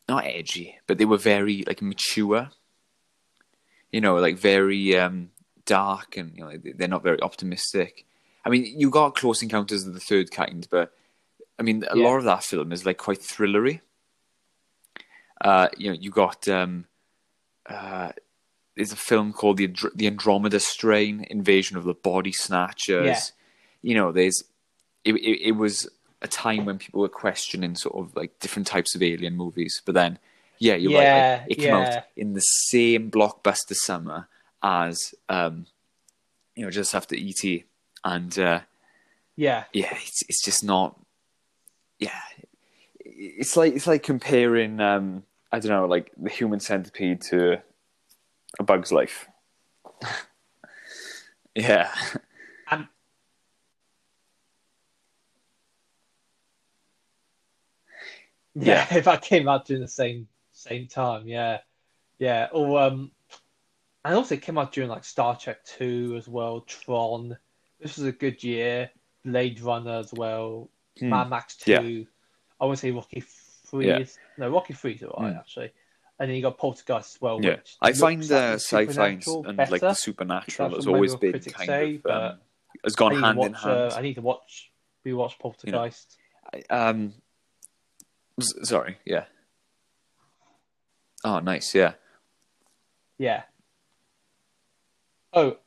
not 0.09 0.25
edgy, 0.25 0.77
but 0.87 0.97
they 0.97 1.05
were 1.05 1.17
very 1.17 1.63
like 1.67 1.81
mature. 1.81 2.49
You 3.91 4.01
know, 4.01 4.15
like 4.15 4.37
very 4.37 4.97
um, 4.97 5.31
dark, 5.65 6.17
and 6.17 6.35
you 6.35 6.43
know 6.43 6.57
they- 6.57 6.71
they're 6.73 6.87
not 6.87 7.03
very 7.03 7.21
optimistic. 7.21 8.05
I 8.45 8.49
mean, 8.49 8.65
you 8.79 8.89
got 8.89 9.15
Close 9.15 9.41
Encounters 9.41 9.85
of 9.85 9.93
the 9.93 9.99
Third 9.99 10.31
Kind, 10.31 10.67
but 10.71 10.93
I 11.59 11.63
mean, 11.63 11.83
a 11.89 11.97
Yeah. 11.97 12.03
lot 12.07 12.17
of 12.17 12.23
that 12.25 12.43
film 12.43 12.71
is 12.71 12.85
like 12.85 12.97
quite 12.97 13.19
thrillery. 13.19 13.81
Uh, 15.41 15.69
you 15.77 15.87
know, 15.91 15.97
you 15.99 16.09
got 16.09 16.47
um, 16.47 16.85
uh, 17.67 18.11
there's 18.75 18.91
a 18.91 18.95
film 18.97 19.33
called 19.33 19.57
the 19.57 19.67
the 19.95 20.07
Andromeda 20.07 20.59
Strain: 20.59 21.25
Invasion 21.29 21.77
of 21.77 21.83
the 21.83 21.93
Body 21.93 22.31
Snatchers. 22.31 23.05
Yeah. 23.05 23.19
You 23.81 23.95
know, 23.95 24.11
there's 24.11 24.43
it, 25.03 25.13
it, 25.15 25.47
it 25.49 25.51
was 25.53 25.89
a 26.21 26.27
time 26.27 26.65
when 26.65 26.77
people 26.79 27.01
were 27.01 27.09
questioning 27.09 27.75
sort 27.75 27.95
of 27.95 28.15
like 28.15 28.39
different 28.39 28.67
types 28.67 28.95
of 28.95 29.03
alien 29.03 29.35
movies, 29.35 29.81
but 29.85 29.95
then 29.95 30.19
Yeah, 30.59 30.75
you're 30.75 30.91
Yeah, 30.93 31.37
right. 31.41 31.41
It 31.47 31.55
came 31.55 31.73
out 31.73 32.03
in 32.15 32.33
the 32.33 32.41
same 32.41 33.11
blockbuster 33.11 33.75
summer 33.75 34.27
as 34.63 35.13
um, 35.29 35.67
you 36.55 36.63
know, 36.63 36.71
just 36.71 36.95
after 36.95 37.15
ET, 37.15 37.63
and 38.03 38.37
uh, 38.39 38.61
Yeah, 39.35 39.65
yeah, 39.73 39.93
it's 39.93 40.23
it's 40.27 40.43
just 40.43 40.63
not. 40.63 40.99
Yeah, 41.99 42.19
it's 42.99 43.55
like 43.55 43.73
it's 43.75 43.87
like 43.87 44.03
comparing 44.03 44.79
um, 44.79 45.23
I 45.51 45.59
don't 45.59 45.71
know, 45.71 45.85
like 45.85 46.11
the 46.17 46.29
Human 46.29 46.59
Centipede 46.59 47.21
to 47.29 47.61
A 48.59 48.63
Bug's 48.63 48.91
Life. 48.91 49.27
yeah, 51.55 51.93
yeah, 58.65 58.87
if 58.95 59.07
I 59.07 59.17
came 59.17 59.47
out 59.47 59.65
during 59.65 59.81
the 59.81 59.87
same 59.87 60.27
same 60.51 60.87
time, 60.87 61.27
yeah, 61.27 61.59
yeah. 62.19 62.47
Or 62.51 62.81
um, 62.81 63.11
and 64.03 64.15
also 64.15 64.35
it 64.35 64.41
came 64.41 64.57
out 64.57 64.71
during 64.71 64.89
like 64.89 65.03
Star 65.03 65.37
Trek 65.37 65.63
Two 65.65 66.15
as 66.17 66.27
well, 66.27 66.61
Tron. 66.61 67.37
This 67.79 67.97
was 67.97 68.05
a 68.07 68.11
good 68.11 68.43
year. 68.43 68.89
Blade 69.25 69.59
Runner 69.61 69.99
as 69.99 70.13
well, 70.13 70.69
Hmm. 70.99 71.09
Mad 71.09 71.29
Max 71.29 71.57
Two. 71.57 71.71
Yeah. 71.71 72.03
I 72.59 72.65
want 72.65 72.77
to 72.77 72.81
say 72.81 72.91
Rocky 72.91 73.23
Three. 73.67 73.87
Yeah. 73.87 73.99
Is, 73.99 74.17
no, 74.37 74.49
Rocky 74.49 74.73
Three's 74.73 75.03
alright 75.03 75.33
Hmm. 75.33 75.39
actually. 75.39 75.71
And 76.19 76.29
then 76.29 76.35
you 76.35 76.41
got 76.41 76.57
Poltergeist 76.57 77.15
as 77.17 77.21
well. 77.21 77.39
yeah. 77.43 77.57
I 77.79 77.93
find 77.93 78.23
uh, 78.23 78.25
the 78.25 78.53
sci-fi 78.53 79.07
and, 79.09 79.23
and 79.59 79.69
like 79.69 79.81
the 79.81 79.93
supernatural 79.93 80.73
has 80.73 80.87
always 80.87 81.15
been 81.15 81.33
kind 81.33 81.67
say, 81.67 82.01
of 82.03 82.11
um, 82.11 82.39
has 82.83 82.95
I 82.95 82.97
gone 82.97 83.11
need 83.11 83.19
to 83.19 83.25
hand 83.25 83.37
in 83.43 83.51
watch, 83.51 83.61
hand. 83.63 83.77
Uh, 83.77 83.95
I 83.95 84.01
need 84.01 84.13
to 84.15 84.21
watch 84.21 84.71
rewatch 85.05 85.37
Poltergeist. 85.37 86.17
Um, 86.71 87.13
s- 88.39 88.53
sorry, 88.69 88.97
yeah. 89.05 89.25
Oh, 91.23 91.39
nice, 91.39 91.73
yeah, 91.73 91.93
Yeah. 93.17 93.43
Oh, 95.33 95.57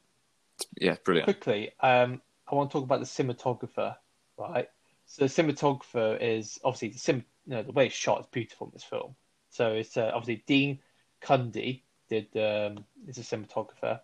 yeah, 0.80 0.96
brilliant. 1.04 1.26
quickly, 1.26 1.72
um, 1.80 2.22
I 2.50 2.54
want 2.54 2.70
to 2.70 2.74
talk 2.78 2.84
about 2.84 3.00
the 3.00 3.06
cinematographer, 3.06 3.96
right? 4.36 4.68
So 5.06 5.26
the 5.26 5.30
cinematographer 5.42 6.20
is 6.20 6.58
obviously 6.64 6.88
the 6.90 6.98
sim, 6.98 7.24
you 7.46 7.54
know, 7.54 7.62
the 7.62 7.72
way 7.72 7.86
it's 7.86 7.94
shot 7.94 8.20
is 8.20 8.26
beautiful 8.26 8.68
in 8.68 8.72
this 8.72 8.84
film. 8.84 9.14
So 9.50 9.72
it's 9.72 9.96
uh, 9.96 10.12
obviously 10.14 10.44
Dean 10.46 10.78
Cundey 11.20 11.82
did 12.08 12.26
um, 12.36 12.84
is 13.08 13.18
a 13.18 13.22
cinematographer, 13.22 14.00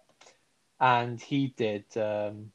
and 0.81 1.21
he 1.21 1.49
did 1.57 1.85
um, 1.97 2.51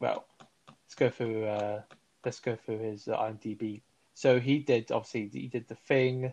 well. 0.00 0.26
Let's 0.68 0.94
go 0.96 1.10
through. 1.10 1.46
Uh, 1.46 1.82
let's 2.24 2.40
go 2.40 2.56
through 2.56 2.78
his 2.78 3.06
IMDb. 3.06 3.80
So 4.14 4.38
he 4.40 4.58
did 4.60 4.90
obviously 4.92 5.28
he 5.32 5.48
did 5.48 5.68
the 5.68 5.74
thing. 5.74 6.32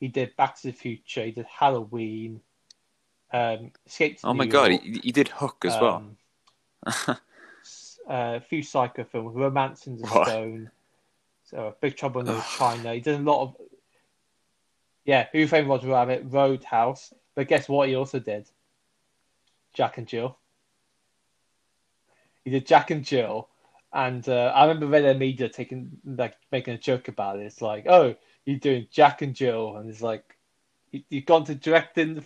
He 0.00 0.08
did 0.08 0.34
Back 0.36 0.56
to 0.60 0.66
the 0.68 0.72
Future. 0.72 1.24
He 1.24 1.30
did 1.30 1.46
Halloween. 1.46 2.40
Um, 3.32 3.70
Escape 3.86 4.20
to 4.20 4.26
Oh 4.26 4.34
my 4.34 4.44
New 4.44 4.50
god, 4.50 4.70
York, 4.72 4.82
he, 4.82 5.00
he 5.04 5.12
did 5.12 5.28
Hook 5.28 5.64
as 5.64 5.80
well. 5.80 5.96
um, 5.96 6.16
uh, 7.08 7.14
a 8.08 8.40
few 8.40 8.62
psycho 8.62 9.04
films, 9.04 9.34
Romance 9.34 9.86
in 9.86 9.96
the 9.96 10.06
What? 10.06 10.26
Stone, 10.28 10.70
so 11.44 11.74
Big 11.80 11.96
Trouble 11.96 12.20
in 12.20 12.26
Little 12.26 12.42
China. 12.42 12.92
He 12.92 13.00
did 13.00 13.20
a 13.20 13.22
lot 13.22 13.42
of, 13.42 13.56
yeah. 15.04 15.28
Who 15.32 15.46
Framed 15.46 15.68
Roger 15.68 15.88
Rabbit, 15.88 16.24
Roadhouse. 16.26 17.14
But 17.34 17.48
guess 17.48 17.68
what? 17.68 17.88
He 17.88 17.94
also 17.94 18.18
did 18.18 18.50
Jack 19.72 19.96
and 19.98 20.06
Jill. 20.06 20.36
He 22.44 22.50
did 22.50 22.66
Jack 22.66 22.90
and 22.90 23.04
Jill, 23.04 23.48
and 23.92 24.26
uh, 24.28 24.52
I 24.54 24.66
remember 24.66 24.86
Red 24.86 25.18
Media 25.18 25.48
taking 25.48 25.90
like 26.04 26.34
making 26.50 26.74
a 26.74 26.78
joke 26.78 27.08
about 27.08 27.38
it. 27.38 27.44
It's 27.46 27.60
like, 27.62 27.86
oh, 27.88 28.14
you're 28.44 28.58
doing 28.58 28.86
Jack 28.90 29.22
and 29.22 29.34
Jill, 29.34 29.76
and 29.76 29.88
it's 29.90 30.02
like 30.02 30.24
you, 30.90 31.02
you've 31.10 31.26
gone 31.26 31.44
to 31.44 31.54
directing 31.54 32.24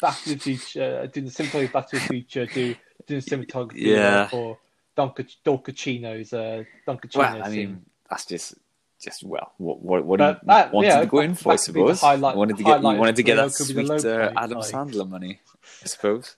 Back 0.00 0.22
to 0.24 0.30
the 0.34 0.38
Future, 0.38 1.00
uh, 1.02 1.06
doing 1.06 1.26
the 1.26 1.32
cinematography 1.32 1.72
Back 1.72 1.88
to 1.90 1.96
the 1.96 2.02
Future, 2.02 2.46
do 2.46 2.74
doing 3.06 3.20
cinematography 3.20 3.72
Yeah. 3.76 4.22
uh, 4.22 4.28
for 4.28 4.58
Don, 4.96 5.12
Cac- 5.14 5.26
Don 5.44 5.58
Caccino's 5.58 6.32
uh, 6.32 6.64
Don 6.86 6.98
Caccino's 6.98 7.16
well, 7.34 7.42
I 7.42 7.48
scene. 7.48 7.56
mean, 7.56 7.84
that's 8.08 8.24
just 8.26 8.54
just 9.00 9.22
well, 9.24 9.52
what 9.58 9.80
what, 9.80 10.04
what 10.04 10.18
But 10.18 10.40
he 10.40 10.46
that- 10.46 10.72
wanted 10.72 10.86
yeah, 10.88 11.00
to 11.00 11.06
go 11.06 11.20
in 11.20 11.34
for, 11.34 11.52
I 11.52 11.56
that 11.56 11.64
could 11.64 11.74
be 11.74 11.80
the 11.82 11.94
suppose. 11.94 12.00
highlight- 12.00 12.36
wanted 12.36 12.56
to 12.56 12.64
get 12.64 12.80
he 12.80 12.84
wanted 12.86 13.16
to 13.16 13.22
get 13.22 13.36
that 13.36 13.42
low- 13.42 13.50
could 13.50 13.68
be 13.68 13.82
the 13.84 13.98
sweet 14.00 14.10
uh, 14.12 14.32
Adam 14.36 14.58
like- 14.58 14.70
Sandler 14.72 15.08
money, 15.08 15.40
I 15.82 15.86
suppose. 15.86 16.36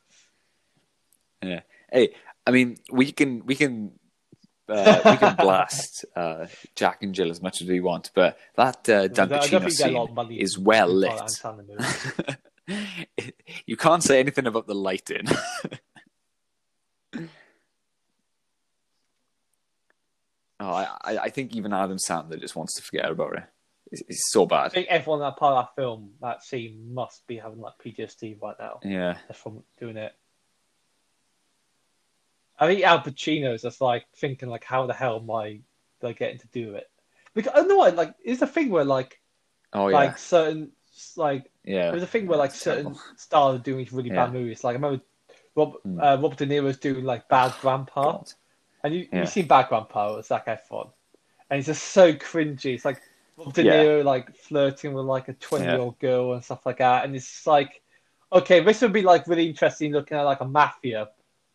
Yeah. 1.43 1.61
Hey, 1.93 2.15
I 2.47 2.51
mean, 2.51 2.77
we 2.91 3.13
can 3.13 3.45
we 3.47 3.55
can. 3.55 3.93
Uh, 4.71 5.01
we 5.05 5.17
can 5.17 5.35
blast 5.37 6.05
uh, 6.15 6.47
Jack 6.77 7.03
and 7.03 7.15
Jill 7.15 7.31
as 7.31 7.43
much 7.43 7.61
as 7.61 7.69
we 7.69 7.81
want, 7.81 8.11
but 8.15 8.39
that 8.57 8.89
uh, 8.89 9.09
Don 9.09 9.29
Pacino 9.29 9.61
think 9.61 9.65
they 9.65 9.71
get 9.85 9.91
a 9.91 9.99
lot 9.99 10.29
scene 10.29 10.39
is 10.39 10.59
well 10.59 10.89
lit. 10.89 11.11
Adam 11.11 11.27
Sandler 11.27 11.67
movies. 11.69 12.37
you 13.67 13.77
can't 13.77 14.03
say 14.03 14.21
anything 14.21 14.47
about 14.47 14.67
the 14.67 14.75
lighting. 14.75 15.27
oh, 17.17 17.29
I, 20.61 20.89
I, 21.03 21.19
I 21.19 21.31
think 21.31 21.55
even 21.55 21.73
Adam 21.73 21.99
Sandler 21.99 22.41
just 22.41 22.57
wants 22.57 22.75
to 22.77 22.83
forget 22.83 23.11
about 23.11 23.37
it. 23.37 23.45
It's, 23.91 24.03
it's 24.09 24.31
so 24.31 24.47
bad. 24.47 24.67
I 24.67 24.69
think 24.69 24.87
everyone 24.89 25.21
that 25.21 25.37
part 25.37 25.57
of 25.57 25.65
that 25.65 25.75
film, 25.81 26.11
that 26.21 26.45
scene, 26.45 26.95
must 26.95 27.27
be 27.27 27.39
having 27.39 27.61
like 27.61 27.75
PTSD 27.85 28.41
right 28.41 28.57
now. 28.59 28.79
Yeah, 28.85 29.17
Just 29.29 29.41
from 29.41 29.63
doing 29.79 29.97
it. 29.97 30.15
I 32.61 32.67
think 32.67 32.85
Al 32.85 33.01
Pacino's 33.01 33.63
just 33.63 33.81
like 33.81 34.07
thinking 34.17 34.49
like, 34.51 34.65
how 34.65 34.87
the 34.87 34.95
hell 34.95 35.17
am 35.19 35.31
I 35.31 35.61
like 36.03 36.19
getting 36.19 36.39
to 36.39 36.49
do 36.49 36.75
it? 36.75 36.89
Because 37.35 37.53
I 37.55 37.63
know 37.63 37.79
what 37.79 37.97
like 37.97 38.15
it's 38.25 38.43
a 38.43 38.47
thing 38.47 38.71
where 38.71 38.85
like 38.85 39.21
oh 39.73 39.89
yeah, 39.89 39.95
like 39.95 40.19
certain 40.19 40.73
like 41.17 41.51
yeah. 41.65 41.91
there's 41.91 42.03
a 42.03 42.07
thing 42.07 42.27
where 42.27 42.39
like 42.39 42.51
It's 42.51 42.61
certain 42.61 42.95
stars 43.17 43.57
are 43.57 43.63
doing 43.63 43.79
these 43.79 43.93
really 43.93 44.11
Yeah. 44.11 44.27
bad 44.27 44.33
movies. 44.33 44.63
Like 44.65 44.75
I 44.75 44.79
remember 44.81 45.03
Rob, 45.57 45.75
Hmm. 45.83 46.01
uh, 46.01 46.19
Robert 46.21 46.39
De 46.39 46.47
Niro's 46.47 46.79
doing 46.79 47.05
like 47.05 47.29
Bad 47.29 47.55
Grandpa, 47.61 48.13
God. 48.13 48.33
and 48.85 48.95
you 48.95 49.09
Yeah. 49.13 49.21
you've 49.21 49.29
seen 49.31 49.47
Bad 49.47 49.69
Grandpa 49.69 50.17
with 50.17 50.27
Zac 50.27 50.47
Efron, 50.47 50.91
and 51.51 51.59
it's 51.59 51.67
just 51.67 51.83
so 51.85 52.13
cringy. 52.15 52.75
It's 52.75 52.85
like 52.85 53.03
Robert 53.37 53.55
De 53.55 53.63
Yeah. 53.65 53.73
Niro 53.85 54.05
like 54.05 54.35
flirting 54.37 54.93
with 54.95 55.07
like 55.07 55.29
a 55.29 55.35
twenty 55.35 55.69
year 55.69 55.81
old 55.81 55.99
girl 55.99 56.35
and 56.35 56.45
stuff 56.45 56.67
like 56.67 56.79
that, 56.79 57.05
and 57.05 57.17
it's 57.17 57.47
like, 57.47 57.83
okay, 58.33 58.61
this 58.61 58.81
would 58.83 58.93
be 58.93 59.03
like 59.03 59.27
really 59.27 59.49
interesting 59.49 59.93
looking 59.93 60.17
at 60.19 60.23
like 60.23 60.41
a 60.41 60.45
mafia 60.49 61.09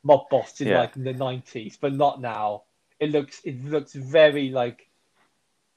mob 0.05 0.29
boss 0.29 0.61
in 0.61 0.69
Yeah. 0.69 0.77
like 0.79 0.95
in 0.95 1.03
the 1.03 1.13
nineties, 1.13 1.77
but 1.77 1.93
not 1.93 2.21
now. 2.21 2.63
It 2.99 3.11
looks 3.11 3.41
it 3.43 3.65
looks 3.65 3.91
very 3.93 4.49
like 4.49 4.87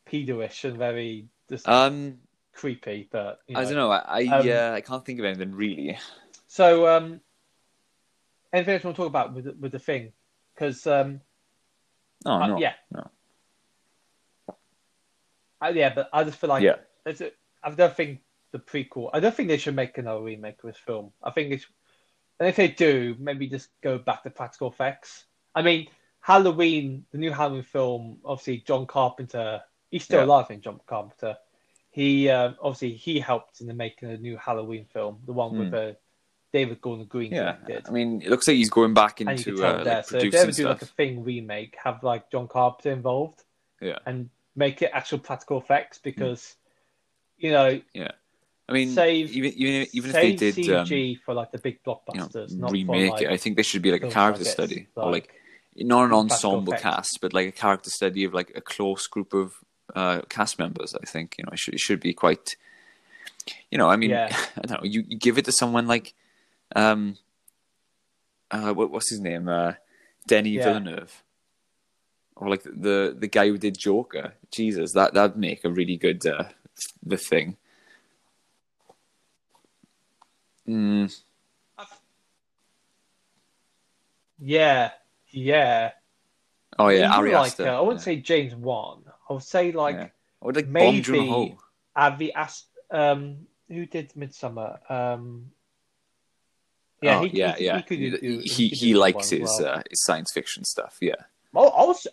pedo-ish 0.07 0.65
and 0.65 0.77
very 0.77 1.27
just 1.49 1.67
Um, 1.67 2.19
creepy, 2.53 3.09
but 3.11 3.41
you 3.49 3.57
I 3.57 3.65
don't 3.65 3.75
know. 3.75 3.91
I 3.91 4.23
I, 4.23 4.39
Um, 4.39 4.49
uh, 4.49 4.73
I 4.75 4.81
can't 4.83 5.05
think 5.05 5.19
of 5.19 5.25
anything 5.25 5.55
really. 5.55 5.99
So, 6.47 6.87
um, 6.87 7.21
anything 8.53 8.75
else 8.75 8.85
you 8.85 8.89
want 8.89 8.97
to 8.97 9.03
talk 9.03 9.09
about 9.09 9.35
with 9.35 9.45
the, 9.45 9.53
with 9.59 9.73
the 9.73 9.79
thing? 9.79 10.13
Because, 10.55 10.87
um, 10.87 11.21
Oh 12.25 12.41
uh, 12.41 12.47
no, 12.47 12.59
yeah, 12.59 12.75
no. 12.91 13.11
uh, 15.61 15.73
yeah, 15.75 15.93
but 15.95 16.09
I 16.13 16.25
just 16.25 16.39
feel 16.39 16.51
like 16.51 16.63
Yeah. 16.63 16.77
it's 17.07 17.21
a, 17.21 17.33
I 17.63 17.71
don't 17.71 17.95
think 17.95 18.21
the 18.53 18.59
prequel. 18.59 19.11
I 19.13 19.21
don't 19.21 19.35
think 19.35 19.49
they 19.49 19.59
should 19.59 19.77
make 19.77 19.99
another 19.99 20.23
remake 20.23 20.63
of 20.63 20.71
this 20.71 20.79
film. 20.79 21.13
I 21.23 21.31
think 21.31 21.53
it's, 21.53 21.67
and 22.39 22.49
if 22.49 22.57
they 22.57 22.69
do, 22.69 23.17
maybe 23.19 23.47
just 23.49 23.69
go 23.83 23.99
back 23.99 24.23
to 24.23 24.31
practical 24.31 24.69
effects. 24.69 25.25
I 25.55 25.63
mean, 25.63 25.89
Halloween, 26.21 27.05
the 27.11 27.19
new 27.19 27.33
Halloween 27.33 27.63
film, 27.63 28.19
obviously 28.25 28.59
John 28.67 28.87
Carpenter. 28.87 29.63
He's 29.91 30.05
still 30.05 30.21
Yeah. 30.21 30.27
alive, 30.27 30.45
I 30.45 30.49
think. 30.49 30.63
John 30.65 30.81
Carpenter. 30.87 31.37
He 31.91 32.29
um, 32.29 32.57
obviously 32.61 32.93
he 32.93 33.19
helped 33.19 33.61
in 33.61 33.67
the 33.67 33.75
making 33.75 34.11
of 34.11 34.19
the 34.19 34.23
new 34.23 34.37
Halloween 34.37 34.85
film, 34.93 35.21
the 35.27 35.33
one 35.33 35.59
with 35.59 35.75
uh, 35.75 35.93
David 36.53 36.81
Gordon 36.81 37.07
Green. 37.07 37.31
Hmm. 37.31 37.37
Yeah. 37.37 37.81
I 37.87 37.91
mean, 37.91 38.23
it 38.23 38.29
looks 38.31 38.47
like 38.47 38.57
he's 38.57 38.71
going 38.71 38.95
back 38.95 39.21
and 39.21 39.31
you 39.31 39.45
can 39.45 39.55
into 39.55 39.67
uh, 39.67 39.85
like, 39.85 40.05
so 40.05 40.19
if 40.19 40.31
they 40.33 40.39
ever 40.39 40.53
do 40.53 40.69
like 40.69 40.83
a 40.83 40.87
thing 40.87 41.25
remake, 41.25 41.77
have 41.83 42.03
like 42.05 42.31
John 42.31 42.47
Carpenter 42.47 42.93
involved 42.93 43.43
Yeah, 43.81 43.99
and 44.07 44.29
make 44.55 44.83
it 44.83 44.91
actual 44.93 45.19
practical 45.19 45.59
effects 45.59 45.99
because 45.99 46.55
you 47.39 47.51
know 47.53 47.81
yeah. 47.95 48.13
I 48.69 48.73
mean, 48.73 48.91
save 48.91 49.31
even 49.33 49.53
even 49.55 49.87
even 49.93 50.11
if 50.11 50.15
they 50.15 50.37
save 50.37 50.55
did 50.55 50.71
um, 50.71 50.87
CG 50.87 51.21
for 51.25 51.33
like 51.33 51.51
the 51.53 51.59
big 51.59 51.79
you 51.87 51.93
know, 52.15 52.27
blockbusters, 52.27 52.57
not 52.57 52.73
remake 52.73 53.07
for, 53.07 53.13
like, 53.13 53.23
it, 53.23 53.31
I 53.31 53.37
think 53.39 53.57
there 53.57 53.65
should 53.65 53.81
be 53.83 53.91
like 53.91 54.03
a 54.03 54.11
character 54.11 54.45
like 54.45 54.53
study 54.53 54.89
or 54.95 55.11
like, 55.11 55.35
like 55.77 55.87
not 55.87 56.05
an 56.05 56.13
ensemble 56.13 56.75
cast, 56.75 57.19
but 57.23 57.33
like 57.33 57.49
a 57.49 57.53
character 57.53 57.89
study 57.89 58.25
of 58.25 58.35
like 58.35 58.53
a 58.55 58.61
close 58.61 59.07
group 59.07 59.33
of 59.33 59.55
uh, 59.95 60.21
cast 60.29 60.59
members. 60.59 60.95
I 60.95 61.07
think 61.07 61.37
you 61.39 61.45
know 61.45 61.51
it 61.53 61.59
should 61.59 61.75
it 61.75 61.81
should 61.81 62.01
be 62.01 62.13
quite. 62.13 62.57
You 63.71 63.79
know, 63.79 63.89
I 63.89 63.97
mean, 63.97 64.11
Yeah. 64.11 64.29
I 64.57 64.67
don't 64.67 64.83
know. 64.83 64.87
You, 64.87 65.05
you 65.09 65.17
give 65.17 65.39
it 65.39 65.47
to 65.47 65.53
someone 65.53 65.87
like, 65.87 66.13
um, 66.77 67.17
uh, 68.51 68.75
what, 68.75 68.91
what's 68.91 69.09
his 69.09 69.21
name? 69.21 69.49
Uh, 69.49 69.75
Denis 70.27 70.53
Yeah. 70.53 70.65
Villeneuve, 70.65 71.23
or 72.37 72.51
like 72.51 72.65
the 72.65 73.17
the 73.19 73.29
guy 73.29 73.49
who 73.49 73.57
did 73.57 73.79
Joker. 73.79 74.35
Jesus, 74.51 74.93
that 74.93 75.15
that'd 75.15 75.39
make 75.39 75.65
a 75.65 75.71
really 75.71 75.97
good 75.97 76.27
uh, 76.27 76.45
the 77.03 77.17
thing. 77.17 77.57
Mm, 80.69 81.21
yeah, 84.39 84.91
yeah. 85.31 85.93
oh 86.79 86.89
yeah, 86.89 86.99
Even 86.99 87.11
Ari 87.13 87.33
like 87.33 87.47
Aster. 87.53 87.69
uh, 87.69 87.79
I 87.79 87.81
wouldn't 87.81 88.01
yeah. 88.01 88.05
say 88.05 88.17
James 88.17 88.55
Wan. 88.55 89.03
I 89.29 89.33
would 89.33 89.43
say 89.43 89.73
like 89.73 89.97
Yeah. 89.97 90.09
or 90.41 90.53
like 90.53 90.69
maybe. 90.69 91.57
Avi 91.97 92.33
Ast- 92.33 92.67
um 92.91 93.47
who 93.69 93.87
did 93.87 94.13
Midsommar? 94.15 94.79
Um, 94.91 95.51
yeah, 97.03 97.19
oh, 97.19 97.25
he, 97.25 97.37
yeah, 97.39 97.55
he, 97.57 97.65
yeah. 97.67 97.77
He, 97.77 97.83
could 97.83 97.99
do, 97.99 98.41
he, 98.43 98.69
could 98.71 98.79
he, 98.79 98.95
likes 98.95 99.31
his 99.31 99.41
well. 99.61 99.67
uh, 99.67 99.83
his 99.89 100.03
science 100.05 100.33
fiction 100.33 100.65
stuff. 100.65 100.97
Yeah, 101.01 101.15
Oh, 101.55 101.69
I 101.69 101.85
was 101.85 102.07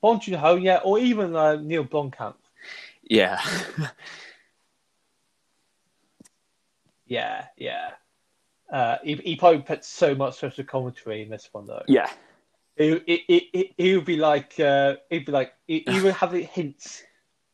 Bong 0.00 0.20
Joon 0.20 0.34
Ho, 0.34 0.56
yeah, 0.56 0.80
or 0.84 0.98
even 0.98 1.34
uh, 1.36 1.56
Neil 1.56 1.84
Blomkamp. 1.84 2.34
yeah, 3.02 3.40
Yeah, 7.06 7.46
yeah. 7.56 7.90
Uh, 8.72 8.96
he, 9.04 9.14
he 9.14 9.36
probably 9.36 9.62
put 9.62 9.84
so 9.84 10.14
much 10.14 10.38
social 10.38 10.64
commentary 10.64 11.22
in 11.22 11.28
this 11.30 11.48
one 11.52 11.66
though. 11.66 11.82
yeah. 11.88 12.10
He, 12.76 13.00
he, 13.06 13.48
he, 13.52 13.74
he- 13.78 13.96
would 13.96 14.04
be 14.04 14.16
like, 14.16 14.58
uh, 14.60 14.96
he'd 15.08 15.24
be 15.24 15.32
like, 15.32 15.54
he, 15.66 15.82
he 15.88 16.00
would 16.02 16.12
have 16.14 16.32
hints. 16.32 17.02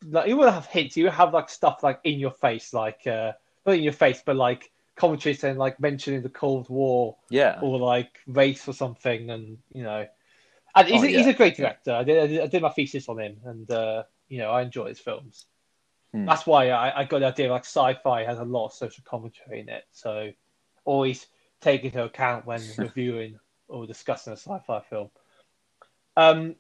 Like 0.04 0.26
he 0.26 0.34
would 0.34 0.52
have 0.52 0.66
hints. 0.66 0.96
He 0.96 1.04
would 1.04 1.12
have 1.12 1.32
like 1.32 1.48
stuff 1.48 1.84
like 1.84 2.00
in 2.02 2.18
your 2.18 2.32
face, 2.32 2.72
like 2.74 3.06
uh, 3.06 3.32
not 3.64 3.76
in 3.76 3.82
your 3.84 3.92
face, 3.92 4.20
but 4.26 4.34
like 4.34 4.72
commentary 4.96 5.34
saying 5.36 5.58
like 5.58 5.78
mentioning 5.78 6.22
the 6.22 6.28
Cold 6.28 6.68
War 6.68 7.16
Yeah. 7.30 7.60
or 7.62 7.78
like 7.78 8.18
race 8.26 8.66
or 8.66 8.72
something, 8.72 9.30
and 9.30 9.58
you 9.72 9.84
know, 9.84 10.06
and 10.74 10.88
he's, 10.88 11.02
Oh, 11.02 11.04
a, 11.04 11.08
he's 11.08 11.26
a 11.28 11.34
great 11.34 11.56
director. 11.56 11.92
I 11.92 12.02
did, 12.02 12.18
I 12.20 12.26
did 12.26 12.40
I 12.40 12.46
did 12.48 12.62
my 12.62 12.70
thesis 12.70 13.08
on 13.08 13.20
him, 13.20 13.36
and 13.44 13.70
uh, 13.70 14.02
you 14.28 14.38
know, 14.38 14.50
I 14.50 14.62
enjoy 14.62 14.88
his 14.88 14.98
films. 14.98 15.46
Hmm. 16.12 16.26
That's 16.26 16.46
why 16.46 16.70
I, 16.70 17.00
I 17.00 17.04
got 17.04 17.20
the 17.20 17.26
idea 17.26 17.50
like 17.50 17.64
sci-fi 17.64 18.24
has 18.24 18.38
a 18.38 18.44
lot 18.44 18.66
of 18.66 18.72
social 18.74 19.04
commentary 19.04 19.60
in 19.60 19.68
it, 19.68 19.84
so 19.92 20.30
always 20.84 21.26
take 21.60 21.84
into 21.84 22.04
account 22.04 22.46
when 22.46 22.62
reviewing 22.78 23.38
or 23.68 23.86
discussing 23.86 24.32
a 24.32 24.36
sci-fi 24.36 24.80
film. 24.80 25.10
Um, 26.16 26.56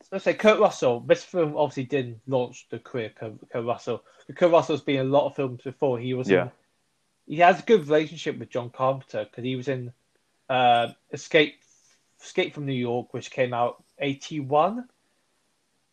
so 0.00 0.08
let's 0.12 0.24
say 0.24 0.34
Kurt 0.34 0.60
Russell. 0.60 1.00
This 1.00 1.24
film 1.24 1.56
obviously 1.56 1.84
didn't 1.84 2.20
launch 2.26 2.66
the 2.70 2.78
career 2.78 3.06
of 3.06 3.14
Kurt, 3.16 3.50
Kurt 3.50 3.64
Russell. 3.64 4.04
Kurt 4.34 4.50
Russell's 4.52 4.80
been 4.80 5.00
in 5.00 5.06
a 5.06 5.10
lot 5.10 5.26
of 5.26 5.36
films 5.36 5.60
before. 5.62 5.98
He 5.98 6.14
was 6.14 6.30
Yeah. 6.30 6.42
in, 6.44 6.50
he 7.26 7.36
has 7.36 7.58
a 7.60 7.64
good 7.64 7.80
relationship 7.86 8.38
with 8.38 8.48
John 8.48 8.70
Carpenter 8.70 9.24
because 9.24 9.44
he 9.44 9.56
was 9.56 9.68
in 9.68 9.92
uh, 10.48 10.92
Escape 11.12 11.60
Escape 12.22 12.54
from 12.54 12.64
New 12.64 12.72
York, 12.72 13.12
which 13.12 13.30
came 13.30 13.52
out 13.52 13.84
eighty 13.98 14.40
one. 14.40 14.88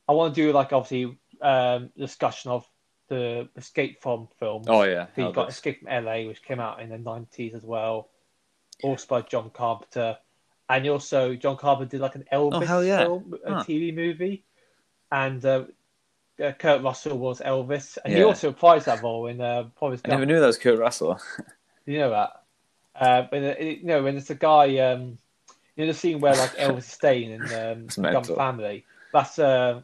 I 0.08 0.14
want 0.14 0.34
to 0.34 0.42
do 0.42 0.54
like 0.54 0.72
obviously 0.72 1.18
um, 1.42 1.90
discussion 1.98 2.52
of 2.52 2.66
the 3.08 3.50
Escape 3.56 4.02
from 4.02 4.28
film. 4.40 4.64
Oh 4.68 4.84
yeah. 4.84 5.08
So 5.16 5.28
you 5.28 5.34
got 5.34 5.48
Elvis. 5.48 5.52
Escape 5.52 5.80
from 5.82 6.06
LA, 6.06 6.28
which 6.28 6.44
came 6.44 6.60
out 6.60 6.82
in 6.82 6.90
the 6.90 6.98
nineties 6.98 7.54
as 7.54 7.64
well, 7.64 8.10
also 8.84 9.06
by 9.08 9.22
John 9.22 9.50
Carpenter, 9.52 10.18
and 10.70 10.88
also 10.88 11.36
John 11.36 11.58
Carpenter 11.58 11.90
did 11.92 12.02
like 12.02 12.16
an 12.16 12.26
Elvis 12.32 12.70
Oh, 12.70 12.82
yeah. 12.82 13.04
film, 13.04 13.38
a 13.46 13.54
Huh. 13.54 13.64
TV 13.64 13.94
movie, 13.96 14.44
and 15.12 15.46
uh, 15.46 15.66
uh, 16.44 16.52
Kurt 16.54 16.82
Russell 16.84 17.18
was 17.18 17.40
Elvis, 17.40 17.98
and 18.04 18.14
he 18.14 18.24
also 18.24 18.52
reprised 18.52 18.86
that 18.86 19.02
role 19.04 19.28
in 19.28 19.40
uh, 19.40 19.70
Forrest 19.76 20.04
I 20.06 20.10
never 20.10 20.26
knew 20.26 20.40
that 20.40 20.48
was 20.48 20.58
Kurt 20.58 20.80
Russell. 20.80 21.20
You 21.88 22.00
know 22.00 22.10
that? 22.10 22.32
Uh, 23.00 23.28
when 23.30 23.44
it, 23.44 23.62
you 23.62 23.86
know 23.86 24.02
when 24.02 24.18
it's 24.18 24.32
a 24.32 24.36
guy, 24.36 24.78
um, 24.80 25.20
you 25.76 25.86
know 25.86 25.88
the 25.88 25.94
scene 25.94 26.20
where 26.20 26.36
like 26.36 26.50
Elvis 26.58 26.80
is 26.80 26.86
staying 26.88 27.30
in 27.32 27.44
um, 27.44 27.88
the 27.96 28.10
Gump 28.12 28.26
family. 28.26 28.86
That's 29.14 29.38
uh, 29.38 29.82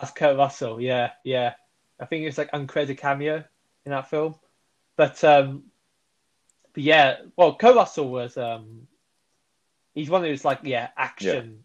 that's 0.00 0.12
Kurt 0.12 0.38
Russell. 0.38 0.80
Yeah, 0.80 1.10
yeah. 1.24 1.52
I 2.00 2.04
think 2.04 2.24
it's 2.26 2.38
like 2.38 2.52
uncredited 2.52 2.98
cameo 2.98 3.44
in 3.84 3.90
that 3.90 4.10
film, 4.10 4.34
but 4.96 5.22
um, 5.24 5.64
but 6.72 6.82
yeah. 6.82 7.16
Well, 7.36 7.56
Kurt 7.56 7.76
Russell 7.76 8.10
was 8.10 8.36
um, 8.36 8.86
he's 9.94 10.10
one 10.10 10.22
of 10.22 10.28
those 10.28 10.44
like 10.44 10.60
yeah 10.62 10.88
action, 10.96 11.64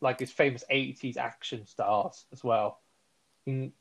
like 0.00 0.20
his 0.20 0.32
famous 0.32 0.64
eighties 0.70 1.16
action 1.16 1.66
stars 1.66 2.24
as 2.32 2.42
well. 2.42 2.80
Mm, 3.46 3.72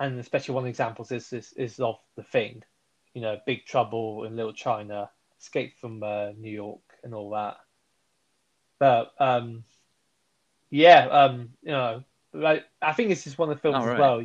and 0.00 0.18
especially 0.18 0.54
one 0.54 0.62
of 0.62 0.66
the 0.66 0.70
examples 0.70 1.12
is 1.12 1.32
is, 1.32 1.52
is 1.54 1.80
of 1.80 1.98
the 2.16 2.22
thing 2.22 2.62
you 3.14 3.20
know, 3.20 3.40
Big 3.46 3.64
Trouble 3.64 4.24
in 4.24 4.36
Little 4.36 4.52
China, 4.52 5.08
Escape 5.40 5.78
from 5.80 6.02
uh, 6.02 6.30
New 6.36 6.50
York, 6.50 6.82
and 7.02 7.14
all 7.14 7.30
that. 7.30 7.56
But 8.78 9.12
um, 9.18 9.64
yeah, 10.68 11.06
um, 11.06 11.50
you 11.62 11.70
know, 11.70 12.04
like, 12.32 12.64
I 12.82 12.92
think 12.92 13.08
this 13.08 13.26
is 13.26 13.38
one 13.38 13.50
of 13.50 13.56
the 13.56 13.62
films 13.62 13.86
Oh, 13.86 13.92
as 13.92 13.98
well 13.98 14.24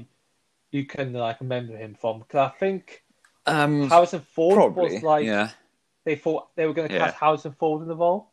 you 0.72 0.86
can 0.86 1.14
like 1.14 1.40
remember 1.42 1.76
him 1.76 1.96
from 2.00 2.20
because 2.20 2.52
I 2.52 2.58
think 2.58 3.04
Um, 3.46 3.90
Harrison 3.90 4.22
Ford 4.22 4.56
probably. 4.56 4.94
was 4.96 5.04
like 5.04 5.26
yeah. 5.26 5.50
they 6.04 6.16
thought 6.16 6.56
they 6.56 6.66
were 6.68 6.74
going 6.74 6.90
to 6.90 6.94
Yeah. 6.94 7.06
cast 7.08 7.18
Harrison 7.18 7.54
Ford 7.54 7.82
in 7.82 7.88
the 7.88 7.96
role. 7.96 8.32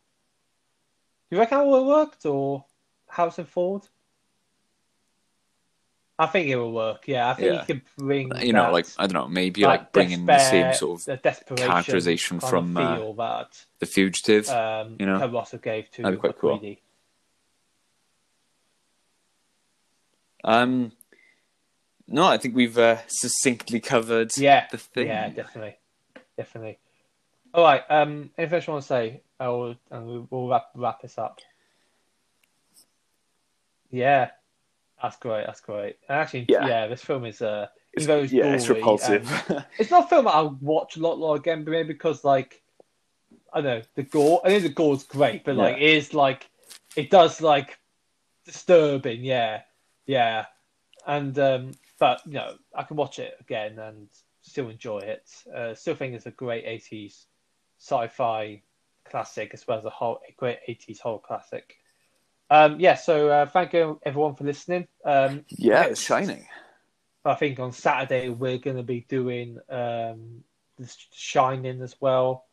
Do 1.31 1.37
you 1.37 1.41
reckon 1.41 1.59
how 1.59 1.75
it 1.77 1.85
worked 1.85 2.27
or 2.27 2.65
Harrison 3.09 3.47
Ford? 3.47 3.83
I 6.19 6.27
think 6.27 6.49
it 6.49 6.57
will 6.57 6.73
work. 6.73 7.07
Yeah, 7.09 7.29
I 7.31 7.35
think 7.35 7.53
Yeah. 7.53 7.61
he 7.61 7.67
could 7.67 7.83
bring 7.99 8.31
You 8.39 8.53
know, 8.55 8.63
that- 8.65 8.73
like 8.73 8.87
I 8.99 9.07
don't 9.07 9.15
know, 9.15 9.29
maybe 9.29 9.63
like, 9.63 9.93
bringing 9.93 10.25
the 10.25 10.39
same 10.39 10.73
sort 10.73 11.07
of 11.09 11.23
desperation 11.23 11.69
characterization 11.69 12.41
from, 12.41 12.75
uh, 12.77 13.13
that 13.13 13.67
The 13.81 13.87
Fugitive. 13.87 14.49
um, 14.49 14.97
you 14.99 15.05
know? 15.05 15.27
Russell 15.29 15.59
gave 15.59 15.91
to 15.93 16.03
That'd 16.03 16.19
be 16.19 16.21
quite 16.21 16.39
cool. 16.39 16.61
Um, 20.45 20.93
no, 22.09 22.24
I 22.27 22.39
think 22.39 22.55
we've 22.55 22.78
uh, 22.78 22.99
succinctly 23.09 23.81
covered 23.81 24.37
Yeah, 24.37 24.66
the 24.70 24.78
thing. 24.78 25.09
yeah, 25.09 25.28
definitely, 25.31 25.77
definitely. 26.37 26.78
All 27.55 27.65
right. 27.65 27.83
Um, 27.89 28.31
anything 28.37 28.57
else 28.57 28.66
you 28.66 28.73
want 28.74 28.83
to 28.85 28.89
say? 28.89 29.20
Will, 29.41 29.77
and 29.91 30.07
we- 30.07 30.27
we'll 30.31 30.49
wrap 30.49 30.69
wrap 30.74 31.01
this 31.03 31.19
up. 31.19 31.41
Yeah, 33.91 34.31
that's 35.03 35.16
great. 35.16 35.47
That's 35.47 35.61
great. 35.61 35.97
And 36.09 36.19
actually, 36.19 36.47
yeah, 36.49 36.66
Yeah. 36.66 36.87
this 36.87 37.03
film 37.03 37.24
is 37.24 37.41
uh, 37.43 37.69
It's, 37.93 38.07
it's 38.07 38.33
yeah, 38.33 38.53
it's 38.55 38.69
repulsive. 38.69 39.31
um, 39.51 39.65
it's 39.78 39.91
not 39.91 40.05
a 40.05 40.09
film 40.09 40.24
that 40.27 40.35
I'll 40.35 40.57
watch 40.61 40.97
a 40.97 41.01
lot, 41.01 41.19
lot 41.19 41.35
again, 41.35 41.65
but 41.65 41.70
maybe 41.70 41.89
because 41.89 42.24
like 42.24 42.62
I 43.53 43.61
don't 43.61 43.78
know 43.78 43.83
the 43.95 44.03
gore. 44.03 44.41
I 44.45 44.49
think 44.51 44.62
the 44.65 44.69
gore's 44.70 45.05
great, 45.05 45.45
but 45.45 45.57
like 45.57 45.77
Yeah. 45.78 45.83
it 45.85 45.97
is 45.97 46.15
like 46.15 46.49
it 46.95 47.11
does 47.11 47.41
like 47.41 47.78
disturbing. 48.45 49.24
Yeah, 49.24 49.62
yeah, 50.07 50.47
and 51.07 51.39
um, 51.39 51.73
but 51.98 52.20
you 52.27 52.35
know 52.35 52.55
I 52.74 52.82
can 52.82 52.97
watch 52.97 53.18
it 53.18 53.35
again 53.40 53.78
and 53.78 54.09
still 54.43 54.68
enjoy 54.68 54.98
it. 54.98 55.28
Uh, 55.55 55.74
still 55.74 55.94
think 55.94 56.14
it's 56.14 56.27
a 56.27 56.31
great 56.31 56.64
eighties 56.64 57.27
sci-fi 57.78 58.62
classic 59.10 59.51
as 59.55 59.66
well 59.66 59.78
as 59.78 59.85
a 59.85 59.90
whole 59.90 60.20
a 60.28 60.32
great 60.32 60.59
eighties 60.68 61.01
horror 61.01 61.18
classic. 61.18 61.77
Um, 62.48 62.78
yeah, 62.78 62.94
so 62.94 63.28
uh, 63.28 63.47
thank 63.47 63.73
you 63.73 64.01
everyone 64.05 64.35
for 64.36 64.44
listening. 64.44 64.86
Um, 65.05 65.44
yeah, 65.48 65.81
next- 65.81 65.90
it's 65.93 66.02
shining. 66.02 66.47
I 67.24 67.35
think 67.35 67.59
on 67.59 67.73
Saturday 67.73 68.28
we're 68.28 68.59
going 68.59 68.77
to 68.77 68.85
be 68.85 69.05
doing 69.09 69.59
um, 69.68 70.44
the 70.78 70.97
Shining 71.12 71.82
as 71.82 71.97
well. 72.01 72.44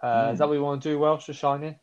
Uh, 0.00 0.30
Is 0.32 0.38
that 0.38 0.48
what 0.48 0.52
we 0.54 0.58
want 0.58 0.82
to 0.84 0.88
do? 0.88 0.98
Welsh, 0.98 1.26
the 1.26 1.34
Shining? 1.34 1.76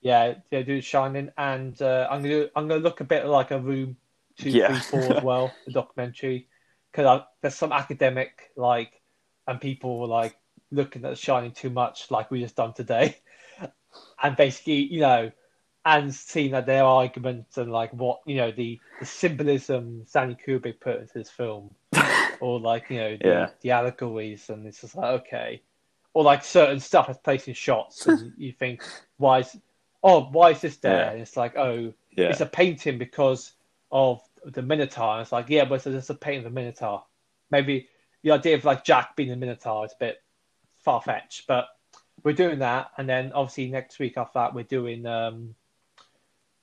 Yeah, 0.00 0.34
yeah, 0.52 0.62
do 0.62 0.80
Shining, 0.80 1.30
and 1.36 1.80
uh, 1.82 2.06
I'm 2.08 2.22
gonna 2.22 2.46
I'm 2.54 2.68
gonna 2.68 2.80
look 2.80 3.00
a 3.00 3.04
bit 3.04 3.26
like 3.26 3.50
a 3.50 3.58
Room 3.58 3.96
Two, 4.38 4.50
Yeah. 4.50 4.78
Three, 4.78 5.00
Four 5.02 5.16
as 5.16 5.22
well, 5.24 5.52
the 5.66 5.72
documentary, 5.72 6.46
because 6.92 7.22
there's 7.40 7.54
some 7.54 7.72
academic 7.72 8.50
like, 8.56 9.00
and 9.46 9.60
people 9.60 10.00
were 10.00 10.06
like 10.06 10.36
looking 10.70 11.04
at 11.04 11.10
the 11.10 11.16
Shining 11.16 11.52
too 11.52 11.70
much, 11.70 12.10
like 12.10 12.30
we 12.30 12.40
just 12.40 12.56
done 12.56 12.72
today, 12.72 13.16
and 14.22 14.36
basically, 14.36 14.82
you 14.92 15.00
know, 15.00 15.30
and 15.84 16.14
seeing 16.14 16.50
that 16.52 16.66
their 16.66 16.84
arguments 16.84 17.56
and 17.56 17.72
like 17.72 17.92
what 17.94 18.20
you 18.26 18.36
know 18.36 18.50
the, 18.50 18.78
the 18.98 19.06
symbolism 19.06 20.04
Stanley 20.06 20.36
Kubrick 20.46 20.80
put 20.80 21.00
into 21.00 21.14
this 21.14 21.30
film, 21.30 21.70
or 22.40 22.60
like 22.60 22.90
you 22.90 22.98
know 22.98 23.16
the, 23.16 23.28
Yeah. 23.28 23.48
the 23.62 23.70
allegories, 23.70 24.50
and 24.50 24.66
it's 24.66 24.80
just 24.82 24.96
like 24.96 25.22
okay, 25.22 25.62
or 26.12 26.22
like 26.22 26.44
certain 26.44 26.80
stuff 26.80 27.08
is 27.08 27.16
placed 27.18 27.48
in 27.48 27.54
shots, 27.54 28.06
and 28.06 28.32
you 28.38 28.52
think 28.52 28.82
why 29.16 29.40
is 29.40 29.56
oh 30.02 30.24
why 30.24 30.50
is 30.50 30.60
this 30.60 30.76
there? 30.78 30.96
Yeah. 30.96 31.10
And 31.12 31.20
it's 31.22 31.36
like 31.36 31.56
oh 31.56 31.94
Yeah, 32.12 32.28
it's 32.28 32.40
a 32.40 32.46
painting 32.46 32.98
because 32.98 33.52
of 33.90 34.22
the 34.44 34.62
Minotaur. 34.62 35.14
And 35.14 35.22
it's 35.22 35.32
like 35.32 35.48
yeah, 35.48 35.64
but 35.64 35.74
it's 35.76 35.84
just 35.84 36.10
a 36.10 36.14
painting 36.14 36.38
of 36.46 36.52
the 36.52 36.60
Minotaur. 36.60 37.04
Maybe 37.50 37.88
the 38.22 38.32
idea 38.32 38.54
of 38.56 38.64
like 38.64 38.84
Jack 38.84 39.16
being 39.16 39.30
the 39.30 39.36
Minotaur 39.36 39.86
is 39.86 39.92
a 39.92 39.98
bit 39.98 40.22
far 40.84 41.00
fetched, 41.00 41.46
but 41.46 41.68
we're 42.22 42.32
doing 42.34 42.58
that, 42.60 42.90
and 42.98 43.08
then 43.08 43.32
obviously 43.32 43.68
next 43.70 43.98
week 43.98 44.16
after 44.18 44.38
that 44.40 44.54
we're 44.54 44.64
doing 44.64 45.06
um 45.06 45.54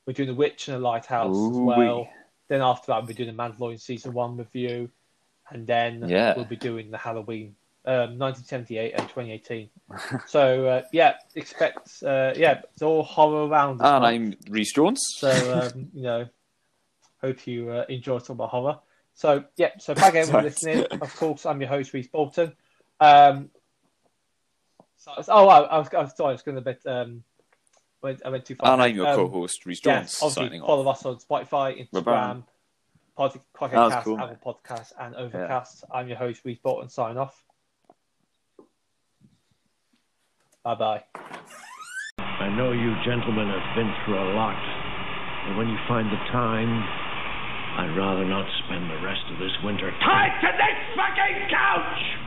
we're 0.05 0.13
doing 0.13 0.29
the 0.29 0.35
Witch 0.35 0.67
and 0.67 0.75
the 0.75 0.79
Lighthouse 0.79 1.35
as 1.35 1.35
Ooh-wee. 1.57 1.75
well. 1.75 2.09
Then 2.47 2.61
after 2.61 2.87
that 2.93 3.05
we're 3.05 3.13
doing 3.13 3.35
the 3.35 3.43
Mandalorian 3.43 3.79
season 3.81 4.13
one 4.13 4.37
review, 4.37 4.89
and 5.49 5.67
then 5.67 6.07
Yeah. 6.07 6.33
we'll 6.35 6.45
be 6.45 6.55
doing 6.55 6.91
the 6.91 6.97
Halloween. 6.97 7.55
Um, 7.85 8.19
1978 8.19 8.93
and 8.95 9.01
2018. 9.07 9.69
so 10.27 10.65
uh, 10.67 10.81
yeah, 10.91 11.13
expect 11.35 12.03
uh, 12.03 12.33
yeah, 12.35 12.59
it's 12.73 12.81
all 12.81 13.01
horror 13.03 13.47
around. 13.47 13.77
this 13.79 13.87
and 13.87 14.01
month. 14.03 14.35
I'm 14.47 14.51
Rhys 14.53 14.73
Jones. 14.73 15.01
So 15.17 15.29
um, 15.73 15.87
you 15.93 16.03
know, 16.03 16.27
hope 17.21 17.45
you 17.47 17.69
uh, 17.69 17.85
enjoy 17.89 18.19
talking 18.19 18.35
about 18.35 18.49
horror. 18.49 18.79
So 19.13 19.43
yeah, 19.55 19.71
so 19.79 19.93
thank 19.95 20.15
everyone 20.15 20.41
for 20.43 20.47
listening. 20.47 20.85
Of 21.01 21.15
course, 21.15 21.45
I'm 21.45 21.59
your 21.59 21.69
host 21.69 21.93
Rhys 21.93 22.07
Bolton. 22.07 22.53
Um, 22.99 23.49
so, 24.97 25.11
oh, 25.29 25.47
I, 25.47 25.59
I 25.61 25.77
was, 25.79 25.87
I 25.93 26.01
was 26.01 26.15
sorry, 26.15 26.29
I 26.29 26.33
was 26.33 26.41
going 26.41 26.57
a 26.57 26.61
bit. 26.61 26.81
Um, 26.85 27.23
went, 28.01 28.21
I 28.25 28.29
went 28.29 28.45
too 28.45 28.55
far. 28.55 28.73
and 28.73 28.81
I'm 28.81 28.95
your 28.95 29.07
Um, 29.07 29.15
co-host 29.15 29.65
Rhys 29.65 29.79
Jones. 29.79 29.95
Yes, 29.95 30.21
obviously 30.21 30.45
signing 30.47 30.61
follow 30.61 30.87
off. 30.87 30.97
us 30.97 31.05
on 31.05 31.15
Spotify, 31.17 31.91
Bye-bye. 31.91 32.01
Instagram, 32.01 32.43
Pod, 33.15 33.39
Pocket 33.53 33.75
Cast, 33.75 34.05
cool. 34.05 34.19
Apple 34.19 34.59
Podcast, 34.63 34.91
and 34.99 35.15
Overcast. 35.15 35.83
I'm 35.91 36.07
your 36.07 36.17
host 36.17 36.41
Rhys 36.45 36.59
Bolton. 36.59 36.89
Sign 36.89 37.17
off. 37.17 37.43
Bye 40.63 40.75
bye. 40.75 41.03
I 42.19 42.49
know 42.49 42.71
you 42.71 42.93
gentlemen 43.05 43.47
have 43.49 43.75
been 43.75 43.91
through 44.05 44.19
a 44.19 44.29
lot, 44.35 44.57
and 45.47 45.57
when 45.57 45.69
you 45.69 45.77
find 45.87 46.07
the 46.11 46.17
time, 46.31 46.83
I'd 47.77 47.95
rather 47.95 48.25
not 48.25 48.49
spend 48.65 48.89
the 48.89 48.97
rest 49.05 49.21
of 49.29 49.37
this 49.37 49.53
winter 49.63 49.93
tied 50.01 50.33
to 50.41 50.49
this 50.49 50.77
fucking 50.97 51.47
couch! 51.47 52.17